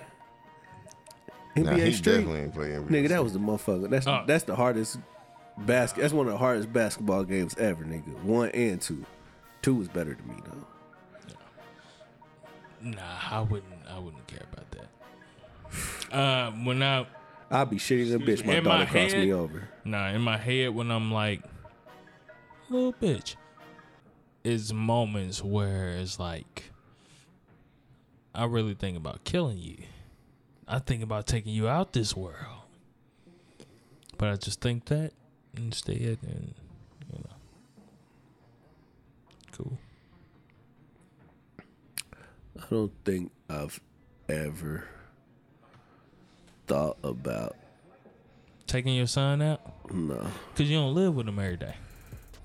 nigga. 1.56 1.64
Nah, 1.64 1.72
NBA 1.72 1.86
he 1.86 1.92
street. 1.92 2.12
definitely 2.16 2.40
ain't 2.40 2.54
playing. 2.54 2.84
Nigga, 2.86 3.08
that 3.08 3.22
was 3.22 3.32
the 3.32 3.38
motherfucker. 3.38 3.88
That's 3.90 4.06
Oh. 4.06 4.24
that's 4.26 4.44
the 4.44 4.54
hardest 4.56 4.98
basket. 5.58 6.00
That's 6.02 6.12
one 6.14 6.26
of 6.26 6.32
the 6.32 6.38
hardest 6.38 6.72
basketball 6.72 7.24
games 7.24 7.54
ever, 7.58 7.84
nigga. 7.84 8.14
One 8.22 8.50
and 8.50 8.80
two. 8.80 9.04
Two 9.62 9.74
was 9.74 9.88
better 9.88 10.14
than 10.14 10.28
me 10.28 10.34
though. 10.44 10.66
Nah, 12.82 13.00
I 13.30 13.40
wouldn't. 13.40 13.72
I 13.88 13.98
wouldn't 13.98 14.26
care 14.26 14.44
about 14.52 14.70
that. 14.72 16.14
Uh, 16.16 16.50
when 16.64 16.82
I 16.82 17.06
I'd 17.50 17.70
be 17.70 17.76
shitting 17.76 18.10
the 18.10 18.18
bitch. 18.18 18.44
My 18.44 18.60
daughter 18.60 18.86
crossed 18.86 19.16
me 19.16 19.32
over. 19.32 19.68
Nah, 19.84 20.08
in 20.08 20.20
my 20.20 20.36
head 20.36 20.74
when 20.74 20.90
I'm 20.90 21.10
like, 21.12 21.42
little 22.68 22.92
bitch, 22.92 23.36
it's 24.44 24.72
moments 24.72 25.42
where 25.42 25.90
it's 25.90 26.18
like, 26.18 26.70
I 28.36 28.44
really 28.44 28.74
think 28.74 28.98
about 28.98 29.24
killing 29.24 29.56
you. 29.56 29.78
I 30.68 30.78
think 30.78 31.02
about 31.02 31.26
taking 31.26 31.54
you 31.54 31.68
out 31.68 31.94
this 31.94 32.14
world. 32.14 32.64
But 34.18 34.28
I 34.28 34.36
just 34.36 34.60
think 34.60 34.84
that 34.86 35.12
instead, 35.56 36.18
and 36.22 36.54
you 37.12 37.18
know, 37.18 37.30
cool. 39.52 39.78
I 42.58 42.64
don't 42.70 42.92
think 43.06 43.32
I've 43.48 43.80
ever 44.28 44.84
thought 46.66 46.98
about 47.02 47.56
Taking 48.66 48.96
your 48.96 49.06
son 49.06 49.40
out 49.40 49.60
no. 49.94 50.26
because 50.52 50.68
you 50.68 50.76
don't 50.76 50.94
live 50.94 51.14
with 51.14 51.28
him 51.28 51.38
every 51.38 51.56
day. 51.56 51.76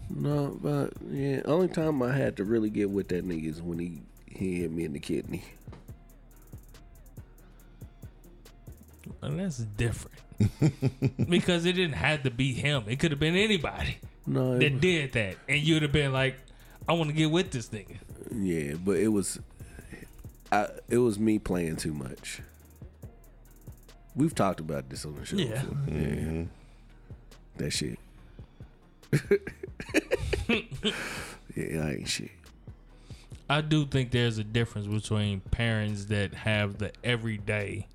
No, 0.09 0.57
but 0.61 0.93
yeah, 1.09 1.41
only 1.45 1.67
time 1.67 2.01
I 2.01 2.13
had 2.13 2.37
to 2.37 2.45
really 2.45 2.69
get 2.69 2.89
with 2.89 3.09
that 3.09 3.27
nigga 3.27 3.47
is 3.49 3.61
when 3.61 3.79
he 3.79 4.01
he 4.27 4.61
hit 4.61 4.71
me 4.71 4.85
in 4.85 4.93
the 4.93 4.99
kidney. 4.99 5.43
And 9.22 9.39
that's 9.39 9.58
different. 9.60 10.18
because 11.30 11.66
it 11.66 11.74
didn't 11.74 11.93
have 11.95 12.24
to 12.24 12.32
be 12.32 12.54
him. 12.54 12.84
It 12.88 12.99
could 12.99 13.12
have 13.12 13.20
been 13.20 13.36
anybody 13.36 13.97
No, 14.26 14.57
that 14.57 14.72
was- 14.73 14.82
did 14.82 15.11
that. 15.14 15.36
And 15.48 15.60
you'd 15.61 15.84
have 15.84 15.91
been 15.91 16.11
like, 16.14 16.36
I 16.90 16.94
want 16.94 17.10
to 17.10 17.15
get 17.15 17.30
with 17.30 17.52
this 17.52 17.69
nigga. 17.69 17.98
yeah, 18.36 18.73
but 18.84 18.98
it 18.98 19.10
was 19.10 19.40
I 20.52 20.68
it 20.90 20.98
was 20.98 21.19
me 21.19 21.38
playing 21.40 21.76
too 21.78 21.94
much. 21.94 22.41
We've 24.15 24.34
talked 24.36 24.60
about 24.60 24.90
this 24.90 25.06
on 25.06 25.15
the 25.15 25.26
show. 25.26 25.38
Yeah. 25.38 25.61
before. 25.61 25.76
Mm-hmm. 25.76 26.38
yeah. 26.40 26.45
That 27.57 27.72
shit. 27.72 27.99
yeah, 31.56 31.86
I 31.86 31.91
ain't 31.91 32.07
shit. 32.07 32.32
I 33.49 33.61
do 33.61 33.86
think 33.86 34.11
there's 34.11 34.38
a 34.38 34.44
difference 34.44 34.88
between 34.88 35.41
parents 35.41 36.06
that 36.06 36.34
have 36.34 36.78
the 36.78 36.91
everyday 37.03 37.88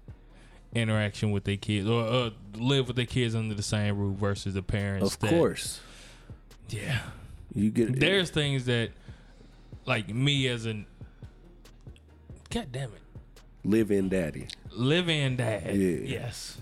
interaction 0.74 1.30
with 1.30 1.44
their 1.44 1.56
kids 1.56 1.88
or 1.88 2.02
uh, 2.05 2.30
live 2.55 2.86
with 2.86 2.97
their 2.97 3.06
kids 3.06 3.34
under 3.34 3.55
the 3.55 3.62
same 3.62 3.97
roof 3.98 4.16
versus 4.18 4.55
the 4.55 4.62
parents 4.62 5.14
Of 5.14 5.20
that, 5.20 5.30
course, 5.30 5.80
Yeah. 6.68 7.01
you 7.55 7.70
get 7.70 7.98
There's 7.98 8.30
things 8.30 8.66
that, 8.66 8.90
like 9.86 10.09
me 10.09 10.47
as 10.48 10.66
an, 10.66 10.86
God 12.51 12.68
damn 12.72 12.90
it, 12.90 13.01
live 13.64 13.90
in 13.90 14.09
daddy. 14.09 14.48
live 14.72 15.09
in 15.09 15.36
dad. 15.36 15.74
Yeah. 15.76 15.98
Yes. 16.05 16.59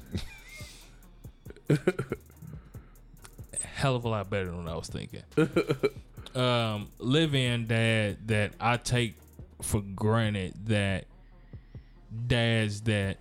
Hell 3.75 3.97
of 3.97 4.05
a 4.05 4.09
lot 4.09 4.31
better 4.31 4.47
than 4.47 4.65
what 4.65 4.73
I 4.73 4.77
was 4.77 4.89
thinking. 4.89 5.23
um, 6.41 6.89
live 6.99 7.35
in 7.35 7.67
dad 7.67 8.29
that 8.29 8.53
I 8.61 8.77
take 8.77 9.17
for 9.63 9.81
granted 9.81 10.55
that 10.67 11.07
dads 12.27 12.83
that 12.83 13.19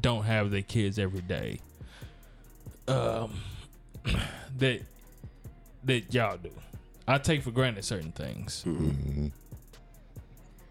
don't 0.00 0.24
have 0.24 0.50
their 0.50 0.62
kids 0.62 0.98
every 0.98 1.22
day. 1.22 1.60
Um, 2.88 3.40
that 4.58 4.82
that 5.84 6.14
y'all 6.14 6.36
do. 6.36 6.50
I 7.08 7.18
take 7.18 7.42
for 7.42 7.50
granted 7.50 7.84
certain 7.84 8.12
things. 8.12 8.64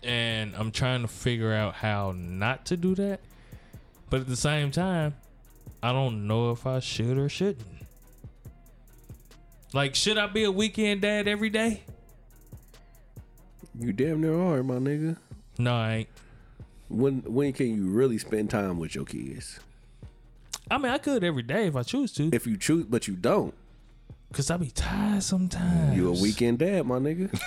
And 0.03 0.56
I'm 0.56 0.72
trying 0.72 1.02
to 1.02 1.07
figure 1.07 1.53
out 1.53 1.76
how 1.76 2.14
not 2.15 2.65
to 2.68 2.77
do 2.77 2.95
that. 2.95 3.19
But 4.10 4.22
at 4.22 4.27
the 4.27 4.38
same 4.38 4.72
time, 4.72 5.15
I 5.84 5.91
don't 5.91 6.27
know 6.27 6.52
if 6.52 6.65
I 6.65 6.80
should 6.80 7.18
or 7.18 7.30
shouldn't. 7.30 7.65
Like, 9.73 9.95
should 9.95 10.18
I 10.18 10.27
be 10.27 10.45
a 10.45 10.52
weekend 10.52 11.02
dad 11.02 11.27
every 11.27 11.49
day? 11.49 11.84
You 13.77 13.94
damn 13.94 14.22
near 14.22 14.40
are, 14.40 14.64
my 14.64 14.76
nigga. 14.76 15.18
No, 15.57 15.73
I 15.73 15.94
ain't. 15.94 16.10
When 16.89 17.21
when 17.21 17.53
can 17.53 17.67
you 17.75 17.89
really 17.89 18.17
spend 18.17 18.49
time 18.49 18.79
with 18.79 18.95
your 18.95 19.05
kids? 19.05 19.59
I 20.71 20.77
mean, 20.77 20.91
I 20.91 20.97
could 20.97 21.23
every 21.23 21.43
day 21.43 21.67
if 21.67 21.75
I 21.75 21.83
choose 21.83 22.11
to. 22.13 22.29
If 22.33 22.47
you 22.47 22.57
choose, 22.57 22.85
but 22.85 23.07
you 23.07 23.15
don't. 23.15 23.53
Cause 24.33 24.51
I 24.51 24.57
be 24.57 24.69
tired 24.69 25.23
sometimes. 25.23 25.95
You 25.97 26.09
a 26.09 26.11
weekend 26.11 26.59
dad, 26.59 26.85
my 26.85 26.99
nigga. 26.99 27.29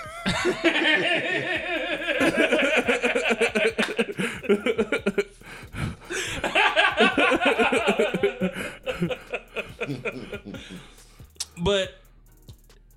but 11.62 11.94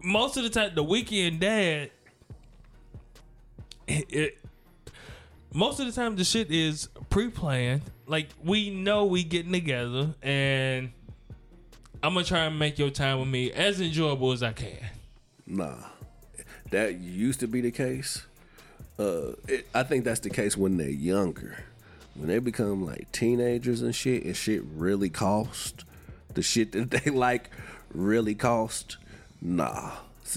most 0.03 0.37
of 0.37 0.43
the 0.43 0.49
time, 0.49 0.73
the 0.75 0.83
weekend 0.83 1.39
dad, 1.39 1.91
it, 3.87 4.05
it- 4.09 4.37
most 5.55 5.79
of 5.79 5.85
the 5.85 5.91
time 5.93 6.17
the 6.17 6.25
shit 6.25 6.51
is 6.51 6.89
pre-planned. 7.09 7.81
Like 8.05 8.27
we 8.43 8.69
know 8.69 9.05
we 9.05 9.23
getting 9.23 9.53
together, 9.53 10.13
and 10.21 10.91
I'm 12.03 12.13
gonna 12.13 12.25
try 12.25 12.41
and 12.45 12.59
make 12.59 12.77
your 12.77 12.91
time 12.91 13.19
with 13.19 13.29
me 13.29 13.51
as 13.51 13.81
enjoyable 13.81 14.31
as 14.31 14.43
I 14.43 14.51
can. 14.51 14.85
Nah, 15.47 15.77
that 16.69 16.99
used 16.99 17.39
to 17.39 17.47
be 17.47 17.61
the 17.61 17.71
case. 17.71 18.23
Uh, 18.99 19.31
it, 19.47 19.67
I 19.73 19.83
think 19.83 20.03
that's 20.05 20.19
the 20.19 20.29
case 20.29 20.55
when 20.55 20.77
they're 20.77 20.89
younger. 20.89 21.63
When 22.13 22.27
they 22.27 22.39
become 22.39 22.85
like 22.85 23.11
teenagers 23.11 23.81
and 23.81 23.95
shit, 23.95 24.23
and 24.23 24.35
shit 24.35 24.61
really 24.63 25.09
cost, 25.09 25.83
the 26.33 26.43
shit 26.43 26.73
that 26.73 26.91
they 26.91 27.09
like 27.11 27.49
really 27.91 28.35
cost. 28.35 28.97
Nah, 29.41 29.91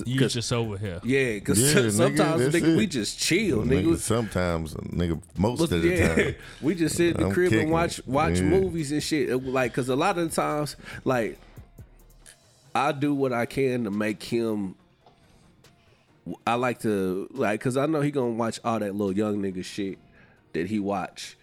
You 0.05 0.19
'cause- 0.19 0.35
just 0.35 0.53
over 0.53 0.77
here. 0.77 1.01
yeah, 1.03 1.35
because 1.35 1.59
Yeah, 1.61 1.89
sometimes 1.91 2.43
that's 2.53 2.57
nigga, 2.57 2.77
we 2.77 2.87
just 2.87 3.19
chill, 3.19 3.63
Nigga, 3.65 3.85
nigga. 3.85 3.97
sometimes, 3.99 4.75
nigga, 4.75 5.21
most 5.37 5.59
But 5.61 5.73
of 5.73 5.83
the 5.83 5.89
yeah, 5.89 6.15
time. 6.15 6.35
we 6.63 6.75
just 6.75 6.97
sit 6.97 7.13
in 7.13 7.17
the 7.23 7.27
I'm 7.27 7.33
crib 7.33 7.51
kicking 7.51 7.65
and 7.65 7.73
watch 7.73 8.01
watch 8.07 8.37
Yeah. 8.39 8.43
movies 8.45 8.93
and 8.93 9.03
shit. 9.03 9.31
It- 9.31 9.45
Like, 9.47 9.73
cause 9.73 9.89
a 9.89 9.97
lot 9.97 10.19
of 10.19 10.29
the 10.29 10.35
times, 10.35 10.77
like, 11.05 11.39
I 12.75 12.93
do 12.93 13.15
what 13.15 13.33
I 13.33 13.47
can 13.47 13.85
to 13.85 13.91
make 13.91 14.23
him. 14.23 14.75
I 16.47 16.55
like 16.55 16.81
to 16.81 17.27
like, 17.33 17.61
cause 17.61 17.77
I 17.79 17.87
know 17.87 18.03
he 18.03 18.11
gonna 18.11 18.33
watch 18.33 18.61
all 18.65 18.79
that 18.79 18.95
little 18.95 19.17
young 19.17 19.39
nigga 19.43 19.65
shit 19.65 19.99
that 20.53 20.67
he 20.67 20.79
watch 20.79 21.37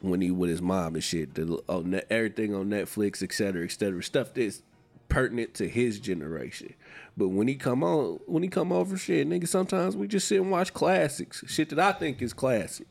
when 0.00 0.20
he 0.20 0.30
with 0.32 0.50
his 0.50 0.60
mom 0.60 0.94
and 0.96 1.04
shit. 1.04 1.34
The, 1.34 1.62
on 1.68 2.00
everything 2.10 2.54
on 2.54 2.68
Netflix, 2.68 3.22
et 3.22 3.32
cetera, 3.32 3.64
et 3.64 3.70
cetera. 3.70 4.02
Stuff 4.02 4.34
that's 4.34 4.62
pertinent 5.08 5.54
to 5.54 5.68
his 5.68 6.00
generation. 6.00 6.74
But 7.18 7.30
when 7.30 7.48
he 7.48 7.56
come 7.56 7.82
on, 7.82 8.20
when 8.26 8.44
he 8.44 8.48
come 8.48 8.70
over, 8.70 8.96
shit, 8.96 9.28
nigga, 9.28 9.48
sometimes 9.48 9.96
we 9.96 10.06
just 10.06 10.28
sit 10.28 10.40
and 10.40 10.52
watch 10.52 10.72
classics, 10.72 11.42
shit 11.48 11.68
that 11.70 11.80
I 11.80 11.90
think 11.90 12.22
is 12.22 12.32
classic. 12.32 12.86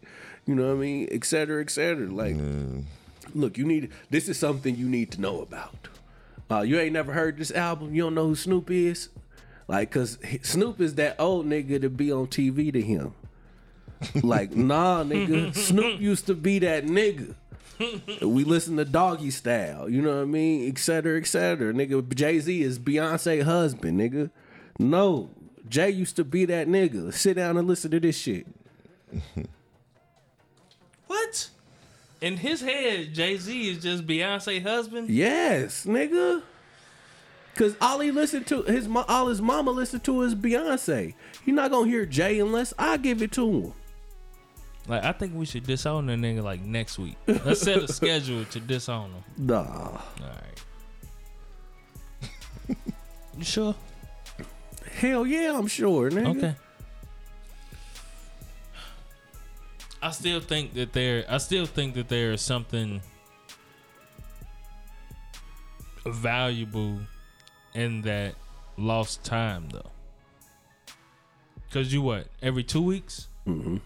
You 0.46 0.54
know 0.54 0.68
what 0.68 0.74
I 0.74 0.82
mean, 0.82 1.08
et 1.12 1.24
cetera, 1.24 1.62
et 1.62 1.70
cetera. 1.70 2.08
Like, 2.08 2.36
look, 3.34 3.58
you 3.58 3.66
need 3.66 3.90
this 4.10 4.28
is 4.28 4.38
something 4.38 4.76
you 4.76 4.90
need 4.90 5.12
to 5.14 5.22
know 5.22 5.40
about. 5.42 5.88
Uh, 6.52 6.62
you 6.62 6.78
ain't 6.78 6.92
never 6.92 7.14
heard 7.14 7.38
this 7.38 7.52
album. 7.52 7.96
You 7.96 8.04
don't 8.04 8.16
know 8.16 8.28
who 8.28 8.36
Snoop 8.36 8.70
is, 8.70 9.08
like, 9.70 9.92
cause 9.92 10.18
Snoop 10.44 10.82
is 10.82 10.96
that 10.96 11.16
old 11.20 11.46
nigga 11.46 11.80
to 11.80 11.90
be 11.90 12.12
on 12.12 12.28
TV 12.28 12.72
to 12.74 12.82
him. 12.82 13.14
Like, 14.22 14.52
nah, 14.56 15.04
nigga, 15.04 15.56
Snoop 15.56 16.02
used 16.02 16.26
to 16.28 16.36
be 16.36 16.60
that 16.60 16.86
nigga. 16.86 17.34
We 18.22 18.44
listen 18.44 18.78
to 18.78 18.86
Doggystyle, 18.86 19.92
you 19.92 20.02
know 20.02 20.16
what 20.16 20.22
I 20.24 20.26
mean, 20.26 20.68
et 20.70 20.80
cetera, 20.80 21.20
et 21.20 21.28
cetera. 21.28 21.74
Nigga, 21.74 22.14
Jay 22.16 22.40
Z 22.40 22.62
is 22.62 22.80
Beyonce 22.80 23.44
husband, 23.44 24.00
nigga. 24.00 24.32
No, 24.80 25.30
Jay 25.70 25.90
used 25.90 26.16
to 26.16 26.24
be 26.24 26.46
that 26.46 26.68
nigga. 26.68 27.14
Sit 27.14 27.36
down 27.36 27.58
and 27.58 27.68
listen 27.68 27.92
to 27.92 28.00
this 28.00 28.18
shit. 28.18 28.48
What? 31.08 31.50
In 32.20 32.38
his 32.38 32.62
head, 32.62 33.14
Jay 33.14 33.38
Z 33.38 33.70
is 33.70 33.82
just 33.82 34.06
Beyonce 34.06 34.62
husband. 34.62 35.10
Yes, 35.10 35.86
nigga. 35.86 36.42
Cause 37.56 37.76
all 37.82 38.00
he 38.02 38.12
listened 38.12 38.46
to, 38.48 38.62
his 38.64 38.88
all 39.08 39.28
his 39.28 39.42
mama 39.42 39.72
listened 39.72 40.04
to 40.04 40.22
is 40.22 40.36
Beyonce. 40.36 41.16
He 41.44 41.52
not 41.52 41.72
gonna 41.72 41.90
hear 41.90 42.06
Jay 42.06 42.40
unless 42.40 42.74
I 42.78 42.98
give 42.98 43.22
it 43.22 43.32
to 43.34 43.50
him. 43.50 43.74
Like 44.88 45.04
I 45.04 45.12
think 45.12 45.36
we 45.36 45.46
should 45.46 45.64
disown 45.66 46.06
the 46.06 46.14
nigga 46.14 46.42
like 46.44 46.62
next 46.62 46.98
week. 46.98 47.18
Let's 47.28 47.62
set 47.62 47.78
a 47.78 47.88
schedule 47.92 48.46
to 48.46 48.60
disown 48.60 49.12
him. 49.12 49.24
Nah, 49.38 49.64
All 49.64 50.02
right. 50.22 50.62
you 53.38 53.44
sure? 53.44 53.76
hell 54.96 55.28
yeah, 55.28 55.58
I'm 55.58 55.68
sure, 55.68 56.10
nigga. 56.10 56.38
Okay. 56.38 56.56
I 60.02 60.12
still 60.12 60.40
think 60.40 60.74
that 60.76 60.94
there. 60.94 61.26
I 61.28 61.38
still 61.38 61.66
think 61.66 61.96
that 61.96 62.08
there 62.08 62.32
is 62.32 62.42
something 62.42 63.02
valuable 66.06 67.00
in 67.74 68.02
that 68.04 68.36
lost 68.78 69.24
time, 69.24 69.70
though. 69.70 69.92
Cause 71.72 71.92
you 71.92 72.02
what? 72.02 72.28
Every 72.42 72.64
two 72.64 72.82
weeks? 72.82 73.28
Mhm. 73.46 73.82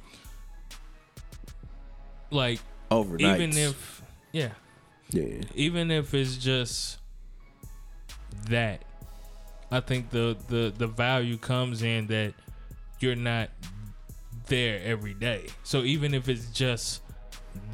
Like 2.31 2.59
Overnight. 2.89 3.39
even 3.41 3.57
if 3.57 4.01
yeah, 4.31 4.49
yeah, 5.11 5.41
even 5.53 5.91
if 5.91 6.13
it's 6.13 6.37
just 6.37 6.97
that 8.49 8.83
i 9.71 9.79
think 9.81 10.09
the 10.09 10.35
the 10.47 10.73
the 10.77 10.87
value 10.87 11.37
comes 11.37 11.83
in 11.83 12.07
that 12.07 12.33
you're 13.01 13.15
not 13.15 13.49
there 14.47 14.81
every 14.83 15.13
day 15.13 15.45
so 15.63 15.83
even 15.83 16.13
if 16.13 16.27
it's 16.29 16.45
just 16.47 17.01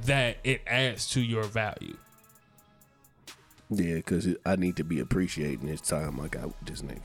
that 0.05 0.37
it 0.43 0.61
adds 0.67 1.09
to 1.11 1.21
your 1.21 1.43
value 1.43 1.95
yeah, 3.69 3.95
because 3.95 4.27
I 4.45 4.55
need 4.55 4.77
to 4.77 4.85
be 4.85 4.99
appreciating 5.01 5.67
this 5.67 5.81
time 5.81 6.19
I 6.21 6.27
got 6.29 6.45
with 6.47 6.55
this 6.65 6.81
nigga. 6.81 7.01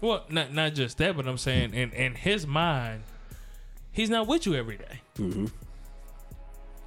well 0.00 0.24
not 0.28 0.52
not 0.52 0.74
just 0.74 0.98
that 0.98 1.16
but 1.16 1.26
i'm 1.26 1.38
saying 1.38 1.72
in 1.74 1.92
in 1.92 2.14
his 2.14 2.46
mind 2.46 3.02
he's 3.92 4.10
not 4.10 4.26
with 4.26 4.44
you 4.46 4.54
every 4.54 4.76
day. 4.76 5.00
Mhm. 5.16 5.50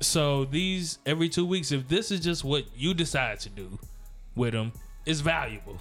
So 0.02 0.46
these 0.46 1.00
every 1.06 1.30
two 1.30 1.46
weeks 1.46 1.72
if 1.72 1.88
this 1.88 2.12
is 2.12 2.20
just 2.20 2.44
what 2.44 2.66
you 2.76 2.94
decide 2.94 3.40
to 3.42 3.50
do 3.50 3.78
with 4.36 4.54
them, 4.54 4.72
is 5.06 5.22
valuable. 5.22 5.78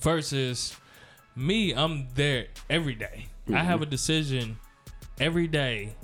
Versus 0.00 0.76
me 1.36 1.72
i'm 1.72 2.08
there 2.14 2.46
every 2.68 2.94
day. 2.94 3.26
i 3.46 3.50
mm-hmm. 3.50 3.54
have 3.54 3.82
a 3.82 3.86
decision 3.86 4.58
every 5.20 5.46
day 5.46 5.94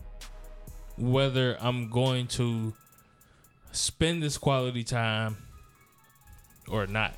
whether 0.97 1.57
i'm 1.61 1.91
going 1.91 2.27
to 2.27 2.73
spend 3.73 4.23
this 4.23 4.39
quality 4.39 4.83
time 4.83 5.37
or 6.69 6.87
not. 6.87 7.15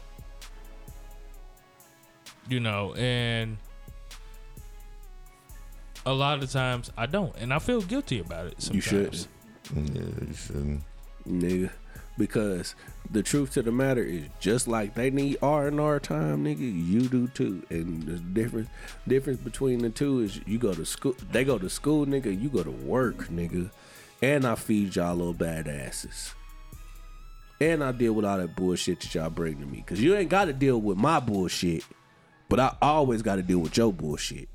You 2.49 2.61
know 2.61 2.95
and 2.95 3.59
a 6.09 6.13
lot 6.13 6.43
of 6.43 6.51
times 6.51 6.91
i 6.97 7.07
don't 7.07 7.35
and 7.37 7.53
i 7.53 7.59
feel 7.59 7.83
guilty 7.83 8.19
about 8.21 8.47
it 8.47 8.61
sometimes. 8.63 8.75
You 8.75 8.81
should, 8.81 9.27
Yeah, 9.95 10.27
you 10.29 10.35
shouldn't. 10.35 10.83
nigga, 11.29 11.71
because 12.17 12.75
the 13.11 13.23
truth 13.23 13.53
to 13.55 13.63
the 13.63 13.73
matter 13.73 14.03
is 14.03 14.25
just 14.41 14.67
like 14.69 14.95
they 14.95 15.11
need 15.11 15.37
R 15.43 15.67
and 15.69 15.79
R 15.81 15.99
time, 16.01 16.45
nigga. 16.45 16.61
You 16.61 17.03
do 17.09 17.29
too, 17.29 17.63
and 17.71 18.03
the 18.05 18.17
difference 18.19 18.69
difference 19.07 19.41
between 19.41 19.79
the 19.81 19.91
two 19.91 20.21
is 20.21 20.41
you 20.47 20.59
go 20.59 20.73
to 20.75 20.85
school, 20.85 21.15
they 21.33 21.45
go 21.45 21.59
to 21.59 21.69
school, 21.71 22.07
nigga. 22.07 22.31
You 22.41 22.49
go 22.49 22.63
to 22.63 22.71
work, 22.71 23.29
nigga, 23.29 23.71
and 24.23 24.47
I 24.47 24.55
feed 24.57 24.97
y'all 24.97 25.15
little 25.17 25.35
badasses. 25.35 26.33
And 27.61 27.83
I 27.83 27.93
deal 27.93 28.13
with 28.13 28.25
all 28.25 28.39
that 28.39 28.55
bullshit 28.57 29.01
that 29.01 29.15
y'all 29.15 29.31
bring 29.31 29.59
to 29.61 29.67
me. 29.67 29.83
Cause 29.87 30.01
you 30.01 30.15
ain't 30.15 30.31
gotta 30.31 30.53
deal 30.53 30.81
with 30.81 30.97
my 30.97 31.21
bullshit. 31.21 31.85
But 32.49 32.61
I 32.61 32.77
always 32.81 33.21
gotta 33.23 33.43
deal 33.43 33.59
with 33.59 33.77
your 33.77 33.93
bullshit. 33.93 34.49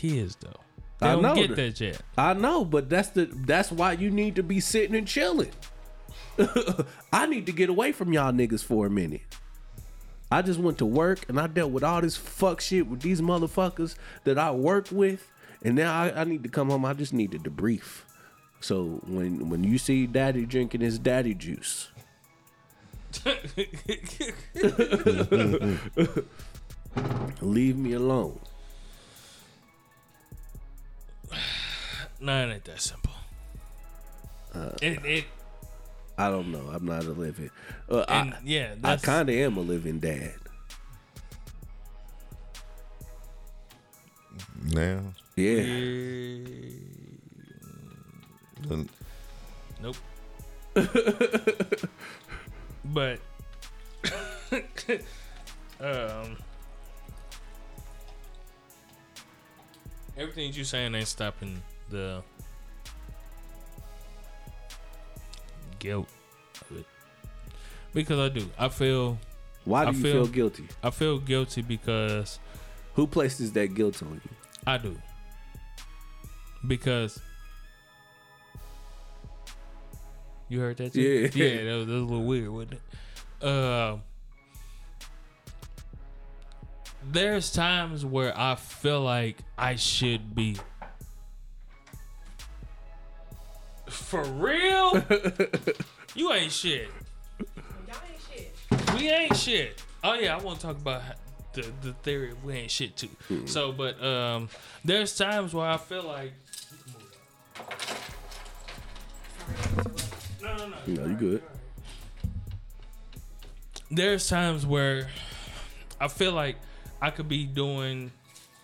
Kids 0.00 0.36
though 0.40 0.60
they 0.98 1.08
I 1.08 1.12
don't 1.12 1.22
know 1.22 1.34
get 1.34 1.56
that. 1.56 1.80
yet 1.80 2.00
I 2.16 2.34
know, 2.34 2.64
but 2.64 2.88
that's 2.88 3.10
the 3.10 3.26
that's 3.26 3.70
why 3.70 3.92
you 3.92 4.10
need 4.10 4.36
to 4.36 4.42
be 4.42 4.60
sitting 4.60 4.96
and 4.96 5.06
chilling. 5.06 5.52
I 7.12 7.26
need 7.26 7.46
to 7.46 7.52
get 7.52 7.68
away 7.68 7.92
from 7.92 8.12
y'all 8.12 8.32
niggas 8.32 8.64
for 8.64 8.86
a 8.86 8.90
minute. 8.90 9.22
I 10.30 10.42
just 10.42 10.60
went 10.60 10.78
to 10.78 10.86
work 10.86 11.24
and 11.28 11.40
I 11.40 11.46
dealt 11.46 11.70
with 11.70 11.84
all 11.84 12.00
this 12.00 12.16
fuck 12.16 12.60
shit 12.60 12.86
with 12.86 13.00
these 13.00 13.20
motherfuckers 13.20 13.96
that 14.24 14.38
I 14.38 14.50
work 14.50 14.88
with, 14.90 15.30
and 15.62 15.76
now 15.76 16.00
I, 16.00 16.20
I 16.20 16.24
need 16.24 16.42
to 16.42 16.48
come 16.48 16.70
home. 16.70 16.84
I 16.84 16.94
just 16.94 17.12
need 17.12 17.32
to 17.32 17.38
debrief. 17.38 18.02
So 18.60 19.00
when 19.06 19.50
when 19.50 19.62
you 19.62 19.78
see 19.78 20.06
daddy 20.06 20.46
drinking 20.46 20.80
his 20.80 20.98
daddy 20.98 21.34
juice, 21.34 21.90
leave 27.40 27.76
me 27.76 27.92
alone. 27.92 28.40
no 32.20 32.48
it 32.48 32.52
ain't 32.54 32.64
that 32.64 32.80
simple 32.80 33.12
Uh, 34.54 34.70
it, 34.82 35.04
it 35.04 35.24
I 36.16 36.30
don't 36.30 36.50
know. 36.50 36.68
I'm 36.74 36.84
not 36.84 37.04
a 37.04 37.10
living. 37.12 37.50
Uh, 37.88 38.04
and 38.08 38.34
I, 38.34 38.38
yeah 38.44 38.74
I 38.82 38.96
kind 38.96 39.28
of 39.28 39.34
am 39.36 39.56
a 39.56 39.60
living 39.60 40.00
dad. 40.00 40.34
Now, 44.64 45.00
Yeah. 45.36 45.62
done- 48.68 48.88
Nope. 49.80 49.96
but 52.84 53.20
um 55.80 56.36
everything 60.18 60.52
you're 60.52 60.64
saying 60.64 60.94
ain't 60.94 61.06
stopping 61.08 61.62
the 61.90 62.22
guilt 65.78 66.08
of 66.70 66.76
it 66.78 66.86
because 67.94 68.18
I 68.18 68.28
do. 68.34 68.48
I 68.58 68.68
feel 68.68 69.18
Why 69.64 69.84
do 69.84 69.88
I 69.90 69.92
you 69.92 70.02
feel- 70.02 70.24
feel 70.24 70.26
guilty? 70.32 70.64
I 70.82 70.90
feel 70.90 71.18
guilty 71.18 71.62
because 71.62 72.38
Who 72.94 73.06
places 73.06 73.52
that 73.52 73.74
guilt 73.74 74.02
on 74.02 74.20
you? 74.24 74.30
I 74.66 74.76
do. 74.78 74.96
Because 76.66 77.20
you 80.48 80.58
heard 80.60 80.76
that 80.78 80.92
too? 80.92 81.00
Yeah. 81.00 81.28
yeah, 81.32 81.64
that 81.64 81.76
was, 81.76 81.86
that 81.86 81.92
was 81.92 82.02
a 82.02 82.06
little 82.06 82.24
weird, 82.24 82.48
wasn't 82.48 82.72
it? 82.74 83.46
Uh, 83.46 83.98
there's 87.02 87.52
times 87.52 88.04
where 88.04 88.38
I 88.38 88.54
feel 88.54 89.00
like 89.00 89.38
I 89.56 89.76
should 89.76 90.34
be. 90.34 90.56
For 93.86 94.22
real? 94.22 95.02
you 96.14 96.32
ain't 96.32 96.52
shit. 96.52 96.88
Y'all 97.86 97.96
ain't 98.10 98.20
shit. 98.30 98.94
We 98.94 99.08
ain't 99.10 99.36
shit. 99.36 99.82
Oh 100.04 100.14
yeah, 100.14 100.36
I 100.36 100.40
want 100.40 100.60
to 100.60 100.66
talk 100.66 100.76
about 100.76 101.02
the 101.54 101.72
the 101.82 101.92
theory 102.02 102.32
of 102.32 102.44
we 102.44 102.54
ain't 102.54 102.70
shit 102.70 102.96
too. 102.96 103.08
So, 103.46 103.72
but 103.72 104.02
um, 104.02 104.48
there's 104.84 105.16
times 105.16 105.54
where 105.54 105.66
I 105.66 105.76
feel 105.76 106.02
like. 106.04 106.32
No, 110.42 110.56
no, 110.56 110.68
no. 110.68 110.76
No, 110.86 111.06
you 111.06 111.14
good. 111.14 111.42
There's 113.90 114.28
times 114.28 114.66
where 114.66 115.08
I 116.00 116.08
feel 116.08 116.32
like 116.32 116.56
I 117.00 117.10
could 117.10 117.28
be 117.28 117.44
doing 117.44 118.10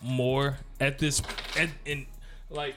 more 0.03 0.59
at 0.81 0.99
this 0.99 1.23
at 1.59 1.71
in 1.85 2.07
like. 2.51 2.75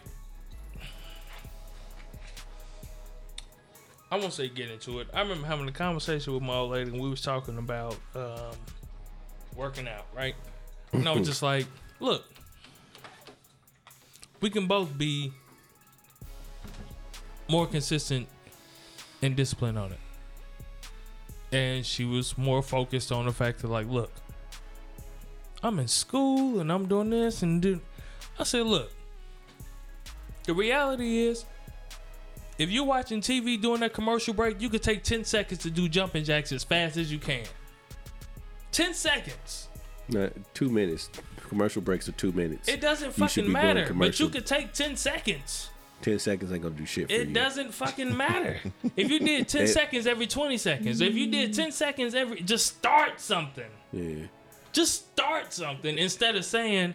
I 4.09 4.17
won't 4.17 4.31
say 4.31 4.47
get 4.47 4.71
into 4.71 4.99
it. 4.99 5.07
I 5.13 5.21
remember 5.21 5.47
having 5.47 5.67
a 5.67 5.71
conversation 5.71 6.33
with 6.33 6.41
my 6.41 6.53
old 6.53 6.71
lady, 6.71 6.91
and 6.91 7.01
we 7.01 7.09
was 7.09 7.21
talking 7.21 7.57
about 7.57 7.97
um, 8.15 8.55
working 9.55 9.87
out, 9.87 10.05
right? 10.15 10.35
And 10.93 11.07
I 11.07 11.11
was 11.11 11.27
just 11.27 11.41
like, 11.43 11.65
"Look, 11.99 12.23
we 14.39 14.49
can 14.49 14.67
both 14.67 14.97
be 14.97 15.33
more 17.49 17.67
consistent 17.67 18.27
and 19.21 19.35
disciplined 19.35 19.77
on 19.77 19.91
it." 19.91 19.99
And 21.51 21.85
she 21.85 22.05
was 22.05 22.37
more 22.37 22.61
focused 22.61 23.11
on 23.11 23.25
the 23.25 23.31
fact 23.31 23.59
that, 23.59 23.69
like, 23.69 23.87
look, 23.87 24.11
I'm 25.63 25.79
in 25.79 25.87
school 25.87 26.59
and 26.59 26.71
I'm 26.71 26.87
doing 26.87 27.09
this 27.09 27.41
and 27.43 27.61
do. 27.61 27.81
I 28.39 28.43
said, 28.43 28.65
look, 28.65 28.91
the 30.45 30.53
reality 30.53 31.19
is, 31.19 31.45
if 32.57 32.69
you're 32.69 32.85
watching 32.85 33.21
TV 33.21 33.59
during 33.61 33.81
that 33.81 33.93
commercial 33.93 34.33
break, 34.33 34.61
you 34.61 34.69
could 34.69 34.83
take 34.83 35.03
10 35.03 35.23
seconds 35.25 35.61
to 35.61 35.69
do 35.71 35.87
jumping 35.89 36.23
jacks 36.23 36.51
as 36.51 36.63
fast 36.63 36.97
as 36.97 37.11
you 37.11 37.19
can. 37.19 37.45
10 38.71 38.93
seconds. 38.93 39.67
Nah, 40.09 40.29
two 40.53 40.69
minutes. 40.69 41.09
Commercial 41.49 41.81
breaks 41.81 42.07
are 42.07 42.13
two 42.13 42.31
minutes. 42.31 42.67
It 42.67 42.81
doesn't 42.81 43.13
fucking 43.13 43.51
matter. 43.51 43.91
But 43.93 44.19
you 44.19 44.29
could 44.29 44.45
take 44.45 44.73
10 44.73 44.95
seconds. 44.95 45.69
Ten 46.01 46.19
seconds 46.19 46.51
ain't 46.51 46.61
gonna 46.61 46.75
do 46.75 46.85
shit 46.85 47.07
for 47.07 47.13
you. 47.13 47.21
It 47.21 47.27
you. 47.29 47.33
doesn't 47.33 47.73
fucking 47.73 48.15
matter. 48.15 48.59
if 48.95 49.09
you 49.09 49.19
did 49.19 49.47
10 49.47 49.63
It- 49.63 49.67
seconds 49.69 50.05
every 50.05 50.27
20 50.27 50.57
seconds, 50.57 51.01
if 51.01 51.15
you 51.15 51.27
did 51.27 51.53
10 51.53 51.71
seconds 51.71 52.13
every, 52.13 52.41
just 52.41 52.67
start 52.67 53.19
something. 53.19 53.65
Yeah. 53.91 54.25
Just 54.77 55.11
start 55.13 55.51
something 55.53 55.97
instead 55.97 56.35
of 56.35 56.45
saying, 56.45 56.93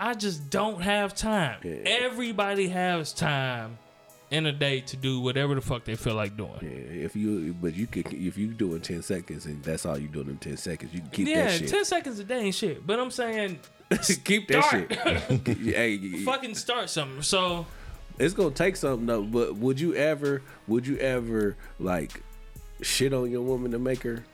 I 0.00 0.14
just 0.14 0.48
don't 0.48 0.80
have 0.80 1.14
time. 1.14 1.58
Yeah. 1.62 1.74
Everybody 1.84 2.68
has 2.68 3.12
time 3.12 3.76
in 4.30 4.46
a 4.46 4.52
day 4.52 4.80
to 4.80 4.96
do 4.96 5.20
whatever 5.20 5.54
the 5.54 5.60
fuck 5.60 5.84
they 5.84 5.94
feel 5.94 6.14
like 6.14 6.38
doing. 6.38 6.58
Yeah, 6.62 7.04
if 7.04 7.14
you 7.14 7.54
but 7.60 7.74
you 7.74 7.86
could 7.86 8.10
if 8.14 8.38
you 8.38 8.46
doing 8.46 8.80
ten 8.80 9.02
seconds 9.02 9.44
and 9.44 9.62
that's 9.62 9.84
all 9.84 9.98
you 9.98 10.08
doing 10.08 10.30
in 10.30 10.38
ten 10.38 10.56
seconds, 10.56 10.94
you 10.94 11.00
can 11.00 11.10
keep 11.10 11.28
Yeah, 11.28 11.44
that 11.44 11.58
shit. 11.58 11.68
10 11.68 11.84
seconds 11.84 12.18
a 12.18 12.24
day 12.24 12.44
ain't 12.44 12.54
shit. 12.54 12.86
But 12.86 12.98
I'm 12.98 13.10
saying, 13.10 13.60
keep 14.24 14.48
that 14.48 14.64
shit. 14.64 14.92
hey, 15.74 15.98
fucking 16.24 16.54
start 16.54 16.88
something. 16.88 17.20
So, 17.20 17.66
it's 18.18 18.32
gonna 18.32 18.52
take 18.52 18.74
something 18.74 19.04
though. 19.04 19.22
But 19.22 19.56
would 19.56 19.78
you 19.78 19.94
ever? 19.94 20.40
Would 20.66 20.86
you 20.86 20.96
ever 20.96 21.58
like 21.78 22.22
shit 22.80 23.12
on 23.12 23.30
your 23.30 23.42
woman 23.42 23.72
to 23.72 23.78
make 23.78 24.02
her? 24.02 24.24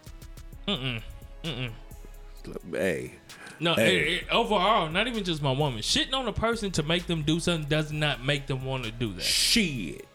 mm-mm, 0.69 1.03
mm-mm. 1.43 1.73
Hey, 2.73 3.13
No, 3.61 3.75
Hey. 3.75 3.97
it- 3.99 4.13
it- 4.23 4.25
overall, 4.33 4.89
not 4.91 5.07
even 5.07 5.23
just 5.23 5.41
my 5.41 5.53
woman. 5.53 5.81
Shitting 5.83 6.15
on 6.15 6.27
a 6.27 6.33
person 6.33 6.73
to 6.73 6.83
make 6.83 7.07
them 7.07 7.23
do 7.23 7.39
something 7.39 7.69
does 7.69 7.93
not 7.93 8.25
make 8.25 8.47
them 8.49 8.65
want 8.65 8.85
to 8.85 8.91
do 8.91 9.13
that. 9.13 9.23
shit. 9.23 10.07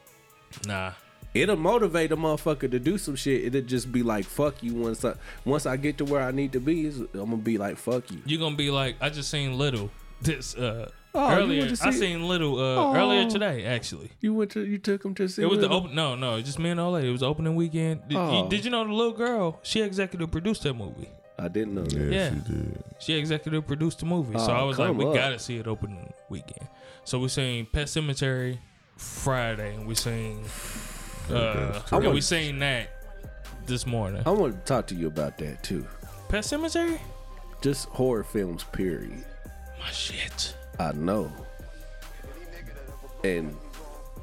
Nah. 0.66 0.92
It'll 1.34 1.56
motivate 1.56 2.12
a 2.12 2.18
motherfucker 2.18 2.70
to 2.72 2.80
do 2.80 2.98
some 2.98 3.16
shit. 3.16 3.46
It'll 3.46 3.62
just 3.62 3.92
be 3.92 4.02
like, 4.04 4.26
fuck 4.26 4.62
you. 4.64 4.74
Once 4.74 5.06
I 5.06 5.14
once 5.46 5.66
I 5.66 5.78
get 5.78 5.98
to 6.00 6.06
where 6.06 6.22
I 6.24 6.32
need 6.32 6.52
to 6.54 6.60
be, 6.60 6.88
I'm 6.88 7.08
gonna 7.14 7.38
be 7.38 7.58
like, 7.58 7.78
fuck 7.78 8.10
you. 8.12 8.20
You're 8.26 8.40
gonna 8.40 8.56
be 8.56 8.72
like, 8.72 8.96
I 9.02 9.10
just 9.10 9.30
seen 9.30 9.58
Little 9.58 9.92
this 10.22 10.56
uh 10.56 10.90
Oh, 11.14 11.32
earlier. 11.32 11.68
to 11.74 11.88
I 11.88 11.92
seen 11.92 12.28
Little 12.28 12.60
uh 12.60 12.94
earlier 12.98 13.30
today 13.30 13.66
actually. 13.66 14.10
You 14.20 14.34
went 14.34 14.52
to 14.52 14.66
you 14.66 14.78
took 14.80 15.06
him 15.06 15.14
to 15.16 15.28
see. 15.30 15.44
It 15.44 15.50
was 15.50 15.60
the 15.60 15.70
open. 15.70 15.94
No, 15.96 16.16
no, 16.16 16.42
just 16.42 16.60
me 16.60 16.70
and 16.72 16.92
lady. 16.92 17.08
It 17.08 17.12
was 17.12 17.24
opening 17.24 17.56
weekend. 17.56 18.08
Did, 18.10 18.18
Oh. 18.18 18.44
you, 18.44 18.50
did 18.50 18.66
you 18.66 18.72
know 18.72 18.86
the 18.86 18.94
little 18.94 19.14
girl? 19.14 19.60
She 19.64 19.82
executive 19.82 20.32
produced 20.32 20.64
that 20.64 20.74
movie. 20.74 21.10
I 21.40 21.48
didn't 21.50 21.76
know 21.76 21.84
that. 21.84 21.94
Yeah, 21.94 22.10
Yeah. 22.10 22.30
she 22.30 22.36
did. 22.54 22.84
She 23.00 23.14
executive 23.14 23.68
produced 23.68 24.00
the 24.00 24.06
movie. 24.06 24.38
so 24.40 24.48
Oh, 24.48 24.54
I 24.54 24.64
was 24.64 24.80
like, 24.80 24.88
come 24.90 24.98
we 24.98 25.06
up. 25.06 25.14
gotta 25.14 25.38
see 25.40 25.58
it 25.58 25.68
opening 25.68 26.12
weekend. 26.30 26.68
So 27.04 27.20
we 27.20 27.28
seen 27.30 27.66
Pet 27.68 27.88
Sematary 27.88 28.58
Friday, 28.98 29.76
and 29.76 29.88
we 29.88 29.94
seen 29.96 30.44
uh, 31.30 31.72
that's 31.74 31.92
and 31.92 32.02
true. 32.04 32.12
we 32.12 32.22
seen 32.22 32.60
that 32.60 32.90
this 33.68 33.86
morning. 33.86 34.24
I 34.26 34.32
want 34.32 34.54
to 34.56 34.60
talk 34.62 34.88
to 34.88 34.96
you 34.96 35.08
about 35.08 35.38
that 35.38 35.62
too. 35.64 35.86
Pet 36.30 36.44
Sematary, 36.44 37.00
Just 37.62 37.88
horror 37.90 38.24
films, 38.24 38.64
period. 38.64 39.24
my 39.80 39.92
shit. 39.92 40.56
I 40.80 40.92
know. 40.94 41.32
And 43.24 43.56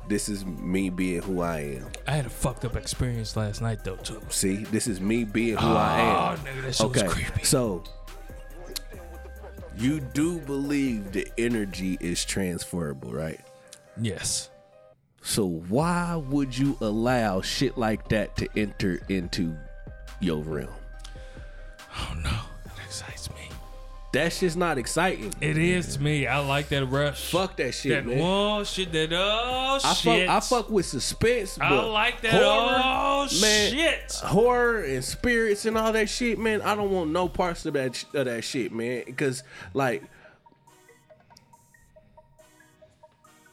this 0.08 0.28
is 0.28 0.44
me 0.44 0.90
being 0.90 1.22
who 1.22 1.40
I 1.40 1.60
am. 1.60 1.86
I 2.06 2.12
had 2.12 2.26
a 2.26 2.30
fucked 2.30 2.64
up 2.64 2.76
experience 2.76 3.36
last 3.36 3.60
night 3.62 3.84
though 3.84 3.96
too. 3.96 4.20
See, 4.28 4.64
this 4.64 4.86
is 4.86 5.00
me 5.00 5.24
being 5.24 5.56
who 5.56 5.66
I 5.68 6.00
Oh, 6.00 6.32
am. 6.32 6.38
nigga, 6.38 6.62
that 6.62 6.74
shit 6.74 6.86
okay, 6.86 7.02
was 7.04 7.12
creepy. 7.14 7.44
so 7.44 7.84
you 9.76 10.00
do 10.00 10.38
believe 10.40 11.12
the 11.12 11.26
energy 11.38 11.96
is 12.00 12.24
transferable, 12.24 13.12
right? 13.12 13.40
Yes. 14.00 14.50
So 15.22 15.46
why 15.46 16.16
would 16.16 16.56
you 16.56 16.76
allow 16.80 17.40
shit 17.40 17.78
like 17.78 18.08
that 18.10 18.36
to 18.36 18.48
enter 18.56 19.00
into 19.08 19.56
your 20.20 20.42
realm? 20.42 20.68
Oh 21.96 22.14
no, 22.22 22.30
that 22.30 22.84
excites 22.84 23.30
me. 23.30 23.48
That's 24.14 24.38
just 24.38 24.56
not 24.56 24.78
exciting. 24.78 25.34
It 25.40 25.58
is 25.58 25.96
to 25.96 26.02
me. 26.02 26.28
I 26.28 26.38
like 26.38 26.68
that 26.68 26.86
rush. 26.86 27.30
Fuck 27.32 27.56
that 27.56 27.72
shit, 27.72 27.90
that 27.90 28.06
man. 28.06 28.20
whoa 28.20 28.62
shit. 28.62 28.92
That 28.92 29.12
oh 29.12 29.80
I 29.82 29.92
shit. 29.92 30.28
fuck, 30.28 30.36
I 30.36 30.40
fuck 30.40 30.70
with 30.70 30.86
suspense. 30.86 31.58
I 31.60 31.82
like 31.82 32.20
that. 32.20 32.34
horror, 32.34 32.80
oh 32.84 33.28
man, 33.40 33.72
shit. 33.72 34.12
horror 34.22 34.84
and 34.84 35.04
spirits 35.04 35.66
and 35.66 35.76
all 35.76 35.92
that 35.92 36.08
shit, 36.08 36.38
man. 36.38 36.62
I 36.62 36.76
don't 36.76 36.92
want 36.92 37.10
no 37.10 37.28
parts 37.28 37.66
of 37.66 37.74
that 37.74 38.04
of 38.14 38.26
that 38.26 38.44
shit, 38.44 38.70
man. 38.70 39.02
Because 39.04 39.42
like, 39.72 40.04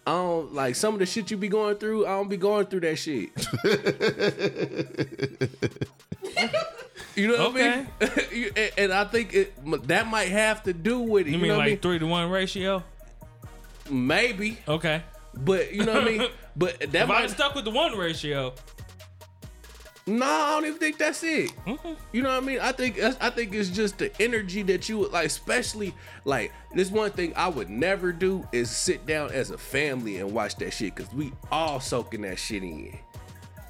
I 0.05 0.11
don't 0.13 0.53
like 0.53 0.75
some 0.75 0.93
of 0.95 0.99
the 0.99 1.05
shit 1.05 1.31
you 1.31 1.37
be 1.37 1.47
going 1.47 1.77
through. 1.77 2.05
I 2.05 2.09
don't 2.09 2.27
be 2.29 2.37
going 2.37 2.65
through 2.65 2.81
that 2.81 2.97
shit. 2.97 3.29
you 7.15 7.27
know 7.27 7.49
what 7.49 7.61
I 7.61 7.75
mean? 7.77 7.87
You- 8.31 8.51
and, 8.55 8.71
and 8.77 8.93
I 8.93 9.03
think 9.05 9.33
it 9.33 9.87
that 9.87 10.07
might 10.07 10.29
have 10.29 10.63
to 10.63 10.73
do 10.73 10.99
with 10.99 11.27
it. 11.27 11.31
You 11.31 11.35
You, 11.37 11.41
mean 11.41 11.49
know 11.49 11.57
what 11.57 11.67
like 11.67 11.79
I 11.79 11.81
three 11.81 11.99
to 11.99 12.07
one 12.07 12.29
ratio? 12.29 12.83
mean? 13.89 14.07
Maybe, 14.07 14.57
Okay. 14.67 15.03
but 15.35 15.73
you 15.73 15.83
know 15.85 15.93
what 15.93 16.03
I 16.03 16.17
mean. 16.17 16.27
But 16.55 16.79
that 16.79 16.95
If 16.95 17.01
I 17.03 17.05
might 17.05 17.23
was 17.23 17.31
stuck 17.31 17.55
with 17.55 17.65
the 17.65 17.71
one 17.71 17.97
ratio, 17.97 18.53
No, 20.07 20.25
I 20.25 20.51
don't 20.53 20.65
even 20.65 20.79
think 20.79 20.97
that's 20.97 21.23
it. 21.23 21.51
Mm-hmm. 21.65 21.93
You 22.11 22.23
know 22.23 22.29
what 22.29 22.43
I 22.43 22.45
mean? 22.45 22.59
I 22.59 22.71
think 22.71 22.99
I 22.99 23.29
think 23.29 23.53
it's 23.53 23.69
just 23.69 23.99
the 23.99 24.11
energy 24.21 24.63
that 24.63 24.89
you 24.89 24.97
would 24.99 25.11
like, 25.11 25.27
especially 25.27 25.93
like 26.25 26.51
this 26.73 26.89
one 26.89 27.11
thing 27.11 27.33
I 27.35 27.47
would 27.47 27.69
never 27.69 28.11
do 28.11 28.47
is 28.51 28.71
sit 28.71 29.05
down 29.05 29.31
as 29.31 29.51
a 29.51 29.57
family 29.57 30.17
and 30.17 30.31
watch 30.31 30.55
that 30.57 30.73
shit 30.73 30.95
because 30.95 31.13
we 31.13 31.31
all 31.51 31.79
soaking 31.79 32.21
that 32.21 32.39
shit 32.39 32.63
in. 32.63 32.97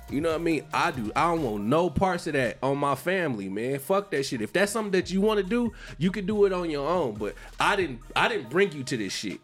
You 0.09 0.19
know 0.19 0.29
what 0.29 0.41
I 0.41 0.43
mean? 0.43 0.65
I 0.73 0.91
do. 0.91 1.11
I 1.15 1.29
don't 1.29 1.43
want 1.43 1.63
no 1.63 1.89
parts 1.89 2.27
of 2.27 2.33
that 2.33 2.57
on 2.61 2.77
my 2.77 2.95
family, 2.95 3.47
man. 3.47 3.79
Fuck 3.79 4.11
that 4.11 4.25
shit. 4.25 4.41
If 4.41 4.51
that's 4.51 4.71
something 4.71 4.91
that 4.91 5.09
you 5.11 5.21
want 5.21 5.37
to 5.39 5.43
do, 5.43 5.73
you 5.97 6.11
can 6.11 6.25
do 6.25 6.45
it 6.45 6.53
on 6.53 6.69
your 6.69 6.87
own. 6.87 7.15
But 7.15 7.35
I 7.59 7.75
didn't. 7.75 8.01
I 8.15 8.27
didn't 8.27 8.49
bring 8.49 8.71
you 8.71 8.83
to 8.83 8.97
this 8.97 9.13
shit. 9.13 9.39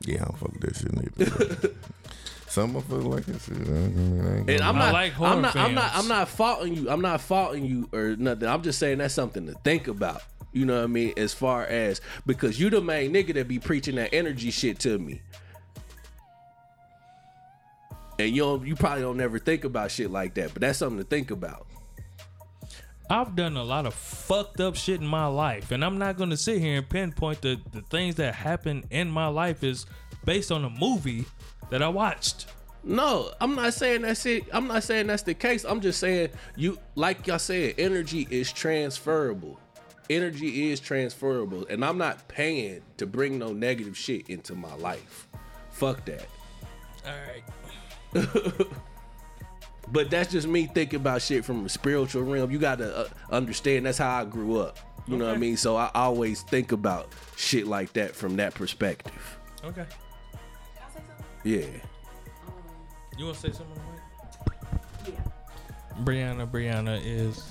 Yeah, 0.00 0.22
I 0.22 0.24
don't 0.24 0.38
fuck 0.38 0.52
with 0.52 0.60
that 0.62 0.76
shit 0.76 0.92
neither. 0.94 1.74
Some 2.50 2.74
motherfuckers 2.74 3.04
like 3.04 3.26
that 3.26 3.40
shit. 3.40 3.56
I 3.58 3.70
mean, 3.70 4.26
I 4.26 4.38
ain't 4.38 4.50
and 4.50 4.60
I'm 4.60 4.74
not. 4.74 4.92
like 4.92 5.20
I'm 5.20 5.40
not. 5.40 5.54
I'm 5.54 5.72
not. 5.72 5.94
I'm 5.94 6.08
not 6.08 6.28
faulting 6.28 6.74
you. 6.74 6.90
I'm 6.90 7.00
not 7.00 7.20
faulting 7.20 7.64
you 7.64 7.88
or 7.92 8.16
nothing. 8.16 8.48
I'm 8.48 8.62
just 8.62 8.80
saying 8.80 8.98
that's 8.98 9.14
something 9.14 9.46
to 9.46 9.52
think 9.62 9.86
about. 9.86 10.22
You 10.52 10.66
know 10.66 10.74
what 10.74 10.82
I 10.82 10.88
mean? 10.88 11.14
As 11.16 11.32
far 11.32 11.62
as 11.62 12.00
because 12.26 12.58
you 12.58 12.68
the 12.68 12.80
main 12.80 13.14
nigga 13.14 13.34
that 13.34 13.46
be 13.46 13.60
preaching 13.60 13.94
that 13.94 14.12
energy 14.12 14.50
shit 14.50 14.80
to 14.80 14.98
me. 14.98 15.22
And 18.18 18.34
you 18.34 18.42
don't, 18.42 18.66
you 18.66 18.74
probably 18.74 19.02
don't 19.02 19.16
never 19.16 19.38
think 19.38 19.62
about 19.62 19.92
shit 19.92 20.10
like 20.10 20.34
that, 20.34 20.52
but 20.52 20.60
that's 20.60 20.78
something 20.78 20.98
to 20.98 21.04
think 21.04 21.30
about. 21.30 21.68
I've 23.08 23.36
done 23.36 23.56
a 23.56 23.62
lot 23.62 23.86
of 23.86 23.94
fucked 23.94 24.58
up 24.60 24.74
shit 24.74 25.00
in 25.00 25.06
my 25.06 25.26
life, 25.26 25.70
and 25.70 25.84
I'm 25.84 25.98
not 25.98 26.18
gonna 26.18 26.36
sit 26.36 26.60
here 26.60 26.78
and 26.78 26.88
pinpoint 26.88 27.42
the, 27.42 27.60
the 27.70 27.82
things 27.82 28.16
that 28.16 28.34
happened 28.34 28.88
in 28.90 29.08
my 29.08 29.28
life 29.28 29.62
is 29.62 29.86
based 30.24 30.50
on 30.50 30.64
a 30.64 30.70
movie 30.70 31.26
that 31.70 31.82
I 31.82 31.88
watched. 31.88 32.46
No, 32.82 33.30
I'm 33.40 33.54
not 33.54 33.74
saying 33.74 34.02
that's 34.02 34.24
it. 34.26 34.44
I'm 34.52 34.66
not 34.66 34.82
saying 34.82 35.08
that's 35.08 35.22
the 35.22 35.34
case. 35.34 35.64
I'm 35.64 35.80
just 35.80 36.00
saying 36.00 36.30
you, 36.56 36.78
like 36.94 37.26
y'all 37.26 37.38
said, 37.38 37.74
energy 37.78 38.26
is 38.30 38.52
transferable. 38.52 39.58
Energy 40.08 40.70
is 40.70 40.80
transferable, 40.80 41.66
and 41.68 41.84
I'm 41.84 41.98
not 41.98 42.26
paying 42.26 42.80
to 42.96 43.06
bring 43.06 43.38
no 43.38 43.52
negative 43.52 43.96
shit 43.96 44.28
into 44.28 44.54
my 44.54 44.74
life. 44.74 45.28
Fuck 45.70 46.04
that. 46.06 46.26
All 47.06 47.12
right. 48.14 48.66
But 49.92 50.10
that's 50.10 50.30
just 50.30 50.46
me 50.46 50.66
thinking 50.66 51.00
about 51.00 51.22
shit 51.22 51.44
from 51.44 51.66
a 51.66 51.68
spiritual 51.68 52.22
realm. 52.22 52.50
You 52.50 52.58
got 52.58 52.78
to 52.78 52.96
uh, 52.96 53.08
understand 53.30 53.86
that's 53.86 53.98
how 53.98 54.20
I 54.20 54.24
grew 54.24 54.60
up. 54.60 54.78
You 55.08 55.16
know 55.16 55.26
what 55.26 55.34
I 55.34 55.38
mean? 55.38 55.56
So 55.56 55.76
I 55.76 55.90
always 55.94 56.42
think 56.42 56.70
about 56.72 57.12
shit 57.36 57.66
like 57.66 57.92
that 57.94 58.14
from 58.14 58.36
that 58.36 58.54
perspective. 58.54 59.38
Okay. 59.64 59.86
Yeah. 61.44 61.66
You 63.16 63.24
want 63.26 63.36
to 63.38 63.40
say 63.50 63.52
something, 63.56 63.80
Mike? 64.46 64.58
Yeah. 65.06 66.02
Brianna, 66.04 66.50
Brianna 66.50 67.00
is 67.04 67.42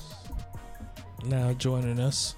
now 1.25 1.53
joining 1.53 1.99
us. 1.99 2.35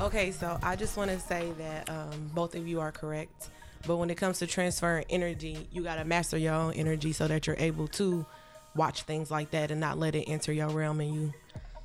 Okay, 0.00 0.30
so 0.32 0.58
I 0.62 0.76
just 0.76 0.96
want 0.96 1.10
to 1.10 1.20
say 1.20 1.52
that 1.58 1.88
um, 1.90 2.30
both 2.34 2.54
of 2.54 2.66
you 2.66 2.80
are 2.80 2.90
correct. 2.90 3.50
But 3.86 3.96
when 3.96 4.10
it 4.10 4.16
comes 4.16 4.38
to 4.40 4.46
transferring 4.46 5.04
energy, 5.10 5.68
you 5.72 5.82
got 5.82 5.96
to 5.96 6.04
master 6.04 6.36
your 6.38 6.54
own 6.54 6.72
energy 6.74 7.12
so 7.12 7.28
that 7.28 7.46
you're 7.46 7.56
able 7.58 7.88
to 7.88 8.24
watch 8.74 9.02
things 9.02 9.30
like 9.30 9.50
that 9.50 9.70
and 9.70 9.80
not 9.80 9.98
let 9.98 10.14
it 10.14 10.24
enter 10.24 10.52
your 10.52 10.68
realm 10.68 11.00
and 11.00 11.14
you, 11.14 11.34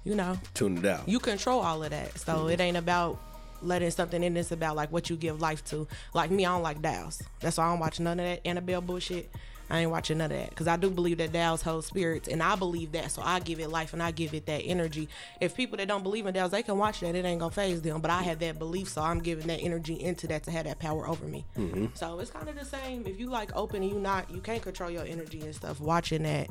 you 0.03 0.15
know, 0.15 0.38
Tune 0.53 0.77
it 0.77 0.86
out. 0.86 1.07
you 1.07 1.19
control 1.19 1.60
all 1.61 1.84
of 1.84 1.90
that. 1.91 2.18
So 2.19 2.48
it 2.48 2.60
ain't 2.60 2.77
about 2.77 3.19
letting 3.61 3.91
something 3.91 4.23
in. 4.23 4.38
It's 4.38 4.52
about 4.52 4.76
like 4.76 4.91
what 4.91 5.10
you 5.10 5.15
give 5.15 5.41
life 5.41 5.64
to. 5.65 5.88
Like 6.14 6.32
me, 6.32 6.45
I 6.45 6.49
don't 6.49 6.64
like 6.64 6.82
Dows. 6.82 7.22
That's 7.40 7.57
why 7.57 7.65
I 7.65 7.69
don't 7.72 7.80
watch 7.80 7.99
none 7.99 8.19
of 8.19 8.26
that 8.26 8.45
Annabelle 8.45 8.82
bullshit. 8.82 9.32
I 9.69 9.80
ain't 9.80 9.90
watching 9.90 10.19
none 10.19 10.32
of 10.32 10.38
that 10.38 10.52
because 10.52 10.68
I 10.68 10.77
do 10.77 10.91
believe 10.91 11.18
that 11.18 11.32
Dows 11.32 11.64
hold 11.64 11.86
spirits, 11.86 12.27
and 12.27 12.44
I 12.44 12.56
believe 12.56 12.91
that. 12.91 13.11
So 13.11 13.22
I 13.23 13.40
give 13.40 13.60
it 13.60 13.69
life 13.69 13.94
and 13.94 14.03
I 14.03 14.11
give 14.11 14.34
it 14.34 14.45
that 14.45 14.60
energy. 14.60 15.10
If 15.41 15.56
people 15.56 15.77
that 15.77 15.88
don't 15.88 16.03
believe 16.03 16.27
in 16.27 16.34
Dows, 16.34 16.52
they 16.52 16.61
can 16.61 16.77
watch 16.77 16.99
that. 16.99 17.15
It 17.15 17.26
ain't 17.26 17.40
gonna 17.40 17.52
phase 17.52 17.82
them. 17.82 17.99
But 17.99 18.11
I 18.11 18.22
have 18.22 18.40
that 18.40 18.60
belief, 18.60 18.90
so 18.90 19.02
I'm 19.02 19.19
giving 19.19 19.48
that 19.48 19.60
energy 19.61 19.95
into 19.95 20.27
that 20.27 20.44
to 20.44 20.52
have 20.52 20.65
that 20.65 20.80
power 20.80 21.07
over 21.07 21.26
me. 21.26 21.45
Mm-hmm. 21.57 21.88
So 21.95 22.19
it's 22.19 22.30
kind 22.30 22.48
of 22.48 22.56
the 22.56 22.65
same. 22.65 23.07
If 23.07 23.19
you 23.19 23.27
like 23.27 23.56
open 23.56 23.82
and 23.82 23.91
you 23.91 23.99
not, 23.99 24.30
you 24.30 24.40
can't 24.40 24.61
control 24.61 24.91
your 24.91 25.06
energy 25.06 25.41
and 25.41 25.56
stuff. 25.56 25.80
Watching 25.80 26.23
that, 26.23 26.49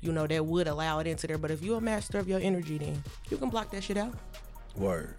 you 0.00 0.10
know, 0.10 0.26
that 0.26 0.44
would 0.44 0.66
allow 0.66 0.98
it 0.98 1.06
into 1.06 1.28
there. 1.28 1.38
But 1.38 1.52
if 1.52 1.62
you're 1.62 1.78
a 1.78 1.80
master 1.80 2.18
of 2.18 2.28
your 2.28 2.40
energy, 2.40 2.78
then 2.78 3.04
you 3.30 3.36
can 3.36 3.50
block 3.50 3.70
that 3.70 3.84
shit 3.84 3.96
out. 3.96 4.14
Word. 4.74 5.14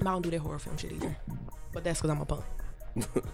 I 0.00 0.04
don't 0.04 0.22
do 0.22 0.30
that 0.30 0.40
horror 0.40 0.58
film 0.58 0.76
shit 0.76 0.92
either. 0.92 1.16
But 1.72 1.84
that's 1.84 2.00
because 2.00 2.10
I'm 2.10 2.20
a 2.20 2.24
punk. 2.26 2.44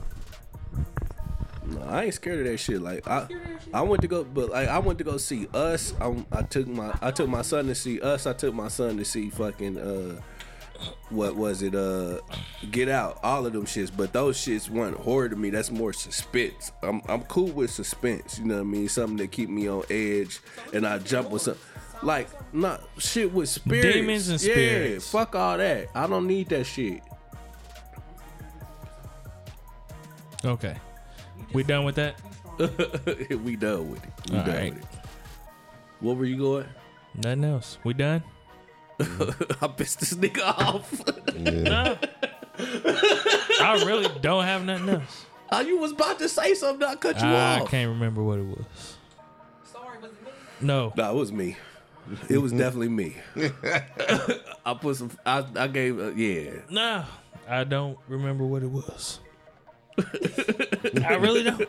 No, 1.65 1.81
I 1.83 2.05
ain't 2.05 2.15
scared 2.15 2.41
of 2.41 2.47
that 2.47 2.59
shit. 2.59 2.83
Like 2.83 3.07
I, 3.07 3.29
I 3.73 3.83
went 3.83 4.03
to 4.03 4.09
go, 4.09 4.25
but 4.25 4.51
like 4.51 4.69
I 4.69 4.79
went 4.79 4.99
to 4.99 5.05
go 5.05 5.17
see 5.17 5.47
us. 5.55 5.95
I, 6.01 6.25
I 6.33 6.43
took 6.43 6.67
my, 6.67 6.93
I 7.01 7.11
took 7.11 7.29
my 7.29 7.43
son 7.43 7.67
to 7.67 7.75
see 7.75 8.01
us. 8.01 8.27
I 8.27 8.33
took 8.33 8.55
my 8.55 8.69
son 8.69 8.97
to 8.97 9.05
see 9.05 9.31
fucking, 9.31 9.79
uh, 9.79 10.21
what 11.11 11.37
was 11.37 11.63
it? 11.63 11.75
Uh, 11.75 12.19
Get 12.71 12.89
Out. 12.89 13.21
All 13.23 13.47
of 13.47 13.53
them 13.53 13.65
shits, 13.65 13.91
but 13.97 14.13
those 14.13 14.37
shits 14.37 14.69
weren't 14.69 14.97
horror 14.97 15.29
to 15.29 15.37
me. 15.37 15.51
That's 15.51 15.71
more 15.71 15.93
suspense. 15.93 16.73
I'm, 16.83 17.01
I'm 17.09 17.23
cool 17.23 17.49
with 17.49 17.71
suspense. 17.71 18.39
You 18.39 18.47
know 18.47 18.57
what 18.57 18.61
I 18.63 18.65
mean? 18.65 18.89
Something 18.89 19.17
that 19.19 19.31
keep 19.31 19.49
me 19.49 19.69
on 19.69 19.85
edge, 19.89 20.41
and 20.73 20.87
I 20.87 20.99
jump 20.99 21.31
with 21.31 21.43
some. 21.43 21.57
Like, 22.03 22.29
not 22.53 22.83
shit 22.99 23.33
with 23.33 23.49
spirits. 23.49 23.95
Demons 23.95 24.29
and 24.29 24.43
yeah, 24.43 24.53
spirits. 24.53 25.11
fuck 25.11 25.35
all 25.37 25.57
that. 25.59 25.89
I 25.95 26.07
don't 26.07 26.27
need 26.27 26.49
that 26.49 26.65
shit. 26.65 27.01
Okay. 30.45 30.77
We 31.53 31.63
done 31.63 31.85
with 31.85 31.95
that? 31.97 32.21
we 33.45 33.57
done 33.57 33.91
with 33.91 34.03
it. 34.05 34.11
We 34.31 34.39
All 34.39 34.45
done 34.45 34.55
right. 34.57 34.75
with 34.75 34.83
it. 34.83 34.89
What 36.01 36.17
were 36.17 36.25
you 36.25 36.37
going? 36.37 36.67
Nothing 37.15 37.45
else. 37.45 37.79
We 37.85 37.95
done? 37.95 38.23
I 39.01 39.69
pissed 39.69 40.01
this 40.01 40.15
nigga 40.15 40.43
off. 40.43 40.93
No. 41.43 41.99
I 42.59 43.83
really 43.87 44.09
don't 44.21 44.45
have 44.45 44.65
nothing 44.65 44.89
else. 44.91 45.27
How 45.51 45.61
you 45.61 45.79
was 45.79 45.93
about 45.93 46.19
to 46.19 46.29
say 46.29 46.55
something? 46.55 46.87
I 46.87 46.95
cut 46.95 47.17
you 47.17 47.27
off. 47.27 47.59
I 47.59 47.61
off. 47.63 47.71
can't 47.71 47.89
remember 47.89 48.23
what 48.23 48.39
it 48.39 48.45
was. 48.47 48.97
Sorry, 49.65 49.99
was 49.99 50.11
it 50.13 50.23
me? 50.25 50.31
No. 50.61 50.93
No, 50.97 51.11
it 51.11 51.15
was 51.15 51.33
me. 51.33 51.57
It 52.29 52.39
was 52.39 52.53
definitely 52.53 52.89
me. 52.89 53.17
I 54.67 54.75
put 54.75 54.97
some. 54.97 55.11
I, 55.25 55.45
I 55.57 55.67
gave. 55.69 55.99
Uh, 55.99 56.11
yeah. 56.13 56.51
No. 56.71 57.05
I 57.49 57.65
don't 57.65 57.99
remember 58.09 58.45
what 58.45 58.63
it 58.63 58.71
was. 58.71 59.21
I 59.99 61.15
really 61.15 61.43
don't. 61.43 61.69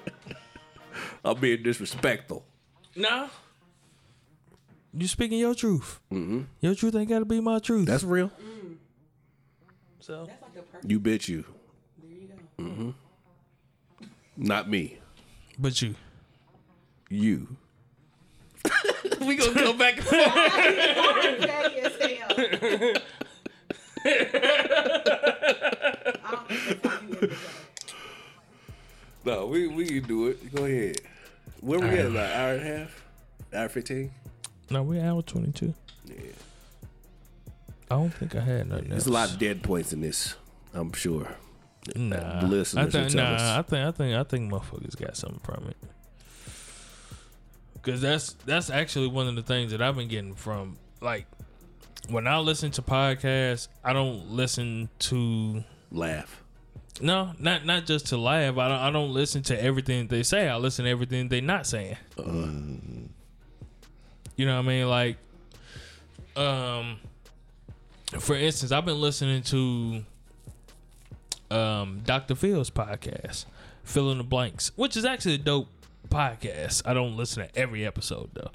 I'm 1.26 1.40
being 1.40 1.64
disrespectful. 1.64 2.46
No. 2.96 3.30
You 4.94 5.08
speaking 5.08 5.40
your 5.40 5.56
truth. 5.56 6.00
Mm-hmm. 6.12 6.42
Your 6.62 6.76
truth 6.76 6.96
ain't 6.96 7.10
got 7.10 7.20
to 7.20 7.26
be 7.26 7.40
my 7.42 7.60
truth. 7.60 7.88
That's 7.88 8.04
real. 8.04 8.32
so. 10.00 10.26
That's 10.28 10.42
like 10.42 10.54
the 10.54 10.62
perfect. 10.62 10.92
You 10.92 11.00
bitch 11.00 11.28
you. 11.28 11.46
There 12.02 12.12
you 12.12 12.28
go. 12.28 12.64
Mhm. 12.64 12.94
Not 14.38 14.70
me. 14.70 15.00
But 15.58 15.82
you. 15.82 15.96
You. 17.10 17.56
we 19.26 19.36
gonna 19.36 19.54
go 19.54 19.74
back 19.74 19.98
and 19.98 20.06
forth. 20.06 20.24
Petty 20.24 21.80
as 21.80 22.02
hell. 22.02 22.30
I 22.30 22.94
don't 26.32 26.48
think 26.48 26.82
that's 26.82 26.86
how 26.86 27.02
you 27.02 27.10
end 27.10 27.22
the 27.22 27.28
day. 27.28 27.36
No, 29.26 29.48
we 29.48 29.68
we 29.68 29.86
can 29.88 30.04
do 30.04 30.28
it. 30.28 30.54
Go 30.54 30.66
ahead. 30.66 31.00
Where 31.62 31.80
we 31.80 31.88
at? 31.88 32.12
Like 32.12 32.30
hour 32.32 32.54
and 32.54 32.62
a 32.62 32.78
half? 32.78 33.04
Hour 33.54 33.70
fifteen? 33.70 34.12
No, 34.70 34.84
we're 34.84 35.04
hour 35.04 35.22
22. 35.22 35.74
Yeah. 36.06 36.16
I 37.92 37.96
don't 37.96 38.14
think 38.14 38.36
I 38.36 38.40
had 38.40 38.68
nothing 38.70 38.86
else. 38.86 38.90
There's 38.92 39.08
a 39.08 39.12
lot 39.12 39.30
of 39.32 39.38
dead 39.40 39.62
points 39.62 39.94
in 39.94 40.02
this. 40.02 40.36
I'm 40.74 40.92
sure. 40.94 41.28
Nah, 41.96 42.40
The 42.42 42.48
listeners 42.48 42.82
I 42.82 42.86
will 42.86 42.92
think, 42.92 43.12
tell 43.16 43.24
nah, 43.24 43.36
us. 43.36 43.42
I 43.42 43.62
think, 43.62 43.88
I 43.88 43.92
think, 43.92 44.16
I 44.16 44.24
think 44.24 44.52
motherfuckers 44.52 45.00
got 45.00 45.16
something 45.16 45.42
from 45.44 45.68
it. 45.70 45.78
Cause 47.84 48.00
that's 48.02 48.34
that's 48.46 48.70
actually 48.70 49.08
one 49.08 49.28
of 49.28 49.36
the 49.36 49.44
things 49.44 49.72
that 49.72 49.82
I've 49.82 49.96
been 49.98 50.08
getting 50.08 50.36
from 50.36 50.78
like 51.02 51.26
when 52.10 52.28
I 52.28 52.38
listen 52.40 52.72
to 52.72 52.82
podcasts, 52.82 53.68
I 53.84 53.92
don't 53.94 54.32
listen 54.32 54.90
to 55.00 55.64
Laugh. 55.92 56.42
no, 57.02 57.34
not 57.40 57.66
not 57.66 57.86
just 57.86 58.08
to 58.08 58.18
laugh. 58.18 58.58
I 58.58 58.70
don't, 58.70 58.80
I 58.80 58.90
don't 58.90 59.14
listen 59.14 59.44
to 59.44 59.62
everything 59.62 60.08
they 60.08 60.24
say. 60.24 60.48
I 60.48 60.56
listen 60.56 60.86
to 60.86 60.92
everything 60.92 61.28
they 61.28 61.42
not 61.42 61.68
saying. 61.68 61.98
You 64.36 64.46
know 64.46 64.56
what 64.56 64.66
I 64.66 64.68
mean? 64.68 64.90
Like, 64.90 65.18
um, 66.36 66.98
for 68.20 68.36
instance, 68.36 68.72
I've 68.72 68.86
been 68.86 69.00
listening 69.02 69.44
to 69.44 70.04
um 71.52 72.02
Dr. 72.06 72.36
Phil's 72.36 72.70
podcast, 72.70 73.46
Phil 73.84 74.10
in 74.12 74.18
the 74.20 74.24
Blanks, 74.24 74.72
which 74.76 74.98
is 74.98 75.06
actually 75.06 75.36
a 75.36 75.40
dope 75.40 75.68
podcast. 76.10 76.84
I 76.86 76.94
don't 76.94 77.18
listen 77.18 77.48
to 77.48 77.58
every 77.58 77.86
episode 77.86 78.30
though. 78.34 78.52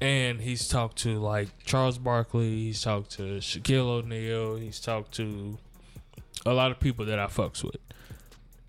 And 0.00 0.40
he's 0.40 0.68
talked 0.68 0.98
to 0.98 1.18
like 1.18 1.48
Charles 1.64 1.98
Barkley, 1.98 2.50
he's 2.50 2.82
talked 2.82 3.12
to 3.12 3.38
Shaquille 3.38 3.86
O'Neal, 3.86 4.56
he's 4.56 4.80
talked 4.80 5.12
to 5.14 5.58
a 6.44 6.52
lot 6.52 6.70
of 6.70 6.80
people 6.80 7.04
that 7.06 7.18
I 7.18 7.26
fucks 7.26 7.62
with. 7.62 7.76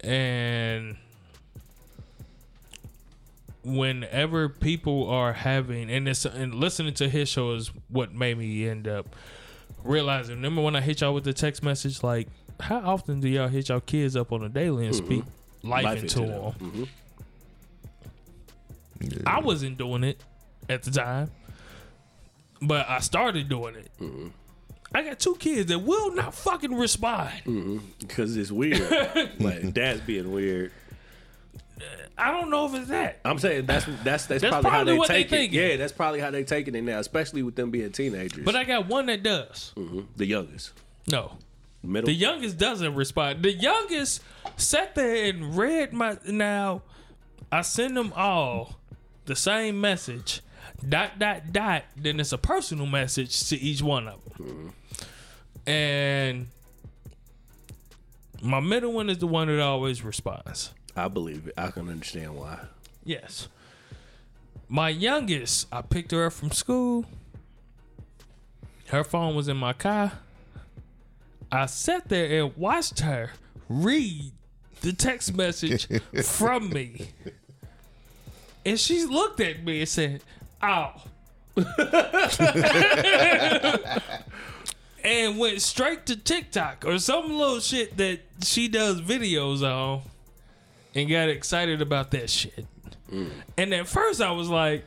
And 0.01 0.97
whenever 3.63 4.49
people 4.49 5.09
are 5.09 5.31
having 5.33 5.89
and 5.89 6.07
it's 6.07 6.25
and 6.25 6.53
listening 6.53 6.93
to 6.93 7.07
his 7.07 7.29
show 7.29 7.53
is 7.53 7.71
what 7.87 8.13
made 8.13 8.37
me 8.37 8.67
end 8.67 8.89
up 8.89 9.15
realizing 9.85 10.35
remember 10.35 10.61
when 10.61 10.75
I 10.75 10.81
hit 10.81 10.99
y'all 10.99 11.13
with 11.13 11.23
the 11.23 11.31
text 11.31 11.63
message 11.63 12.03
like 12.03 12.27
how 12.59 12.79
often 12.79 13.21
do 13.21 13.29
y'all 13.29 13.47
hit 13.47 13.69
y'all 13.69 13.79
kids 13.79 14.17
up 14.17 14.33
on 14.33 14.43
a 14.43 14.49
daily 14.49 14.87
and 14.87 14.95
mm-hmm. 14.95 15.05
speak 15.05 15.23
life, 15.63 15.83
Life 15.85 16.03
into 16.03 16.21
into 16.21 16.31
them? 16.31 16.41
them. 16.41 16.53
Mm-hmm. 16.59 16.83
Mhm. 18.99 19.23
I 19.27 19.39
wasn't 19.39 19.77
doing 19.77 20.03
it 20.03 20.21
at 20.69 20.83
the 20.83 20.91
time, 20.91 21.31
but 22.61 22.87
I 22.89 22.99
started 22.99 23.49
doing 23.49 23.75
it. 23.75 23.91
I 24.95 25.03
got 25.03 25.19
two 25.19 25.35
kids 25.35 25.69
that 25.69 25.79
will 25.79 26.13
not 26.13 26.35
fucking 26.35 26.73
respond. 26.75 27.81
Because 27.99 28.37
it's 28.37 28.51
weird. 28.51 28.79
like 29.39 29.73
dad's 29.73 30.01
being 30.01 30.31
weird. 30.31 30.71
I 32.15 32.31
don't 32.31 32.51
know 32.51 32.67
if 32.67 32.75
it's 32.75 32.89
that. 32.89 33.19
I'm 33.25 33.39
saying 33.39 33.65
that's 33.65 33.85
that's 34.03 34.27
that's, 34.27 34.41
That's 34.43 34.43
probably, 34.43 34.69
how 34.69 34.83
they 34.83 34.97
what 34.97 35.07
they 35.07 35.23
take 35.23 35.51
it. 35.51 35.55
Yeah, 35.55 35.77
that's 35.77 35.91
probably 35.91 36.19
how 36.19 36.29
they 36.29 36.43
taking 36.43 36.75
it 36.75 36.83
now, 36.83 36.99
especially 36.99 37.41
with 37.41 37.55
them 37.55 37.71
being 37.71 37.91
teenagers. 37.91 38.45
But 38.45 38.55
I 38.55 38.63
got 38.65 38.87
one 38.87 39.07
that 39.07 39.23
does. 39.23 39.73
Mhm. 39.75 40.05
the 40.15 40.27
youngest, 40.27 40.73
No. 41.11 41.37
middle. 41.81 42.05
The 42.05 42.13
youngest 42.13 42.57
doesn't 42.59 42.93
respond. 42.93 43.41
The 43.43 43.51
youngest 43.51 44.21
sat 44.57 44.93
there 44.93 45.25
and 45.25 45.57
read 45.57 45.91
my 45.91 46.17
now. 46.27 46.83
I 47.51 47.61
send 47.63 47.97
them 47.97 48.13
all 48.15 48.79
the 49.25 49.35
same 49.35 49.79
message, 49.79 50.41
dot 50.87 51.19
dot 51.19 51.51
dot. 51.51 51.83
Then 51.95 52.19
it's 52.19 52.31
a 52.31 52.37
personal 52.37 52.85
message 52.85 53.47
to 53.49 53.59
each 53.59 53.81
one 53.81 54.07
of 54.07 54.19
them, 54.37 54.73
and 55.65 56.47
my 58.41 58.59
middle 58.59 58.91
one 58.93 59.09
is 59.09 59.19
the 59.19 59.27
one 59.27 59.47
that 59.47 59.59
always 59.61 60.03
responds. 60.03 60.71
I 60.95 61.07
believe 61.07 61.47
it. 61.47 61.53
I 61.57 61.71
can 61.71 61.89
understand 61.89 62.35
why. 62.35 62.59
Yes. 63.03 63.47
My 64.69 64.89
youngest, 64.89 65.67
I 65.71 65.81
picked 65.81 66.11
her 66.11 66.25
up 66.25 66.33
from 66.33 66.51
school. 66.51 67.05
Her 68.87 69.03
phone 69.03 69.35
was 69.35 69.47
in 69.47 69.57
my 69.57 69.73
car. 69.73 70.11
I 71.51 71.67
sat 71.67 72.09
there 72.09 72.43
and 72.43 72.55
watched 72.57 72.99
her 73.01 73.31
read 73.69 74.31
the 74.81 74.93
text 74.93 75.35
message 75.35 75.87
from 76.23 76.69
me. 76.69 77.09
And 78.65 78.79
she 78.79 79.05
looked 79.05 79.39
at 79.39 79.63
me 79.63 79.79
and 79.79 79.89
said, 79.89 80.23
Ow. 80.61 81.01
and 85.03 85.37
went 85.37 85.61
straight 85.61 86.05
to 86.07 86.15
TikTok 86.15 86.85
or 86.85 86.97
some 86.97 87.37
little 87.37 87.59
shit 87.59 87.97
that 87.97 88.21
she 88.41 88.67
does 88.67 89.01
videos 89.01 89.61
on 89.61 90.01
and 90.95 91.09
got 91.09 91.29
excited 91.29 91.81
about 91.81 92.11
that 92.11 92.29
shit. 92.29 92.65
Mm. 93.11 93.29
And 93.57 93.73
at 93.73 93.87
first 93.87 94.21
I 94.21 94.31
was 94.31 94.49
like, 94.49 94.85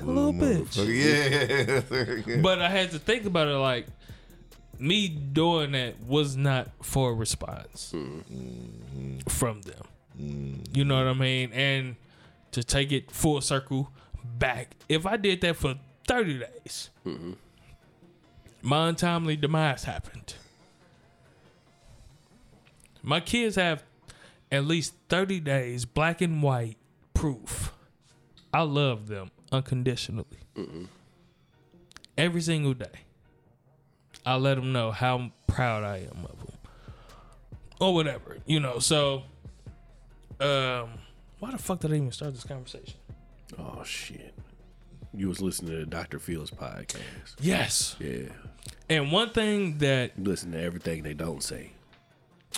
little 0.00 0.32
bitch. 0.32 0.76
Yeah. 0.86 2.38
But 2.42 2.62
I 2.62 2.68
had 2.68 2.92
to 2.92 2.98
think 2.98 3.24
about 3.24 3.48
it 3.48 3.56
like 3.56 3.86
me 4.78 5.08
doing 5.08 5.72
that 5.72 6.00
was 6.00 6.36
not 6.36 6.68
for 6.82 7.10
a 7.10 7.14
response 7.14 7.90
hmm. 7.90 9.18
from 9.28 9.62
them. 9.62 9.82
You 10.72 10.84
know 10.84 10.96
what 10.96 11.06
I 11.06 11.14
mean? 11.14 11.52
And 11.52 11.96
to 12.52 12.62
take 12.64 12.92
it 12.92 13.10
full 13.10 13.40
circle 13.40 13.92
back, 14.38 14.76
if 14.88 15.06
I 15.06 15.16
did 15.16 15.40
that 15.42 15.56
for 15.56 15.76
30 16.06 16.40
days, 16.40 16.90
my 18.62 18.88
untimely 18.88 19.36
demise 19.36 19.84
happened. 19.84 20.34
My 23.02 23.20
kids 23.20 23.56
have 23.56 23.84
at 24.50 24.64
least 24.64 24.94
30 25.08 25.40
days, 25.40 25.84
black 25.84 26.20
and 26.20 26.42
white 26.42 26.76
proof. 27.14 27.72
I 28.52 28.62
love 28.62 29.08
them 29.08 29.30
unconditionally. 29.52 30.26
Every 32.16 32.40
single 32.40 32.74
day. 32.74 32.86
I 34.26 34.36
let 34.36 34.56
them 34.56 34.72
know 34.72 34.90
how 34.90 35.30
proud 35.46 35.84
I 35.84 35.98
am 35.98 36.24
of 36.24 36.38
them. 36.44 36.56
Or 37.80 37.94
whatever, 37.94 38.38
you 38.46 38.60
know. 38.60 38.78
So, 38.78 39.22
um, 40.40 40.90
why 41.38 41.50
the 41.52 41.58
fuck 41.58 41.80
did 41.80 41.92
I 41.92 41.96
even 41.96 42.12
start 42.12 42.34
this 42.34 42.44
conversation? 42.44 42.94
Oh 43.58 43.82
shit. 43.84 44.34
You 45.14 45.28
was 45.28 45.40
listening 45.40 45.72
to 45.72 45.86
Dr. 45.86 46.18
Phil's 46.18 46.50
podcast. 46.50 47.36
Yes. 47.40 47.96
Yeah. 47.98 48.28
And 48.90 49.10
one 49.10 49.30
thing 49.30 49.78
that 49.78 50.18
listen 50.18 50.52
to 50.52 50.60
everything 50.60 51.02
they 51.02 51.14
don't 51.14 51.42
say. 51.42 51.72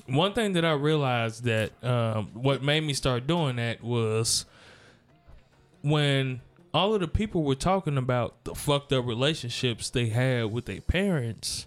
one 0.07 0.33
thing 0.33 0.53
that 0.55 0.65
I 0.65 0.73
realized 0.73 1.45
that 1.45 1.73
um, 1.85 2.31
what 2.35 2.63
made 2.63 2.83
me 2.83 2.93
start 2.95 3.27
doing 3.27 3.57
that 3.57 3.83
was 3.83 4.45
when 5.83 6.41
all 6.75 6.95
of 6.95 7.01
the 7.01 7.09
people 7.09 7.43
were 7.43 7.55
talking 7.55 7.97
about 7.97 8.45
the 8.45 8.55
fucked 8.55 8.93
up 8.93 9.05
relationships 9.07 9.91
they 9.91 10.07
had 10.07 10.53
with 10.53 10.67
their 10.67 10.81
parents. 10.81 11.67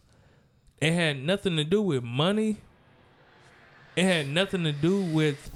It 0.82 0.94
had 0.94 1.22
nothing 1.24 1.56
to 1.58 1.64
do 1.64 1.82
with 1.82 2.04
money. 2.04 2.58
It 3.96 4.04
had 4.04 4.28
nothing 4.28 4.64
to 4.64 4.72
do 4.72 5.02
with 5.02 5.52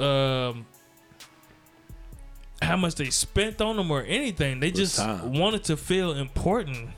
um, 0.00 0.66
how 2.62 2.76
much 2.76 2.94
they 2.94 3.10
spent 3.10 3.60
on 3.60 3.76
them 3.76 3.90
or 3.90 4.02
anything. 4.02 4.60
They 4.60 4.70
just 4.70 4.96
time. 4.96 5.32
wanted 5.38 5.64
to 5.64 5.76
feel 5.76 6.12
important 6.12 6.90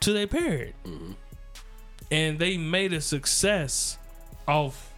to 0.00 0.12
their 0.12 0.26
parent 0.26 0.74
and 2.10 2.38
they 2.38 2.56
made 2.56 2.92
a 2.92 3.00
success 3.00 3.98
off 4.48 4.92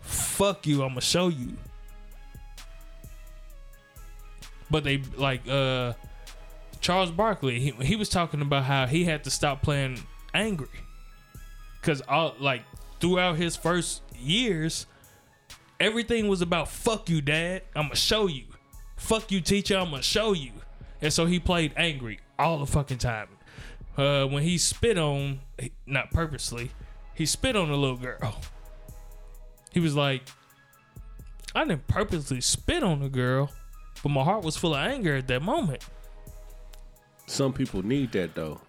fuck 0.00 0.66
you 0.68 0.82
i'm 0.84 0.90
gonna 0.90 1.00
show 1.00 1.26
you 1.26 1.56
but 4.70 4.84
they 4.84 5.02
like 5.16 5.46
uh 5.48 5.92
charles 6.80 7.10
barkley 7.10 7.58
he, 7.58 7.72
he 7.84 7.96
was 7.96 8.08
talking 8.08 8.40
about 8.40 8.62
how 8.62 8.86
he 8.86 9.04
had 9.04 9.24
to 9.24 9.30
stop 9.30 9.62
playing 9.62 10.00
angry 10.32 10.68
because 11.80 12.00
all 12.02 12.36
like 12.38 12.62
throughout 13.00 13.34
his 13.36 13.56
first 13.56 14.02
years 14.18 14.86
everything 15.80 16.28
was 16.28 16.40
about 16.40 16.68
fuck 16.68 17.08
you 17.08 17.20
dad 17.20 17.62
i'm 17.74 17.84
gonna 17.84 17.96
show 17.96 18.26
you 18.26 18.44
fuck 18.96 19.30
you 19.30 19.40
teacher 19.40 19.76
i'm 19.76 19.90
gonna 19.90 20.02
show 20.02 20.32
you 20.32 20.52
and 21.02 21.12
so 21.12 21.26
he 21.26 21.38
played 21.38 21.72
angry 21.76 22.18
all 22.38 22.58
the 22.58 22.66
fucking 22.66 22.98
time 22.98 23.28
uh, 23.96 24.26
when 24.26 24.42
he 24.42 24.58
spit 24.58 24.98
on, 24.98 25.40
not 25.86 26.10
purposely, 26.10 26.70
he 27.14 27.24
spit 27.24 27.56
on 27.56 27.70
a 27.70 27.76
little 27.76 27.96
girl. 27.96 28.40
He 29.72 29.80
was 29.80 29.96
like, 29.96 30.22
I 31.54 31.64
didn't 31.64 31.86
purposely 31.86 32.40
spit 32.40 32.82
on 32.82 33.02
a 33.02 33.08
girl, 33.08 33.50
but 34.02 34.10
my 34.10 34.22
heart 34.22 34.44
was 34.44 34.56
full 34.56 34.74
of 34.74 34.80
anger 34.86 35.16
at 35.16 35.28
that 35.28 35.42
moment. 35.42 35.82
Some 37.26 37.52
people 37.52 37.84
need 37.84 38.12
that 38.12 38.34
though. 38.34 38.60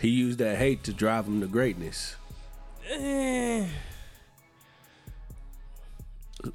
He 0.00 0.08
used 0.08 0.38
that 0.38 0.56
hate 0.56 0.82
to 0.84 0.92
drive 0.92 1.26
him 1.26 1.40
to 1.40 1.46
greatness. 1.46 2.16
Eh. 2.90 3.66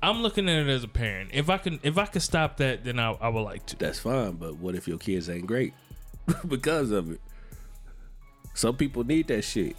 I'm 0.01 0.21
looking 0.21 0.49
at 0.49 0.57
it 0.57 0.69
as 0.69 0.83
a 0.83 0.87
parent. 0.87 1.29
If 1.33 1.49
I 1.49 1.57
can, 1.57 1.79
if 1.83 1.97
I 1.97 2.05
could 2.07 2.21
stop 2.21 2.57
that, 2.57 2.83
then 2.83 2.99
I, 2.99 3.11
I 3.11 3.29
would 3.29 3.41
like 3.41 3.65
to. 3.67 3.77
That's 3.77 3.99
fine, 3.99 4.33
but 4.33 4.57
what 4.57 4.75
if 4.75 4.87
your 4.87 4.97
kids 4.97 5.29
ain't 5.29 5.45
great 5.45 5.73
because 6.47 6.91
of 6.91 7.11
it? 7.11 7.21
Some 8.53 8.75
people 8.77 9.03
need 9.03 9.27
that 9.27 9.43
shit. 9.43 9.75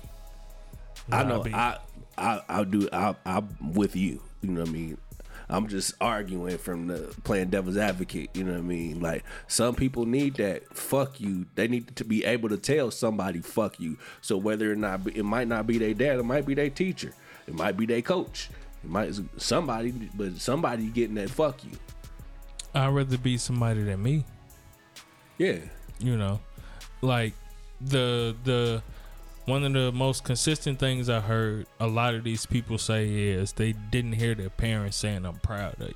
I 1.10 1.24
know. 1.24 1.44
I 1.52 1.78
I 2.16 2.40
I 2.48 2.64
do. 2.64 2.88
I 2.92 3.14
I'm 3.24 3.74
with 3.74 3.96
you. 3.96 4.22
You 4.42 4.50
know 4.50 4.60
what 4.60 4.68
I 4.68 4.72
mean? 4.72 4.98
I'm 5.48 5.68
just 5.68 5.94
arguing 6.00 6.58
from 6.58 6.88
the 6.88 7.14
playing 7.24 7.50
devil's 7.50 7.76
advocate. 7.76 8.30
You 8.34 8.44
know 8.44 8.52
what 8.52 8.58
I 8.58 8.62
mean? 8.62 9.00
Like 9.00 9.24
some 9.46 9.74
people 9.74 10.06
need 10.06 10.36
that. 10.36 10.76
Fuck 10.76 11.20
you. 11.20 11.46
They 11.54 11.68
need 11.68 11.94
to 11.96 12.04
be 12.04 12.24
able 12.24 12.48
to 12.48 12.56
tell 12.56 12.90
somebody 12.90 13.40
fuck 13.40 13.78
you. 13.78 13.98
So 14.20 14.36
whether 14.36 14.70
or 14.70 14.76
not 14.76 15.06
it 15.06 15.22
might 15.24 15.48
not 15.48 15.66
be 15.66 15.78
their 15.78 15.94
dad, 15.94 16.18
it 16.18 16.24
might 16.24 16.46
be 16.46 16.54
their 16.54 16.70
teacher, 16.70 17.12
it 17.46 17.54
might 17.54 17.76
be 17.76 17.86
their 17.86 18.02
coach, 18.02 18.50
it 18.82 18.90
might 18.90 19.14
somebody, 19.36 19.92
but 20.14 20.36
somebody 20.38 20.86
getting 20.86 21.14
that 21.16 21.30
fuck 21.30 21.64
you. 21.64 21.72
I'd 22.74 22.88
rather 22.88 23.18
be 23.18 23.38
somebody 23.38 23.82
than 23.82 24.02
me. 24.02 24.24
Yeah. 25.38 25.58
you 25.98 26.16
know 26.16 26.40
like 27.02 27.34
the 27.80 28.34
the 28.44 28.82
one 29.46 29.64
of 29.64 29.72
the 29.72 29.90
most 29.92 30.24
consistent 30.24 30.78
things 30.78 31.08
i 31.08 31.20
heard 31.20 31.66
a 31.80 31.86
lot 31.86 32.14
of 32.14 32.22
these 32.24 32.44
people 32.46 32.76
say 32.78 33.08
is 33.08 33.52
they 33.52 33.72
didn't 33.72 34.12
hear 34.12 34.34
their 34.34 34.50
parents 34.50 34.96
saying 34.96 35.24
i'm 35.24 35.38
proud 35.38 35.74
of 35.80 35.88
you 35.88 35.94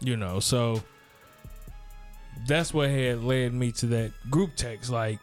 you 0.00 0.16
know 0.16 0.40
so 0.40 0.82
that's 2.46 2.72
what 2.72 2.88
had 2.88 3.22
led 3.24 3.52
me 3.52 3.72
to 3.72 3.86
that 3.86 4.12
group 4.30 4.50
text 4.56 4.90
like 4.90 5.18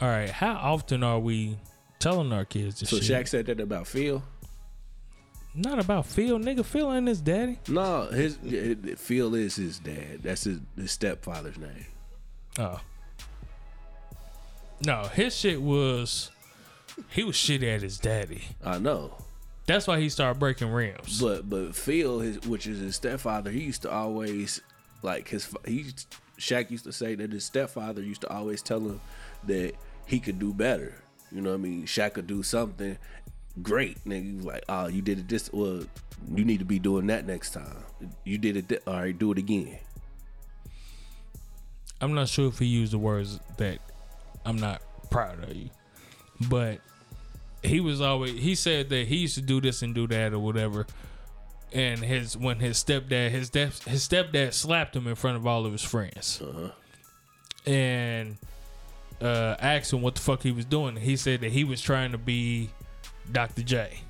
all 0.00 0.08
right 0.08 0.30
how 0.30 0.52
often 0.54 1.02
are 1.02 1.18
we 1.18 1.56
telling 1.98 2.32
our 2.32 2.44
kids 2.44 2.80
this 2.80 2.90
So 2.90 2.98
shit? 3.00 3.10
Shaq 3.24 3.28
said 3.28 3.46
that 3.46 3.58
about 3.60 3.86
Phil. 3.86 4.22
not 5.54 5.78
about 5.78 6.04
phil 6.04 6.38
nigga 6.38 6.62
phil 6.64 6.92
ain't 6.92 7.08
his 7.08 7.22
daddy 7.22 7.58
No, 7.68 8.06
his 8.08 8.36
Phil 8.98 9.34
is 9.34 9.56
his 9.56 9.78
dad. 9.78 10.22
That's 10.22 10.44
his, 10.44 10.58
his 10.76 10.92
stepfather's 10.92 11.56
name. 11.56 11.86
Oh. 12.58 12.78
No, 14.84 15.04
his 15.04 15.34
shit 15.36 15.60
was 15.62 16.30
he 17.10 17.24
was 17.24 17.36
shitty 17.36 17.74
at 17.74 17.82
his 17.82 17.98
daddy. 17.98 18.44
I 18.64 18.78
know, 18.78 19.14
That's 19.66 19.86
why 19.86 20.00
he 20.00 20.08
started 20.08 20.38
breaking 20.38 20.70
rims. 20.70 21.20
but 21.20 21.48
but 21.48 21.74
Phil, 21.74 22.20
his, 22.20 22.40
which 22.46 22.66
is 22.66 22.78
his 22.80 22.96
stepfather, 22.96 23.50
he 23.50 23.62
used 23.62 23.82
to 23.82 23.90
always 23.90 24.60
like 25.02 25.28
his 25.28 25.52
he 25.66 25.86
Shaq 26.38 26.70
used 26.70 26.84
to 26.84 26.92
say 26.92 27.14
that 27.14 27.32
his 27.32 27.44
stepfather 27.44 28.02
used 28.02 28.20
to 28.20 28.28
always 28.30 28.60
tell 28.60 28.80
him 28.80 29.00
that 29.44 29.72
he 30.04 30.20
could 30.20 30.38
do 30.38 30.52
better. 30.52 30.94
You 31.32 31.40
know 31.40 31.50
what 31.50 31.56
I 31.56 31.62
mean? 31.62 31.86
Shaq 31.86 32.14
could 32.14 32.26
do 32.26 32.42
something 32.42 32.98
great. 33.62 33.96
And 34.04 34.12
he 34.12 34.32
was 34.36 34.44
like, 34.44 34.64
"Oh, 34.68 34.86
you 34.88 35.00
did 35.02 35.18
it 35.18 35.28
this. 35.28 35.50
Well, 35.52 35.84
you 36.34 36.44
need 36.44 36.58
to 36.58 36.64
be 36.66 36.78
doing 36.78 37.06
that 37.06 37.26
next 37.26 37.50
time. 37.54 37.84
You 38.24 38.36
did 38.38 38.56
it. 38.58 38.68
Th- 38.68 38.82
all 38.86 38.94
right, 38.94 39.18
do 39.18 39.32
it 39.32 39.38
again." 39.38 39.78
I'm 42.00 42.14
not 42.14 42.28
sure 42.28 42.48
if 42.48 42.58
he 42.58 42.66
used 42.66 42.92
the 42.92 42.98
words 42.98 43.40
that 43.56 43.78
I'm 44.46 44.56
not 44.56 44.80
proud 45.10 45.42
of 45.44 45.54
you. 45.54 45.70
But 46.48 46.80
he 47.62 47.80
was 47.80 48.00
always 48.00 48.32
he 48.40 48.54
said 48.54 48.88
that 48.90 49.08
he 49.08 49.16
used 49.16 49.34
to 49.34 49.42
do 49.42 49.60
this 49.60 49.82
and 49.82 49.94
do 49.94 50.06
that 50.06 50.32
or 50.32 50.38
whatever. 50.38 50.86
And 51.72 51.98
his 52.00 52.36
when 52.36 52.60
his 52.60 52.82
stepdad 52.82 53.30
his 53.30 53.50
dad 53.50 53.72
his 53.86 54.06
stepdad 54.08 54.52
slapped 54.54 54.94
him 54.94 55.06
in 55.06 55.14
front 55.16 55.36
of 55.36 55.46
all 55.46 55.66
of 55.66 55.72
his 55.72 55.82
friends. 55.82 56.40
And 57.66 58.36
uh, 59.20 59.56
asked 59.58 59.92
him 59.92 60.02
what 60.02 60.14
the 60.14 60.20
fuck 60.20 60.42
he 60.42 60.52
was 60.52 60.64
doing. 60.64 60.96
He 60.96 61.16
said 61.16 61.40
that 61.40 61.50
he 61.50 61.64
was 61.64 61.80
trying 61.82 62.12
to 62.12 62.18
be 62.18 62.70
Dr. 63.32 63.62
J. 63.62 64.00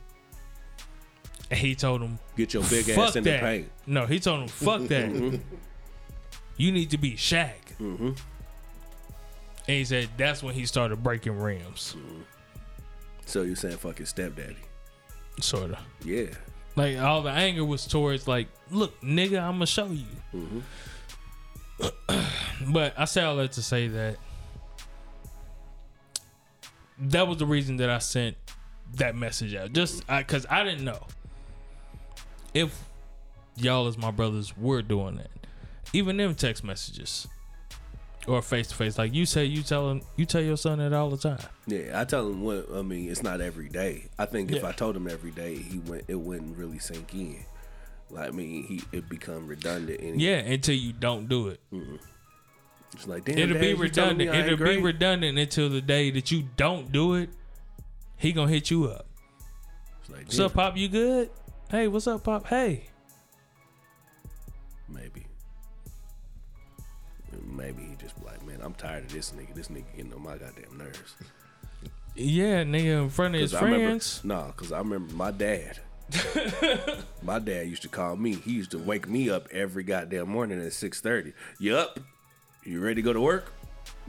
And 1.50 1.58
he 1.58 1.74
told 1.74 2.02
him, 2.02 2.18
Get 2.36 2.52
your 2.54 2.64
big 2.64 2.88
ass 2.90 3.16
in 3.16 3.24
that. 3.24 3.40
the 3.40 3.46
paint. 3.46 3.70
No, 3.86 4.04
he 4.04 4.18
told 4.18 4.42
him, 4.42 4.48
fuck 4.48 4.82
that. 4.88 5.40
you 6.56 6.72
need 6.72 6.90
to 6.90 6.98
be 6.98 7.12
Shaq. 7.12 7.54
Mm-hmm. 7.80 8.10
And 9.68 9.76
he 9.76 9.84
said 9.84 10.09
that's 10.16 10.43
when 10.43 10.55
he 10.55 10.66
started 10.66 11.02
breaking 11.02 11.38
rims. 11.38 11.97
So 13.24 13.43
you're 13.43 13.56
saying 13.56 13.78
fuck 13.78 13.98
his 13.98 14.10
stepdaddy? 14.10 14.56
Sort 15.40 15.72
of. 15.72 15.78
Yeah. 16.05 16.26
Like 16.76 16.98
all 16.98 17.22
the 17.22 17.30
anger 17.30 17.64
was 17.64 17.86
towards 17.86 18.28
like, 18.28 18.48
look, 18.70 19.01
nigga, 19.01 19.43
I'm 19.43 19.55
gonna 19.55 19.66
show 19.66 19.86
you. 19.86 20.05
Mm-hmm. 20.34 20.60
but 22.72 22.94
I 22.98 23.05
say 23.06 23.22
all 23.22 23.36
that 23.36 23.52
to 23.52 23.62
say 23.62 23.88
that 23.88 24.16
that 26.98 27.26
was 27.26 27.38
the 27.38 27.47
reason 27.47 27.76
that 27.78 27.90
I 27.90 27.98
sent 27.98 28.36
that 28.94 29.16
message 29.16 29.55
out. 29.55 29.72
Just 29.72 30.06
because 30.06 30.47
I, 30.48 30.64
didn't 30.64 30.84
know 30.84 31.06
if 32.55 32.78
y'all 33.56 33.86
as 33.86 33.98
my 33.98 34.10
brothers 34.10 34.56
were 34.56 34.82
doing 34.82 35.16
that. 35.16 35.30
Even 35.93 36.16
them 36.16 36.34
text 36.34 36.64
messages 36.64 37.26
or 38.26 38.42
face 38.42 38.68
to 38.68 38.74
face, 38.74 38.98
like 38.98 39.14
you 39.14 39.24
say, 39.26 39.44
you 39.44 39.62
tell 39.62 39.90
him, 39.90 40.02
you 40.16 40.24
tell 40.26 40.40
your 40.42 40.56
son 40.56 40.78
that 40.78 40.92
all 40.92 41.10
the 41.10 41.16
time. 41.16 41.38
Yeah, 41.66 42.00
I 42.00 42.04
tell 42.04 42.26
him 42.28 42.42
what 42.42 42.66
I 42.74 42.82
mean. 42.82 43.10
It's 43.10 43.22
not 43.22 43.40
every 43.40 43.68
day. 43.68 44.06
I 44.18 44.26
think 44.26 44.50
if 44.50 44.62
Yeah. 44.62 44.68
I 44.68 44.72
told 44.72 44.96
him 44.96 45.06
every 45.08 45.30
day, 45.30 45.56
he 45.56 45.78
went. 45.78 46.04
It 46.08 46.16
wouldn't 46.16 46.56
really 46.56 46.78
sink 46.78 47.14
in. 47.14 47.44
Like 48.10 48.28
I 48.28 48.30
mean, 48.32 48.64
he 48.64 48.82
it 48.92 49.08
become 49.08 49.46
redundant. 49.46 50.00
And 50.00 50.20
Yeah, 50.20 50.36
until 50.38 50.74
you 50.76 50.92
don't 50.92 51.28
do 51.28 51.48
it. 51.48 51.60
Mm-hmm. 51.72 51.96
it's 52.94 53.06
like 53.06 53.24
damn. 53.24 53.38
It'll 53.38 53.54
Dad, 53.54 53.60
be 53.60 53.66
you 53.68 53.88
telling 53.88 54.16
me 54.16 54.24
redundant. 54.26 54.46
It'll 54.46 54.56
be 54.58 54.64
great? 54.64 54.82
redundant 54.82 55.38
until 55.38 55.68
the 55.68 55.80
day 55.80 56.10
that 56.10 56.30
you 56.30 56.44
don't 56.56 56.90
do 56.92 57.14
it. 57.14 57.30
He 58.16 58.32
gonna 58.32 58.50
hit 58.50 58.70
you 58.70 58.86
up. 58.86 59.06
It's 60.00 60.10
like, 60.10 60.26
What's 60.26 60.38
up, 60.38 60.54
Pop? 60.54 60.76
You 60.76 60.88
good? 60.88 61.30
Hey, 61.70 61.88
what's 61.88 62.06
up, 62.06 62.22
Pop? 62.24 62.46
Hey. 62.46 62.84
Maybe. 64.88 65.26
Maybe 67.44 67.95
I'm 68.66 68.74
tired 68.74 69.05
of 69.05 69.12
this 69.12 69.30
nigga. 69.30 69.55
This 69.55 69.68
nigga 69.68 69.84
getting 69.97 70.12
on 70.12 70.22
my 70.22 70.36
goddamn 70.36 70.76
nerves. 70.76 71.14
Yeah, 72.16 72.64
nigga, 72.64 73.05
in 73.05 73.10
front 73.10 73.36
of 73.36 73.40
his 73.40 73.52
friends. 73.52 74.22
nah, 74.24 74.48
because 74.48 74.72
I 74.72 74.78
remember 74.78 75.14
my 75.14 75.30
dad. 75.30 75.78
my 77.22 77.38
dad 77.38 77.68
used 77.68 77.82
to 77.82 77.88
call 77.88 78.16
me. 78.16 78.34
He 78.34 78.52
used 78.52 78.72
to 78.72 78.78
wake 78.78 79.09
me 79.09 79.30
up 79.30 79.47
every 79.52 79.84
goddamn 79.84 80.28
morning 80.28 80.60
at 80.60 80.72
six 80.72 81.01
thirty. 81.01 81.32
You 81.60 81.76
up? 81.76 82.01
You 82.64 82.80
ready 82.80 82.97
to 82.97 83.02
go 83.02 83.12
to 83.12 83.20
work? 83.20 83.52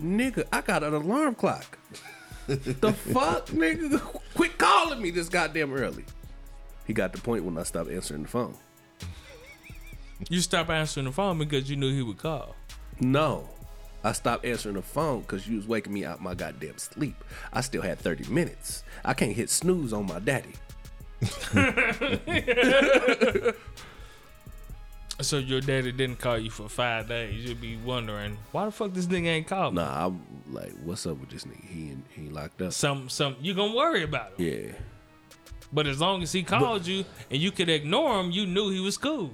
Nigga, 0.02 0.46
I 0.52 0.62
got 0.62 0.84
an 0.84 0.96
alarm 0.96 1.36
clock. 1.36 1.78
the 2.48 2.94
fuck, 3.14 3.48
nigga? 3.48 4.00
Quit 4.34 4.58
calling 4.58 5.02
me 5.02 5.12
this 5.12 5.30
goddamn 5.30 5.72
early. 5.74 6.06
He 6.86 6.94
got 6.94 7.14
the 7.14 7.22
point 7.22 7.44
when 7.44 7.58
I 7.58 7.64
stopped 7.64 7.92
answering 7.92 8.24
the 8.24 8.30
phone. 8.30 8.56
You 10.30 10.42
stopped 10.42 10.72
answering 10.72 11.06
the 11.06 11.12
phone 11.12 11.38
because 11.38 11.70
you 11.70 11.76
knew 11.76 11.94
he 11.94 12.02
would 12.02 12.18
call. 12.18 12.56
No. 13.00 13.50
I 14.04 14.12
stopped 14.14 14.46
answering 14.46 14.76
the 14.76 14.82
phone 14.82 15.22
because 15.22 15.48
you 15.48 15.58
was 15.58 15.68
waking 15.68 15.94
me 15.94 16.06
out 16.06 16.22
my 16.22 16.34
goddamn 16.34 16.78
sleep. 16.78 17.16
I 17.52 17.62
still 17.62 17.82
had 17.82 18.00
30 18.00 18.32
minutes. 18.32 18.84
I 19.04 19.14
can't 19.14 19.34
hit 19.34 19.50
snooze 19.50 19.92
on 19.94 20.06
my 20.06 20.20
daddy. 20.20 20.54
So 25.20 25.40
your 25.40 25.62
daddy 25.62 25.92
didn't 25.92 26.20
call 26.20 26.38
you 26.38 26.52
for 26.52 26.70
five 26.70 27.08
days. 27.08 27.44
You'd 27.44 27.60
be 27.60 27.76
wondering 27.78 28.38
why 28.52 28.66
the 28.66 28.72
fuck 28.72 28.94
this 28.94 29.08
nigga 29.08 29.26
ain't 29.26 29.48
called 29.48 29.74
me. 29.74 29.82
Nah, 29.82 30.06
I'm 30.06 30.22
like, 30.52 30.72
what's 30.84 31.08
up 31.08 31.20
with 31.20 31.30
this 31.30 31.44
nigga? 31.44 31.66
He 31.66 31.90
in- 31.90 32.04
he 32.10 32.30
locked 32.30 32.62
up. 32.62 32.72
Some 32.72 33.10
some 33.10 33.36
you 33.42 33.56
gonna 33.56 33.76
worry 33.76 34.04
about 34.04 34.40
him. 34.40 34.46
Yeah. 34.46 34.74
But 35.74 35.88
as 35.88 36.00
long 36.00 36.22
as 36.22 36.32
he 36.32 36.44
called 36.44 36.86
you 36.86 37.04
and 37.32 37.42
you 37.42 37.52
could 37.52 37.68
ignore 37.68 38.20
him, 38.20 38.30
you 38.30 38.46
knew 38.46 38.70
he 38.70 38.80
was 38.80 38.96
cool. 38.98 39.32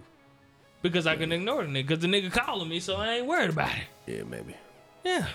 Because 0.83 1.07
I 1.07 1.15
can 1.15 1.31
ignore 1.31 1.63
the 1.65 1.69
nigga 1.69 1.87
because 1.87 1.99
the 1.99 2.07
nigga 2.07 2.31
calling 2.31 2.69
me, 2.69 2.79
so 2.79 2.97
I 2.97 3.13
ain't 3.15 3.25
worried 3.25 3.49
about 3.49 3.71
it. 3.71 3.83
Yeah, 4.05 4.23
maybe. 4.23 4.55
Yeah. 5.03 5.25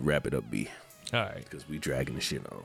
Wrap 0.00 0.26
it 0.26 0.34
up, 0.34 0.48
B. 0.50 0.68
All 1.12 1.20
right. 1.20 1.42
Because 1.44 1.68
we 1.68 1.78
dragging 1.78 2.14
the 2.14 2.20
shit 2.20 2.42
on. 2.52 2.62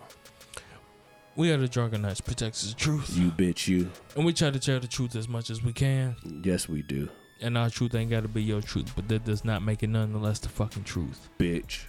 We 1.36 1.52
are 1.52 1.58
the 1.58 1.68
Drunken 1.68 2.02
Knights 2.02 2.22
protects 2.22 2.68
the 2.68 2.76
truth. 2.76 3.16
You 3.16 3.32
bitch, 3.32 3.68
you. 3.68 3.90
And 4.16 4.26
we 4.26 4.34
try 4.34 4.50
to 4.50 4.60
tell 4.60 4.80
the 4.80 4.88
truth 4.88 5.16
as 5.16 5.30
much 5.30 5.50
as 5.50 5.64
we 5.64 5.72
can. 5.72 6.16
Yes, 6.44 6.68
we 6.68 6.82
do. 6.82 7.08
And 7.42 7.58
our 7.58 7.70
truth 7.70 7.96
ain't 7.96 8.10
got 8.12 8.24
to 8.24 8.28
be 8.28 8.44
your 8.44 8.62
truth, 8.62 8.92
but 8.96 9.08
that 9.08 9.24
does 9.24 9.46
not 9.46 9.62
make 9.62 9.82
it 9.84 9.88
nonetheless 9.88 10.40
the 10.40 10.50
fucking 10.50 10.84
truth. 10.84 11.30
Bitch. 11.40 11.84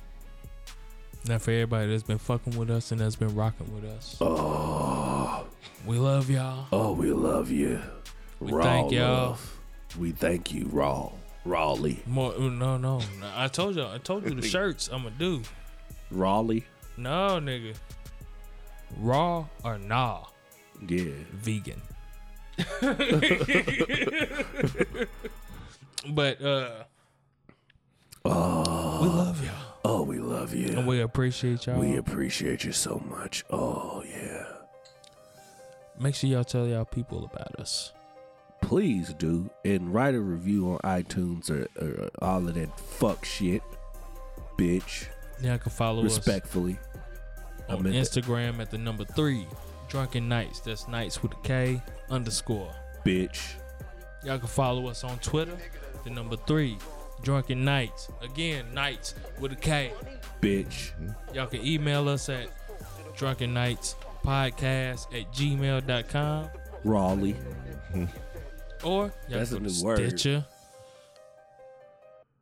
Now, 1.26 1.38
for 1.38 1.50
everybody 1.50 1.90
that's 1.90 2.04
been 2.04 2.18
fucking 2.18 2.56
with 2.56 2.70
us 2.70 2.92
and 2.92 3.00
that's 3.00 3.16
been 3.16 3.34
rocking 3.34 3.74
with 3.74 3.84
us, 3.84 4.16
Oh, 4.20 5.44
we 5.84 5.98
love 5.98 6.30
y'all. 6.30 6.66
oh, 6.72 6.92
we 6.92 7.10
love 7.12 7.50
you. 7.50 7.80
We 8.40 8.52
thank 8.52 8.92
y'all. 8.92 9.30
love. 9.30 9.60
We 9.98 10.12
thank 10.12 10.52
you, 10.52 10.68
Raw. 10.72 11.10
Rawley. 11.44 12.02
More, 12.06 12.34
no, 12.38 12.76
no, 12.76 12.78
no. 12.98 13.00
I 13.34 13.48
told 13.48 13.76
you, 13.76 13.84
I 13.84 13.98
told 13.98 14.24
you 14.24 14.34
the 14.34 14.46
shirts 14.56 14.88
I'm 14.92 15.02
gonna 15.04 15.14
do. 15.18 15.42
Rawley? 16.10 16.64
No, 16.96 17.40
nigga. 17.40 17.74
Raw 18.98 19.46
or 19.64 19.78
nah, 19.78 20.24
Yeah. 20.86 21.12
vegan. 21.32 21.80
but 26.10 26.42
uh, 26.42 26.70
Oh, 28.24 29.00
we 29.02 29.08
love 29.08 29.44
y'all 29.44 29.54
oh, 29.84 30.02
we 30.02 30.18
love 30.18 30.54
you. 30.54 30.68
and 30.76 30.86
we 30.86 31.00
appreciate 31.00 31.66
y'all. 31.66 31.78
We 31.78 31.96
appreciate 31.96 32.64
you 32.64 32.72
so 32.72 33.02
much. 33.08 33.44
Oh, 33.50 34.02
yeah. 34.06 34.44
Make 35.98 36.14
sure 36.14 36.28
y'all 36.30 36.44
tell 36.44 36.66
y'all 36.66 36.84
people 36.84 37.24
about 37.32 37.58
us. 37.58 37.92
Please 38.62 39.14
do. 39.14 39.50
And 39.64 39.92
write 39.92 40.14
a 40.14 40.20
review 40.20 40.70
on 40.72 40.78
iTunes 40.78 41.50
or, 41.50 41.66
or 41.80 42.10
all 42.22 42.46
of 42.48 42.54
that 42.54 42.78
fuck 42.78 43.24
shit. 43.24 43.62
Bitch. 44.56 45.06
Yeah, 45.42 45.54
I 45.54 45.58
can 45.58 45.70
follow 45.72 46.04
us 46.04 46.16
Respectfully. 46.16 46.78
On 47.68 47.82
meant 47.82 47.94
that. 47.94 48.00
Instagram 48.02 48.60
at 48.60 48.70
the 48.70 48.78
number 48.78 49.04
three, 49.04 49.46
Drunken 49.88 50.28
Knights. 50.28 50.60
That's 50.60 50.86
Nights 50.88 51.22
with 51.22 51.32
a 51.32 51.36
K 51.42 51.82
underscore. 52.10 52.70
Bitch. 53.04 53.54
Y'all 54.24 54.38
can 54.38 54.48
follow 54.48 54.88
us 54.88 55.02
on 55.02 55.18
Twitter, 55.20 55.56
the 56.04 56.10
number 56.10 56.36
three, 56.36 56.76
Drunken 57.22 57.64
Knights. 57.64 58.08
Again, 58.20 58.66
Nights 58.74 59.14
with 59.38 59.52
a 59.52 59.56
K. 59.56 59.92
Bitch. 60.42 60.90
Y'all 61.32 61.46
can 61.46 61.64
email 61.64 62.06
us 62.08 62.28
at 62.28 62.48
Drunken 63.16 63.54
Knights 63.54 63.96
Podcast 64.24 65.06
at 65.18 65.32
gmail.com 65.32 66.50
Raleigh. 66.84 67.36
or 68.82 69.12
That's 69.28 69.52
a 69.52 69.60
new 69.60 69.72
word. 69.82 69.96
Stitcher, 69.98 70.44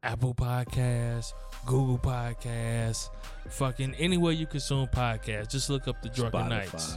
Apple 0.02 0.35
Podcasts, 0.35 1.32
Google 1.66 1.98
Podcasts, 1.98 3.10
fucking 3.51 3.94
anywhere 3.97 4.32
you 4.32 4.47
consume 4.47 4.86
podcasts. 4.89 5.51
Just 5.51 5.70
look 5.70 5.89
up 5.89 6.01
the 6.02 6.09
Drunken 6.09 6.48
Knights. 6.48 6.97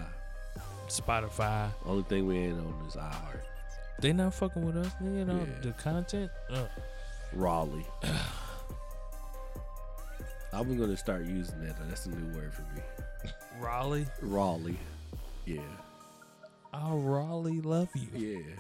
Spotify. 0.88 1.30
Spotify. 1.30 1.70
Only 1.86 2.04
thing 2.04 2.28
we 2.28 2.38
ain't 2.38 2.60
on 2.60 2.86
is 2.88 2.96
iHeart. 2.96 3.42
They 4.00 4.14
not 4.14 4.34
fucking 4.34 4.66
with 4.66 4.78
us, 4.78 4.92
nigga. 5.02 5.26
No, 5.28 5.38
Yeah. 5.40 5.46
the 5.62 5.72
content. 5.74 6.32
Uh, 6.50 6.66
Raleigh. 7.34 7.86
I'm 10.54 10.78
gonna 10.78 10.98
start 10.98 11.26
using 11.26 11.62
that. 11.66 11.76
That's 11.88 12.06
a 12.06 12.10
new 12.10 12.36
word 12.38 12.54
for 12.54 12.62
me. 12.76 12.82
Raleigh. 13.60 14.06
Raleigh. 14.22 14.78
Yeah. 15.46 15.62
I'll 16.74 17.00
Raleigh 17.00 17.62
love 17.62 17.88
you. 17.96 18.08
Yeah. 18.14 18.56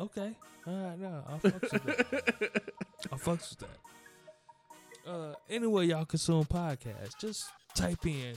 Okay. 0.00 0.32
All 0.66 0.74
right, 0.74 0.98
no, 0.98 1.24
I'll 1.28 1.38
fucks 1.38 1.72
with 1.72 1.84
that. 1.84 2.62
I'll 3.12 3.18
fucks 3.18 3.50
with 3.50 3.58
that. 3.60 5.10
Uh, 5.10 5.34
anyway, 5.48 5.86
y'all 5.86 6.04
consume 6.04 6.44
podcasts. 6.44 7.18
Just 7.18 7.46
type 7.74 8.04
in 8.06 8.34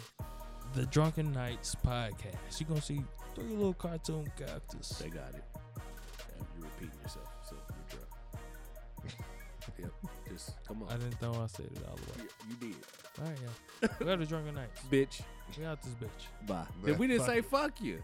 the 0.73 0.85
Drunken 0.85 1.31
Knights 1.33 1.75
podcast. 1.85 2.59
You're 2.59 2.69
gonna 2.69 2.81
see 2.81 3.03
three 3.35 3.49
little 3.49 3.73
cartoon 3.73 4.31
characters. 4.37 4.89
They 5.01 5.09
got 5.09 5.33
it. 5.35 5.43
Yeah, 5.77 6.43
You're 6.57 6.65
repeating 6.65 6.99
yourself, 7.03 7.27
so 7.47 7.55
you're 7.55 7.99
drunk. 7.99 9.19
yep. 9.79 9.91
Just 10.29 10.63
come 10.65 10.83
on. 10.83 10.89
I 10.89 10.97
didn't 10.97 11.21
know 11.21 11.33
I 11.43 11.47
said 11.47 11.65
it 11.65 11.81
all 11.89 11.95
the 11.97 12.23
way. 12.23 12.27
You, 12.49 12.55
you 12.67 12.73
did. 12.73 12.81
All 13.21 13.27
right, 13.27 13.37
yeah. 13.81 13.87
We 13.99 14.05
got 14.05 14.19
the 14.19 14.25
Drunken 14.25 14.55
Knights. 14.55 14.81
Bitch. 14.89 15.21
We 15.59 15.65
out 15.65 15.81
this 15.83 15.93
bitch. 15.95 16.47
Bye. 16.47 16.63
Bye. 16.83 16.93
We 16.93 17.07
didn't 17.07 17.19
Fuck 17.25 17.27
say 17.27 17.37
it. 17.39 17.45
fuck 17.45 17.81
you. 17.81 18.01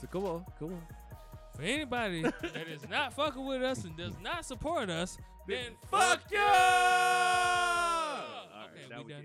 So 0.00 0.08
come 0.08 0.24
on, 0.24 0.44
come 0.58 0.68
on. 0.72 0.82
For 1.56 1.62
anybody 1.62 2.22
that 2.22 2.68
is 2.68 2.88
not 2.88 3.14
fucking 3.14 3.44
with 3.44 3.62
us 3.62 3.84
and 3.84 3.96
does 3.96 4.14
not 4.22 4.44
support 4.44 4.90
us, 4.90 5.18
then 5.46 5.72
Fuck 5.90 6.20
you! 6.30 6.38
All 6.38 6.44
right, 6.46 8.22
Okay, 8.92 9.04
we 9.04 9.12
done 9.12 9.22